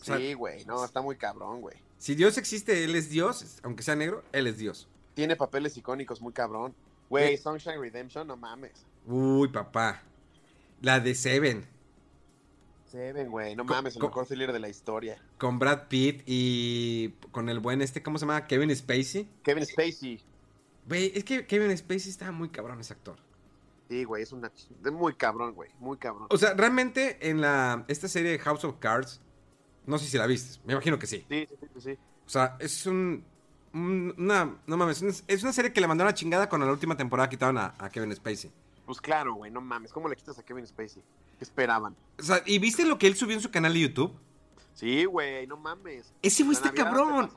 O 0.01 0.05
sea, 0.05 0.17
Sí, 0.17 0.35
güey. 0.35 0.65
No, 0.65 0.85
está 0.85 1.01
muy 1.03 1.17
cabrón, 1.17 1.61
güey. 1.61 1.77
Si 1.99 2.15
Dios 2.15 2.39
existe, 2.39 2.85
él 2.85 2.95
es 2.97 3.11
Dios. 3.11 3.59
Aunque 3.63 3.83
sea 3.83 3.97
negro, 3.97 4.23
él 4.33 4.47
es 4.47 4.57
Dios. 4.59 4.89
Tiene 5.15 5.37
papeles 5.37 5.77
icónicos 5.77 6.21
muy 6.21 6.33
cabrón. 6.33 6.75
Güey, 7.11 7.35
Eh. 7.35 7.39
Sunshine 7.39 7.81
Redemption, 7.81 8.27
no 8.27 8.37
mames. 8.37 8.87
Uy, 9.07 9.49
papá. 9.49 10.03
La 10.81 11.01
de 11.01 11.15
Seven. 11.15 11.67
Seven, 12.91 13.31
güey. 13.31 13.55
No 13.55 13.65
mames, 13.65 13.95
el 13.95 14.01
co- 14.01 14.09
mejor 14.09 14.27
thriller 14.27 14.53
de 14.53 14.59
la 14.59 14.69
historia. 14.69 15.23
Con 15.39 15.59
Brad 15.59 15.87
Pitt 15.89 16.23
y 16.27 17.11
con 17.31 17.49
el 17.49 17.61
buen 17.61 17.83
este, 17.83 18.03
¿cómo 18.03 18.19
se 18.19 18.23
llama? 18.27 18.47
Kevin 18.47 18.75
Spacey. 18.75 19.29
Kevin 19.45 19.65
Spacey. 19.65 20.21
Güey, 20.89 21.13
es 21.15 21.23
que 21.25 21.47
Kevin 21.47 21.77
Spacey 21.77 22.11
está 22.11 22.33
muy 22.33 22.49
cabrón 22.49 22.81
ese 22.81 22.95
actor. 22.95 23.17
Sí, 23.89 24.03
güey, 24.05 24.23
es 24.25 24.33
una... 24.33 24.51
Es 24.85 24.93
muy 24.93 25.15
cabrón, 25.15 25.55
güey. 25.55 25.71
Muy 25.79 25.99
cabrón. 25.99 26.27
O 26.31 26.37
sea, 26.39 26.55
realmente 26.55 27.29
en 27.29 27.41
la 27.41 27.85
esta 27.89 28.09
serie 28.09 28.33
de 28.33 28.39
House 28.41 28.65
of 28.65 28.77
Cards, 28.81 29.21
no 29.91 29.99
sé 29.99 30.07
si 30.07 30.17
la 30.17 30.27
viste, 30.27 30.59
me 30.65 30.73
imagino 30.73 30.99
que 30.99 31.07
sí. 31.07 31.25
Sí, 31.29 31.47
sí, 31.49 31.57
sí, 31.75 31.81
sí. 31.81 31.99
O 32.27 32.31
sea, 32.31 32.57
es 32.61 32.87
un, 32.87 33.25
un- 33.75 34.15
una 34.17 34.57
no 34.67 34.77
mames, 34.77 34.99
es 34.99 35.03
una- 35.03 35.25
es 35.27 35.43
una 35.43 35.53
serie 35.53 35.73
que 35.73 35.81
le 35.81 35.87
mandó 35.87 36.05
una 36.05 36.15
chingada 36.15 36.49
cuando 36.49 36.67
la 36.67 36.73
última 36.73 36.97
temporada 36.97 37.29
quitaron 37.29 37.59
a, 37.59 37.75
a 37.79 37.91
Kevin 37.91 38.15
Spacey. 38.15 38.51
Pues 38.87 39.01
claro, 39.01 39.35
güey, 39.35 39.51
no 39.51 39.61
mames. 39.61 39.93
¿Cómo 39.93 40.09
le 40.09 40.17
quitas 40.17 40.39
a 40.39 40.43
Kevin 40.43 40.67
Spacey? 40.67 41.03
¿Qué 41.39 41.45
esperaban? 41.45 41.95
O 42.19 42.23
sea, 42.23 42.43
¿y 42.47 42.59
viste 42.59 42.85
lo 42.85 42.99
que 42.99 43.07
él 43.07 43.15
subió 43.15 43.37
en 43.37 43.43
su 43.43 43.51
canal 43.51 43.73
de 43.73 43.81
YouTube? 43.81 44.13
Sí, 44.75 45.05
güey, 45.05 45.47
no 45.47 45.57
mames. 45.57 46.13
Ese 46.23 46.43
güey 46.43 46.57
está 46.57 46.73
cabrón. 46.73 47.31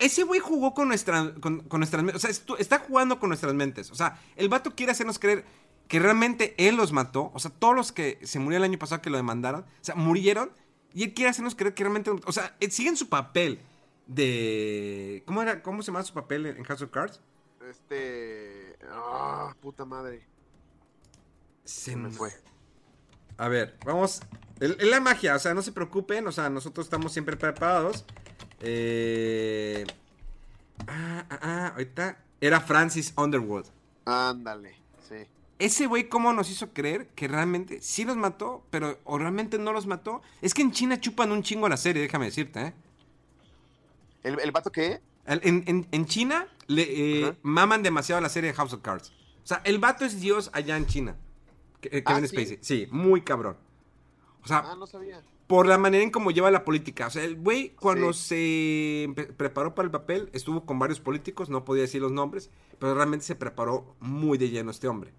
Ese 0.00 0.24
güey 0.24 0.40
jugó 0.40 0.74
con, 0.74 0.88
nuestra, 0.88 1.32
con, 1.40 1.60
con 1.60 1.78
nuestras 1.80 2.02
mentes. 2.02 2.24
O 2.24 2.28
sea, 2.32 2.56
está 2.58 2.78
jugando 2.80 3.20
con 3.20 3.28
nuestras 3.28 3.54
mentes. 3.54 3.90
O 3.90 3.94
sea, 3.94 4.20
el 4.34 4.48
vato 4.48 4.74
quiere 4.74 4.90
hacernos 4.92 5.18
creer 5.20 5.44
que 5.86 6.00
realmente 6.00 6.54
él 6.58 6.74
los 6.76 6.90
mató. 6.92 7.30
O 7.34 7.38
sea, 7.38 7.52
todos 7.52 7.76
los 7.76 7.92
que 7.92 8.18
se 8.24 8.40
murieron 8.40 8.64
el 8.64 8.70
año 8.70 8.78
pasado 8.80 9.00
que 9.00 9.10
lo 9.10 9.16
demandaron, 9.16 9.60
o 9.62 9.84
sea, 9.84 9.94
murieron. 9.94 10.50
Y 10.96 11.02
él 11.02 11.12
quiere 11.12 11.28
hacernos 11.28 11.54
creer 11.54 11.74
que 11.74 11.84
realmente. 11.84 12.10
O 12.10 12.32
sea, 12.32 12.56
eh, 12.58 12.70
siguen 12.70 12.96
su 12.96 13.10
papel 13.10 13.60
de. 14.06 15.22
¿Cómo 15.26 15.42
era? 15.42 15.62
¿Cómo 15.62 15.82
se 15.82 15.88
llama 15.88 16.02
su 16.02 16.14
papel 16.14 16.46
en 16.46 16.64
House 16.64 16.80
of 16.80 16.90
Cards? 16.90 17.20
Este... 17.68 18.78
Ah, 18.90 19.54
puta 19.60 19.84
madre. 19.84 20.26
Se 21.64 21.94
me 21.94 22.08
fue. 22.08 22.32
A 23.36 23.48
ver, 23.48 23.76
vamos. 23.84 24.22
Es 24.58 24.70
es 24.70 24.88
la 24.88 25.00
magia, 25.00 25.34
o 25.34 25.38
sea, 25.38 25.52
no 25.52 25.60
se 25.60 25.70
preocupen. 25.70 26.26
O 26.28 26.32
sea, 26.32 26.48
nosotros 26.48 26.86
estamos 26.86 27.12
siempre 27.12 27.36
preparados. 27.36 28.06
Eh. 28.60 29.84
Ah, 30.86 31.26
ah, 31.28 31.38
ah, 31.42 31.66
ahorita. 31.74 32.24
Era 32.40 32.58
Francis 32.62 33.12
Underwood. 33.18 33.66
Ándale, 34.06 34.74
sí. 35.06 35.26
Ese 35.58 35.86
güey, 35.86 36.08
¿cómo 36.08 36.32
nos 36.34 36.50
hizo 36.50 36.72
creer 36.74 37.08
que 37.08 37.28
realmente 37.28 37.80
sí 37.80 38.04
los 38.04 38.16
mató, 38.16 38.64
pero 38.70 38.98
o 39.04 39.16
realmente 39.16 39.58
no 39.58 39.72
los 39.72 39.86
mató? 39.86 40.20
Es 40.42 40.52
que 40.52 40.62
en 40.62 40.70
China 40.72 41.00
chupan 41.00 41.32
un 41.32 41.42
chingo 41.42 41.68
la 41.68 41.78
serie, 41.78 42.02
déjame 42.02 42.26
decirte, 42.26 42.60
¿eh? 42.60 42.74
¿El, 44.22 44.38
el 44.40 44.50
vato 44.52 44.70
qué? 44.70 45.00
El- 45.24 45.40
En, 45.44 45.64
en- 45.66 45.86
en 45.92 46.06
China 46.06 46.46
le 46.66 46.82
eh, 47.28 47.36
maman 47.42 47.82
demasiado 47.82 48.20
la 48.20 48.28
serie 48.28 48.50
de 48.50 48.56
House 48.56 48.72
of 48.74 48.82
Cards. 48.82 49.10
O 49.42 49.46
sea, 49.46 49.62
el 49.64 49.78
vato 49.78 50.04
es 50.04 50.20
Dios 50.20 50.50
allá 50.52 50.76
en 50.76 50.86
China. 50.86 51.16
Eh, 51.82 52.02
Ah, 52.04 52.14
Kevin 52.14 52.28
¿sí? 52.28 52.36
Spacey. 52.36 52.58
Sí, 52.60 52.88
muy 52.90 53.22
cabrón. 53.22 53.56
O 54.42 54.48
sea, 54.48 54.58
Ah, 54.58 54.76
no 54.78 54.86
sabía. 54.86 55.22
por 55.46 55.66
la 55.66 55.78
manera 55.78 56.02
en 56.04 56.10
cómo 56.10 56.32
lleva 56.32 56.50
la 56.50 56.64
política. 56.64 57.06
O 57.06 57.10
sea, 57.10 57.22
el 57.24 57.36
güey 57.36 57.70
cuando 57.76 58.12
Sí. 58.12 59.06
se 59.16 59.24
preparó 59.36 59.74
para 59.74 59.86
el 59.86 59.92
papel, 59.92 60.28
estuvo 60.32 60.66
con 60.66 60.78
varios 60.78 61.00
políticos, 61.00 61.48
no 61.48 61.64
podía 61.64 61.82
decir 61.82 62.02
los 62.02 62.12
nombres, 62.12 62.50
pero 62.78 62.94
realmente 62.94 63.24
se 63.24 63.36
preparó 63.36 63.94
muy 64.00 64.36
de 64.38 64.50
lleno 64.50 64.70
este 64.70 64.88
hombre. 64.88 65.12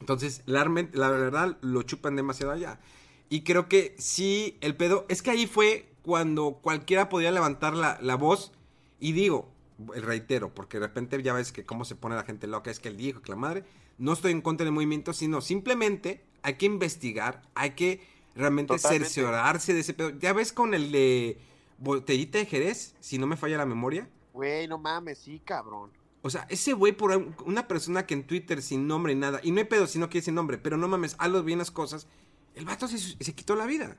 Entonces, 0.00 0.42
la, 0.46 0.64
verdad, 0.64 1.56
lo 1.60 1.82
chupan 1.82 2.16
demasiado 2.16 2.52
allá. 2.52 2.80
Y 3.28 3.42
creo 3.42 3.68
que 3.68 3.94
sí, 3.98 4.58
el 4.60 4.76
pedo, 4.76 5.06
es 5.08 5.22
que 5.22 5.30
ahí 5.30 5.46
fue 5.46 5.88
cuando 6.02 6.58
cualquiera 6.62 7.08
podía 7.08 7.30
levantar 7.30 7.74
la, 7.74 7.98
la 8.00 8.16
voz 8.16 8.52
y 9.00 9.12
digo, 9.12 9.48
el 9.94 10.02
reitero, 10.02 10.54
porque 10.54 10.78
de 10.78 10.86
repente 10.86 11.22
ya 11.22 11.32
ves 11.32 11.52
que 11.52 11.64
cómo 11.64 11.84
se 11.84 11.94
pone 11.94 12.14
la 12.14 12.24
gente 12.24 12.46
loca, 12.46 12.70
es 12.70 12.78
que 12.78 12.88
él 12.88 12.96
dijo, 12.96 13.22
que 13.22 13.32
la 13.32 13.36
madre, 13.36 13.64
no 13.98 14.12
estoy 14.12 14.32
en 14.32 14.40
contra 14.40 14.64
del 14.64 14.74
movimiento, 14.74 15.12
sino 15.12 15.40
simplemente 15.40 16.24
hay 16.42 16.54
que 16.54 16.66
investigar, 16.66 17.42
hay 17.54 17.70
que 17.70 18.06
realmente 18.34 18.74
Totalmente. 18.74 19.06
cerciorarse 19.06 19.74
de 19.74 19.80
ese 19.80 19.94
pedo. 19.94 20.10
Ya 20.10 20.32
ves 20.32 20.52
con 20.52 20.74
el 20.74 20.92
de 20.92 21.38
botellita 21.78 22.38
de 22.38 22.46
Jerez, 22.46 22.94
si 23.00 23.18
no 23.18 23.26
me 23.26 23.36
falla 23.36 23.56
la 23.56 23.66
memoria. 23.66 24.08
Güey, 24.32 24.66
no 24.68 24.78
mames, 24.78 25.18
sí, 25.18 25.40
cabrón. 25.44 25.90
O 26.26 26.30
sea, 26.30 26.46
ese 26.48 26.72
güey 26.72 26.92
por 26.92 27.10
un- 27.14 27.36
una 27.44 27.68
persona 27.68 28.06
que 28.06 28.14
en 28.14 28.26
Twitter 28.26 28.62
sin 28.62 28.86
nombre 28.88 29.12
y 29.12 29.16
nada, 29.16 29.40
y 29.42 29.50
no 29.50 29.58
hay 29.58 29.64
pedo 29.66 29.86
si 29.86 29.98
no 29.98 30.08
quiere 30.08 30.24
sin 30.24 30.34
nombre, 30.34 30.56
pero 30.56 30.78
no 30.78 30.88
mames, 30.88 31.16
los 31.28 31.44
bien 31.44 31.58
las 31.58 31.70
cosas, 31.70 32.06
el 32.54 32.64
vato 32.64 32.88
se, 32.88 32.96
se 32.98 33.34
quitó 33.34 33.54
la 33.56 33.66
vida. 33.66 33.98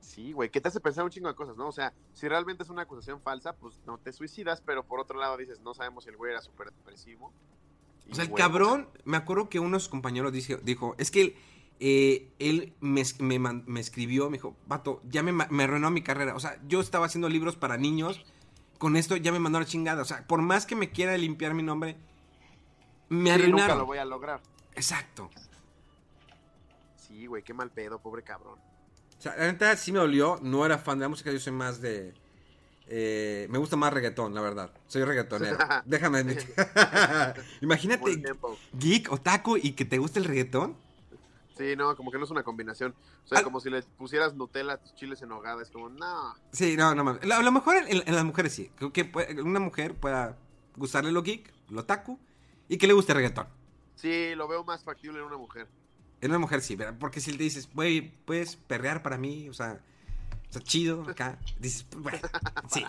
Sí, 0.00 0.32
güey, 0.32 0.50
que 0.50 0.60
te 0.60 0.68
hace 0.68 0.78
pensar 0.78 1.04
un 1.04 1.10
chingo 1.10 1.28
de 1.28 1.34
cosas, 1.34 1.56
¿no? 1.56 1.68
O 1.68 1.72
sea, 1.72 1.94
si 2.12 2.28
realmente 2.28 2.64
es 2.64 2.68
una 2.68 2.82
acusación 2.82 3.20
falsa, 3.22 3.54
pues 3.54 3.80
no 3.86 3.96
te 3.98 4.12
suicidas, 4.12 4.62
pero 4.64 4.84
por 4.84 5.00
otro 5.00 5.18
lado 5.18 5.38
dices, 5.38 5.60
no 5.60 5.72
sabemos 5.72 6.04
si 6.04 6.10
el 6.10 6.16
güey 6.18 6.32
era 6.32 6.42
súper 6.42 6.70
depresivo. 6.70 7.32
O 8.10 8.14
sea, 8.14 8.24
el 8.24 8.32
cabrón, 8.32 8.88
me 9.04 9.16
acuerdo 9.16 9.48
que 9.48 9.58
uno 9.58 9.78
de 9.78 9.80
sus 9.80 9.88
compañeros 9.88 10.32
dijo, 10.32 10.56
dijo 10.62 10.94
es 10.98 11.10
que 11.10 11.20
él, 11.22 11.34
eh, 11.80 12.30
él 12.38 12.74
me, 12.80 13.02
me 13.20 13.80
escribió, 13.80 14.30
me 14.30 14.36
dijo, 14.36 14.54
vato, 14.66 15.00
ya 15.08 15.22
me, 15.22 15.32
me 15.32 15.64
arruinó 15.64 15.90
mi 15.90 16.02
carrera. 16.02 16.34
O 16.36 16.40
sea, 16.40 16.60
yo 16.68 16.80
estaba 16.80 17.06
haciendo 17.06 17.28
libros 17.28 17.56
para 17.56 17.76
niños, 17.78 18.24
con 18.78 18.96
esto 18.96 19.16
ya 19.16 19.32
me 19.32 19.38
mandó 19.38 19.58
la 19.60 19.66
chingada. 19.66 20.02
O 20.02 20.04
sea, 20.04 20.26
por 20.26 20.42
más 20.42 20.66
que 20.66 20.76
me 20.76 20.90
quiera 20.90 21.16
limpiar 21.16 21.54
mi 21.54 21.62
nombre, 21.62 21.96
me 23.08 23.34
sí, 23.36 23.50
nunca 23.50 23.74
lo 23.74 23.86
voy 23.86 23.98
a 23.98 24.04
lograr. 24.04 24.40
Exacto. 24.74 25.30
Sí, 26.96 27.26
güey, 27.26 27.42
qué 27.42 27.54
mal 27.54 27.70
pedo, 27.70 27.98
pobre 28.00 28.22
cabrón. 28.22 28.58
O 29.18 29.22
sea, 29.22 29.34
la 29.36 29.46
neta 29.46 29.74
sí 29.76 29.92
me 29.92 29.98
dolió, 29.98 30.38
no 30.42 30.66
era 30.66 30.78
fan 30.78 30.98
de 30.98 31.04
la 31.04 31.08
música, 31.08 31.32
yo 31.32 31.40
soy 31.40 31.52
más 31.52 31.80
de... 31.80 32.12
eh, 32.88 33.46
me 33.48 33.58
gusta 33.58 33.76
más 33.76 33.92
reggaetón, 33.92 34.34
la 34.34 34.40
verdad. 34.42 34.70
Soy 34.86 35.04
reggaetonero. 35.04 35.56
Déjame 35.86 36.18
admitir. 36.20 36.52
Imagínate, 37.62 38.22
geek, 38.74 39.10
otaku 39.10 39.56
y 39.56 39.72
que 39.72 39.84
te 39.84 39.98
guste 39.98 40.18
el 40.18 40.26
reggaetón. 40.26 40.76
Sí, 41.56 41.74
no, 41.76 41.96
como 41.96 42.10
que 42.10 42.18
no 42.18 42.24
es 42.24 42.30
una 42.30 42.42
combinación. 42.42 42.94
O 43.24 43.28
sea, 43.28 43.38
Al- 43.38 43.44
como 43.44 43.60
si 43.60 43.70
le 43.70 43.82
pusieras 43.82 44.34
Nutella 44.34 44.74
a 44.74 44.76
tus 44.78 44.94
chiles 44.94 45.22
en 45.22 45.30
nogada. 45.30 45.62
Es 45.62 45.70
como, 45.70 45.88
no. 45.88 46.34
Sí, 46.52 46.76
no, 46.76 46.94
no 46.94 47.02
mames. 47.04 47.22
A 47.30 47.42
lo 47.42 47.52
mejor 47.52 47.76
en, 47.76 48.02
en 48.06 48.14
las 48.14 48.24
mujeres 48.24 48.52
sí. 48.52 48.70
Creo 48.76 48.92
que 48.92 49.04
puede- 49.04 49.40
una 49.42 49.60
mujer 49.60 49.94
pueda 49.94 50.36
gustarle 50.76 51.12
lo 51.12 51.22
geek, 51.22 51.52
lo 51.70 51.80
otaku 51.80 52.18
y 52.68 52.76
que 52.76 52.86
le 52.86 52.92
guste 52.92 53.12
el 53.12 53.16
reggaetón. 53.16 53.46
Sí, 53.94 54.34
lo 54.34 54.46
veo 54.48 54.62
más 54.64 54.84
factible 54.84 55.18
en 55.20 55.24
una 55.24 55.38
mujer. 55.38 55.66
En 56.20 56.30
una 56.30 56.38
mujer 56.38 56.60
sí, 56.60 56.76
¿verdad? 56.76 56.96
Porque 56.98 57.20
si 57.20 57.32
le 57.32 57.38
dices, 57.44 57.68
güey, 57.72 58.12
puedes 58.26 58.56
perrear 58.56 59.02
para 59.02 59.16
mí, 59.16 59.48
o 59.48 59.54
sea, 59.54 59.80
está 60.44 60.60
chido 60.60 61.02
acá. 61.08 61.38
Dices, 61.58 61.86
bueno, 61.96 62.18
sí. 62.70 62.84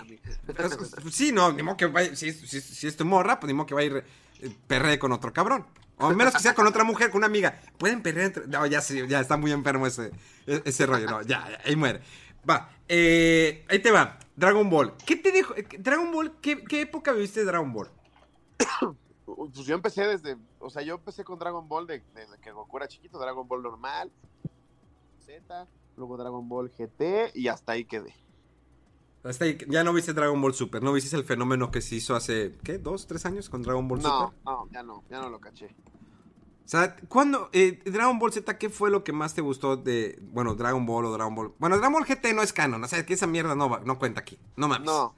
Pues, 0.56 0.76
pues, 1.02 1.16
sí, 1.16 1.32
no, 1.32 1.52
ni 1.54 1.64
modo 1.64 1.78
que 1.78 1.86
vaya, 1.86 2.16
si, 2.16 2.34
si 2.34 2.60
si 2.60 2.88
es 2.88 2.98
tu 2.98 3.06
morra, 3.06 3.40
pues 3.40 3.48
ni 3.48 3.54
modo 3.54 3.66
que 3.68 3.74
vaya 3.74 3.94
a 3.96 3.98
ir 4.00 4.06
eh, 4.42 4.56
perree 4.68 5.00
con 5.00 5.12
otro 5.14 5.32
cabrón. 5.32 5.66
O 6.00 6.06
a 6.08 6.14
menos 6.14 6.34
que 6.34 6.40
sea 6.40 6.54
con 6.54 6.68
otra 6.68 6.84
mujer, 6.84 7.10
con 7.10 7.20
una 7.20 7.28
amiga. 7.28 7.60
Pueden 7.78 8.02
perrear 8.04 8.28
entre... 8.28 8.48
No, 8.48 8.66
ya 8.68 8.82
sí, 8.82 9.06
ya 9.08 9.20
está 9.20 9.36
muy 9.38 9.52
enfermo 9.52 9.88
ese, 9.88 10.12
e- 10.46 10.62
ese 10.66 10.86
rollo. 10.86 11.08
No, 11.10 11.22
ya, 11.24 11.48
ahí 11.66 11.76
muere. 11.76 12.02
Va, 12.48 12.70
eh, 12.88 13.66
ahí 13.70 13.80
te 13.80 13.92
va. 13.92 14.20
Dragon 14.36 14.70
Ball. 14.70 14.94
¿Qué 15.06 15.16
te 15.16 15.32
dijo? 15.32 15.56
eh, 15.56 15.68
Dragon 15.80 16.12
Ball, 16.12 16.40
¿qué, 16.40 16.64
qué 16.64 16.82
época 16.82 17.12
viviste 17.14 17.40
de 17.42 17.48
Dragon 17.48 17.72
Ball? 17.74 17.90
Pues 19.26 19.66
yo 19.66 19.76
empecé 19.76 20.08
desde, 20.08 20.38
o 20.58 20.70
sea, 20.70 20.82
yo 20.84 20.96
empecé 20.96 21.26
con 21.26 21.38
Dragon 21.38 21.68
Ball 21.68 21.86
de- 21.86 22.02
desde 22.16 22.38
que 22.40 22.50
Goku 22.52 22.78
era 22.78 22.88
chiquito, 22.88 23.20
Dragon 23.20 23.46
Ball 23.46 23.62
normal, 23.62 24.10
Z, 25.26 25.68
luego 25.98 26.16
Dragon 26.16 26.48
Ball 26.48 26.70
GT 26.70 27.32
y 27.36 27.50
hasta 27.50 27.74
ahí 27.74 27.84
quedé. 27.84 28.16
Hasta 29.28 29.46
ahí, 29.46 29.58
ya 29.68 29.84
no 29.84 29.94
viste 29.94 30.14
Dragon 30.14 30.42
Ball 30.42 30.54
Super, 30.54 30.82
no 30.82 30.94
viste 30.94 31.16
el 31.16 31.24
fenómeno 31.24 31.70
que 31.72 31.82
se 31.82 31.96
hizo 31.96 32.16
hace, 32.16 32.54
¿qué? 32.64 32.78
¿Dos, 32.78 33.08
tres 33.08 33.26
años 33.26 33.50
con 33.50 33.62
Dragon 33.64 33.88
Ball 33.88 34.02
No, 34.02 34.28
Super? 34.28 34.40
no, 34.46 34.70
ya 34.72 34.84
no, 34.84 35.04
ya 35.10 35.20
no 35.22 35.30
lo 35.30 35.40
caché. 35.40 35.68
O 35.68 36.70
sea, 36.70 36.96
¿cuándo? 37.08 37.50
eh, 37.54 37.80
Dragon 37.86 38.20
Ball 38.20 38.34
Z, 38.34 38.58
¿qué 38.58 38.70
fue 38.70 38.90
lo 38.92 39.04
que 39.04 39.14
más 39.14 39.34
te 39.34 39.42
gustó 39.42 39.78
de, 39.78 40.20
bueno, 40.34 40.54
Dragon 40.56 40.86
Ball 40.86 41.06
o 41.06 41.12
Dragon 41.14 41.34
Ball? 41.34 41.54
Bueno, 41.60 41.78
Dragon 41.78 41.94
Ball 41.94 42.06
GT 42.06 42.34
no 42.34 42.42
es 42.42 42.52
canon, 42.54 42.84
o 42.84 42.88
sea, 42.88 43.06
que 43.06 43.14
esa 43.14 43.28
mierda 43.28 43.56
no, 43.56 43.70
va- 43.70 43.80
no 43.82 43.98
cuenta 44.00 44.22
aquí, 44.22 44.38
no 44.56 44.68
mames. 44.68 44.86
No. 44.86 45.14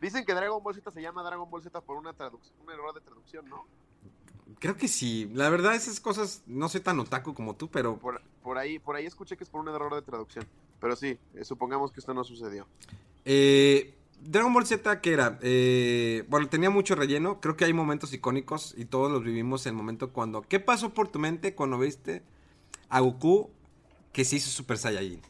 Dicen 0.00 0.24
que 0.26 0.34
Dragon 0.34 0.62
Ball 0.62 0.74
Z 0.74 0.90
se 0.90 1.00
llama 1.00 1.22
Dragon 1.22 1.50
Ball 1.50 1.62
Z 1.62 1.80
por 1.80 1.96
una 1.96 2.12
traducción, 2.12 2.54
un 2.62 2.70
error 2.70 2.92
de 2.94 3.00
traducción, 3.00 3.48
¿no? 3.48 3.64
Creo 4.58 4.76
que 4.76 4.88
sí, 4.88 5.30
la 5.32 5.48
verdad 5.48 5.74
esas 5.74 6.00
cosas, 6.00 6.42
no 6.46 6.68
soy 6.68 6.80
tan 6.82 7.00
otaku 7.00 7.32
como 7.34 7.54
tú, 7.56 7.68
pero... 7.68 7.96
Por, 7.96 8.20
por 8.42 8.58
ahí, 8.58 8.78
por 8.78 8.94
ahí 8.96 9.06
escuché 9.06 9.36
que 9.38 9.44
es 9.44 9.50
por 9.50 9.60
un 9.62 9.68
error 9.68 9.94
de 9.94 10.02
traducción. 10.02 10.46
Pero 10.80 10.96
sí, 10.96 11.18
eh, 11.34 11.44
supongamos 11.44 11.92
que 11.92 12.00
esto 12.00 12.12
no 12.12 12.24
sucedió. 12.24 12.66
Eh, 13.24 13.94
Dragon 14.20 14.52
Ball 14.52 14.66
Z, 14.66 15.00
¿qué 15.00 15.12
era? 15.12 15.38
Eh, 15.42 16.24
bueno, 16.28 16.48
tenía 16.48 16.70
mucho 16.70 16.94
relleno. 16.94 17.40
Creo 17.40 17.56
que 17.56 17.64
hay 17.64 17.72
momentos 17.72 18.12
icónicos 18.12 18.74
y 18.76 18.86
todos 18.86 19.10
los 19.10 19.22
vivimos 19.22 19.66
en 19.66 19.70
el 19.70 19.76
momento 19.76 20.12
cuando. 20.12 20.42
¿Qué 20.42 20.60
pasó 20.60 20.94
por 20.94 21.08
tu 21.08 21.18
mente 21.18 21.54
cuando 21.54 21.78
viste 21.78 22.22
a 22.88 23.00
Goku 23.00 23.50
que 24.12 24.24
se 24.24 24.36
hizo 24.36 24.50
Super 24.50 24.78
Saiyajin? 24.78 25.20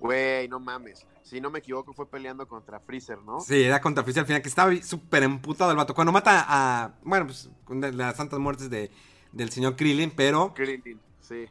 Güey, 0.00 0.48
no 0.48 0.60
mames. 0.60 1.06
Si 1.22 1.40
no 1.40 1.50
me 1.50 1.60
equivoco, 1.60 1.94
fue 1.94 2.06
peleando 2.06 2.46
contra 2.46 2.78
Freezer, 2.78 3.18
¿no? 3.22 3.40
Sí, 3.40 3.62
era 3.62 3.80
contra 3.80 4.04
Freezer 4.04 4.20
al 4.20 4.26
final, 4.26 4.42
que 4.42 4.48
estaba 4.48 4.74
súper 4.82 5.22
emputado 5.22 5.70
el 5.70 5.76
vato. 5.78 5.94
Cuando 5.94 6.12
mata 6.12 6.44
a. 6.46 6.94
Bueno, 7.02 7.26
pues 7.26 7.48
las 7.94 8.16
santas 8.16 8.38
muertes 8.38 8.68
de, 8.68 8.90
del 9.32 9.50
señor 9.50 9.76
Krillin, 9.76 10.10
pero 10.10 10.52
Krillin, 10.52 11.00
sí. 11.20 11.46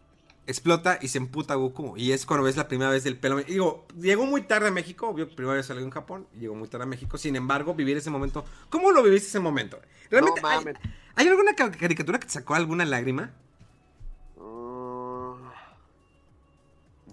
Explota 0.48 1.00
y 1.02 1.08
se 1.08 1.18
emputa 1.18 1.56
Goku. 1.56 1.96
Y 1.98 2.12
es 2.12 2.26
cuando 2.26 2.44
ves 2.46 2.58
la 2.58 2.68
primera 2.68 2.90
vez 2.92 3.04
del 3.04 3.18
pelo. 3.18 3.38
Digo, 3.42 3.86
llegó 4.00 4.26
muy 4.26 4.42
tarde 4.44 4.68
a 4.68 4.72
México. 4.72 5.08
Obvio, 5.08 5.28
primera 5.30 5.56
vez 5.56 5.66
salió 5.66 5.84
en 5.84 5.90
Japón. 5.90 6.28
y 6.36 6.40
Llegó 6.40 6.56
muy 6.56 6.68
tarde 6.68 6.84
a 6.84 6.88
México. 6.88 7.18
Sin 7.18 7.36
embargo, 7.36 7.74
vivir 7.74 7.98
ese 7.98 8.10
momento. 8.10 8.44
¿Cómo 8.70 8.92
lo 8.92 9.02
viviste 9.04 9.28
ese 9.30 9.40
momento? 9.40 9.80
Realmente, 10.10 10.42
No 10.42 10.48
hay- 10.48 10.58
mames. 10.58 10.76
¿hay, 11.16 11.28
alguna 11.28 11.54
ca- 11.56 11.72
caricatura 11.72 12.20
que 12.20 12.28
te 12.28 12.34
sacó 12.34 12.56
alguna 12.56 12.86
lágrima? 12.86 13.32
Ah, 14.40 15.36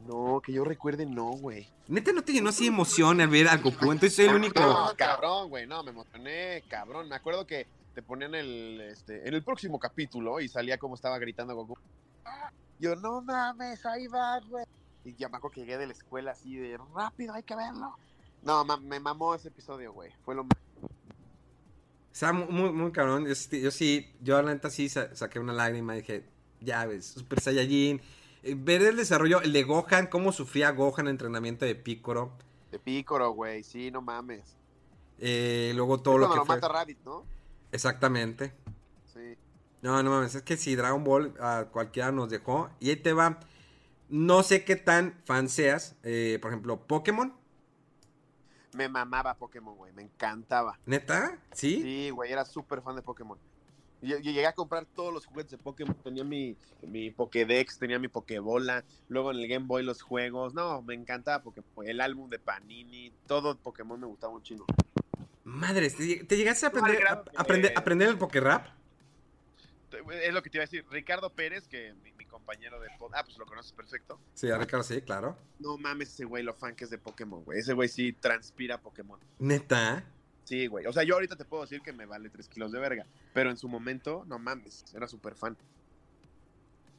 no, 0.06 0.40
que 0.44 0.52
yo 0.52 0.64
recuerde, 0.64 1.06
no, 1.06 1.30
güey. 1.32 1.68
Neta, 1.88 2.12
no 2.12 2.22
te 2.22 2.32
llenó 2.32 2.50
así 2.50 2.64
de 2.64 2.68
emoción 2.68 3.20
al 3.20 3.28
ver 3.28 3.48
a 3.48 3.56
Goku. 3.56 3.92
Entonces 3.92 4.14
soy 4.14 4.26
el 4.26 4.34
único. 4.34 4.60
No, 4.60 4.92
cabrón, 4.96 5.48
güey, 5.50 5.66
no, 5.66 5.82
me 5.82 5.90
emocioné, 5.90 6.62
cabrón. 6.68 7.08
Me 7.08 7.16
acuerdo 7.16 7.46
que 7.46 7.66
te 7.94 8.02
ponían 8.02 8.34
el, 8.34 8.80
este, 8.80 9.26
en 9.28 9.34
el 9.34 9.42
próximo 9.42 9.78
capítulo 9.78 10.40
y 10.40 10.48
salía 10.48 10.78
como 10.78 10.94
estaba 10.94 11.18
gritando 11.18 11.54
Goku. 11.54 11.76
Yo, 12.80 12.96
no 12.96 13.20
mames, 13.22 13.84
ahí 13.86 14.06
va, 14.08 14.40
güey. 14.40 14.64
Y 15.04 15.14
ya 15.14 15.28
me 15.28 15.36
acuerdo 15.36 15.54
que 15.54 15.60
llegué 15.60 15.78
de 15.78 15.86
la 15.86 15.92
escuela 15.92 16.32
así 16.32 16.56
de 16.56 16.78
rápido, 16.94 17.34
hay 17.34 17.42
que 17.42 17.54
verlo. 17.54 17.94
No, 18.42 18.64
ma- 18.64 18.76
me 18.78 18.98
mamó 18.98 19.34
ese 19.34 19.48
episodio, 19.48 19.92
güey. 19.92 20.10
Fue 20.24 20.34
lo 20.34 20.44
más. 20.44 20.56
O 20.82 20.88
sea, 22.12 22.32
mu- 22.32 22.50
muy, 22.50 22.72
muy 22.72 22.90
cabrón. 22.92 23.26
Yo, 23.26 23.34
sí- 23.34 23.60
yo 23.60 23.70
sí, 23.70 24.12
yo 24.20 24.40
la 24.42 24.52
neta 24.52 24.70
sí 24.70 24.88
sa- 24.88 25.14
saqué 25.14 25.38
una 25.38 25.52
lágrima 25.52 25.94
y 25.94 26.00
dije, 26.00 26.24
ya 26.60 26.84
ves, 26.86 27.06
Super 27.06 27.40
Saiyajin. 27.40 28.00
Eh, 28.42 28.54
Ver 28.58 28.82
el 28.82 28.96
desarrollo, 28.96 29.40
el 29.42 29.52
de 29.52 29.62
Gohan, 29.62 30.06
cómo 30.06 30.32
sufría 30.32 30.70
Gohan 30.72 31.00
en 31.00 31.06
el 31.08 31.10
entrenamiento 31.12 31.64
de 31.66 31.74
Piccolo. 31.74 32.32
De 32.70 32.78
pícoro, 32.78 33.30
güey, 33.32 33.62
sí, 33.62 33.90
no 33.90 34.00
mames. 34.00 34.56
Eh, 35.18 35.72
luego 35.74 35.98
todo 36.00 36.14
Es 36.14 36.20
lo 36.22 36.30
que 36.30 36.36
lo 36.36 36.46
fue. 36.46 36.54
mata 36.56 36.68
Rabbit, 36.68 36.98
¿no? 37.04 37.24
Exactamente. 37.72 38.52
No, 39.82 40.02
no 40.02 40.10
mames, 40.10 40.34
es 40.34 40.42
que 40.42 40.56
si 40.56 40.76
Dragon 40.76 41.02
Ball 41.04 41.34
a 41.40 41.66
cualquiera 41.72 42.12
nos 42.12 42.28
dejó. 42.30 42.70
Y 42.80 42.90
ahí 42.90 42.96
te 42.96 43.12
va. 43.12 43.40
No 44.08 44.42
sé 44.42 44.64
qué 44.64 44.76
tan 44.76 45.14
fan 45.24 45.48
seas. 45.48 45.96
eh, 46.02 46.38
por 46.42 46.50
ejemplo, 46.50 46.86
Pokémon. 46.86 47.32
Me 48.74 48.88
mamaba 48.88 49.34
Pokémon, 49.34 49.74
güey, 49.76 49.92
me 49.92 50.02
encantaba. 50.02 50.78
¿Neta? 50.86 51.38
¿Sí? 51.52 51.80
Sí, 51.82 52.10
güey, 52.10 52.30
era 52.30 52.44
súper 52.44 52.82
fan 52.82 52.94
de 52.96 53.02
Pokémon. 53.02 53.38
Yo, 54.02 54.16
yo 54.18 54.30
llegué 54.32 54.46
a 54.46 54.54
comprar 54.54 54.86
todos 54.86 55.12
los 55.12 55.26
juguetes 55.26 55.50
de 55.52 55.58
Pokémon. 55.58 55.94
Tenía 56.02 56.24
mi, 56.24 56.56
mi 56.82 57.10
Pokédex, 57.10 57.78
tenía 57.78 57.98
mi 57.98 58.08
Pokébola. 58.08 58.84
Luego 59.08 59.30
en 59.32 59.38
el 59.38 59.48
Game 59.48 59.66
Boy 59.66 59.82
los 59.82 60.02
juegos. 60.02 60.54
No, 60.54 60.82
me 60.82 60.94
encantaba 60.94 61.42
Pokémon. 61.42 61.68
El 61.86 62.00
álbum 62.00 62.30
de 62.30 62.38
Panini. 62.38 63.12
Todo 63.26 63.56
Pokémon 63.58 63.98
me 64.00 64.06
gustaba 64.06 64.32
un 64.32 64.42
chingo. 64.42 64.64
Madres, 65.44 65.96
¿te, 65.96 66.24
te 66.24 66.36
llegaste 66.36 66.66
a 66.66 66.68
aprender, 66.70 67.06
a- 67.08 67.24
aprender, 67.36 67.72
aprender 67.76 68.08
el 68.08 68.18
Pokérap? 68.18 68.66
Es 70.22 70.32
lo 70.34 70.42
que 70.42 70.50
te 70.50 70.58
iba 70.58 70.62
a 70.62 70.66
decir. 70.66 70.84
Ricardo 70.90 71.30
Pérez, 71.32 71.66
que 71.66 71.94
mi, 72.02 72.12
mi 72.12 72.24
compañero 72.24 72.78
de... 72.80 72.88
pod- 72.98 73.10
Ah, 73.14 73.24
pues 73.24 73.36
lo 73.38 73.46
conoces 73.46 73.72
perfecto. 73.72 74.20
Sí, 74.34 74.50
a 74.50 74.56
Ricardo, 74.58 74.84
sí, 74.84 75.00
claro. 75.02 75.36
No 75.58 75.76
mames 75.78 76.10
ese 76.10 76.24
güey, 76.24 76.42
lo 76.44 76.54
fan 76.54 76.74
que 76.76 76.84
es 76.84 76.90
de 76.90 76.98
Pokémon, 76.98 77.42
güey. 77.44 77.58
Ese 77.58 77.72
güey 77.72 77.88
sí 77.88 78.12
transpira 78.12 78.80
Pokémon. 78.80 79.18
¿Neta? 79.38 80.04
Sí, 80.44 80.66
güey. 80.66 80.86
O 80.86 80.92
sea, 80.92 81.02
yo 81.02 81.14
ahorita 81.14 81.36
te 81.36 81.44
puedo 81.44 81.62
decir 81.62 81.80
que 81.82 81.92
me 81.92 82.06
vale 82.06 82.28
3 82.30 82.48
kilos 82.48 82.72
de 82.72 82.78
verga. 82.80 83.06
Pero 83.34 83.50
en 83.50 83.56
su 83.56 83.68
momento, 83.68 84.24
no 84.26 84.38
mames, 84.38 84.84
era 84.94 85.06
súper 85.08 85.34
fan. 85.34 85.56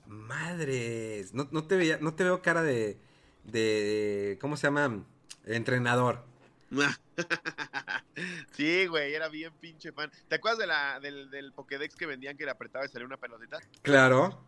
Madres. 0.08 1.34
No, 1.34 1.48
no 1.52 1.64
te 1.66 1.76
veía, 1.78 1.98
no 2.02 2.14
te 2.14 2.24
veo 2.24 2.42
cara 2.42 2.62
de, 2.64 2.98
de. 3.46 4.38
¿Cómo 4.42 4.58
se 4.58 4.68
llama? 4.68 5.04
Entrenador. 5.46 6.24
sí, 8.54 8.86
güey, 8.88 9.14
era 9.14 9.28
bien 9.30 9.54
pinche 9.60 9.92
fan. 9.92 10.10
¿Te 10.28 10.36
acuerdas 10.36 10.60
de 10.60 10.68
la, 10.68 11.00
del, 11.00 11.30
del 11.30 11.52
Pokédex 11.52 11.96
que 11.96 12.06
vendían 12.06 12.38
que 12.38 12.46
le 12.46 12.52
apretaba 12.52 12.86
y 12.86 12.90
salía 12.90 13.06
una 13.06 13.18
pelotita? 13.18 13.60
Claro. 13.82 14.42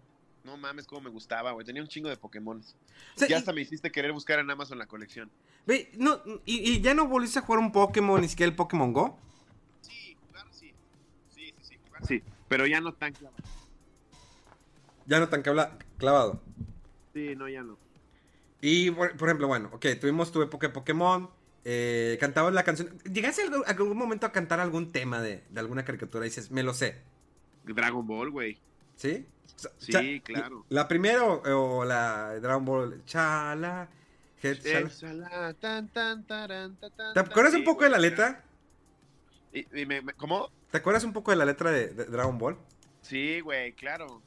No 0.43 0.57
mames, 0.57 0.85
cómo 0.87 1.01
me 1.01 1.09
gustaba, 1.09 1.51
güey. 1.51 1.65
Tenía 1.65 1.81
un 1.81 1.87
chingo 1.87 2.09
de 2.09 2.17
Pokémon. 2.17 2.57
O 2.59 2.63
sea, 3.19 3.27
ya 3.27 3.35
y- 3.35 3.39
hasta 3.39 3.53
me 3.53 3.61
hiciste 3.61 3.91
querer 3.91 4.11
buscar 4.11 4.39
en 4.39 4.49
Amazon 4.49 4.77
la 4.77 4.87
colección. 4.87 5.29
Ve, 5.65 5.91
no, 5.97 6.21
y, 6.45 6.71
y 6.71 6.81
ya 6.81 6.93
no 6.93 7.07
volviste 7.07 7.39
a 7.39 7.41
jugar 7.43 7.59
un 7.59 7.71
Pokémon, 7.71 8.19
ni 8.19 8.27
siquiera 8.27 8.49
el 8.49 8.55
Pokémon 8.55 8.91
Go. 8.91 9.17
Sí, 9.81 10.17
jugar 10.27 10.45
sí. 10.51 10.73
Sí, 11.33 11.53
sí, 11.59 11.63
sí, 11.63 11.77
jugar 11.87 12.05
sí. 12.05 12.23
Pero 12.49 12.65
ya 12.67 12.81
no 12.81 12.93
tan 12.93 13.13
clavado. 13.13 13.41
Ya 15.05 15.19
no 15.19 15.29
tan 15.29 15.41
clavado. 15.97 16.41
Sí, 17.13 17.35
no, 17.35 17.47
ya 17.49 17.61
no. 17.63 17.77
Y, 18.61 18.91
por, 18.91 19.15
por 19.17 19.27
ejemplo, 19.29 19.47
bueno, 19.47 19.69
ok, 19.73 19.85
tuvimos 19.99 20.31
tu 20.31 20.41
época 20.41 20.67
de 20.67 20.73
Pokémon. 20.73 21.29
Eh, 21.65 22.17
cantabas 22.19 22.53
la 22.53 22.63
canción. 22.63 22.97
¿Llegaste 23.03 23.41
a 23.43 23.69
algún, 23.69 23.97
momento 23.97 24.25
a 24.25 24.31
cantar 24.31 24.59
algún 24.59 24.91
tema 24.91 25.21
de, 25.21 25.43
de 25.49 25.59
alguna 25.59 25.85
caricatura 25.85 26.25
y 26.25 26.29
dices, 26.29 26.51
me 26.51 26.63
lo 26.63 26.73
sé? 26.73 26.97
Dragon 27.63 28.05
Ball, 28.05 28.29
güey. 28.31 28.57
¿Sí? 28.95 29.25
Sí, 29.77 29.91
cha- 29.91 30.01
claro. 30.23 30.65
¿La 30.69 30.87
primera 30.87 31.23
o, 31.23 31.77
o 31.79 31.85
la 31.85 32.37
Dragon 32.39 32.65
Ball? 32.65 33.01
Chala. 33.05 33.87
Head, 34.41 34.57
chala. 34.61 34.79
Exhala, 34.87 35.53
tan, 35.53 35.87
tan, 35.87 36.23
taran, 36.25 36.75
ta, 36.75 36.89
tan, 36.89 37.13
¿Te 37.13 37.19
acuerdas 37.21 37.53
un 37.53 37.63
poco 37.63 37.85
de 37.85 37.89
la 37.89 37.97
letra? 37.99 38.43
Y, 39.53 39.81
y 39.81 39.85
me- 39.85 40.01
me- 40.01 40.13
¿Cómo? 40.13 40.49
¿Te 40.69 40.79
acuerdas 40.79 41.05
un 41.05 41.13
poco 41.13 41.31
de 41.31 41.37
la 41.37 41.45
letra 41.45 41.71
de, 41.71 41.89
de 41.89 42.05
Dragon 42.05 42.37
Ball? 42.37 42.57
Sí, 43.01 43.39
güey, 43.39 43.71
claro. 43.73 44.21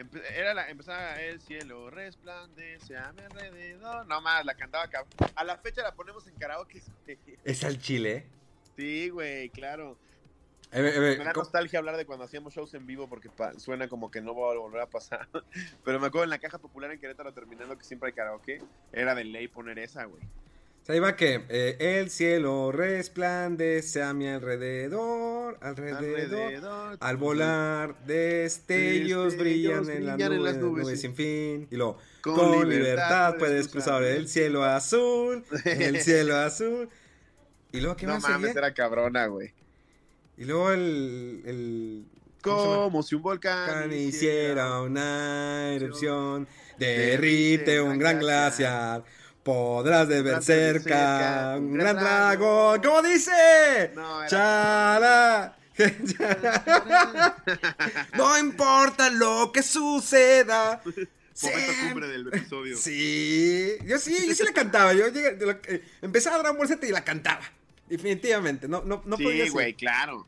Empe- 0.00 0.22
era 0.34 0.54
la, 0.54 0.68
empezaba 0.70 1.20
el 1.20 1.40
cielo 1.40 1.90
resplandece 1.90 2.96
a 2.96 3.12
mi 3.12 3.20
alrededor. 3.22 4.06
No 4.06 4.20
más, 4.20 4.44
la 4.44 4.54
cantaba 4.54 4.88
cabrón. 4.88 5.12
A 5.36 5.44
la 5.44 5.58
fecha 5.58 5.82
la 5.82 5.94
ponemos 5.94 6.26
en 6.26 6.34
karaoke. 6.36 6.82
güey. 7.04 7.18
Es 7.44 7.64
al 7.64 7.78
chile. 7.80 8.26
Sí, 8.76 9.10
güey, 9.10 9.50
claro. 9.50 9.98
Eh, 10.72 10.92
eh, 10.94 11.00
Me 11.18 11.24
da 11.24 11.32
¿cómo- 11.32 11.42
nostalgia 11.44 11.80
hablar 11.80 11.96
de 11.96 12.06
cuando 12.06 12.24
hacíamos 12.24 12.54
shows 12.54 12.72
en 12.74 12.86
vivo 12.86 13.08
porque 13.08 13.28
suena 13.58 13.88
como 13.88 14.10
que 14.10 14.20
no 14.20 14.34
va 14.34 14.52
a 14.52 14.56
volver 14.56 14.80
a 14.82 14.86
pasar. 14.88 15.28
Pero 15.84 15.98
me 16.00 16.06
acuerdo 16.06 16.24
en 16.24 16.30
la 16.30 16.38
caja 16.38 16.58
popular 16.58 16.90
en 16.92 17.00
Querétaro 17.00 17.34
terminando 17.34 17.76
que 17.76 17.84
siempre 17.84 18.08
hay 18.08 18.12
karaoke. 18.14 18.62
Era 18.92 19.14
de 19.14 19.24
ley 19.24 19.48
poner 19.48 19.78
esa, 19.80 20.04
güey. 20.04 20.22
Sea, 20.90 20.96
iba 20.96 21.16
que 21.16 21.44
eh, 21.48 21.76
el 21.78 22.10
cielo 22.10 22.72
resplandece 22.72 24.02
a 24.02 24.12
mi 24.12 24.26
alrededor, 24.26 25.56
alrededor. 25.60 26.50
Alrededor. 26.50 26.98
Al 27.00 27.16
volar, 27.16 28.04
destellos 28.06 29.36
Destellos 29.36 29.36
brillan 29.36 29.90
en, 29.90 30.06
la 30.06 30.14
en 30.14 30.18
nube, 30.18 30.38
las 30.38 30.56
nubes, 30.56 30.84
nubes 30.84 31.00
sí. 31.00 31.06
sin 31.06 31.14
fin. 31.14 31.68
Y 31.70 31.76
luego, 31.76 31.98
Con 32.22 32.34
con, 32.34 32.50
libertad 32.50 32.68
libertad, 32.68 33.34
puedes 33.38 33.68
cruzar 33.68 34.02
el 34.02 34.28
cielo 34.28 34.64
azul, 34.64 35.44
el 35.64 36.00
cielo 36.02 36.36
azul. 36.36 36.88
Y 37.72 37.80
luego, 37.80 37.96
¿qué 37.96 38.06
No 38.06 38.14
más 38.14 38.22
mames, 38.22 38.56
era 38.56 38.74
cabrona, 38.74 39.26
güey. 39.26 39.52
Y 40.36 40.44
luego 40.44 40.72
el, 40.72 41.42
el 41.44 42.04
Como 42.42 43.02
si 43.02 43.14
un 43.14 43.22
volcán 43.22 43.92
hiciera 43.92 44.80
una 44.80 45.72
erupción, 45.72 46.48
derrite 46.78 47.80
un 47.80 47.98
gran 47.98 48.18
glaciar. 48.18 49.04
Podrás 49.42 50.08
de 50.08 50.22
ver 50.22 50.42
cerca 50.42 51.56
un 51.58 51.74
gran 51.74 51.96
dragón. 51.96 52.80
¿Cómo 52.82 53.02
dice? 53.02 53.90
No, 53.94 54.26
Chala. 54.26 55.56
No 58.16 58.38
importa 58.38 59.10
lo 59.10 59.50
que 59.52 59.62
suceda. 59.62 60.82
Momento 61.42 61.72
cumbre 61.88 62.08
del 62.08 62.28
episodio. 62.28 62.76
Sí, 62.76 63.72
yo 63.86 63.98
sí, 63.98 64.26
yo 64.28 64.34
sí 64.34 64.44
la 64.44 64.52
cantaba. 64.52 64.92
Yo 64.92 65.08
llegué, 65.08 65.36
la- 65.44 65.58
eh, 65.68 65.82
empezaba 66.02 66.38
Dragon 66.38 66.58
Ball 66.58 66.68
Z 66.68 66.86
y 66.86 66.90
la 66.90 67.02
cantaba. 67.02 67.40
Definitivamente, 67.88 68.68
no, 68.68 68.82
no, 68.84 69.02
no 69.04 69.16
podía 69.16 69.44
sí, 69.44 69.50
güey, 69.50 69.74
claro. 69.74 70.26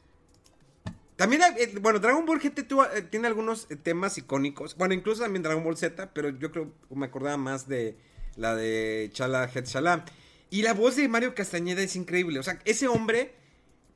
También, 1.16 1.42
eh, 1.58 1.72
bueno, 1.80 1.98
Dragon 2.00 2.24
Ball 2.24 2.40
GT 2.40 2.62
tuvo, 2.66 2.84
eh, 2.86 3.02
tiene 3.02 3.28
algunos 3.28 3.66
eh, 3.70 3.76
temas 3.76 4.16
icónicos. 4.18 4.74
Bueno, 4.76 4.94
incluso 4.94 5.22
también 5.22 5.42
Dragon 5.42 5.62
Ball 5.62 5.76
Z, 5.76 6.10
pero 6.14 6.30
yo 6.30 6.50
creo 6.50 6.72
me 6.90 7.06
acordaba 7.06 7.36
más 7.36 7.68
de 7.68 7.96
la 8.36 8.54
de 8.54 9.10
Chala 9.12 9.50
Het 9.52 9.66
Chala. 9.66 10.04
Y 10.50 10.62
la 10.62 10.74
voz 10.74 10.96
de 10.96 11.08
Mario 11.08 11.34
Castañeda 11.34 11.82
es 11.82 11.96
increíble. 11.96 12.38
O 12.38 12.42
sea, 12.42 12.58
ese 12.64 12.88
hombre 12.88 13.34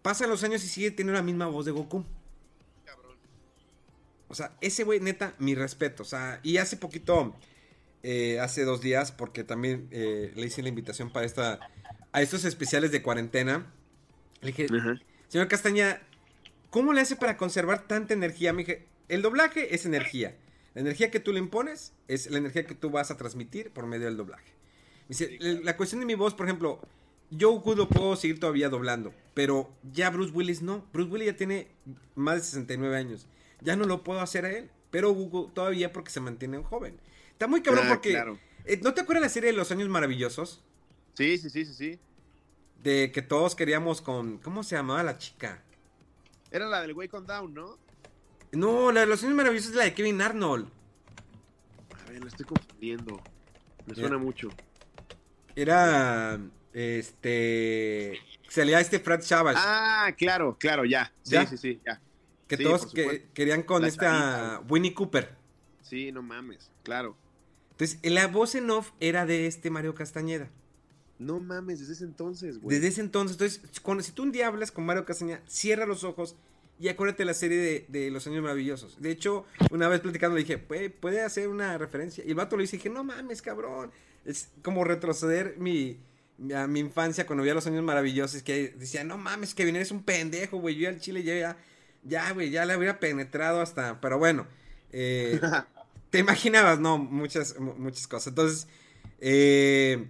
pasa 0.03 0.27
los 0.27 0.43
años 0.43 0.65
y 0.65 0.69
sigue 0.69 0.91
teniendo 0.91 1.15
la 1.15 1.23
misma 1.23 1.47
voz 1.47 1.67
de 1.67 1.73
Goku. 1.73 2.05
O 4.29 4.35
sea, 4.35 4.57
ese 4.61 4.85
güey, 4.85 5.01
neta, 5.01 5.35
mi 5.39 5.55
respeto. 5.55 6.03
O 6.03 6.07
sea, 6.07 6.41
y 6.43 6.57
hace 6.57 6.77
poquito, 6.77 7.35
eh, 8.03 8.41
hace 8.41 8.65
dos 8.65 8.81
días, 8.81 9.13
porque 9.13 9.45
también 9.45 9.89
eh, 9.91 10.33
le 10.35 10.47
hice 10.47 10.63
la 10.63 10.69
invitación 10.69 11.13
para 11.13 11.27
esta, 11.27 11.61
a 12.13 12.23
estos 12.23 12.45
especiales 12.45 12.91
de 12.91 13.03
cuarentena. 13.03 13.73
Le 14.41 14.49
dije, 14.49 14.67
señor 15.29 15.49
Castaña, 15.49 16.01
¿cómo 16.71 16.93
le 16.93 17.01
hace 17.01 17.17
para 17.17 17.37
conservar 17.37 17.87
tanta 17.87 18.15
energía? 18.15 18.53
Me 18.53 18.65
dije, 18.65 18.87
el 19.09 19.23
doblaje 19.23 19.75
es 19.75 19.87
energía. 19.87 20.37
La 20.77 20.83
energía 20.83 21.11
que 21.11 21.21
tú 21.21 21.33
le 21.33 21.39
impones 21.39 21.95
es 22.07 22.31
la 22.31 22.37
energía 22.37 22.67
que 22.67 22.75
tú 22.75 22.91
vas 22.91 23.11
a 23.11 23.17
transmitir 23.17 23.71
por 23.71 23.87
medio 23.87 24.05
del 24.05 24.19
doblaje. 24.19 24.45
Me 25.09 25.17
dice, 25.17 25.39
"el- 25.41 25.65
la 25.65 25.75
cuestión 25.75 26.01
de 26.01 26.07
mi 26.07 26.15
voz, 26.15 26.35
por 26.35 26.45
ejemplo, 26.45 26.81
yo 27.31 27.51
Goku 27.53 27.75
lo 27.75 27.89
puedo 27.89 28.15
seguir 28.15 28.39
todavía 28.39 28.69
doblando, 28.69 29.15
pero 29.33 29.73
ya 29.91 30.11
Bruce 30.11 30.33
Willis 30.35 30.61
no. 30.61 30.85
Bruce 30.93 31.11
Willis 31.11 31.29
ya 31.29 31.37
tiene 31.39 31.69
más 32.15 32.35
de 32.37 32.43
69 32.43 32.95
años. 32.95 33.27
Ya 33.63 33.75
no 33.75 33.87
lo 33.87 34.05
puedo 34.05 34.21
hacer 34.21 34.45
a 34.45 34.51
él, 34.51 34.69
pero 34.91 35.13
Goku 35.15 35.49
todavía 35.49 35.95
porque 35.95 36.11
se 36.11 36.21
mantiene 36.21 36.59
un 36.59 36.65
joven. 36.65 37.01
Está 37.33 37.47
muy 37.47 37.63
cabrón 37.63 37.85
Ah, 37.87 37.89
porque... 37.95 38.11
claro. 38.11 38.39
eh, 38.67 38.79
¿No 38.83 38.93
te 38.93 39.01
acuerdas 39.01 39.23
la 39.23 39.29
serie 39.31 39.53
de 39.53 39.57
Los 39.57 39.71
Años 39.73 39.89
Maravillosos? 39.89 40.61
Sí, 41.15 41.39
sí, 41.39 41.49
sí, 41.49 41.65
sí, 41.65 41.73
sí. 41.73 41.99
De 42.83 43.11
que 43.13 43.23
todos 43.23 43.55
queríamos 43.55 44.03
con... 44.03 44.37
¿Cómo 44.41 44.63
se 44.63 44.77
llamaba 44.77 45.03
la 45.03 45.17
chica? 45.17 45.63
Era 46.51 46.67
la 46.67 46.83
del 46.83 46.95
con 47.09 47.27
down, 47.27 47.55
¿no? 47.55 47.79
No, 48.53 48.93
la 48.93 49.01
de 49.01 49.07
Los 49.07 49.23
Años 49.25 49.35
Maravillosos 49.35 49.71
es 49.71 49.77
la 49.77 49.85
de 49.85 49.95
Kevin 49.95 50.21
Arnold. 50.21 50.69
A 52.07 52.11
ver, 52.11 52.21
la 52.23 52.29
estoy 52.29 52.47
confundiendo. 52.47 53.21
Me 53.87 53.95
Ya. 53.95 54.03
suena 54.03 54.19
mucho. 54.19 54.49
Era... 55.55 56.39
Este... 56.73 58.19
Salía 58.49 58.81
este 58.81 59.01
Fred 59.01 59.21
Chavas. 59.21 59.57
Ah, 59.59 60.11
claro, 60.17 60.57
claro, 60.59 60.85
ya. 60.85 61.13
Sí, 61.23 61.33
¿Ya? 61.33 61.47
sí, 61.47 61.57
sí, 61.57 61.81
ya. 61.85 62.01
que 62.47 62.57
sí, 62.57 62.63
todos 62.63 62.93
que- 62.93 63.27
querían 63.35 63.63
con 63.63 63.83
La 63.83 63.89
esta 63.89 64.63
Winnie 64.69 64.95
Cooper. 64.95 65.35
Sí, 65.83 66.13
no 66.13 66.23
mames, 66.23 66.71
claro. 66.83 67.17
Entonces, 67.73 67.99
la 68.05 68.27
voz 68.29 68.55
en 68.55 68.71
off 68.71 68.93
era 69.01 69.27
de 69.27 69.47
este 69.47 69.69
Mario 69.71 69.95
Castañeda. 69.95 70.49
No 71.19 71.41
mames, 71.41 71.81
desde 71.81 71.95
ese 71.95 72.05
entonces, 72.05 72.59
güey. 72.59 72.77
Desde 72.77 72.89
ese 72.89 73.01
entonces, 73.01 73.37
entonces, 73.37 73.81
cuando, 73.81 74.03
si 74.03 74.13
tú 74.13 74.23
un 74.23 74.33
día 74.33 74.47
hablas 74.47 74.71
con 74.71 74.85
Mario 74.87 75.05
Castañeda, 75.05 75.43
cierra 75.47 75.87
los 75.87 76.05
ojos 76.05 76.37
y 76.79 76.89
acuérdate 76.89 77.25
la 77.25 77.35
serie 77.35 77.59
de, 77.59 77.87
de 77.89 78.11
Los 78.11 78.27
Años 78.27 78.43
Maravillosos. 78.43 79.01
De 79.01 79.11
hecho, 79.11 79.47
una 79.71 79.89
vez 79.89 80.01
platicando 80.01 80.37
le 80.37 80.43
dije, 80.43 80.59
"Puede- 80.59 80.91
puede 80.91 81.23
hacer 81.23 81.49
una 81.49 81.79
referencia. 81.79 82.23
Y 82.25 82.29
el 82.31 82.35
vato 82.35 82.57
lo 82.57 82.63
hizo 82.63 82.77
y 82.77 82.79
dije, 82.79 82.91
no 82.91 83.03
mames, 83.05 83.41
cabrón. 83.43 83.91
Es 84.25 84.51
como 84.63 84.85
retroceder 84.85 85.55
mi, 85.59 85.99
mi- 86.39 86.53
a 86.53 86.67
mi 86.67 86.81
infancia 86.81 87.27
cuando 87.27 87.43
veía 87.43 87.55
Los 87.55 87.67
Años 87.67 87.83
Maravillosos. 87.83 88.43
Que 88.43 88.75
decía, 88.77 89.05
no 89.05 89.17
mames, 89.19 89.55
que 89.55 89.63
eres 89.69 89.91
un 89.91 90.03
pendejo, 90.03 90.59
güey. 90.59 90.77
Yo 90.77 90.89
al 90.89 91.01
chile 91.01 91.23
ya, 91.23 91.57
ya, 92.05 92.31
güey, 92.33 92.51
ya 92.51 92.67
le 92.67 92.77
hubiera 92.77 93.01
penetrado 93.01 93.61
hasta. 93.63 94.01
Pero 94.01 94.19
bueno, 94.19 94.47
eh, 94.93 95.41
te 96.11 96.19
imaginabas, 96.19 96.79
¿no? 96.79 96.99
Muchas, 96.99 97.59
mu- 97.59 97.75
muchas 97.77 98.07
cosas. 98.07 98.29
Entonces, 98.29 98.69
eh, 99.21 100.09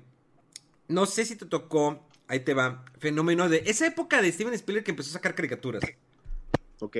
no 0.89 1.07
sé 1.07 1.25
si 1.25 1.37
te 1.37 1.47
tocó, 1.47 2.05
ahí 2.29 2.41
te 2.41 2.55
va, 2.55 2.85
fenómeno 2.99 3.49
de 3.49 3.63
esa 3.67 3.87
época 3.87 4.21
de 4.21 4.33
Steven 4.33 4.55
Spielberg 4.55 4.85
que 4.85 4.91
empezó 4.91 5.11
a 5.11 5.13
sacar 5.15 5.35
caricaturas. 5.35 5.83
Ok. 6.81 6.97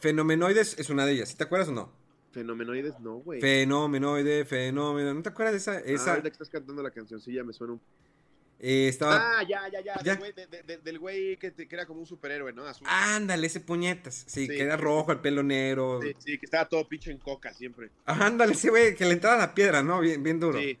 Fenomenoides 0.00 0.78
es 0.78 0.90
una 0.90 1.06
de 1.06 1.12
ellas, 1.12 1.28
¿sí 1.30 1.36
te 1.36 1.44
acuerdas 1.44 1.68
o 1.68 1.72
no? 1.72 1.92
Fenomenoides, 2.32 2.98
no, 3.00 3.16
güey. 3.16 3.40
Fenomenoide, 3.40 4.44
fenómeno, 4.44 5.12
¿no 5.14 5.22
te 5.22 5.28
acuerdas 5.28 5.52
de 5.52 5.58
esa? 5.58 5.72
Ah, 5.72 5.82
esa 5.84 6.10
ahorita 6.12 6.30
que 6.30 6.32
estás 6.34 6.48
cantando 6.50 6.82
la 6.82 6.90
cancioncilla 6.90 7.44
me 7.44 7.52
suena 7.52 7.74
un... 7.74 7.80
eh, 8.58 8.88
estaba, 8.88 9.38
Ah, 9.38 9.42
ya, 9.42 9.68
ya, 9.70 9.80
ya. 9.82 9.94
Ya. 10.02 10.12
Del 10.14 10.18
güey, 10.18 10.32
de- 10.32 10.46
de- 10.46 10.62
de- 10.62 10.78
del 10.78 10.98
güey 10.98 11.36
que, 11.36 11.50
te- 11.50 11.68
que 11.68 11.74
era 11.74 11.84
como 11.86 12.00
un 12.00 12.06
superhéroe, 12.06 12.52
¿no? 12.52 12.64
Azul. 12.64 12.86
ándale, 12.90 13.46
ese 13.46 13.60
puñetas, 13.60 14.24
sí, 14.26 14.46
Sí. 14.46 14.48
que 14.48 14.62
era 14.62 14.76
rojo, 14.76 15.12
el 15.12 15.20
pelo 15.20 15.42
negro, 15.42 16.00
Sí, 16.02 16.14
sí, 16.18 16.38
que 16.38 16.46
estaba 16.46 16.68
todo 16.68 16.88
pinche 16.88 17.10
en 17.10 17.18
coca 17.18 17.52
siempre. 17.52 17.90
ándale, 18.06 18.52
ese 18.54 18.70
güey 18.70 18.94
que 18.96 19.04
le 19.04 19.12
entraba 19.12 19.36
la 19.36 19.54
piedra, 19.54 19.82
¿no? 19.82 20.00
Bien, 20.00 20.22
bien 20.22 20.40
duro. 20.40 20.58
Sí. 20.58 20.78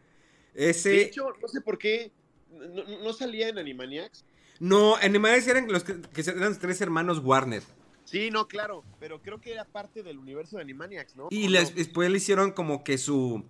Ese, 0.54 0.88
De 0.90 1.02
hecho, 1.02 1.26
no 1.40 1.48
sé 1.48 1.60
por 1.60 1.78
qué 1.78 2.10
no, 2.50 3.12
salía 3.12 3.48
en 3.48 3.58
Animaniacs. 3.58 4.24
no, 4.60 4.96
Animales 4.96 5.46
eran 5.48 5.70
los 5.70 5.84
que, 5.84 6.00
que 6.00 6.20
eran 6.22 6.40
los 6.40 6.58
tres 6.58 6.80
hermanos 6.80 7.18
Warner. 7.20 7.62
Sí, 8.12 8.30
no, 8.30 8.46
claro, 8.46 8.84
pero 9.00 9.20
creo 9.22 9.40
que 9.40 9.52
era 9.52 9.64
parte 9.64 10.02
del 10.02 10.18
universo 10.18 10.56
de 10.56 10.62
Animaniacs, 10.62 11.16
¿no? 11.16 11.28
Y 11.30 11.46
¿O 11.46 11.50
les- 11.50 11.70
no? 11.70 11.76
después 11.76 12.10
le 12.10 12.18
hicieron 12.18 12.52
como 12.52 12.84
que 12.84 12.98
su. 12.98 13.42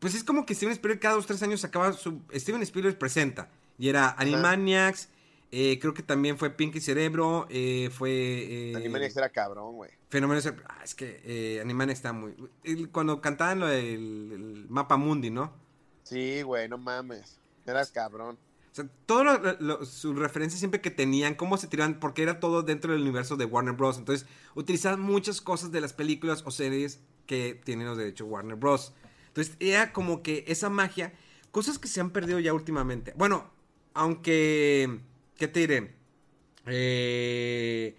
Pues 0.00 0.14
es 0.16 0.24
como 0.24 0.44
que 0.44 0.54
Steven 0.56 0.72
Spielberg 0.72 1.00
cada 1.00 1.14
dos 1.14 1.26
tres 1.26 1.40
años 1.44 1.60
sacaba 1.60 1.92
su. 1.92 2.20
Steven 2.34 2.60
Spielberg 2.62 2.98
presenta. 2.98 3.48
Y 3.78 3.88
era 3.88 4.10
Animaniacs. 4.18 5.08
eh, 5.52 5.78
creo 5.80 5.92
que 5.94 6.02
también 6.02 6.36
fue 6.38 6.50
Pinky 6.50 6.80
Cerebro. 6.80 7.46
eh, 7.50 7.90
fue. 7.92 8.10
Eh, 8.10 8.74
Animaniacs 8.74 9.16
era 9.16 9.28
cabrón, 9.28 9.76
güey. 9.76 9.90
Fenómenos. 10.10 10.46
Ah, 10.46 10.80
es 10.82 10.94
que 10.96 11.20
eh, 11.24 11.60
Animaniacs 11.60 11.98
está 12.00 12.12
muy. 12.12 12.34
el- 12.64 12.88
cuando 12.90 13.20
cantaban 13.20 13.60
lo 13.60 13.66
del 13.68 14.32
el 14.32 14.66
mapa 14.68 14.96
mundi, 14.96 15.30
¿no? 15.30 15.52
Sí, 16.02 16.42
güey, 16.42 16.68
no 16.68 16.76
mames. 16.78 17.38
Eras 17.66 17.92
cabrón. 17.92 18.36
O 18.72 18.74
sea, 18.74 18.88
todas 19.04 19.58
sus 19.86 20.18
referencias 20.18 20.58
siempre 20.58 20.80
que 20.80 20.90
tenían, 20.90 21.34
cómo 21.34 21.58
se 21.58 21.66
tiraban, 21.66 22.00
porque 22.00 22.22
era 22.22 22.40
todo 22.40 22.62
dentro 22.62 22.92
del 22.92 23.02
universo 23.02 23.36
de 23.36 23.44
Warner 23.44 23.74
Bros. 23.74 23.98
Entonces, 23.98 24.26
utilizaban 24.54 24.98
muchas 24.98 25.42
cosas 25.42 25.72
de 25.72 25.82
las 25.82 25.92
películas 25.92 26.42
o 26.46 26.50
series 26.50 27.00
que 27.26 27.60
tienen 27.64 27.86
los 27.86 27.98
derechos 27.98 28.26
Warner 28.30 28.56
Bros. 28.56 28.94
Entonces, 29.28 29.56
era 29.60 29.92
como 29.92 30.22
que 30.22 30.44
esa 30.48 30.70
magia, 30.70 31.12
cosas 31.50 31.78
que 31.78 31.86
se 31.86 32.00
han 32.00 32.12
perdido 32.12 32.38
ya 32.40 32.54
últimamente. 32.54 33.12
Bueno, 33.14 33.50
aunque, 33.92 35.00
¿qué 35.36 35.48
te 35.48 35.60
diré? 35.60 35.94
Eh, 36.64 37.94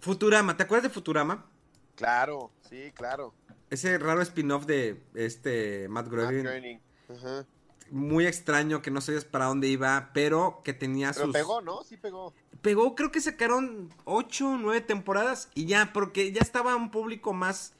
Futurama, 0.00 0.58
¿te 0.58 0.64
acuerdas 0.64 0.90
de 0.90 0.94
Futurama? 0.94 1.46
Claro, 1.94 2.50
sí, 2.68 2.92
claro. 2.94 3.32
Ese 3.70 3.96
raro 3.96 4.20
spin-off 4.20 4.66
de 4.66 5.02
este 5.14 5.88
Matt 5.88 6.04
Matt 6.04 6.12
Groening. 6.12 6.42
Groening. 6.42 6.80
Ajá. 7.08 7.46
Muy 7.94 8.26
extraño, 8.26 8.80
que 8.80 8.90
no 8.90 9.02
sabías 9.02 9.26
para 9.26 9.44
dónde 9.44 9.68
iba, 9.68 10.10
pero 10.14 10.62
que 10.64 10.72
tenía 10.72 11.12
Pero 11.12 11.26
sus... 11.26 11.32
pegó, 11.34 11.60
¿no? 11.60 11.82
Sí 11.84 11.98
pegó. 11.98 12.32
pegó, 12.62 12.94
creo 12.94 13.12
que 13.12 13.20
sacaron 13.20 13.90
8 14.04 14.48
o 14.48 14.56
9 14.56 14.80
temporadas 14.80 15.50
y 15.54 15.66
ya, 15.66 15.92
porque 15.92 16.32
ya 16.32 16.40
estaba 16.40 16.74
un 16.74 16.90
público 16.90 17.34
más, 17.34 17.74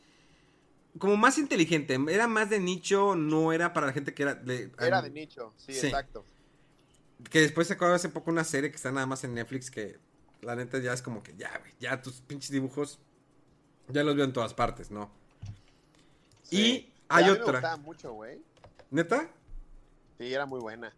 como 0.99 1.17
más 1.17 1.39
inteligente, 1.39 1.99
era 2.11 2.29
más 2.29 2.51
de 2.51 2.61
nicho, 2.61 3.17
no 3.17 3.55
era 3.55 3.73
para 3.73 3.87
la 3.87 3.95
gente 3.95 4.13
que 4.13 4.23
era 4.25 4.35
de... 4.35 4.71
Era 4.79 5.01
de 5.01 5.09
nicho, 5.09 5.55
sí, 5.57 5.73
Sí. 5.73 5.87
exacto. 5.87 6.27
Que 7.31 7.41
después 7.41 7.69
sacó 7.69 7.87
hace 7.87 8.11
poco 8.11 8.31
una 8.31 8.45
serie 8.45 8.69
que 8.71 8.77
está 8.77 8.93
nada 8.93 9.07
más 9.07 9.25
en 9.25 9.33
Netflix 9.33 9.71
que 9.71 9.99
la 10.43 10.55
neta 10.57 10.79
ya 10.79 10.93
es 10.93 11.01
como 11.01 11.23
que 11.23 11.35
ya, 11.39 11.57
güey, 11.59 11.73
ya 11.81 12.03
tus 12.03 12.21
pinches 12.21 12.51
dibujos 12.51 12.99
ya 13.89 14.03
los 14.05 14.15
veo 14.15 14.27
en 14.27 14.33
todas 14.35 14.53
partes, 14.53 14.91
¿no? 14.91 15.11
Sí. 16.43 16.57
Y 16.57 16.93
hay 17.09 17.25
a 17.25 17.27
mí 17.29 17.33
Me 17.33 17.41
otra. 17.43 17.53
gustaba 17.61 17.77
mucho, 17.79 18.13
güey. 18.13 18.43
¿Neta? 18.91 19.31
Sí, 20.23 20.33
era 20.33 20.47
muy 20.47 20.61
buena. 20.61 20.95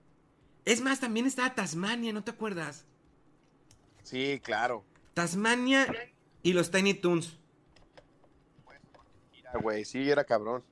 Es 0.66 0.83
más, 0.83 1.01
también 1.01 1.25
estaba 1.25 1.55
Tasmania, 1.55 2.12
¿no 2.12 2.22
te 2.22 2.31
acuerdas? 2.31 2.85
Sí, 4.03 4.39
claro. 4.45 4.85
Tasmania 5.14 5.87
y 6.43 6.53
los 6.53 6.70
Tiny 6.70 6.93
Toons. 6.93 7.39
Güey, 9.62 9.87
sí, 9.87 10.11
era 10.11 10.25
cabrón. 10.25 10.62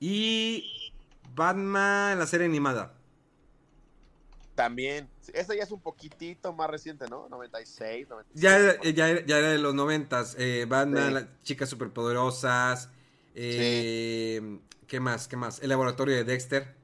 Y 0.00 0.92
Batman, 1.34 2.18
la 2.18 2.26
serie 2.26 2.46
animada. 2.46 2.92
También. 4.54 5.08
Sí, 5.22 5.32
Esa 5.34 5.54
ya 5.54 5.62
es 5.62 5.70
un 5.70 5.80
poquitito 5.80 6.52
más 6.52 6.68
reciente, 6.68 7.06
¿no? 7.08 7.26
96, 7.30 8.06
97. 8.10 8.38
Ya, 8.38 8.58
era- 8.58 8.82
ya, 8.82 9.24
ya 9.24 9.38
era 9.38 9.48
de 9.48 9.56
los 9.58 9.74
noventas. 9.74 10.36
Eh, 10.38 10.66
Batman, 10.68 11.06
Sí. 11.08 11.14
las 11.14 11.42
chicas 11.42 11.70
superpoderosas. 11.70 12.90
Eh, 13.34 14.58
¿Qué 14.86 15.00
más? 15.00 15.26
¿Qué 15.26 15.36
más? 15.36 15.62
El 15.62 15.70
laboratorio 15.70 16.14
de 16.16 16.24
Dexter. 16.24 16.81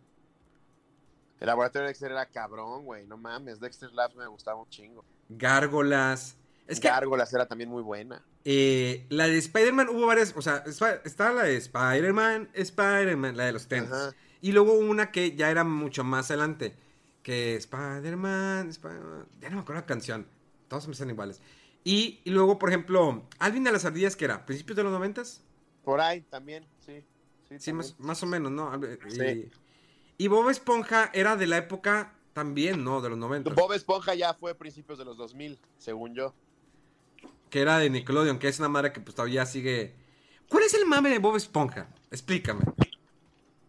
El 1.41 1.47
laboratorio 1.47 1.82
de 1.84 1.89
Dexter 1.89 2.11
era 2.12 2.26
cabrón, 2.26 2.84
güey. 2.84 3.07
No 3.07 3.16
mames. 3.16 3.61
Dexter 3.61 3.93
Labs 3.93 4.16
me 4.16 4.26
gustaba 4.26 4.61
un 4.61 4.68
chingo. 4.68 5.05
Gárgolas. 5.28 6.36
Es 6.66 6.80
que 6.80 6.89
Gárgolas 6.89 7.32
era 7.32 7.47
también 7.47 7.70
muy 7.70 7.82
buena. 7.82 8.22
eh, 8.45 9.07
la 9.09 9.26
de 9.26 9.39
Spider-Man 9.39 9.89
hubo 9.89 10.07
varias, 10.07 10.34
o 10.36 10.43
sea, 10.43 10.64
estaba 10.66 11.32
la 11.32 11.43
de 11.45 11.57
Spider-Man, 11.57 12.51
Spider-Man, 12.53 13.36
la 13.36 13.45
de 13.47 13.53
los 13.53 13.66
tenis. 13.68 13.91
Ajá. 13.91 14.14
Y 14.41 14.53
luego 14.53 14.74
una 14.74 15.11
que 15.11 15.34
ya 15.34 15.51
era 15.51 15.64
mucho 15.64 16.05
más 16.05 16.30
adelante, 16.30 16.74
que 17.22 17.57
Spider-Man, 17.57 18.68
Spider-Man, 18.68 19.26
ya 19.41 19.49
no 19.51 19.57
me 19.57 19.62
acuerdo 19.62 19.80
la 19.80 19.86
canción, 19.86 20.26
todos 20.68 20.86
me 20.86 20.93
están 20.93 21.11
iguales. 21.11 21.41
Y, 21.84 22.20
y 22.24 22.30
luego, 22.30 22.59
por 22.59 22.68
ejemplo, 22.68 23.24
Alvin 23.39 23.64
de 23.64 23.72
las 23.72 23.84
Ardillas, 23.84 24.14
que 24.16 24.26
era? 24.26 24.45
¿Principios 24.45 24.76
de 24.76 24.82
los 24.84 24.93
noventas? 24.93 25.43
Por 25.84 26.01
ahí 26.01 26.20
también, 26.22 26.66
sí. 26.84 27.03
Sí, 27.49 27.59
Sí, 27.59 27.70
también. 27.70 27.76
más, 27.78 27.99
más 27.99 28.22
o 28.22 28.26
menos, 28.26 28.53
¿no? 28.53 28.70
Sí. 29.09 29.22
Y, 29.22 29.51
y 30.19 30.27
Bob 30.27 30.51
Esponja 30.51 31.11
era 31.14 31.37
de 31.37 31.47
la 31.47 31.59
época 31.59 32.12
también, 32.33 32.85
¿no? 32.85 33.01
De 33.01 33.09
los 33.09 33.19
90. 33.19 33.55
Bob 33.55 33.73
Esponja 33.73 34.14
ya 34.14 34.35
fue 34.35 34.51
a 34.51 34.55
principios 34.55 34.99
de 34.99 35.05
los 35.05 35.16
2000, 35.16 35.59
según 35.79 36.14
yo. 36.14 36.35
Que 37.51 37.61
era 37.61 37.79
de 37.79 37.89
Nickelodeon, 37.89 38.39
que 38.39 38.49
es 38.49 38.59
una 38.59 38.69
madre 38.69 38.93
que 38.93 39.01
pues 39.01 39.14
todavía 39.14 39.47
sigue... 39.47 39.95
¿Cuál 40.49 40.64
es 40.64 40.75
el 40.75 40.87
mame 40.87 41.11
de 41.11 41.19
Bob 41.19 41.37
Esponja? 41.37 41.89
Explícame. 42.11 42.64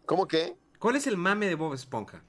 ¿Cómo 0.06 0.28
que? 0.28 0.56
¿Cuál 0.80 0.95
es 0.95 1.08
el 1.08 1.18
mame 1.18 1.47
de 1.47 1.56
Bob 1.56 1.74
Esponja? 1.74 2.24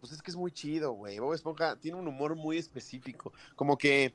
Pues 0.00 0.12
es 0.12 0.22
que 0.22 0.30
es 0.30 0.36
muy 0.36 0.52
chido, 0.52 0.92
güey. 0.92 1.18
Bob 1.18 1.34
Esponja 1.34 1.76
tiene 1.76 1.98
un 1.98 2.06
humor 2.06 2.36
muy 2.36 2.58
específico. 2.58 3.32
Como 3.56 3.76
que 3.76 4.14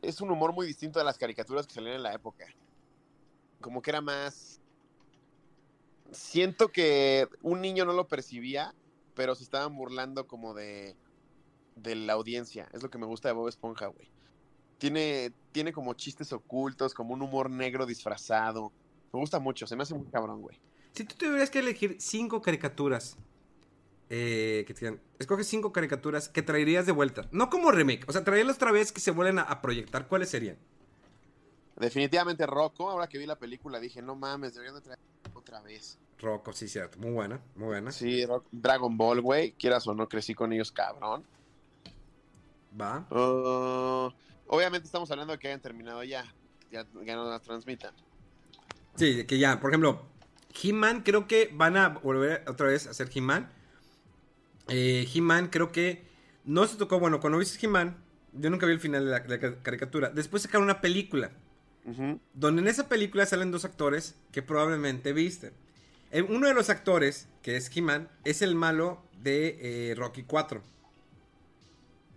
es 0.00 0.20
un 0.20 0.30
humor 0.30 0.52
muy 0.52 0.66
distinto 0.66 1.00
a 1.00 1.04
las 1.04 1.18
caricaturas 1.18 1.66
que 1.66 1.74
salían 1.74 1.96
en 1.96 2.02
la 2.02 2.14
época. 2.14 2.46
Como 3.60 3.82
que 3.82 3.90
era 3.90 4.00
más. 4.00 4.60
Siento 6.14 6.68
que 6.68 7.28
un 7.42 7.60
niño 7.60 7.84
no 7.84 7.92
lo 7.92 8.08
percibía, 8.08 8.74
pero 9.14 9.34
se 9.34 9.44
estaban 9.44 9.76
burlando 9.76 10.26
como 10.26 10.54
de. 10.54 10.96
de 11.76 11.94
la 11.94 12.14
audiencia. 12.14 12.68
Es 12.72 12.82
lo 12.82 12.90
que 12.90 12.98
me 12.98 13.06
gusta 13.06 13.28
de 13.28 13.34
Bob 13.34 13.48
Esponja, 13.48 13.86
güey. 13.86 14.08
Tiene, 14.78 15.32
tiene 15.52 15.72
como 15.72 15.94
chistes 15.94 16.32
ocultos, 16.32 16.94
como 16.94 17.14
un 17.14 17.22
humor 17.22 17.50
negro 17.50 17.86
disfrazado. 17.86 18.72
Me 19.12 19.20
gusta 19.20 19.38
mucho, 19.38 19.66
se 19.66 19.76
me 19.76 19.84
hace 19.84 19.94
muy 19.94 20.06
cabrón, 20.06 20.42
güey. 20.42 20.58
Si 20.92 21.04
tú 21.04 21.14
tuvieras 21.16 21.50
que 21.50 21.60
elegir 21.60 21.96
cinco 22.00 22.42
caricaturas, 22.42 23.16
eh, 24.10 24.64
que 24.66 24.74
te 24.74 24.80
digan, 24.80 25.00
escoge 25.18 25.44
cinco 25.44 25.72
caricaturas 25.72 26.28
que 26.28 26.42
traerías 26.42 26.86
de 26.86 26.92
vuelta. 26.92 27.28
No 27.32 27.50
como 27.50 27.70
remake, 27.70 28.04
o 28.08 28.12
sea, 28.12 28.24
traerlas 28.24 28.56
otra 28.56 28.72
vez 28.72 28.92
que 28.92 29.00
se 29.00 29.10
vuelven 29.10 29.38
a, 29.38 29.42
a 29.42 29.60
proyectar. 29.60 30.08
¿Cuáles 30.08 30.30
serían? 30.30 30.58
Definitivamente 31.76 32.46
Rocco, 32.46 32.88
ahora 32.88 33.08
que 33.08 33.18
vi 33.18 33.26
la 33.26 33.38
película 33.38 33.80
dije, 33.80 34.00
no 34.00 34.14
mames, 34.14 34.54
deberían 34.54 34.76
de 34.76 34.82
traer 34.82 35.00
otra 35.34 35.60
vez. 35.60 35.98
Rocco, 36.20 36.52
sí, 36.52 36.68
cierto. 36.68 36.98
Muy 36.98 37.10
buena, 37.10 37.40
muy 37.54 37.66
buena. 37.68 37.92
Sí, 37.92 38.24
Rock- 38.24 38.46
Dragon 38.50 38.96
Ball, 38.96 39.20
güey, 39.20 39.52
quieras 39.52 39.86
o 39.86 39.94
no, 39.94 40.08
crecí 40.08 40.34
con 40.34 40.52
ellos, 40.52 40.72
cabrón. 40.72 41.24
Va. 42.80 43.06
Uh, 43.10 44.12
obviamente 44.46 44.86
estamos 44.86 45.10
hablando 45.10 45.32
de 45.32 45.38
que 45.38 45.48
hayan 45.48 45.60
terminado 45.60 46.02
ya, 46.02 46.24
ya, 46.70 46.86
ya 47.04 47.16
no 47.16 47.28
las 47.28 47.42
transmitan. 47.42 47.94
Sí, 48.96 49.24
que 49.24 49.38
ya, 49.38 49.60
por 49.60 49.70
ejemplo, 49.70 50.02
He-Man 50.62 51.02
creo 51.02 51.26
que 51.26 51.50
van 51.52 51.76
a 51.76 51.88
volver 51.90 52.44
otra 52.48 52.68
vez 52.68 52.86
a 52.86 52.90
hacer 52.90 53.10
He-Man. 53.14 53.50
Eh, 54.68 55.06
He-Man 55.12 55.48
creo 55.48 55.72
que 55.72 56.04
no 56.44 56.66
se 56.66 56.76
tocó, 56.76 56.98
bueno, 57.00 57.20
cuando 57.20 57.38
viste 57.38 57.64
He-Man, 57.64 57.96
yo 58.32 58.50
nunca 58.50 58.66
vi 58.66 58.72
el 58.72 58.80
final 58.80 59.04
de 59.04 59.10
la, 59.10 59.20
de 59.20 59.38
la 59.38 59.62
caricatura. 59.62 60.10
Después 60.10 60.42
sacaron 60.42 60.64
una 60.64 60.80
película, 60.80 61.30
donde 62.32 62.62
en 62.62 62.68
esa 62.68 62.88
película 62.88 63.26
salen 63.26 63.50
dos 63.50 63.64
actores 63.64 64.16
que 64.32 64.42
probablemente 64.42 65.12
viste. 65.12 65.52
Eh, 66.14 66.22
uno 66.22 66.46
de 66.46 66.54
los 66.54 66.70
actores, 66.70 67.26
que 67.42 67.56
es 67.56 67.76
He-Man, 67.76 68.08
es 68.24 68.40
el 68.40 68.54
malo 68.54 69.02
de 69.20 69.90
eh, 69.90 69.94
Rocky 69.96 70.22
4, 70.22 70.62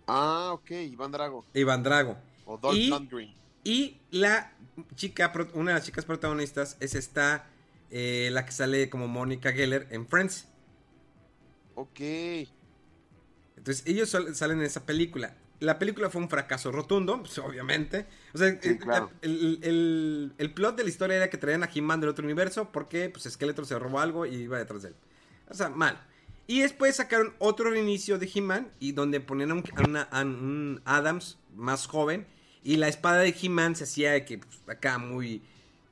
Ah, 0.06 0.52
ok, 0.54 0.70
Iván 0.70 1.10
Drago. 1.10 1.44
Iván 1.52 1.82
Drago. 1.82 2.16
O 2.46 2.56
Dolph 2.56 2.78
Y- 2.78 2.88
Lundgren. 2.88 3.34
Y 3.64 3.98
la 4.10 4.52
chica, 4.94 5.32
una 5.52 5.72
de 5.72 5.78
las 5.78 5.84
chicas 5.84 6.04
protagonistas 6.04 6.76
es 6.80 6.94
esta, 6.94 7.46
eh, 7.90 8.30
la 8.32 8.46
que 8.46 8.52
sale 8.52 8.88
como 8.88 9.08
Mónica 9.08 9.52
Geller 9.52 9.88
en 9.90 10.06
Friends. 10.06 10.46
Ok. 11.74 12.00
Entonces 13.56 13.82
ellos 13.84 14.08
salen 14.32 14.60
en 14.60 14.64
esa 14.64 14.86
película. 14.86 15.36
La 15.60 15.78
película 15.78 16.08
fue 16.08 16.20
un 16.20 16.28
fracaso 16.28 16.70
rotundo, 16.70 17.18
pues, 17.20 17.36
obviamente. 17.38 18.06
O 18.32 18.38
sea, 18.38 18.50
Sí, 18.60 18.68
el, 18.70 18.78
claro. 18.78 19.10
el- 19.22 19.58
el- 19.62 20.32
el 20.38 20.54
plot 20.54 20.76
de 20.76 20.84
la 20.84 20.88
historia 20.88 21.16
era 21.16 21.30
que 21.30 21.36
traían 21.36 21.62
a 21.64 21.70
He-Man 21.72 22.00
del 22.00 22.10
otro 22.10 22.24
universo 22.24 22.70
porque 22.70 23.08
pues 23.10 23.24
Skeletor 23.24 23.66
se 23.66 23.78
robó 23.78 23.98
algo 24.00 24.24
y 24.26 24.34
iba 24.36 24.58
detrás 24.58 24.82
de 24.82 24.88
él. 24.90 24.94
O 25.48 25.54
sea, 25.54 25.68
mal. 25.68 26.00
Y 26.46 26.60
después 26.60 26.96
sacaron 26.96 27.34
otro 27.38 27.70
reinicio 27.70 28.18
de 28.18 28.30
He-Man 28.32 28.70
y 28.78 28.92
donde 28.92 29.20
ponían 29.20 29.50
a 29.50 29.54
un, 29.54 29.64
a 29.76 29.82
una- 29.82 30.02
a 30.02 30.22
un 30.22 30.80
Adams 30.84 31.38
más 31.56 31.86
joven 31.86 32.26
y 32.62 32.76
la 32.76 32.88
espada 32.88 33.18
de 33.18 33.34
He-Man 33.40 33.74
se 33.76 33.84
hacía 33.84 34.12
de 34.12 34.24
que 34.24 34.38
pues, 34.38 34.60
acá 34.68 34.98
muy, 34.98 35.42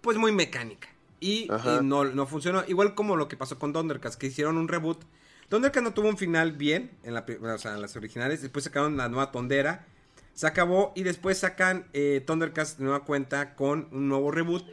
pues 0.00 0.16
muy 0.16 0.30
mecánica. 0.32 0.88
Y, 1.18 1.48
y 1.80 1.84
no, 1.84 2.04
no 2.04 2.26
funcionó. 2.26 2.62
Igual 2.68 2.94
como 2.94 3.16
lo 3.16 3.26
que 3.26 3.36
pasó 3.36 3.58
con 3.58 3.72
Thundercats, 3.72 4.16
que 4.16 4.26
hicieron 4.28 4.58
un 4.58 4.68
reboot. 4.68 5.02
Thundercats 5.48 5.84
no 5.84 5.94
tuvo 5.94 6.08
un 6.08 6.18
final 6.18 6.52
bien 6.52 6.90
en, 7.02 7.14
la, 7.14 7.24
pri- 7.26 7.36
o 7.36 7.58
sea, 7.58 7.74
en 7.74 7.82
las 7.82 7.96
originales. 7.96 8.42
Después 8.42 8.64
sacaron 8.64 8.96
la 8.96 9.08
nueva 9.08 9.30
Tondera. 9.32 9.86
Se 10.34 10.46
acabó 10.46 10.92
y 10.94 11.02
después 11.02 11.38
sacan 11.38 11.86
eh, 11.92 12.22
Thundercats 12.26 12.78
de 12.78 12.84
nueva 12.84 13.04
cuenta 13.04 13.54
con 13.54 13.88
un 13.92 14.08
nuevo 14.08 14.30
reboot. 14.30 14.64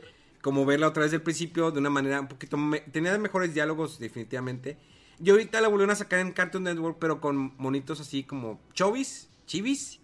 Como 0.41 0.65
verla 0.65 0.87
otra 0.89 1.03
vez 1.03 1.11
del 1.11 1.21
principio 1.21 1.71
de 1.71 1.79
una 1.79 1.89
manera 1.89 2.19
un 2.19 2.27
poquito... 2.27 2.57
me- 2.57 2.81
tenía 2.81 3.17
mejores 3.17 3.53
diálogos 3.53 3.97
definitivamente. 3.99 4.77
Y 5.23 5.29
ahorita 5.29 5.61
la 5.61 5.67
volvieron 5.69 5.91
a 5.91 5.95
sacar 5.95 6.19
en 6.19 6.31
Cartoon 6.33 6.63
Network 6.63 6.97
pero 6.99 7.21
con 7.21 7.55
monitos 7.57 8.01
así 8.01 8.23
como 8.23 8.59
chovis, 8.73 9.29
chivis. 9.45 9.99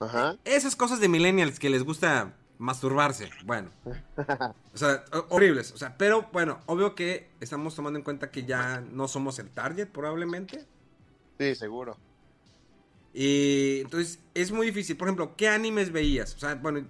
Ajá. 0.00 0.36
Esas 0.44 0.74
cosas 0.74 0.98
de 1.00 1.08
millennials 1.08 1.58
que 1.60 1.70
les 1.70 1.84
gusta 1.84 2.34
masturbarse. 2.64 3.30
Bueno. 3.44 3.70
O 4.74 4.76
sea, 4.76 5.04
ho- 5.12 5.26
horribles. 5.28 5.70
O 5.70 5.76
sea, 5.76 5.96
pero 5.96 6.28
bueno, 6.32 6.58
obvio 6.66 6.96
que 6.96 7.28
estamos 7.40 7.76
tomando 7.76 7.96
en 7.96 8.02
cuenta 8.02 8.30
que 8.32 8.44
ya 8.44 8.80
no 8.80 9.06
somos 9.06 9.38
el 9.38 9.48
target 9.50 9.86
probablemente. 9.88 10.66
Sí, 11.38 11.54
seguro. 11.54 11.96
Y 13.12 13.82
entonces 13.82 14.18
es 14.34 14.50
muy 14.50 14.66
difícil. 14.66 14.96
Por 14.96 15.06
ejemplo, 15.06 15.36
¿qué 15.36 15.48
animes 15.48 15.92
veías? 15.92 16.34
O 16.34 16.38
sea, 16.40 16.56
bueno, 16.56 16.84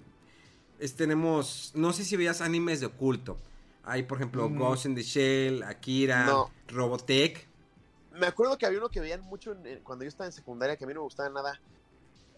es- 0.79 0.95
tenemos, 0.95 1.71
no 1.75 1.93
sé 1.93 2.03
si 2.03 2.17
veías 2.17 2.41
animes 2.41 2.79
de 2.79 2.87
oculto. 2.87 3.37
Hay, 3.83 4.01
por 4.03 4.17
ejemplo, 4.17 4.49
Ghost 4.49 4.87
in 4.87 4.95
the 4.95 5.03
Shell, 5.03 5.61
Akira, 5.61 6.25
No. 6.25 6.49
Robotech. 6.69 7.47
Me 8.13 8.25
acuerdo 8.25 8.57
que 8.57 8.65
había 8.65 8.79
uno 8.79 8.89
que 8.89 8.99
veían 8.99 9.21
mucho 9.21 9.51
en- 9.51 9.81
cuando 9.83 10.03
yo 10.05 10.09
estaba 10.09 10.25
en 10.25 10.31
secundaria 10.31 10.75
que 10.75 10.85
a 10.85 10.87
mí 10.87 10.93
no 10.95 11.01
me 11.01 11.03
gustaba 11.03 11.29
nada. 11.29 11.59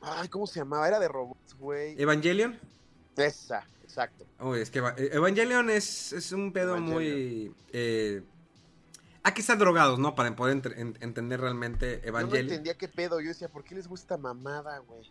Ay, 0.02 0.28
¿cómo 0.28 0.46
se 0.46 0.60
llamaba? 0.60 0.88
Era 0.90 1.00
de 1.00 1.08
robots, 1.08 1.54
güey. 1.58 1.96
Evangelion. 2.02 2.60
Esa, 3.18 3.66
exacto. 3.84 4.26
Uy, 4.40 4.60
es 4.60 4.70
que 4.70 4.80
eh, 4.80 5.10
Evangelion 5.14 5.70
es, 5.70 6.14
es 6.14 6.32
un 6.32 6.52
pedo 6.54 6.78
muy... 6.80 7.54
eh, 7.74 8.22
hay 9.24 9.34
que 9.34 9.42
estar 9.42 9.58
drogados, 9.58 10.00
¿no? 10.00 10.16
Para 10.16 10.34
poder 10.36 10.62
entender 11.02 11.42
realmente 11.42 11.96
Yo 11.98 12.02
no 12.04 12.08
Evangelion. 12.20 12.46
entendía 12.50 12.78
qué 12.78 12.88
pedo. 12.88 13.20
Yo 13.20 13.28
decía, 13.30 13.50
¿por 13.50 13.64
qué 13.64 13.76
les 13.76 13.88
gusta 13.88 14.18
mamada, 14.18 14.78
güey? 14.80 15.02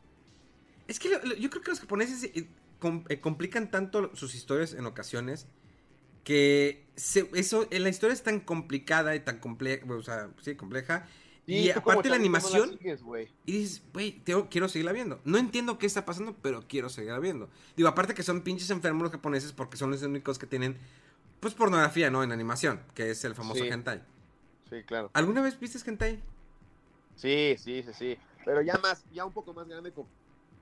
Es 0.89 0.99
que 0.99 1.11
lo- 1.11 1.23
lo- 1.23 1.35
yo 1.35 1.51
creo 1.51 1.63
que 1.63 1.71
los 1.71 1.81
japoneses 1.81 2.25
eh, 2.25 2.49
com- 2.79 3.05
eh, 3.09 3.21
complican 3.21 3.71
tanto 3.71 4.15
sus 4.17 4.35
historias 4.35 4.73
en 4.73 4.87
ocasiones 4.87 5.47
que 6.25 6.87
se- 6.97 7.29
eso, 7.35 7.69
la 7.71 7.89
historia 7.89 8.15
es 8.15 8.23
tan 8.23 8.41
complicada 8.41 9.15
y 9.15 9.21
tan 9.21 9.39
compleja, 9.39 9.85
o 9.93 10.03
sea, 10.03 10.31
sí, 10.41 10.55
compleja. 10.57 11.07
Y 11.47 11.71
aparte 11.71 12.09
la 12.09 12.17
no 12.17 12.21
animación, 12.23 12.71
sigues, 12.79 13.01
y 13.47 13.53
dices, 13.53 13.83
güey, 13.93 14.21
quiero 14.51 14.69
seguirla 14.69 14.93
viendo. 14.93 15.21
No 15.25 15.39
entiendo 15.39 15.79
qué 15.79 15.87
está 15.87 16.05
pasando, 16.05 16.35
pero 16.43 16.65
quiero 16.67 16.89
seguirla 16.89 17.21
viendo. 17.21 17.49
Digo, 17.77 17.89
aparte 17.89 18.15
que 18.15 18.23
son 18.25 18.43
pinches 18.43 18.71
enfermos 18.71 19.05
los 19.05 19.13
japoneses 19.13 19.53
porque 19.53 19.77
son 19.77 19.91
los 19.93 20.03
únicos 20.03 20.39
que 20.39 20.47
tienen, 20.47 20.77
pues, 21.41 21.55
pornografía, 21.55 22.11
¿no? 22.11 22.25
En 22.25 22.33
animación, 22.33 22.81
que 22.95 23.11
es 23.11 23.25
el 23.25 23.35
famoso 23.35 23.63
Sí. 23.63 23.69
hentai. 23.69 24.03
Sí, 24.69 24.83
claro. 24.85 25.11
¿Alguna 25.13 25.41
vez 25.41 25.59
viste 25.61 25.79
hentai? 25.89 26.21
Sí, 27.15 27.55
sí, 27.59 27.83
sí, 27.85 27.93
sí. 27.97 28.19
Pero 28.45 28.63
ya 28.63 28.79
más, 28.79 29.05
ya 29.13 29.25
un 29.25 29.33
poco 29.33 29.55
más 29.55 29.69
grande 29.69 29.93
con 29.93 30.07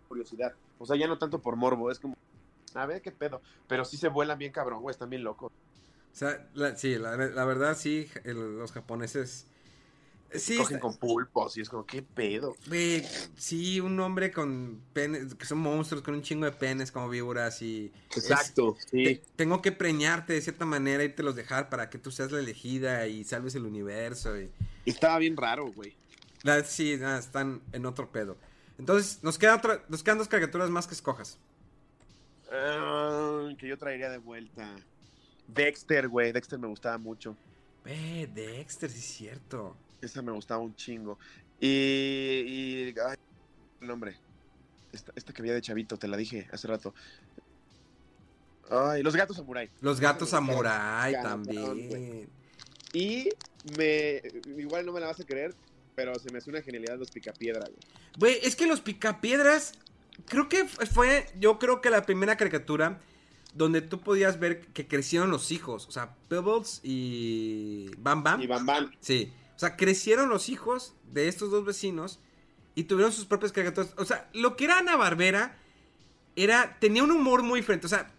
curiosidad. 0.09 0.53
O 0.79 0.87
sea, 0.87 0.97
ya 0.97 1.07
no 1.07 1.19
tanto 1.19 1.41
por 1.41 1.57
morbo, 1.57 1.91
es 1.91 1.99
como, 1.99 2.17
a 2.75 2.87
ver 2.87 3.01
qué 3.01 3.11
pedo. 3.11 3.41
Pero 3.67 3.85
sí 3.85 3.97
se 3.97 4.09
vuelan 4.09 4.39
bien 4.39 4.53
cabrón, 4.53 4.83
güey, 4.83 4.93
están 4.93 5.09
bien 5.09 5.25
locos. 5.25 5.51
O 5.51 6.17
sea, 6.17 6.47
la- 6.55 6.77
sí, 6.77 6.97
la, 6.97 7.17
la 7.17 7.45
verdad, 7.45 7.77
sí, 7.77 8.09
el- 8.25 8.59
los 8.59 8.73
japoneses... 8.73 9.47
Sí, 10.39 10.57
Cogen 10.57 10.77
está- 10.77 10.81
con 10.81 10.97
pulpos 10.97 11.57
y 11.57 11.61
es 11.61 11.69
como, 11.69 11.87
qué 11.87 12.03
pedo. 12.03 12.57
Güey, 12.67 13.05
sí, 13.37 13.81
un 13.81 13.99
hombre 14.01 14.31
con 14.33 14.81
penes, 14.93 15.35
que 15.35 15.45
son 15.47 15.59
monstruos 15.59 16.03
con 16.03 16.15
un 16.15 16.23
chingo 16.23 16.45
de 16.45 16.53
penes 16.53 16.91
como 16.93 17.09
víboras 17.09 17.63
y... 17.63 17.93
Exacto, 18.15 18.77
es- 18.79 18.85
sí. 18.91 19.05
te- 19.05 19.23
tengo 19.37 19.63
que 19.63 19.73
preñarte 19.73 20.33
de 20.33 20.41
cierta 20.41 20.65
manera 20.67 21.05
y 21.05 21.09
te 21.09 21.23
los 21.23 21.37
dejar 21.37 21.69
para 21.69 21.91
que 21.91 21.99
tú 21.99 22.11
seas 22.11 22.33
la 22.33 22.39
elegida 22.41 23.07
y 23.07 23.25
salves 23.25 23.55
el 23.55 23.65
universo 23.67 24.39
y... 24.41 24.51
Estaba 24.87 25.19
bien 25.19 25.37
raro, 25.37 25.73
güey. 25.73 25.95
Sí, 26.67 26.97
nada, 26.99 27.19
están 27.19 27.63
en 27.73 27.87
otro 27.87 28.11
pedo. 28.11 28.37
Entonces, 28.79 29.21
nos, 29.23 29.39
queda 29.39 29.57
otra, 29.57 29.83
nos 29.89 30.03
quedan 30.03 30.19
dos 30.19 30.29
caricaturas 30.29 30.69
más 30.69 30.87
que 30.87 30.95
escojas. 30.95 31.39
Ah, 32.53 33.49
que 33.59 33.67
yo 33.69 33.79
traería 33.79 34.11
de 34.11 34.19
vuelta. 34.19 34.75
Dexter, 35.49 36.09
güey. 36.09 36.33
Dexter 36.33 36.59
me 36.59 36.67
gustaba 36.69 36.99
mucho. 36.99 37.37
Ve, 37.85 38.29
Dexter, 38.33 38.91
sí 38.91 38.99
es 38.99 39.05
cierto. 39.05 39.77
Esa 40.07 40.23
me 40.23 40.33
gustaba 40.33 40.61
un 40.61 40.75
chingo. 40.75 41.19
Y. 41.61 41.69
y 41.69 42.95
ay, 43.07 43.17
el 43.81 43.87
nombre. 43.87 44.17
esta, 44.93 45.13
esta 45.17 45.33
que 45.33 45.43
había 45.43 45.55
de 45.55 45.63
chavito, 45.63 45.97
te 45.99 46.09
la 46.09 46.17
dije 46.17 46.49
hace 46.53 46.69
rato. 46.69 46.95
Ay, 48.71 49.03
los 49.03 49.15
gatos 49.15 49.37
samurai. 49.37 49.71
Los 49.81 50.01
gatos 50.01 50.31
samurai 50.31 51.15
también. 51.23 52.29
Y 52.93 53.29
me. 53.77 54.23
Igual 54.57 54.87
no 54.87 54.93
me 54.93 55.01
la 55.01 55.09
vas 55.09 55.21
a 55.21 55.25
creer, 55.25 55.55
pero 55.95 56.15
se 56.19 56.31
me 56.33 56.39
hace 56.39 56.51
una 56.51 56.63
genialidad 56.63 56.99
los 56.99 57.11
picapiedra, 57.11 57.67
güey. 57.67 57.79
Güey, 58.19 58.39
es 58.43 58.57
que 58.57 58.67
los 58.67 58.81
picapiedras. 58.81 59.73
Creo 60.27 60.49
que 60.49 60.65
fue. 60.67 61.27
Yo 61.39 61.59
creo 61.59 61.81
que 61.81 61.91
la 61.91 62.03
primera 62.03 62.37
caricatura 62.37 63.01
donde 63.55 63.81
tú 63.81 64.01
podías 64.01 64.39
ver 64.39 64.67
que 64.67 64.87
crecieron 64.87 65.31
los 65.31 65.53
hijos. 65.53 65.87
O 65.89 65.93
sea, 65.93 66.15
Pebbles 66.29 66.81
y 66.83 67.91
Bam 67.99 68.23
Bam. 68.23 68.43
Y 68.43 68.47
Bam 68.47 68.67
Bam. 68.67 68.91
Sí. 69.01 69.33
O 69.57 69.59
sea, 69.59 69.77
crecieron 69.77 70.29
los 70.29 70.49
hijos 70.49 70.95
de 71.13 71.29
estos 71.29 71.51
dos 71.51 71.65
vecinos 71.65 72.19
y 72.75 72.85
tuvieron 72.85 73.13
sus 73.13 73.25
propias 73.27 73.53
caricaturas. 73.53 73.93
O 73.97 74.05
sea, 74.05 74.29
lo 74.33 74.57
que 74.57 74.65
era 74.65 74.79
Ana 74.79 74.97
Barbera 74.97 75.57
era. 76.37 76.77
tenía 76.81 77.05
un 77.05 77.11
humor 77.13 77.43
muy 77.43 77.61
diferente. 77.61 77.87
O 77.87 77.89
sea, 77.91 78.11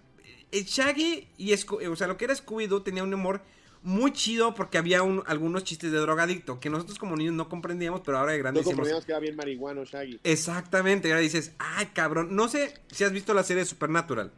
el 0.52 0.64
Shaggy 0.64 1.28
y 1.38 1.52
Sco- 1.53 1.86
o 1.91 1.95
sea, 1.95 2.07
lo 2.07 2.18
que 2.18 2.26
era 2.26 2.34
Scooby-Doo 2.34 2.84
tenía 2.84 3.03
un 3.03 3.14
humor 3.14 3.41
muy 3.84 4.14
chido 4.14 4.56
porque 4.56 4.78
había 4.80 5.03
un- 5.03 5.22
algunos 5.28 5.64
chistes 5.64 5.91
de 5.91 5.99
drogadicto 5.99 6.60
que 6.60 6.70
nosotros 6.72 6.98
como 6.98 7.16
niños 7.16 7.34
no 7.36 7.49
comprendíamos, 7.49 8.02
pero 8.03 8.18
ahora 8.18 8.32
de 8.32 8.40
No 8.40 8.44
grandes 8.44 8.62
decimos, 8.64 8.78
comprendíamos 8.78 9.06
que 9.06 9.12
era 9.12 9.20
bien 9.20 9.36
marihuano, 9.36 9.84
Shaggy. 9.86 10.20
Exactamente, 10.24 11.07
y 11.07 11.12
ahora 11.12 11.22
dices, 11.22 11.52
ay 11.60 11.88
cabrón, 11.88 12.36
no 12.36 12.48
sé 12.48 12.74
si 12.91 13.03
has 13.03 13.12
visto 13.12 13.34
la 13.36 13.44
serie 13.44 13.64
Supernatural. 13.66 14.32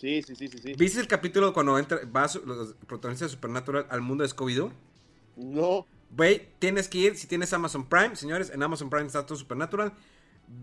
Sí, 0.00 0.22
sí, 0.22 0.34
sí, 0.36 0.48
sí, 0.48 0.58
sí. 0.58 0.72
¿Viste 0.74 1.00
el 1.00 1.06
capítulo 1.06 1.52
cuando 1.52 1.78
entra, 1.78 2.00
va 2.14 2.28
los 2.44 2.74
protagonistas 2.86 3.30
de 3.30 3.34
Supernatural 3.34 3.86
al 3.90 4.00
mundo 4.00 4.22
de 4.24 4.30
Scooby-Doo? 4.30 4.72
No. 5.36 5.86
Güey, 6.16 6.48
tienes 6.58 6.88
que 6.88 6.98
ir, 6.98 7.16
si 7.16 7.26
tienes 7.26 7.52
Amazon 7.52 7.86
Prime, 7.86 8.16
señores, 8.16 8.50
en 8.50 8.62
Amazon 8.62 8.88
Prime 8.88 9.06
está 9.06 9.26
todo 9.26 9.36
Supernatural. 9.36 9.92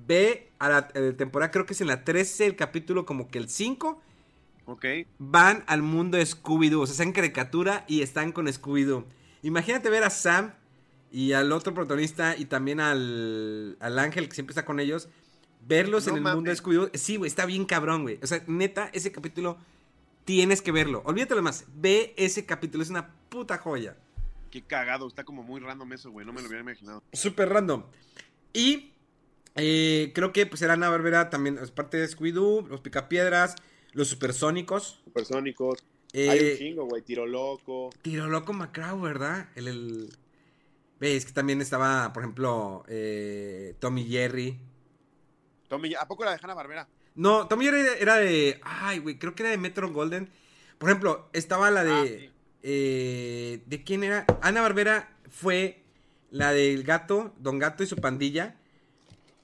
Ve 0.08 0.50
a 0.58 0.70
la 0.70 0.88
eh, 0.96 1.14
temporada, 1.16 1.52
creo 1.52 1.66
que 1.66 1.74
es 1.74 1.82
en 1.82 1.88
la 1.88 2.04
13, 2.04 2.48
el 2.48 2.56
capítulo 2.56 3.06
como 3.06 3.28
que 3.28 3.38
el 3.38 3.50
5. 3.50 4.02
Ok. 4.66 4.86
Van 5.20 5.64
al 5.68 5.84
mundo 5.84 6.18
de 6.18 6.26
Scooby-Doo, 6.26 6.82
o 6.82 6.86
sea, 6.88 6.94
están 6.94 7.08
en 7.10 7.14
caricatura 7.14 7.86
y 7.88 8.02
están 8.02 8.32
con 8.32 8.48
Scooby-Doo. 8.48 9.06
Imagínate 9.44 9.90
ver 9.90 10.04
a 10.04 10.10
Sam 10.10 10.54
y 11.12 11.34
al 11.34 11.52
otro 11.52 11.76
protagonista 11.76 12.36
y 12.36 12.46
también 12.46 12.80
al, 12.80 13.78
al 13.80 14.00
ángel 14.00 14.28
que 14.30 14.36
siempre 14.36 14.54
está 14.54 14.66
con 14.66 14.80
ellos. 14.80 15.08
Verlos 15.68 16.08
No 16.08 16.14
en 16.18 16.26
el 16.26 16.34
mundo 16.36 16.50
de. 16.50 16.58
Scooby-Doo. 16.58 16.90
Sí, 16.96 17.18
güey, 17.18 17.28
está 17.28 17.46
bien 17.46 17.66
cabrón, 17.66 18.02
güey. 18.02 18.20
O 18.24 18.28
sea, 18.28 18.44
neta, 18.48 18.90
ese 18.92 19.12
capítulo 19.12 19.58
tienes 20.26 20.64
que 20.64 20.72
verlo. 20.72 21.04
Olvídate 21.06 21.36
lo 21.36 21.44
más. 21.44 21.66
Ve 21.76 22.16
ese 22.18 22.46
capítulo, 22.46 22.84
es 22.84 22.90
una 22.90 23.10
puta 23.30 23.60
joya. 23.60 23.96
Qué 24.54 24.62
cagado. 24.62 25.08
Está 25.08 25.24
como 25.24 25.42
muy 25.42 25.60
random 25.60 25.94
eso, 25.94 26.12
güey. 26.12 26.28
No 26.28 26.32
me 26.32 26.40
lo 26.42 26.48
hubiera 26.48 26.62
imaginado. 26.62 27.02
Súper 27.12 27.50
random. 27.50 27.86
Y 28.54 28.92
eh, 29.56 30.12
creo 30.14 30.32
que 30.32 30.46
pues 30.46 30.62
era 30.62 30.74
Ana 30.74 30.90
Barbera 30.90 31.32
también, 31.32 31.58
es 31.58 31.72
parte 31.72 31.98
de 31.98 32.08
Scooby-Doo, 32.08 32.68
los 32.68 32.80
Picapiedras, 32.80 33.56
los 33.94 34.10
Supersónicos. 34.10 35.02
Supersónicos. 35.06 35.80
Eh, 36.14 36.30
Hay 36.30 36.52
un 36.52 36.58
chingo, 36.60 36.86
güey. 36.86 37.02
Tiro 37.02 37.26
loco. 37.26 37.90
Tiro 38.04 38.28
Loco 38.28 38.54
Macrao, 38.54 39.02
¿verdad? 39.02 39.50
El, 39.56 39.68
el... 39.70 40.10
Ves 41.00 41.26
que 41.26 41.32
también 41.32 41.60
estaba, 41.60 42.14
por 42.14 42.22
ejemplo, 42.22 42.84
eh, 42.88 43.74
Tommy 43.80 44.06
Jerry. 44.06 44.60
Tommy, 45.68 45.96
¿a 45.96 46.08
poco 46.08 46.26
la 46.26 46.32
de 46.34 46.40
Hanna 46.44 46.54
Barbera? 46.54 46.88
No, 47.16 47.48
Tommy 47.48 47.66
Jerry 47.66 47.80
era- 47.80 47.96
era 47.98 48.16
de. 48.18 48.62
Ay, 48.62 49.00
güey, 49.00 49.18
creo 49.18 49.34
que 49.34 49.42
era 49.42 49.50
de 49.50 49.58
Metro 49.58 49.92
Golden. 49.92 50.30
Por 50.78 50.90
ejemplo, 50.90 51.28
estaba 51.34 51.72
la 51.72 51.84
de. 51.84 51.92
Ah, 51.92 52.06
sí. 52.06 52.30
Eh, 52.64 53.62
¿De 53.66 53.84
quién 53.84 54.04
era? 54.04 54.26
Ana 54.42 54.62
Barbera 54.62 55.16
fue 55.30 55.84
la 56.32 56.52
del 56.54 56.84
gato, 56.84 57.34
Don 57.38 57.60
Gato 57.60 57.84
y 57.84 57.88
su 57.88 57.98
pandilla. 57.98 58.56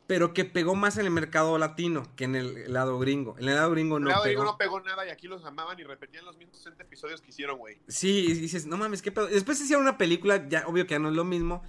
Pero 0.07 0.33
que 0.33 0.43
pegó 0.43 0.73
más 0.73 0.97
en 0.97 1.05
el 1.05 1.11
mercado 1.11 1.59
latino 1.59 2.07
que 2.15 2.23
en 2.23 2.35
el 2.35 2.73
lado 2.73 2.97
gringo. 2.97 3.35
En 3.37 3.47
el 3.47 3.53
lado 3.53 3.69
gringo 3.69 3.99
no 3.99 4.09
No, 4.09 4.23
pegó. 4.23 4.43
no 4.43 4.57
pegó 4.57 4.79
nada 4.81 5.05
y 5.05 5.11
aquí 5.11 5.27
los 5.27 5.45
amaban 5.45 5.79
y 5.79 5.83
repetían 5.83 6.25
los 6.25 6.35
mismos 6.35 6.57
60 6.57 6.81
episodios 6.81 7.21
que 7.21 7.29
hicieron, 7.29 7.59
güey. 7.59 7.77
Sí, 7.87 8.25
y 8.27 8.33
dices, 8.33 8.65
no 8.65 8.75
mames, 8.75 9.03
qué 9.03 9.11
pedo. 9.11 9.27
Después 9.27 9.61
hicieron 9.61 9.83
una 9.83 9.99
película, 9.99 10.47
ya 10.49 10.65
obvio 10.65 10.87
que 10.87 10.95
ya 10.95 10.99
no 10.99 11.09
es 11.09 11.15
lo 11.15 11.25
mismo. 11.25 11.61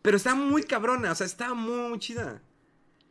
Pero 0.00 0.16
está 0.16 0.34
muy 0.34 0.62
cabrona, 0.62 1.12
o 1.12 1.14
sea, 1.14 1.26
está 1.26 1.52
muy 1.52 1.98
chida. 1.98 2.40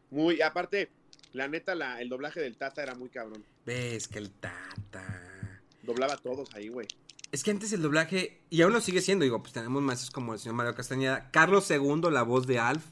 Muy, 0.09 0.41
aparte, 0.41 0.89
la 1.33 1.47
neta, 1.47 1.75
la, 1.75 2.01
el 2.01 2.09
doblaje 2.09 2.39
del 2.39 2.57
Tata 2.57 2.81
era 2.81 2.95
muy 2.95 3.09
cabrón. 3.09 3.45
Ves 3.67 4.07
que 4.07 4.17
el 4.17 4.31
tata. 4.31 5.61
Doblaba 5.83 6.13
a 6.13 6.17
todos 6.17 6.55
ahí, 6.55 6.69
güey. 6.69 6.87
Es 7.31 7.43
que 7.43 7.51
antes 7.51 7.73
el 7.73 7.81
doblaje, 7.81 8.41
y 8.49 8.61
aún 8.61 8.73
lo 8.73 8.81
sigue 8.81 9.01
siendo, 9.01 9.23
digo, 9.23 9.41
pues 9.41 9.53
tenemos 9.53 9.81
maestros 9.81 10.11
como 10.11 10.33
el 10.33 10.39
señor 10.39 10.55
Mario 10.55 10.75
Castañeda, 10.75 11.29
Carlos 11.31 11.69
II, 11.69 12.09
la 12.11 12.23
voz 12.23 12.47
de 12.47 12.59
Alf, 12.59 12.83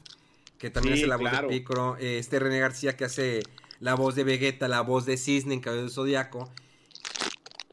que 0.58 0.70
también 0.70 0.96
Sí, 0.96 1.02
hace 1.02 1.08
la 1.08 1.16
voz 1.16 1.30
de 1.32 1.48
Picoro, 1.48 1.96
eh, 1.98 2.18
este 2.18 2.38
René 2.38 2.58
García 2.58 2.96
que 2.96 3.04
hace 3.04 3.42
la 3.80 3.94
voz 3.94 4.14
de 4.14 4.24
Vegeta, 4.24 4.68
la 4.68 4.82
voz 4.82 5.06
de 5.06 5.16
Cisne 5.16 5.54
en 5.54 5.60
Cabello 5.60 5.82
del 5.82 5.90
Zodiaco. 5.90 6.50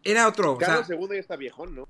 Era 0.03 0.27
otro, 0.27 0.53
o 0.53 0.59
sea, 0.59 0.81
Carlos 0.81 0.89
II 0.89 1.07
ya 1.11 1.19
está 1.19 1.35
viejón, 1.35 1.75
¿no? 1.75 1.88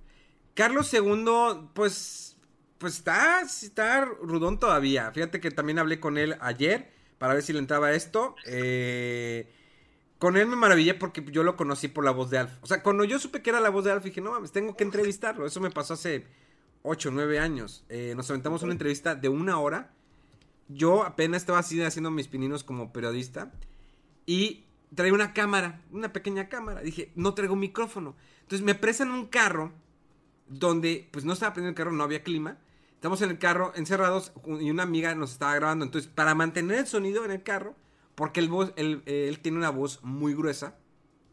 Carlos 0.53 0.93
II, 0.93 1.69
pues, 1.73 2.37
pues 2.77 2.97
está, 2.97 3.41
está 3.41 4.05
rudón 4.05 4.59
todavía. 4.59 5.11
Fíjate 5.11 5.39
que 5.39 5.51
también 5.51 5.79
hablé 5.79 5.99
con 5.99 6.17
él 6.17 6.35
ayer 6.41 6.91
para 7.17 7.33
ver 7.35 7.43
si 7.43 7.53
le 7.53 7.59
entraba 7.59 7.93
esto. 7.93 8.35
Eh, 8.45 9.51
con 10.21 10.37
él 10.37 10.45
me 10.45 10.55
maravillé 10.55 10.93
porque 10.93 11.25
yo 11.31 11.41
lo 11.41 11.57
conocí 11.57 11.87
por 11.87 12.05
la 12.05 12.11
voz 12.11 12.29
de 12.29 12.37
Alf. 12.37 12.51
O 12.61 12.67
sea, 12.67 12.83
cuando 12.83 13.03
yo 13.03 13.17
supe 13.17 13.41
que 13.41 13.49
era 13.49 13.59
la 13.59 13.71
voz 13.71 13.85
de 13.85 13.91
Alf, 13.91 14.03
dije, 14.03 14.21
no 14.21 14.29
mames, 14.29 14.51
tengo 14.51 14.77
que 14.77 14.83
entrevistarlo. 14.83 15.47
Eso 15.47 15.59
me 15.61 15.71
pasó 15.71 15.95
hace 15.95 16.27
8 16.83 17.09
o 17.09 17.11
9 17.11 17.39
años. 17.39 17.83
Eh, 17.89 18.13
nos 18.15 18.29
aventamos 18.29 18.61
una 18.61 18.71
entrevista 18.71 19.15
de 19.15 19.29
una 19.29 19.57
hora. 19.57 19.95
Yo 20.67 21.03
apenas 21.05 21.41
estaba 21.41 21.57
así 21.57 21.81
haciendo 21.81 22.11
mis 22.11 22.27
pininos 22.27 22.63
como 22.63 22.93
periodista. 22.93 23.51
Y 24.27 24.65
traía 24.93 25.11
una 25.11 25.33
cámara, 25.33 25.81
una 25.89 26.13
pequeña 26.13 26.49
cámara. 26.49 26.81
Dije, 26.81 27.11
no 27.15 27.33
traigo 27.33 27.55
micrófono. 27.55 28.15
Entonces 28.43 28.63
me 28.63 28.75
prestan 28.75 29.09
un 29.09 29.25
carro 29.25 29.71
donde 30.47 31.09
pues 31.09 31.25
no 31.25 31.33
estaba 31.33 31.53
prendiendo 31.53 31.71
el 31.71 31.83
carro, 31.83 31.97
no 31.97 32.03
había 32.03 32.21
clima. 32.21 32.59
Estamos 32.93 33.23
en 33.23 33.31
el 33.31 33.39
carro 33.39 33.73
encerrados 33.75 34.33
y 34.45 34.69
una 34.69 34.83
amiga 34.83 35.15
nos 35.15 35.31
estaba 35.31 35.55
grabando. 35.55 35.83
Entonces, 35.83 36.11
para 36.13 36.35
mantener 36.35 36.77
el 36.77 36.85
sonido 36.85 37.25
en 37.25 37.31
el 37.31 37.41
carro, 37.41 37.75
porque 38.21 38.39
el 38.39 38.49
voz, 38.49 38.71
él, 38.75 39.01
él 39.07 39.39
tiene 39.39 39.57
una 39.57 39.71
voz 39.71 39.99
muy 40.03 40.35
gruesa. 40.35 40.77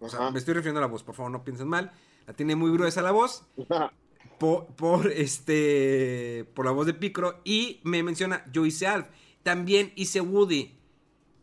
O 0.01 0.09
sea, 0.09 0.21
Ajá. 0.21 0.31
me 0.31 0.39
estoy 0.39 0.55
refiriendo 0.55 0.79
a 0.79 0.81
la 0.81 0.87
voz, 0.87 1.03
por 1.03 1.15
favor, 1.15 1.31
no 1.31 1.45
piensen 1.45 1.69
mal. 1.69 1.93
La 2.27 2.33
tiene 2.33 2.57
muy 2.57 2.71
gruesa 2.71 3.03
la 3.03 3.11
voz 3.11 3.45
por, 4.39 4.69
por, 4.69 5.13
este 5.13 6.47
por 6.55 6.65
la 6.65 6.71
voz 6.71 6.87
de 6.87 6.95
Picro. 6.95 7.43
Y 7.45 7.81
me 7.85 8.03
menciona 8.03 8.43
yo 8.51 8.65
hice 8.65 8.87
Alf. 8.87 9.07
También 9.43 9.93
hice 9.97 10.23
Woody. 10.23 10.79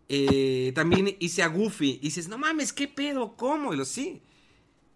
Eh, 0.09 0.71
también 0.73 1.15
hice 1.19 1.43
a 1.43 1.47
Goofy. 1.47 1.99
Y 2.01 2.05
dices 2.05 2.27
no 2.27 2.39
mames 2.39 2.73
qué 2.73 2.87
pedo 2.87 3.35
cómo 3.37 3.71
y 3.71 3.77
lo 3.77 3.85
sí 3.85 4.23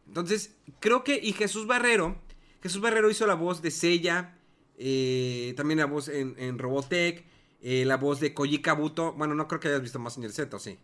entonces 0.07 0.55
creo 0.79 1.03
que 1.03 1.19
y 1.21 1.33
Jesús 1.33 1.67
Barrero 1.67 2.19
Jesús 2.63 2.81
Barrero 2.81 3.11
hizo 3.11 3.27
la 3.27 3.35
voz 3.35 3.61
de 3.61 3.69
Sella 3.69 4.35
eh, 4.79 5.53
también 5.55 5.77
la 5.77 5.85
voz 5.85 6.07
en, 6.07 6.33
en 6.39 6.57
Robotech 6.57 7.23
eh, 7.61 7.85
la 7.85 7.97
voz 7.97 8.19
de 8.19 8.33
Koji 8.33 8.61
Kabuto 8.61 9.13
bueno 9.13 9.35
no 9.35 9.47
creo 9.47 9.59
que 9.59 9.67
hayas 9.69 9.81
visto 9.81 9.99
más 9.99 10.17
en 10.17 10.23
el 10.23 10.33
Z 10.33 10.55
¿o 10.55 10.59
sí 10.59 10.77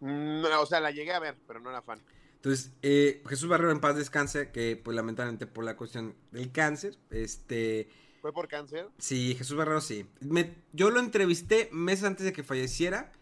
Mm, 0.00 0.42
No, 0.42 0.60
o 0.62 0.66
sea, 0.66 0.80
la 0.80 0.90
llegué 0.90 1.12
a 1.12 1.20
ver, 1.20 1.36
pero 1.46 1.60
no 1.60 1.70
era 1.70 1.80
fan. 1.82 2.00
Entonces, 2.36 2.72
eh, 2.82 3.22
Jesús 3.28 3.48
Barrero 3.48 3.70
en 3.70 3.78
paz 3.80 3.94
descanse, 3.96 4.50
que 4.50 4.76
pues 4.76 4.96
lamentablemente 4.96 5.46
por 5.46 5.62
la 5.64 5.76
cuestión 5.76 6.16
del 6.32 6.50
cáncer, 6.50 6.96
este, 7.10 7.88
¿Fue 8.20 8.32
por 8.32 8.48
cáncer? 8.48 8.88
sí, 8.98 9.36
Jesús 9.38 9.56
Barrero 9.56 9.80
sí. 9.80 10.06
Me- 10.20 10.56
yo 10.72 10.90
lo 10.90 10.98
entrevisté 10.98 11.68
meses 11.72 12.04
antes 12.04 12.24
de 12.26 12.32
que 12.32 12.42
falleciera. 12.42 13.12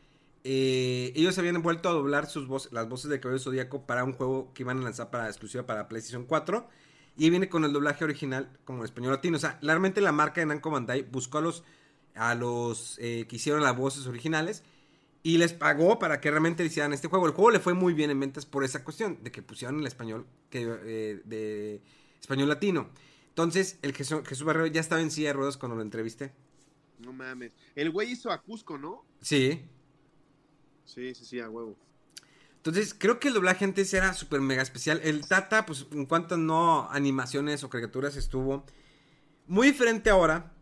Eh, 0.43 1.13
ellos 1.17 1.37
habían 1.37 1.61
vuelto 1.61 1.91
a 1.91 1.93
doblar 1.93 2.27
sus 2.31 2.47
voces, 2.47 2.73
las 2.73 2.89
voces 2.89 3.11
de 3.11 3.21
Cabello 3.21 3.39
Zodíaco 3.41 3.85
para 3.87 4.03
un 4.05 4.15
juego 4.15 4.51
que 4.55 4.63
iban 4.63 4.79
a 4.79 4.83
lanzar 4.83 5.11
para 5.11 5.27
exclusiva 5.29 5.67
para 5.67 5.87
PlayStation 5.87 6.25
4. 6.25 6.67
Y 7.19 7.29
viene 7.29 7.51
con 7.51 7.65
el 7.65 7.75
doblaje 7.75 8.05
original 8.05 8.59
como 8.65 8.79
en 8.79 8.85
español 8.87 9.13
latino. 9.13 9.37
O 9.37 9.41
sea, 9.41 9.59
realmente 9.61 10.01
la 10.01 10.13
marca 10.13 10.41
de 10.41 10.47
Namco 10.47 10.71
Bandai 10.71 11.03
buscó 11.03 11.37
a 11.39 11.41
los, 11.43 11.63
a 12.21 12.35
los 12.35 12.99
eh, 12.99 13.27
que 13.27 13.37
hicieron 13.37 13.63
las 13.63 13.75
voces 13.75 14.07
originales 14.07 14.63
y 15.23 15.39
les 15.39 15.55
pagó 15.55 15.99
para 15.99 16.21
que 16.21 16.31
realmente 16.31 16.63
hicieran 16.63 16.93
este 16.93 17.09
juego. 17.09 17.27
El 17.27 17.33
juego 17.33 17.51
le 17.51 17.61
fue 17.61 17.73
muy 17.73 17.95
bien 17.95 18.11
en 18.11 18.21
ventas 18.21 18.45
por 18.45 18.63
esa 18.63 18.85
cuestión, 18.85 19.19
de 19.23 19.33
que 19.33 19.41
pusieron 19.41 19.81
el 19.81 19.87
español 19.87 20.27
que, 20.51 20.63
eh, 20.63 21.23
de 21.25 21.81
español 22.21 22.51
latino. 22.51 22.91
Entonces, 23.29 23.79
el 23.81 23.95
Jesús, 23.95 24.21
Jesús 24.27 24.45
Barrero 24.45 24.67
ya 24.67 24.83
estaba 24.83 25.01
en 25.01 25.11
silla 25.11 25.29
de 25.29 25.33
ruedas 25.33 25.57
cuando 25.57 25.77
lo 25.77 25.83
entrevisté. 25.83 26.33
No 26.99 27.15
mames. 27.15 27.53
El 27.75 27.91
güey 27.91 28.13
hizo 28.13 28.31
a 28.31 28.43
Cusco, 28.43 28.77
¿no? 28.77 29.03
Sí. 29.23 29.63
Sí, 30.85 31.15
sí, 31.15 31.25
sí, 31.25 31.41
a 31.41 31.49
huevo. 31.49 31.75
Entonces, 32.57 32.93
creo 32.93 33.19
que 33.19 33.29
el 33.29 33.35
doblaje 33.35 33.65
antes 33.65 33.95
era 33.95 34.13
súper 34.13 34.43
mega 34.43 34.61
especial. 34.61 35.01
El 35.03 35.27
Tata, 35.27 35.65
pues, 35.65 35.87
en 35.93 36.05
cuanto 36.05 36.37
no 36.37 36.91
animaciones 36.91 37.65
o 37.65 37.71
caricaturas, 37.71 38.17
estuvo 38.17 38.67
muy 39.47 39.69
diferente 39.69 40.11
ahora. 40.11 40.53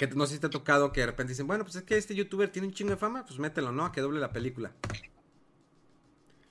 Que 0.00 0.06
no 0.06 0.24
sé 0.24 0.32
si 0.32 0.40
te 0.40 0.46
ha 0.46 0.50
tocado 0.50 0.92
que 0.92 1.00
de 1.00 1.08
repente 1.08 1.32
dicen, 1.32 1.46
bueno, 1.46 1.62
pues 1.62 1.76
es 1.76 1.82
que 1.82 1.98
este 1.98 2.14
youtuber 2.14 2.50
tiene 2.50 2.68
un 2.68 2.72
chingo 2.72 2.88
de 2.88 2.96
fama, 2.96 3.22
pues 3.26 3.38
mételo, 3.38 3.70
¿no? 3.70 3.84
A 3.84 3.92
que 3.92 4.00
doble 4.00 4.18
la 4.18 4.32
película. 4.32 4.72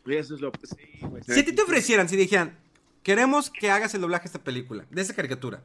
Y 0.05 0.13
eso 0.13 0.35
es 0.35 0.41
lo. 0.41 0.51
Sí, 0.61 0.99
güey. 1.01 1.23
Si 1.23 1.39
a 1.39 1.43
ti 1.43 1.55
te 1.55 1.63
ofrecieran, 1.63 2.07
si 2.07 2.15
dijeran, 2.15 2.59
queremos 3.01 3.49
que 3.49 3.71
hagas 3.71 3.95
el 3.95 4.01
doblaje 4.01 4.25
de 4.25 4.27
esta 4.27 4.43
película, 4.43 4.85
de 4.91 5.01
esta 5.01 5.15
caricatura, 5.15 5.63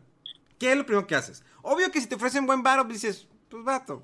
¿qué 0.59 0.73
es 0.73 0.79
lo 0.79 0.87
primero 0.87 1.07
que 1.07 1.15
haces? 1.15 1.45
Obvio 1.61 1.91
que 1.91 2.01
si 2.01 2.07
te 2.07 2.15
ofrecen 2.15 2.47
buen 2.47 2.63
varo, 2.63 2.85
dices, 2.85 3.29
pues 3.51 3.63
vato. 3.63 4.03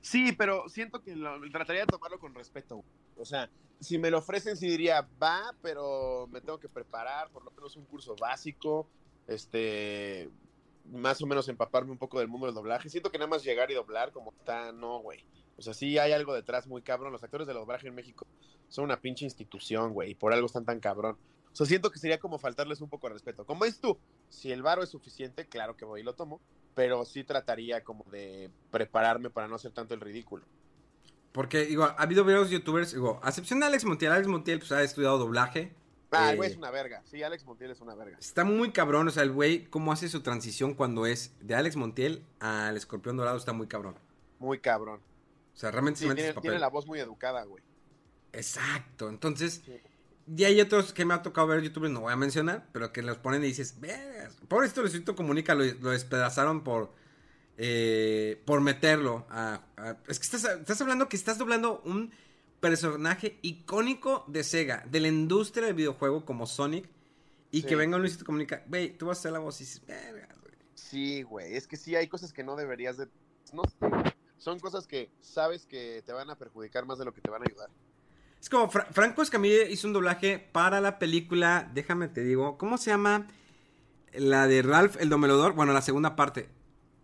Sí, 0.00 0.30
pero 0.30 0.68
siento 0.68 1.02
que 1.02 1.16
lo, 1.16 1.40
trataría 1.50 1.80
de 1.80 1.88
tomarlo 1.88 2.20
con 2.20 2.32
respeto. 2.32 2.84
O 3.16 3.24
sea, 3.24 3.50
si 3.80 3.98
me 3.98 4.08
lo 4.08 4.18
ofrecen, 4.18 4.56
sí 4.56 4.68
diría, 4.68 5.04
va, 5.20 5.52
pero 5.62 6.28
me 6.30 6.40
tengo 6.40 6.60
que 6.60 6.68
preparar, 6.68 7.28
por 7.30 7.44
lo 7.44 7.50
menos 7.50 7.74
un 7.74 7.86
curso 7.86 8.14
básico, 8.14 8.86
este, 9.26 10.30
más 10.84 11.20
o 11.22 11.26
menos 11.26 11.48
empaparme 11.48 11.92
un 11.92 11.98
poco 11.98 12.18
del 12.18 12.28
mundo 12.28 12.46
del 12.46 12.54
doblaje. 12.54 12.88
Siento 12.88 13.10
que 13.10 13.18
nada 13.18 13.28
más 13.28 13.44
llegar 13.44 13.70
y 13.70 13.74
doblar 13.74 14.12
como 14.12 14.32
está, 14.32 14.72
no, 14.72 14.98
güey. 15.00 15.24
O 15.56 15.62
sea, 15.62 15.74
sí 15.74 15.98
hay 15.98 16.12
algo 16.12 16.34
detrás 16.34 16.66
muy 16.66 16.82
cabrón. 16.82 17.12
Los 17.12 17.22
actores 17.22 17.46
de 17.46 17.52
doblaje 17.52 17.88
en 17.88 17.94
México 17.94 18.26
son 18.68 18.84
una 18.84 19.00
pinche 19.00 19.24
institución, 19.24 19.92
güey, 19.92 20.12
y 20.12 20.14
por 20.14 20.32
algo 20.32 20.46
están 20.46 20.64
tan 20.64 20.80
cabrón. 20.80 21.16
O 21.52 21.56
sea, 21.56 21.66
siento 21.66 21.90
que 21.90 21.98
sería 21.98 22.18
como 22.18 22.38
faltarles 22.38 22.80
un 22.80 22.88
poco 22.88 23.08
de 23.08 23.14
respeto. 23.14 23.44
Como 23.44 23.64
dices 23.64 23.80
tú, 23.80 23.98
si 24.28 24.52
el 24.52 24.62
varo 24.62 24.82
es 24.82 24.90
suficiente, 24.90 25.46
claro 25.46 25.76
que 25.76 25.84
voy 25.84 26.00
y 26.00 26.04
lo 26.04 26.14
tomo, 26.14 26.40
pero 26.74 27.04
sí 27.04 27.24
trataría 27.24 27.82
como 27.82 28.04
de 28.10 28.50
prepararme 28.70 29.30
para 29.30 29.48
no 29.48 29.56
hacer 29.56 29.72
tanto 29.72 29.94
el 29.94 30.00
ridículo. 30.00 30.44
Porque, 31.32 31.66
digo, 31.66 31.84
ha 31.84 31.94
habido 31.94 32.24
varios 32.24 32.50
youtubers, 32.50 32.92
digo, 32.92 33.20
a 33.22 33.28
excepción 33.28 33.60
de 33.60 33.66
Alex 33.66 33.84
Montiel, 33.84 34.12
Alex 34.12 34.28
Montiel 34.28 34.58
pues 34.58 34.72
ha 34.72 34.82
estudiado 34.82 35.18
doblaje. 35.18 35.74
Ah, 36.12 36.30
el 36.30 36.36
güey 36.36 36.48
eh, 36.48 36.52
es 36.52 36.58
una 36.58 36.70
verga. 36.70 37.02
Sí, 37.04 37.22
Alex 37.22 37.44
Montiel 37.44 37.70
es 37.70 37.80
una 37.80 37.94
verga. 37.94 38.18
Está 38.18 38.44
muy 38.44 38.72
cabrón, 38.72 39.08
o 39.08 39.10
sea, 39.10 39.22
el 39.22 39.32
güey, 39.32 39.66
cómo 39.66 39.92
hace 39.92 40.08
su 40.08 40.22
transición 40.22 40.74
cuando 40.74 41.06
es 41.06 41.32
de 41.40 41.54
Alex 41.54 41.76
Montiel 41.76 42.24
al 42.40 42.76
escorpión 42.76 43.16
dorado, 43.16 43.36
está 43.36 43.52
muy 43.52 43.66
cabrón. 43.68 43.94
Muy 44.38 44.58
cabrón. 44.58 45.00
O 45.54 45.56
sea, 45.56 45.70
realmente 45.70 46.00
se 46.00 46.14
tiene, 46.14 46.32
tiene 46.34 46.58
la 46.58 46.68
voz 46.68 46.86
muy 46.86 46.98
educada, 46.98 47.44
güey. 47.44 47.62
Exacto, 48.32 49.08
entonces... 49.08 49.62
Y 50.36 50.44
hay 50.44 50.60
otros 50.60 50.92
que 50.92 51.04
me 51.04 51.12
ha 51.12 51.22
tocado 51.22 51.48
ver 51.48 51.60
youtubers, 51.60 51.92
no 51.92 52.02
voy 52.02 52.12
a 52.12 52.16
mencionar, 52.16 52.68
pero 52.72 52.92
que 52.92 53.02
los 53.02 53.18
ponen 53.18 53.42
y 53.42 53.48
dices, 53.48 53.76
pobrecito 54.46 54.80
Luisito 54.80 55.16
Comunica, 55.16 55.56
lo, 55.56 55.64
lo 55.64 55.90
despedazaron 55.90 56.62
por, 56.62 56.92
eh, 57.56 58.40
por 58.44 58.60
meterlo. 58.60 59.26
A, 59.30 59.60
es 60.06 60.20
que 60.20 60.24
estás, 60.24 60.44
estás 60.44 60.80
hablando 60.80 61.08
que 61.08 61.16
estás 61.16 61.36
doblando 61.36 61.82
un 61.84 62.12
personaje 62.60 63.38
icónico 63.42 64.24
de 64.28 64.44
Sega, 64.44 64.84
de 64.90 65.00
la 65.00 65.08
industria 65.08 65.66
del 65.66 65.74
videojuego 65.74 66.24
como 66.24 66.46
Sonic, 66.46 66.88
y 67.50 67.62
que 67.62 67.74
venga 67.74 67.98
Luisito 67.98 68.24
Comunica, 68.24 68.62
güey, 68.68 68.96
tú 68.96 69.06
vas 69.06 69.18
a 69.18 69.20
hacer 69.20 69.32
la 69.32 69.40
voz 69.40 69.60
y 69.60 69.64
dices, 69.64 69.82
güey. 69.86 70.00
Sí, 70.74 71.22
güey, 71.22 71.56
es 71.56 71.66
que 71.66 71.76
sí 71.76 71.96
hay 71.96 72.06
cosas 72.08 72.32
que 72.32 72.44
no 72.44 72.56
deberías 72.56 72.96
de... 72.96 73.08
No 73.52 73.62
son 74.38 74.58
cosas 74.58 74.86
que 74.86 75.10
sabes 75.20 75.66
que 75.66 76.02
te 76.04 76.12
van 76.12 76.30
a 76.30 76.36
perjudicar 76.36 76.86
más 76.86 76.98
de 76.98 77.04
lo 77.04 77.12
que 77.12 77.20
te 77.20 77.30
van 77.30 77.42
a 77.42 77.44
ayudar. 77.48 77.68
Es 78.40 78.48
como 78.48 78.70
Franco 78.70 79.20
Escamilla 79.20 79.64
hizo 79.64 79.86
un 79.86 79.92
doblaje 79.92 80.38
para 80.38 80.80
la 80.80 80.98
película, 80.98 81.70
déjame 81.74 82.08
te 82.08 82.22
digo, 82.22 82.56
¿cómo 82.56 82.78
se 82.78 82.90
llama? 82.90 83.28
La 84.14 84.46
de 84.46 84.62
Ralph 84.62 84.96
el 84.98 85.10
Domelador, 85.10 85.52
bueno, 85.52 85.74
la 85.74 85.82
segunda 85.82 86.16
parte. 86.16 86.48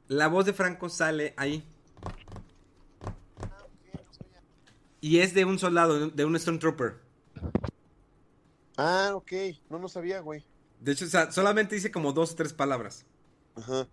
La 0.09 0.29
voz 0.29 0.47
de 0.47 0.55
Franco 0.55 0.89
sale 0.89 1.35
ahí. 1.37 1.63
Y 5.07 5.21
es 5.21 5.35
de 5.35 5.45
un 5.45 5.57
soldado, 5.57 6.11
de 6.11 6.25
un 6.25 6.37
Stormtrooper. 6.37 6.97
Ah, 8.77 9.13
ok. 9.15 9.33
No, 9.71 9.79
no 9.79 9.89
sabía, 9.89 10.19
güey. 10.19 10.45
De 10.81 10.91
hecho, 10.91 11.05
o 11.05 11.09
sea, 11.09 11.31
solamente 11.31 11.77
dice 11.77 11.93
como 11.93 12.13
dos 12.13 12.33
o 12.33 12.35
tres 12.35 12.53
palabras. 12.53 13.07
Ajá. 13.55 13.87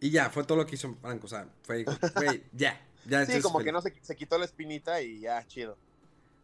Y 0.00 0.08
ya, 0.08 0.30
fue 0.30 0.42
todo 0.44 0.56
lo 0.56 0.64
que 0.64 0.76
hizo 0.76 0.96
Franco. 1.02 1.26
O 1.26 1.28
sea, 1.28 1.46
fue, 1.64 1.84
güey, 1.84 2.44
ya. 2.54 2.80
ya 3.04 3.26
sí, 3.26 3.42
como 3.42 3.58
que 3.58 3.72
no 3.72 3.82
se, 3.82 3.94
se 4.00 4.16
quitó 4.16 4.38
la 4.38 4.46
espinita 4.46 5.02
y 5.02 5.20
ya, 5.20 5.46
chido. 5.46 5.76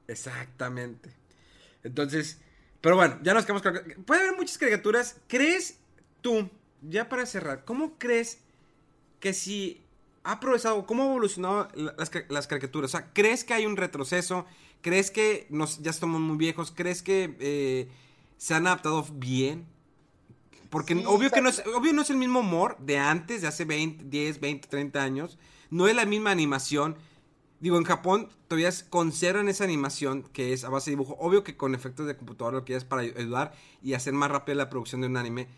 Exactamente. 0.06 1.16
Entonces, 1.82 2.42
pero 2.82 2.96
bueno, 2.96 3.18
ya 3.22 3.32
nos 3.32 3.46
quedamos 3.46 3.62
con... 3.62 3.72
Puede 4.04 4.20
haber 4.20 4.36
muchas 4.36 4.58
caricaturas. 4.58 5.16
¿Crees 5.28 5.78
tú, 6.20 6.50
ya 6.82 7.08
para 7.08 7.24
cerrar, 7.24 7.64
cómo 7.64 7.96
crees 7.96 8.36
que 9.18 9.32
si 9.32 9.82
ha 10.22 10.40
progresado, 10.40 10.86
cómo 10.86 11.02
ha 11.02 11.06
evolucionado 11.06 11.68
las, 12.28 12.46
caricaturas? 12.46 12.94
O 12.94 12.98
sea, 12.98 13.12
¿crees 13.12 13.44
que 13.44 13.54
hay 13.54 13.66
un 13.66 13.76
retroceso? 13.76 14.46
¿Crees 14.82 15.10
que 15.10 15.46
nos, 15.50 15.80
ya 15.80 15.90
estamos 15.90 16.20
muy 16.20 16.36
viejos? 16.36 16.72
¿Crees 16.74 17.02
que 17.02 17.36
eh, 17.40 17.88
se 18.36 18.54
han 18.54 18.66
adaptado 18.66 19.04
bien? 19.12 19.66
Porque 20.68 20.94
obvio 21.06 21.30
que 21.30 21.40
no 21.40 21.48
es, 21.48 21.62
obvio 21.74 21.92
no 21.92 22.02
es 22.02 22.10
el 22.10 22.16
mismo 22.16 22.40
humor 22.40 22.76
de 22.78 22.98
antes, 22.98 23.42
de 23.42 23.48
hace 23.48 23.64
20, 23.64 24.04
10, 24.04 24.40
20, 24.40 24.68
30 24.68 25.02
años. 25.02 25.38
No 25.68 25.88
es 25.88 25.96
la 25.96 26.06
misma 26.06 26.30
animación. 26.30 26.96
Digo, 27.58 27.76
en 27.76 27.84
Japón 27.84 28.28
todavía 28.46 28.70
conservan 28.88 29.48
esa 29.48 29.64
animación 29.64 30.22
que 30.32 30.52
es 30.52 30.64
a 30.64 30.70
base 30.70 30.90
de 30.90 30.96
dibujo. 30.96 31.16
Obvio 31.18 31.42
que 31.42 31.56
con 31.56 31.74
efectos 31.74 32.06
de 32.06 32.16
computadora 32.16 32.58
lo 32.58 32.64
que 32.64 32.76
es 32.76 32.84
para 32.84 33.02
ayudar 33.02 33.52
y 33.82 33.94
hacer 33.94 34.12
más 34.12 34.30
rápida 34.30 34.54
la 34.54 34.70
producción 34.70 35.00
de 35.00 35.08
un 35.08 35.16
anime. 35.16 35.48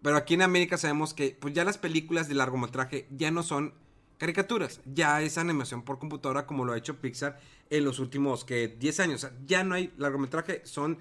Pero 0.00 0.16
aquí 0.16 0.34
en 0.34 0.42
América 0.42 0.78
sabemos 0.78 1.12
que 1.12 1.36
pues 1.38 1.54
ya 1.54 1.64
las 1.64 1.78
películas 1.78 2.28
de 2.28 2.34
largometraje 2.34 3.06
ya 3.10 3.30
no 3.30 3.42
son 3.42 3.74
caricaturas. 4.22 4.80
Ya 4.84 5.20
es 5.20 5.36
animación 5.36 5.82
por 5.82 5.98
computadora 5.98 6.46
como 6.46 6.64
lo 6.64 6.72
ha 6.72 6.78
hecho 6.78 7.00
Pixar 7.00 7.40
en 7.70 7.84
los 7.84 7.98
últimos 7.98 8.44
que 8.44 8.68
10 8.68 9.00
años. 9.00 9.26
Ya 9.46 9.64
no 9.64 9.74
hay 9.74 9.92
largometraje, 9.96 10.64
son 10.64 10.96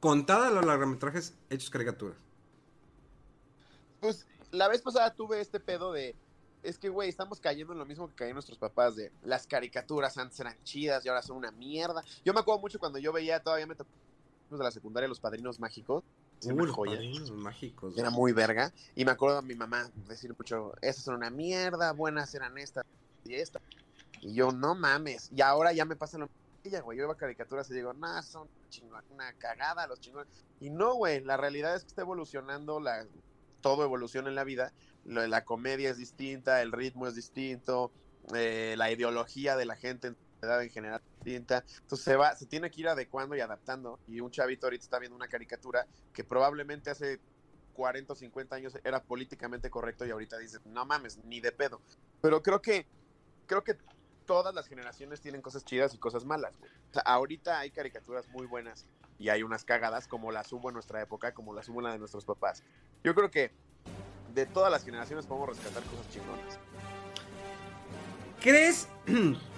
contadas 0.00 0.52
los 0.52 0.64
largometrajes 0.64 1.34
hechos 1.50 1.70
caricaturas. 1.70 2.16
Pues 4.00 4.26
la 4.50 4.66
vez 4.66 4.82
pasada 4.82 5.14
tuve 5.14 5.40
este 5.40 5.60
pedo 5.60 5.92
de 5.92 6.16
es 6.64 6.76
que, 6.76 6.88
güey, 6.88 7.08
estamos 7.08 7.38
cayendo 7.38 7.74
en 7.74 7.78
lo 7.78 7.86
mismo 7.86 8.08
que 8.08 8.16
caían 8.16 8.34
nuestros 8.34 8.58
papás 8.58 8.96
de 8.96 9.12
las 9.22 9.46
caricaturas 9.46 10.18
antes 10.18 10.40
eran 10.40 10.56
chidas 10.64 11.06
y 11.06 11.08
ahora 11.08 11.22
son 11.22 11.36
una 11.36 11.52
mierda. 11.52 12.02
Yo 12.24 12.34
me 12.34 12.40
acuerdo 12.40 12.60
mucho 12.60 12.80
cuando 12.80 12.98
yo 12.98 13.12
veía, 13.12 13.40
todavía 13.40 13.68
me 13.68 13.76
tocó 13.76 13.90
de 14.50 14.58
la 14.58 14.72
secundaria, 14.72 15.08
Los 15.08 15.20
Padrinos 15.20 15.60
Mágicos. 15.60 16.02
Padrinos 16.96 17.30
Mágicos. 17.32 17.96
Era 17.96 18.10
muy 18.10 18.32
verga. 18.32 18.72
Y 18.94 19.04
me 19.04 19.10
acuerdo 19.10 19.38
a 19.38 19.42
mi 19.42 19.54
mamá 19.54 19.90
decir 20.08 20.34
mucho, 20.36 20.72
esas 20.80 21.04
son 21.04 21.16
una 21.16 21.30
mierda, 21.30 21.92
buenas 21.92 22.34
eran 22.34 22.58
estas 22.58 22.84
y 23.24 23.34
esta. 23.34 23.60
Y 24.20 24.34
yo, 24.34 24.52
no 24.52 24.74
mames. 24.74 25.30
Y 25.34 25.42
ahora 25.42 25.72
ya 25.72 25.84
me 25.84 25.96
pasa 25.96 26.18
lo 26.18 26.28
mismo, 26.62 26.82
güey. 26.82 26.98
Yo 26.98 27.06
veo 27.06 27.16
caricaturas 27.16 27.70
y 27.70 27.74
digo, 27.74 27.92
nah, 27.92 28.22
son 28.22 28.48
una 29.10 29.32
cagada 29.34 29.86
los 29.86 30.00
chingones. 30.00 30.28
Y 30.60 30.70
no, 30.70 30.94
güey, 30.94 31.20
la 31.22 31.36
realidad 31.36 31.74
es 31.74 31.82
que 31.82 31.88
está 31.88 32.02
evolucionando, 32.02 32.80
la, 32.80 33.06
todo 33.60 33.84
evoluciona 33.84 34.28
en 34.28 34.34
la 34.34 34.44
vida 34.44 34.72
la 35.04 35.44
comedia 35.44 35.90
es 35.90 35.98
distinta, 35.98 36.62
el 36.62 36.72
ritmo 36.72 37.06
es 37.06 37.14
distinto, 37.14 37.90
eh, 38.34 38.74
la 38.76 38.90
ideología 38.90 39.56
de 39.56 39.66
la 39.66 39.76
gente 39.76 40.08
en 40.08 40.16
edad 40.44 40.62
en 40.62 40.70
general 40.70 41.02
distinta. 41.22 41.64
Entonces 41.82 42.04
se 42.04 42.16
va, 42.16 42.34
se 42.36 42.46
tiene 42.46 42.70
que 42.70 42.80
ir 42.80 42.88
adecuando 42.88 43.36
y 43.36 43.40
adaptando. 43.40 43.98
Y 44.08 44.20
un 44.20 44.30
chavito 44.30 44.66
ahorita 44.66 44.84
está 44.84 44.98
viendo 44.98 45.16
una 45.16 45.28
caricatura 45.28 45.86
que 46.12 46.24
probablemente 46.24 46.90
hace 46.90 47.20
40 47.74 48.12
o 48.12 48.16
50 48.16 48.56
años 48.56 48.78
era 48.84 49.02
políticamente 49.02 49.68
correcto 49.68 50.06
y 50.06 50.10
ahorita 50.10 50.38
dice, 50.38 50.58
no 50.64 50.86
mames, 50.86 51.22
ni 51.24 51.40
de 51.40 51.52
pedo. 51.52 51.80
Pero 52.20 52.42
creo 52.42 52.62
que, 52.62 52.86
creo 53.46 53.62
que 53.62 53.76
todas 54.24 54.54
las 54.54 54.66
generaciones 54.66 55.20
tienen 55.20 55.42
cosas 55.42 55.64
chidas 55.64 55.94
y 55.94 55.98
cosas 55.98 56.24
malas. 56.24 56.54
ahorita 57.04 57.58
hay 57.58 57.70
caricaturas 57.70 58.26
muy 58.28 58.46
buenas 58.46 58.86
y 59.18 59.28
hay 59.28 59.42
unas 59.42 59.64
cagadas 59.64 60.08
como 60.08 60.32
las 60.32 60.50
hubo 60.52 60.70
en 60.70 60.74
nuestra 60.74 61.02
época, 61.02 61.34
como 61.34 61.52
las 61.52 61.68
hubo 61.68 61.80
en 61.80 61.84
la 61.84 61.92
de 61.92 61.98
nuestros 61.98 62.24
papás. 62.24 62.62
Yo 63.02 63.14
creo 63.14 63.30
que 63.30 63.52
de 64.34 64.46
todas 64.46 64.70
las 64.70 64.84
generaciones 64.84 65.26
podemos 65.26 65.50
rescatar 65.50 65.82
cosas 65.84 66.08
chingonas. 66.10 66.58
¿Crees? 68.40 68.88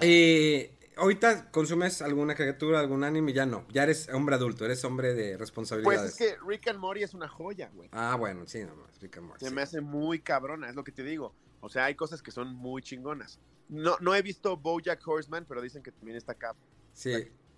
eh, 0.00 0.76
ahorita 0.96 1.50
consumes 1.50 2.02
alguna 2.02 2.34
caricatura, 2.34 2.80
algún 2.80 3.04
anime, 3.04 3.32
ya 3.32 3.46
no. 3.46 3.66
Ya 3.68 3.84
eres 3.84 4.08
hombre 4.10 4.36
adulto, 4.36 4.64
eres 4.64 4.84
hombre 4.84 5.14
de 5.14 5.36
responsabilidades. 5.36 6.00
Pues 6.00 6.12
es 6.12 6.16
que 6.16 6.38
Rick 6.46 6.68
and 6.68 6.78
Morty 6.78 7.02
es 7.02 7.14
una 7.14 7.28
joya, 7.28 7.70
güey. 7.74 7.88
Ah, 7.92 8.16
bueno, 8.16 8.46
sí, 8.46 8.64
nomás, 8.64 9.00
Rick 9.00 9.18
and 9.18 9.26
Morty. 9.28 9.44
Se 9.44 9.50
me 9.50 9.62
hace 9.62 9.80
muy 9.80 10.20
cabrona, 10.20 10.68
es 10.68 10.76
lo 10.76 10.84
que 10.84 10.92
te 10.92 11.02
digo. 11.02 11.34
O 11.60 11.68
sea, 11.68 11.84
hay 11.84 11.94
cosas 11.94 12.22
que 12.22 12.30
son 12.30 12.54
muy 12.54 12.82
chingonas. 12.82 13.38
No, 13.68 13.96
no 14.00 14.14
he 14.14 14.22
visto 14.22 14.56
Bojack 14.56 15.06
Horseman, 15.06 15.44
pero 15.48 15.60
dicen 15.60 15.82
que 15.82 15.92
también 15.92 16.16
está 16.16 16.32
acá. 16.32 16.54
Sí, 16.92 17.12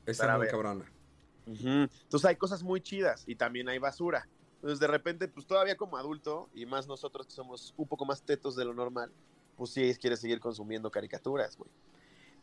está 0.07 0.37
muy 0.37 0.49
cabrona. 0.49 0.85
Entonces 1.47 2.25
hay 2.25 2.37
cosas 2.37 2.63
muy 2.63 2.81
chidas 2.81 3.25
y 3.27 3.35
también 3.37 3.69
hay 3.69 3.79
basura. 3.79 4.29
Entonces, 4.57 4.79
de 4.79 4.87
repente, 4.87 5.27
pues 5.27 5.45
todavía 5.45 5.77
como 5.77 5.97
adulto, 5.97 6.49
y 6.55 6.67
más 6.67 6.87
nosotros 6.87 7.27
que 7.27 7.33
somos 7.33 7.75
un 7.77 7.89
poco 7.89 8.05
más 8.05 8.23
tetos 8.23 8.55
de 8.55 8.65
lo 8.65 8.73
normal, 8.73 9.11
pues 9.57 9.71
sí 9.71 9.93
quieres 10.01 10.21
seguir 10.21 10.39
consumiendo 10.39 10.89
caricaturas, 10.91 11.57
güey. 11.57 11.69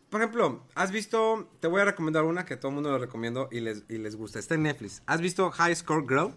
Por 0.10 0.22
ejemplo, 0.22 0.64
¿has 0.76 0.92
visto? 0.92 1.50
Te 1.60 1.68
voy 1.68 1.82
a 1.82 1.86
recomendar 1.86 2.24
una 2.24 2.46
que 2.46 2.58
todo 2.58 2.70
el 2.70 2.76
mundo 2.76 2.90
lo 2.90 2.98
recomiendo 2.98 3.48
y 3.52 3.60
les, 3.60 3.84
y 3.90 3.98
les 3.98 4.16
gusta. 4.16 4.40
Está 4.40 4.56
en 4.56 4.64
Netflix. 4.64 5.04
¿Has 5.06 5.22
visto 5.22 5.50
High 5.52 5.76
Score 5.76 6.06
Girl? 6.08 6.34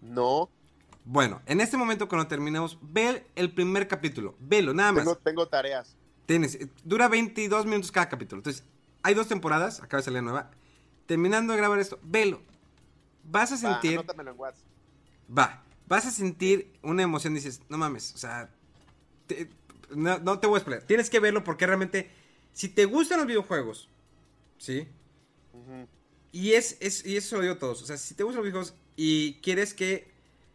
No. 0.00 0.50
Bueno, 1.04 1.40
en 1.46 1.60
este 1.60 1.76
momento 1.76 2.08
cuando 2.08 2.26
terminemos, 2.26 2.78
ve 2.82 3.26
el 3.36 3.52
primer 3.52 3.86
capítulo. 3.86 4.34
Velo, 4.40 4.74
nada 4.74 4.92
más. 4.92 5.04
Tengo, 5.04 5.16
tengo 5.18 5.48
tareas. 5.48 5.96
Tienes, 6.26 6.58
dura 6.82 7.06
22 7.06 7.66
minutos 7.66 7.92
cada 7.92 8.08
capítulo. 8.08 8.40
Entonces, 8.40 8.64
hay 9.04 9.14
dos 9.14 9.28
temporadas, 9.28 9.80
acaba 9.80 10.00
de 10.00 10.04
salir 10.04 10.22
nueva. 10.22 10.50
Terminando 11.06 11.52
de 11.52 11.58
grabar 11.58 11.78
esto, 11.78 12.00
velo 12.02 12.40
vas 13.30 13.52
a 13.52 13.56
sentir. 13.56 14.00
Va, 15.36 15.62
vas 15.86 16.06
a 16.06 16.10
sentir 16.10 16.72
una 16.82 17.02
emoción. 17.02 17.34
Dices, 17.34 17.60
no 17.68 17.78
mames, 17.78 18.14
o 18.14 18.18
sea. 18.18 18.50
No, 19.94 20.38
te 20.38 20.46
voy 20.46 20.56
a 20.56 20.58
explicar. 20.58 20.82
Tienes 20.86 21.10
que 21.10 21.20
verlo 21.20 21.44
porque 21.44 21.66
realmente. 21.66 22.10
Si 22.52 22.68
te 22.70 22.86
gustan 22.86 23.18
los 23.18 23.26
videojuegos, 23.26 23.90
¿sí? 24.56 24.88
Y 26.32 26.52
es, 26.52 26.78
es, 26.80 27.04
y 27.04 27.16
eso 27.16 27.36
lo 27.36 27.42
digo 27.42 27.54
a 27.54 27.58
todos. 27.58 27.82
O 27.82 27.86
sea, 27.86 27.98
si 27.98 28.14
te 28.14 28.22
gustan 28.22 28.42
los 28.42 28.50
videojuegos 28.50 28.74
y 28.96 29.34
quieres 29.40 29.74
que 29.74 30.10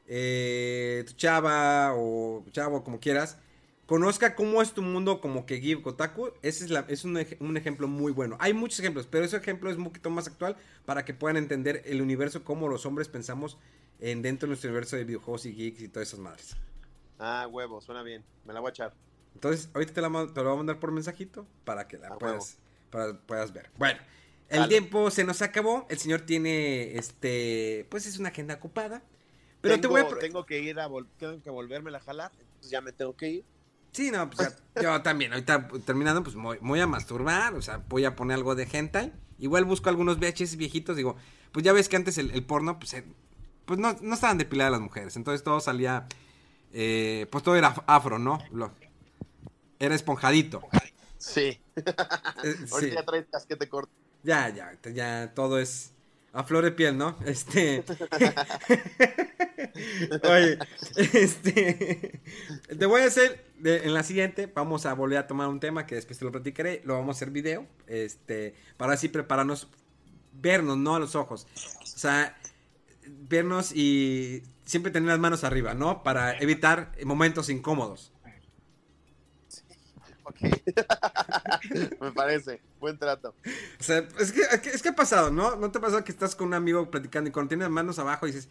eh, 0.07 1.03
tu 1.05 1.13
chava 1.13 1.93
o 1.95 2.43
chavo, 2.51 2.83
como 2.83 2.99
quieras, 2.99 3.37
conozca 3.85 4.35
cómo 4.35 4.61
es 4.61 4.73
tu 4.73 4.81
mundo 4.81 5.21
como 5.21 5.45
que 5.45 5.59
Give 5.59 5.81
Kotaku, 5.81 6.31
ese 6.41 6.65
es, 6.65 6.71
la, 6.71 6.85
es 6.87 7.05
un, 7.05 7.23
un 7.39 7.57
ejemplo 7.57 7.87
muy 7.87 8.11
bueno. 8.11 8.35
Hay 8.39 8.53
muchos 8.53 8.79
ejemplos, 8.79 9.07
pero 9.09 9.25
ese 9.25 9.37
ejemplo 9.37 9.69
es 9.69 9.77
un 9.77 9.83
poquito 9.83 10.09
más 10.09 10.27
actual 10.27 10.57
para 10.85 11.05
que 11.05 11.13
puedan 11.13 11.37
entender 11.37 11.83
el 11.85 12.01
universo, 12.01 12.43
cómo 12.43 12.67
los 12.67 12.85
hombres 12.85 13.09
pensamos 13.09 13.57
en 13.99 14.21
dentro 14.21 14.47
de 14.47 14.51
nuestro 14.51 14.69
universo 14.69 14.95
de 14.95 15.03
videojuegos 15.03 15.45
y 15.45 15.53
geeks 15.53 15.81
y 15.81 15.87
todas 15.87 16.07
esas 16.07 16.19
madres. 16.19 16.55
Ah, 17.19 17.47
huevo, 17.49 17.81
suena 17.81 18.01
bien. 18.01 18.23
Me 18.45 18.53
la 18.53 18.59
voy 18.59 18.69
a 18.69 18.71
echar. 18.71 18.93
Entonces, 19.33 19.69
ahorita 19.73 19.93
te, 19.93 20.01
la, 20.01 20.09
te 20.09 20.41
lo 20.41 20.43
voy 20.43 20.53
a 20.53 20.57
mandar 20.57 20.79
por 20.79 20.91
mensajito 20.91 21.47
para 21.63 21.87
que 21.87 21.97
la 21.97 22.17
puedas, 22.17 22.57
para, 22.89 23.13
puedas 23.19 23.53
ver. 23.53 23.69
Bueno, 23.77 23.99
el 24.49 24.67
tiempo 24.67 25.09
se 25.11 25.23
nos 25.23 25.41
acabó. 25.41 25.87
El 25.89 25.97
señor 25.97 26.21
tiene, 26.21 26.97
este, 26.97 27.87
pues 27.89 28.05
es 28.05 28.19
una 28.19 28.29
agenda 28.29 28.55
ocupada. 28.55 29.01
Pero 29.61 29.75
tengo, 29.79 29.95
te 29.95 30.01
voy 30.03 30.11
a... 30.11 30.19
tengo 30.19 30.45
que 30.45 30.59
ir 30.59 30.79
a 30.79 30.89
tengo 31.17 31.41
que 31.41 31.49
volverme 31.49 31.95
a 31.95 31.99
jalar, 31.99 32.31
entonces 32.39 32.71
ya 32.71 32.81
me 32.81 32.91
tengo 32.91 33.15
que 33.15 33.29
ir. 33.29 33.45
Sí, 33.91 34.09
no, 34.09 34.29
pues 34.29 34.55
ya- 34.75 34.81
yo 34.81 35.01
también, 35.01 35.33
ahorita 35.33 35.67
terminando, 35.85 36.23
pues 36.23 36.35
voy, 36.35 36.57
voy 36.61 36.79
a 36.79 36.87
masturbar, 36.87 37.53
o 37.55 37.61
sea, 37.61 37.77
voy 37.89 38.05
a 38.05 38.15
poner 38.15 38.35
algo 38.37 38.55
de 38.55 38.67
hentai. 38.71 39.11
Igual 39.37 39.65
busco 39.65 39.89
algunos 39.89 40.17
VHS 40.19 40.55
viejitos, 40.55 40.95
digo, 40.95 41.15
pues 41.51 41.63
ya 41.65 41.73
ves 41.73 41.89
que 41.89 41.95
antes 41.95 42.17
el, 42.17 42.31
el 42.31 42.43
porno, 42.43 42.79
pues, 42.79 42.93
eh, 42.93 43.03
pues 43.65 43.79
no, 43.79 43.95
no 44.01 44.13
estaban 44.13 44.37
depiladas 44.37 44.71
las 44.71 44.81
mujeres, 44.81 45.15
entonces 45.15 45.43
todo 45.43 45.59
salía, 45.59 46.07
eh, 46.73 47.27
pues 47.31 47.43
todo 47.43 47.55
era 47.55 47.69
afro, 47.87 48.17
¿no? 48.19 48.39
Lo- 48.51 48.73
era 49.81 49.95
esponjadito. 49.95 50.61
Sí. 51.17 51.59
Eh, 51.75 51.75
Ahorita 52.71 52.95
ya 52.95 53.05
traes 53.05 53.25
casquete 53.31 53.67
corto. 53.67 53.91
Ya, 54.23 54.49
ya, 54.49 54.77
ya 54.93 55.33
todo 55.33 55.59
es 55.59 55.93
a 56.33 56.43
flor 56.43 56.63
de 56.63 56.71
piel, 56.71 56.97
¿no? 56.97 57.17
Este. 57.25 57.83
Oye, 60.23 60.57
este. 60.95 62.21
Te 62.77 62.85
voy 62.85 63.01
a 63.01 63.05
hacer. 63.05 63.45
en 63.63 63.93
la 63.93 64.03
siguiente, 64.03 64.47
vamos 64.47 64.85
a 64.85 64.93
volver 64.93 65.17
a 65.17 65.27
tomar 65.27 65.49
un 65.49 65.59
tema 65.59 65.85
que 65.85 65.95
después 65.95 66.19
te 66.19 66.25
lo 66.25 66.31
platicaré. 66.31 66.81
Lo 66.85 66.93
vamos 66.93 67.15
a 67.15 67.17
hacer 67.17 67.31
video. 67.31 67.65
Este. 67.87 68.55
Para 68.77 68.93
así 68.93 69.09
prepararnos. 69.09 69.67
Vernos, 70.33 70.77
no 70.77 70.95
a 70.95 70.99
los 70.99 71.15
ojos. 71.15 71.45
O 71.81 71.85
sea, 71.85 72.37
vernos 73.05 73.75
y 73.75 74.43
siempre 74.63 74.91
tener 74.91 75.09
las 75.09 75.19
manos 75.19 75.43
arriba, 75.43 75.73
¿no? 75.73 76.03
Para 76.03 76.37
evitar 76.37 76.93
momentos 77.03 77.49
incómodos. 77.49 78.13
Ok. 80.23 80.37
me 82.01 82.11
parece. 82.11 82.61
Buen 82.79 82.97
trato. 82.97 83.33
O 83.79 83.83
sea, 83.83 84.07
es 84.19 84.31
que, 84.31 84.41
es 84.69 84.81
que, 84.81 84.89
ha 84.89 84.95
pasado, 84.95 85.31
¿no? 85.31 85.55
¿No 85.55 85.71
te 85.71 85.77
ha 85.77 85.81
pasado 85.81 86.03
que 86.03 86.11
estás 86.11 86.35
con 86.35 86.47
un 86.47 86.53
amigo 86.53 86.89
platicando 86.89 87.29
y 87.29 87.33
cuando 87.33 87.49
tienes 87.49 87.65
las 87.65 87.71
manos 87.71 87.99
abajo 87.99 88.25
dices, 88.25 88.49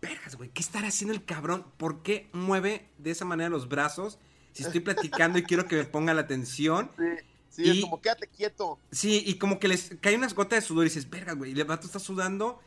vergas, 0.00 0.36
güey, 0.36 0.50
¿qué 0.50 0.62
estará 0.62 0.88
haciendo 0.88 1.14
el 1.14 1.24
cabrón? 1.24 1.64
¿Por 1.76 2.02
qué 2.02 2.28
mueve 2.32 2.88
de 2.98 3.10
esa 3.10 3.24
manera 3.24 3.48
los 3.48 3.68
brazos? 3.68 4.18
Si 4.52 4.62
estoy 4.62 4.80
platicando 4.80 5.38
y 5.38 5.42
quiero 5.42 5.66
que 5.66 5.76
me 5.76 5.84
ponga 5.84 6.14
la 6.14 6.22
atención. 6.22 6.90
Sí, 7.48 7.62
Y- 7.62 7.78
es 7.78 7.84
como 7.84 8.02
quédate 8.02 8.26
quieto. 8.28 8.78
Sí, 8.90 9.22
y 9.24 9.38
como 9.38 9.58
que 9.58 9.66
les 9.66 9.96
cae 10.02 10.14
unas 10.14 10.34
gotas 10.34 10.60
de 10.60 10.66
sudor 10.66 10.84
y 10.84 10.90
dices, 10.90 11.08
vergas, 11.08 11.36
güey, 11.36 11.52
y 11.56 11.58
el 11.58 11.64
vato 11.64 11.86
está 11.86 11.98
sudando 11.98 12.60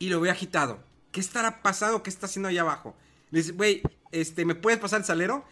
y 0.00 0.08
lo 0.08 0.20
veo 0.20 0.32
agitado. 0.32 0.82
¿Qué 1.12 1.20
estará 1.20 1.62
pasando? 1.62 2.02
¿Qué 2.02 2.10
está 2.10 2.26
haciendo 2.26 2.48
allá 2.48 2.62
abajo? 2.62 2.96
Le 3.30 3.38
dices, 3.38 3.56
güey, 3.56 3.80
este, 4.10 4.44
¿me 4.44 4.56
puedes 4.56 4.80
pasar 4.80 4.98
el 4.98 5.04
salero? 5.06 5.44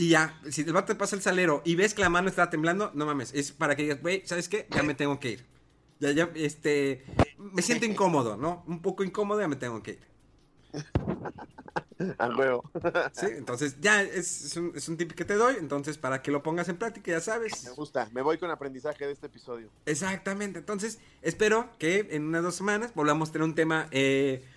Y 0.00 0.08
ya, 0.08 0.40
si 0.48 0.62
el 0.62 0.72
vato 0.72 0.86
te 0.86 0.94
pasa 0.94 1.14
el 1.14 1.20
salero 1.20 1.60
y 1.62 1.74
ves 1.74 1.92
que 1.92 2.00
la 2.00 2.08
mano 2.08 2.30
está 2.30 2.48
temblando, 2.48 2.90
no 2.94 3.04
mames, 3.04 3.34
es 3.34 3.52
para 3.52 3.76
que 3.76 3.82
digas, 3.82 4.00
güey, 4.00 4.22
¿sabes 4.24 4.48
qué? 4.48 4.66
Ya 4.70 4.82
me 4.82 4.94
tengo 4.94 5.20
que 5.20 5.32
ir. 5.32 5.44
Ya, 5.98 6.10
ya, 6.12 6.30
este, 6.36 7.04
me 7.36 7.60
siento 7.60 7.84
incómodo, 7.84 8.38
¿no? 8.38 8.64
Un 8.66 8.80
poco 8.80 9.04
incómodo, 9.04 9.42
ya 9.42 9.48
me 9.48 9.56
tengo 9.56 9.82
que 9.82 9.90
ir. 9.90 10.00
A 12.18 12.28
huevo. 12.30 12.62
¿Sí? 13.12 13.26
Entonces, 13.26 13.76
ya, 13.78 14.02
es, 14.02 14.42
es 14.46 14.56
un, 14.56 14.72
es 14.74 14.88
un 14.88 14.96
tip 14.96 15.12
que 15.12 15.26
te 15.26 15.34
doy, 15.34 15.56
entonces, 15.58 15.98
para 15.98 16.22
que 16.22 16.30
lo 16.30 16.42
pongas 16.42 16.70
en 16.70 16.78
práctica, 16.78 17.12
ya 17.12 17.20
sabes. 17.20 17.62
Me 17.64 17.72
gusta. 17.72 18.08
Me 18.12 18.22
voy 18.22 18.38
con 18.38 18.50
aprendizaje 18.50 19.04
de 19.04 19.12
este 19.12 19.26
episodio. 19.26 19.68
Exactamente, 19.84 20.60
entonces, 20.60 20.98
espero 21.20 21.68
que 21.78 22.08
en 22.12 22.24
unas 22.24 22.42
dos 22.42 22.54
semanas 22.54 22.94
volvamos 22.94 23.28
a 23.28 23.32
tener 23.32 23.44
un 23.44 23.54
tema 23.54 23.86
eh, 23.90 24.48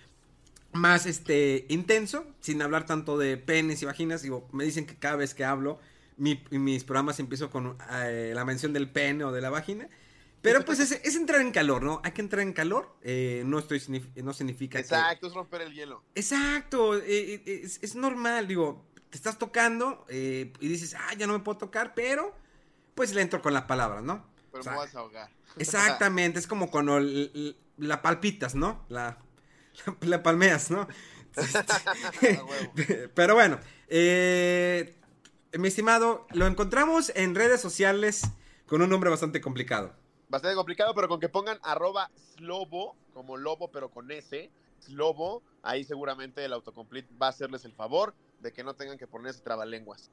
más 0.74 1.06
este 1.06 1.64
intenso, 1.68 2.26
sin 2.40 2.60
hablar 2.60 2.84
tanto 2.84 3.16
de 3.16 3.36
penes 3.36 3.80
y 3.82 3.86
vaginas. 3.86 4.22
Digo, 4.22 4.48
me 4.52 4.64
dicen 4.64 4.86
que 4.86 4.96
cada 4.96 5.16
vez 5.16 5.34
que 5.34 5.44
hablo, 5.44 5.78
mi- 6.16 6.42
mis 6.50 6.84
programas 6.84 7.18
empiezo 7.20 7.48
con 7.50 7.76
eh, 7.92 8.32
la 8.34 8.44
mención 8.44 8.72
del 8.72 8.90
pene 8.90 9.24
o 9.24 9.32
de 9.32 9.40
la 9.40 9.50
vagina. 9.50 9.88
Pero 10.42 10.62
pues 10.64 10.78
es, 10.80 10.92
es 11.02 11.16
entrar 11.16 11.40
en 11.40 11.52
calor, 11.52 11.82
¿no? 11.82 12.02
Hay 12.04 12.12
que 12.12 12.20
entrar 12.20 12.42
en 12.42 12.52
calor. 12.52 12.94
eh, 13.02 13.44
no 13.46 13.58
estoy 13.58 13.80
no 14.22 14.34
significa 14.34 14.76
que- 14.78 14.82
Exacto, 14.82 15.28
es 15.28 15.32
romper 15.32 15.62
el 15.62 15.72
hielo. 15.72 16.02
Exacto, 16.14 16.98
eh, 16.98 17.42
es, 17.46 17.78
es 17.82 17.94
normal, 17.94 18.46
digo, 18.46 18.84
te 19.08 19.16
estás 19.16 19.38
tocando 19.38 20.04
eh, 20.08 20.52
y 20.60 20.68
dices, 20.68 20.94
ah, 20.98 21.14
ya 21.16 21.26
no 21.26 21.32
me 21.32 21.38
puedo 21.38 21.56
tocar, 21.56 21.94
pero 21.94 22.34
pues 22.94 23.14
le 23.14 23.22
entro 23.22 23.40
con 23.40 23.54
la 23.54 23.66
palabra, 23.66 24.02
¿no? 24.02 24.26
Pero 24.50 24.60
O 24.60 24.64
sea, 24.64 24.72
me 24.72 24.78
vas 24.78 24.94
a 24.94 24.98
ahogar. 24.98 25.30
Exactamente, 25.56 26.38
es 26.40 26.46
como 26.46 26.70
cuando 26.70 27.00
la 27.78 28.02
palpitas, 28.02 28.54
¿no? 28.54 28.84
La, 28.88 29.18
la, 30.00 30.22
palmeas, 30.22 30.70
¿no? 30.70 30.88
huevo. 32.22 32.48
Pero 33.14 33.34
bueno, 33.34 33.58
eh, 33.88 34.96
mi 35.58 35.68
estimado, 35.68 36.26
lo 36.32 36.46
encontramos 36.46 37.12
en 37.14 37.34
redes 37.34 37.60
sociales 37.60 38.22
con 38.66 38.82
un 38.82 38.90
nombre 38.90 39.10
bastante 39.10 39.40
complicado. 39.40 39.92
Bastante 40.28 40.56
complicado, 40.56 40.94
pero 40.94 41.06
con 41.06 41.20
que 41.20 41.28
pongan 41.28 41.58
arroba 41.62 42.10
slobo, 42.36 42.96
como 43.12 43.36
lobo, 43.36 43.70
pero 43.70 43.90
con 43.90 44.10
S, 44.10 44.50
slobo, 44.80 45.42
ahí 45.62 45.84
seguramente 45.84 46.44
el 46.44 46.52
autocomplete 46.52 47.14
va 47.20 47.26
a 47.26 47.30
hacerles 47.30 47.64
el 47.64 47.72
favor 47.72 48.14
de 48.40 48.52
que 48.52 48.64
no 48.64 48.74
tengan 48.74 48.98
que 48.98 49.06
ponerse 49.06 49.42
trabalenguas. 49.42 50.10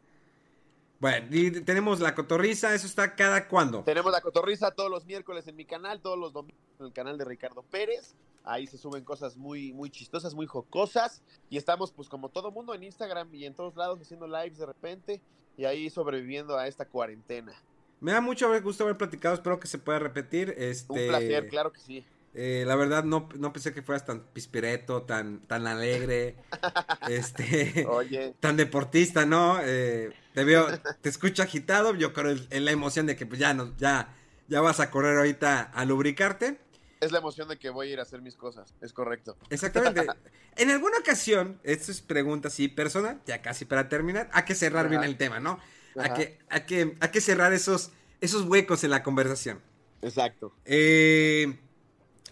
Bueno, 0.99 1.27
y 1.31 1.49
tenemos 1.61 1.99
la 1.99 2.13
cotorriza, 2.13 2.75
eso 2.75 2.85
está 2.85 3.15
cada 3.15 3.47
cuándo. 3.47 3.83
Tenemos 3.83 4.11
la 4.11 4.21
cotorriza 4.21 4.69
todos 4.69 4.91
los 4.91 5.05
miércoles 5.05 5.47
en 5.47 5.55
mi 5.55 5.65
canal, 5.65 5.99
todos 5.99 6.19
los 6.19 6.31
domingos 6.31 6.61
en 6.79 6.85
el 6.85 6.93
canal 6.93 7.17
de 7.17 7.25
Ricardo 7.25 7.63
Pérez. 7.63 8.13
Ahí 8.43 8.68
se 8.68 8.77
suben 8.77 9.03
cosas 9.03 9.38
muy, 9.38 9.72
muy 9.73 9.89
chistosas, 9.89 10.34
muy 10.34 10.45
jocosas. 10.47 11.22
Y 11.49 11.57
estamos, 11.57 11.91
pues, 11.91 12.09
como 12.09 12.30
todo 12.30 12.51
mundo 12.51 12.73
en 12.73 12.84
Instagram 12.84 13.34
y 13.34 13.45
en 13.45 13.53
todos 13.53 13.76
lados 13.76 13.99
haciendo 14.01 14.27
lives 14.27 14.57
de 14.57 14.65
repente. 14.65 15.22
Y 15.57 15.65
ahí 15.65 15.89
sobreviviendo 15.89 16.57
a 16.57 16.68
esta 16.68 16.85
cuarentena. 16.85 17.53
Me 17.99 18.13
da 18.13 18.22
mucho 18.22 18.49
gusto 18.61 18.84
haber 18.84 18.97
platicado, 18.97 19.35
espero 19.35 19.59
que 19.59 19.68
se 19.68 19.77
pueda 19.77 19.99
repetir. 19.99 20.55
Este, 20.57 20.91
Un 20.91 21.07
placer, 21.07 21.47
claro 21.47 21.72
que 21.72 21.80
sí. 21.80 22.03
eh, 22.34 22.63
la 22.65 22.76
verdad 22.76 23.03
no, 23.03 23.30
no 23.35 23.53
pensé 23.53 23.73
que 23.73 23.84
fueras 23.84 24.05
tan 24.05 24.22
pispireto, 24.34 25.03
tan, 25.03 25.41
tan 25.41 25.68
alegre, 25.68 26.35
este, 27.09 27.85
Oye, 27.85 28.34
tan 28.39 28.57
deportista, 28.57 29.26
¿no? 29.27 29.59
Eh, 29.61 30.11
te 30.34 30.43
veo, 30.43 30.65
te 31.01 31.09
escucho 31.09 31.43
agitado, 31.43 31.93
yo 31.95 32.11
creo 32.13 32.31
en, 32.31 32.47
en 32.49 32.65
la 32.65 32.72
emoción 32.72 33.05
de 33.05 33.15
que 33.15 33.26
pues 33.27 33.39
ya 33.39 33.53
no, 33.53 33.76
ya, 33.77 34.15
ya 34.47 34.61
vas 34.61 34.80
a 34.80 34.89
correr 34.89 35.18
ahorita 35.18 35.61
a 35.61 35.85
lubricarte. 35.85 36.59
Es 37.01 37.11
la 37.11 37.17
emoción 37.17 37.49
de 37.49 37.57
que 37.59 37.69
voy 37.69 37.89
a 37.89 37.93
ir 37.93 37.99
a 37.99 38.03
hacer 38.03 38.21
mis 38.21 38.35
cosas. 38.37 38.73
Es 38.79 38.93
correcto. 38.93 39.35
Exactamente. 39.49 40.05
En 40.57 40.69
alguna 40.69 40.97
ocasión, 40.97 41.59
esto 41.63 41.91
es 41.93 42.01
pregunta 42.01 42.49
así 42.49 42.67
personal, 42.67 43.21
ya 43.25 43.41
casi 43.41 43.63
para 43.63 43.87
terminar, 43.87 44.29
hay 44.33 44.43
que 44.43 44.53
cerrar 44.53 44.89
bien 44.89 45.01
el 45.03 45.15
tema, 45.17 45.39
¿no? 45.39 45.59
Hay 45.95 46.11
que, 46.13 46.39
hay 46.49 46.61
que, 46.65 46.97
hay 46.99 47.09
que 47.09 47.21
cerrar 47.21 47.53
esos, 47.53 47.91
esos 48.19 48.43
huecos 48.43 48.83
en 48.83 48.89
la 48.91 49.01
conversación. 49.01 49.61
Exacto. 50.01 50.53
Eh, 50.65 51.57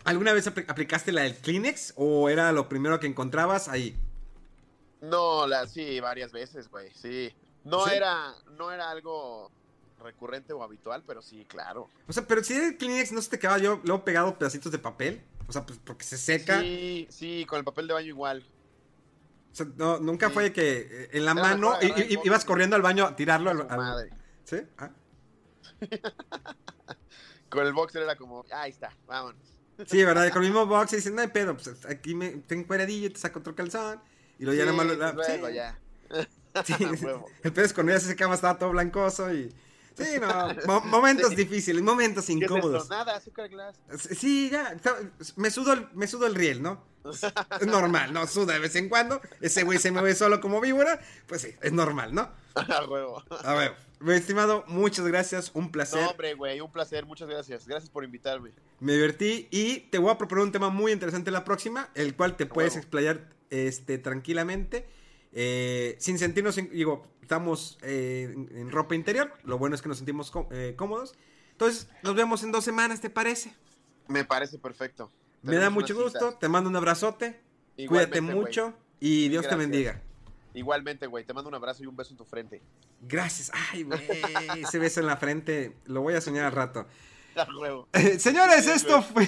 ¿Alguna 0.03 0.33
vez 0.33 0.47
apl- 0.47 0.65
aplicaste 0.67 1.13
la 1.13 1.21
del 1.21 1.35
Kleenex 1.37 1.93
o 1.95 2.27
era 2.29 2.51
lo 2.51 2.67
primero 2.67 2.99
que 2.99 3.07
encontrabas 3.07 3.69
ahí? 3.69 3.95
No, 5.01 5.47
la, 5.47 5.65
sí, 5.67 5.99
varias 6.01 6.33
veces, 6.33 6.69
güey. 6.69 6.91
Sí. 6.93 7.33
No 7.63 7.85
¿Sí? 7.85 7.93
era, 7.95 8.33
no 8.57 8.71
era 8.71 8.89
algo 8.91 9.49
recurrente 9.99 10.53
o 10.53 10.63
habitual, 10.63 11.03
pero 11.05 11.21
sí, 11.21 11.45
claro. 11.45 11.89
O 12.07 12.13
sea, 12.13 12.25
pero 12.27 12.43
si 12.43 12.53
el 12.55 12.77
Kleenex 12.77 13.11
no 13.11 13.21
se 13.21 13.29
te 13.29 13.39
quedaba 13.39 13.57
yo 13.59 13.79
luego 13.83 14.03
pegado 14.05 14.37
pedacitos 14.37 14.71
de 14.71 14.79
papel. 14.79 15.21
O 15.47 15.51
sea, 15.51 15.65
pues 15.65 15.79
porque 15.83 16.03
se 16.05 16.17
seca. 16.17 16.59
Sí, 16.61 17.07
sí, 17.09 17.45
con 17.47 17.57
el 17.59 17.65
papel 17.65 17.87
de 17.87 17.93
baño 17.93 18.07
igual. 18.07 18.45
O 19.51 19.55
sea, 19.55 19.65
no, 19.77 19.99
nunca 19.99 20.27
Sí. 20.27 20.33
fue 20.33 20.53
que 20.53 20.87
eh, 20.91 21.09
en 21.13 21.25
la 21.25 21.33
mano 21.33 21.73
i- 21.81 21.87
bote 21.89 22.19
ibas 22.23 22.43
y- 22.43 22.45
corriendo 22.47 22.75
al 22.75 22.81
baño 22.83 23.05
a 23.05 23.15
tirarlo. 23.15 23.49
al- 23.49 23.61
al- 23.69 23.77
madre. 23.77 24.09
¿Sí? 24.45 24.57
Ah. 24.77 24.91
Con 27.49 27.65
el 27.65 27.73
boxer 27.73 28.03
era 28.03 28.15
como, 28.15 28.45
ahí 28.51 28.69
está, 28.71 28.95
vámonos. 29.07 29.41
Sí, 29.87 30.03
¿verdad? 30.03 30.29
Con 30.31 30.43
el 30.43 30.49
mismo 30.51 30.65
box 30.67 30.93
y 30.93 30.97
dicen, 30.97 31.15
no 31.15 31.21
hay 31.21 31.29
pedo, 31.29 31.55
pues 31.55 31.83
aquí 31.85 32.13
me 32.13 32.29
tengo 32.29 32.67
cueradillo 32.67 33.07
y 33.07 33.09
te 33.09 33.19
saco 33.19 33.39
otro 33.39 33.55
calzón. 33.55 33.99
Y 34.37 34.45
lo 34.45 34.53
ya 34.53 34.65
Sí, 34.65 34.65
nada 34.71 34.77
más 34.77 35.15
lo- 35.15 35.23
sí. 35.23 35.53
ya. 35.55 35.79
Sí, 36.65 36.73
el 36.79 37.73
con 37.73 37.89
ella 37.89 37.99
se 37.99 38.07
secaba, 38.07 38.33
estaba 38.33 38.57
todo 38.57 38.71
blancoso 38.71 39.31
y... 39.33 39.53
Sí, 39.99 40.19
no, 40.19 40.55
mo- 40.65 40.81
momentos 40.81 41.35
difíciles, 41.35 41.81
momentos 41.83 42.29
incómodos. 42.29 42.89
Nada, 42.89 43.15
azúcar 43.17 43.49
glass. 43.49 43.75
Sí, 44.17 44.49
ya, 44.51 44.75
me 45.35 45.51
sudo 45.51 45.73
el, 45.73 45.87
me 45.93 46.07
sudo 46.07 46.25
el 46.27 46.35
riel, 46.35 46.61
¿no? 46.61 46.87
Es 47.59 47.65
normal, 47.67 48.13
¿no? 48.13 48.27
Suda 48.27 48.53
de 48.53 48.59
vez 48.59 48.75
en 48.75 48.89
cuando. 48.89 49.21
Ese 49.41 49.63
güey 49.63 49.79
se 49.79 49.91
me 49.91 50.01
ve 50.01 50.13
solo 50.15 50.41
como 50.41 50.59
víbora. 50.61 50.99
Pues 51.27 51.41
sí, 51.41 51.55
es 51.61 51.71
normal, 51.71 52.13
¿no? 52.13 52.29
A 52.55 52.85
huevo. 52.85 53.23
A 53.43 53.53
ver, 53.53 53.73
mi 53.99 54.13
estimado, 54.13 54.63
muchas 54.67 55.05
gracias, 55.07 55.51
un 55.53 55.71
placer. 55.71 56.01
No, 56.01 56.09
hombre, 56.09 56.33
güey, 56.33 56.59
un 56.61 56.71
placer, 56.71 57.05
muchas 57.05 57.27
gracias. 57.29 57.67
Gracias 57.67 57.89
por 57.89 58.03
invitarme. 58.03 58.51
Me 58.79 58.93
divertí 58.93 59.47
y 59.49 59.79
te 59.91 59.97
voy 59.97 60.11
a 60.11 60.17
proponer 60.17 60.43
un 60.43 60.51
tema 60.51 60.69
muy 60.69 60.91
interesante 60.91 61.31
la 61.31 61.45
próxima, 61.45 61.89
el 61.95 62.15
cual 62.15 62.35
te 62.35 62.45
puedes 62.45 62.73
huevo. 62.73 62.81
explayar 62.81 63.29
este, 63.49 63.97
tranquilamente. 63.97 64.87
Eh, 65.31 65.95
sin 65.99 66.17
sentirnos, 66.17 66.55
digo, 66.55 67.07
estamos 67.21 67.77
eh, 67.81 68.33
en, 68.33 68.71
ropa 68.71 68.95
interior, 68.95 69.33
lo 69.43 69.57
bueno 69.57 69.75
es 69.75 69.81
que 69.81 69.89
nos 69.89 69.97
sentimos 69.97 70.31
eh, 70.51 70.73
cómodos. 70.77 71.15
Entonces, 71.51 71.89
nos 72.03 72.15
vemos 72.15 72.43
en 72.43 72.51
dos 72.51 72.63
semanas, 72.63 73.01
¿te 73.01 73.09
parece? 73.09 73.53
Me 74.07 74.25
parece 74.25 74.57
perfecto. 74.57 75.11
Me 75.41 75.57
da 75.57 75.69
mucho 75.69 75.95
gusto, 75.95 76.35
te 76.35 76.49
mando 76.49 76.69
un 76.69 76.75
abrazote, 76.75 77.41
Igualmente, 77.77 78.19
cuídate 78.19 78.21
mucho 78.21 78.73
y 78.99 79.29
Dios 79.29 79.47
te 79.47 79.55
bendiga. 79.55 80.01
Igualmente, 80.53 81.07
güey. 81.07 81.23
Te 81.23 81.33
mando 81.33 81.47
un 81.47 81.55
abrazo 81.55 81.83
y 81.83 81.85
un 81.85 81.95
beso 81.95 82.11
en 82.11 82.17
tu 82.17 82.25
frente. 82.25 82.61
Gracias. 83.01 83.51
Ay, 83.53 83.83
güey, 83.83 84.01
ese 84.57 84.79
beso 84.79 84.99
en 84.99 85.05
la 85.05 85.17
frente, 85.17 85.75
lo 85.85 86.01
voy 86.01 86.15
a 86.15 86.21
soñar 86.21 86.45
al 86.45 86.51
rato. 86.51 86.87
Señores, 88.19 88.67
esto 88.67 89.01
fue. 89.01 89.27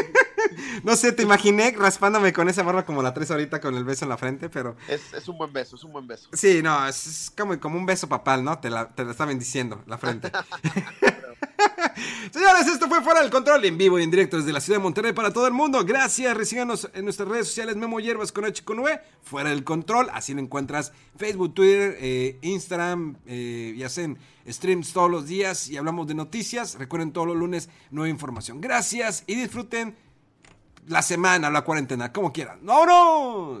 no 0.84 0.96
sé, 0.96 1.12
te 1.12 1.22
imaginé 1.22 1.74
raspándome 1.76 2.32
con 2.32 2.48
esa 2.48 2.62
barba 2.62 2.84
como 2.84 3.02
la 3.02 3.14
tres 3.14 3.30
ahorita 3.30 3.60
con 3.60 3.74
el 3.74 3.84
beso 3.84 4.04
en 4.04 4.08
la 4.10 4.16
frente, 4.16 4.48
pero. 4.48 4.76
Es, 4.88 5.12
es 5.12 5.28
un 5.28 5.38
buen 5.38 5.52
beso, 5.52 5.76
es 5.76 5.84
un 5.84 5.92
buen 5.92 6.06
beso. 6.06 6.28
Sí, 6.32 6.62
no, 6.62 6.86
es, 6.86 7.06
es 7.06 7.32
como, 7.36 7.58
como 7.60 7.76
un 7.76 7.86
beso 7.86 8.08
papal, 8.08 8.44
¿no? 8.44 8.58
Te 8.58 8.70
la, 8.70 8.94
te 8.94 9.04
la 9.04 9.12
está 9.12 9.24
bendiciendo 9.24 9.82
la 9.86 9.98
frente. 9.98 10.30
Señores, 12.30 12.66
esto 12.66 12.88
fue 12.88 13.02
Fuera 13.02 13.20
del 13.20 13.30
Control 13.30 13.64
en 13.64 13.76
vivo 13.78 13.98
y 13.98 14.02
en 14.02 14.10
directo 14.10 14.36
desde 14.36 14.52
la 14.52 14.60
ciudad 14.60 14.78
de 14.78 14.82
Monterrey 14.82 15.12
para 15.12 15.32
todo 15.32 15.46
el 15.46 15.52
mundo. 15.52 15.84
Gracias, 15.84 16.36
recíganos 16.36 16.88
en 16.94 17.04
nuestras 17.04 17.28
redes 17.28 17.48
sociales 17.48 17.76
Memo 17.76 18.00
Hierbas 18.00 18.32
con 18.32 18.44
H 18.44 18.64
con 18.64 18.78
V, 18.78 19.00
Fuera 19.22 19.50
del 19.50 19.64
Control. 19.64 20.08
Así 20.12 20.34
lo 20.34 20.40
encuentras 20.40 20.92
Facebook, 21.16 21.54
Twitter, 21.54 21.96
eh, 22.00 22.38
Instagram 22.42 23.16
eh, 23.26 23.74
y 23.76 23.82
hacen 23.82 24.18
streams 24.48 24.92
todos 24.92 25.10
los 25.10 25.26
días 25.26 25.68
y 25.68 25.76
hablamos 25.76 26.06
de 26.06 26.14
noticias. 26.14 26.76
Recuerden 26.78 27.12
todos 27.12 27.26
los 27.26 27.36
lunes 27.36 27.68
nueva 27.90 28.08
información. 28.08 28.60
Gracias 28.60 29.24
y 29.26 29.34
disfruten 29.34 29.96
la 30.86 31.02
semana, 31.02 31.50
la 31.50 31.62
cuarentena, 31.62 32.12
como 32.12 32.32
quieran. 32.32 32.58
¡Vámonos! 32.62 33.60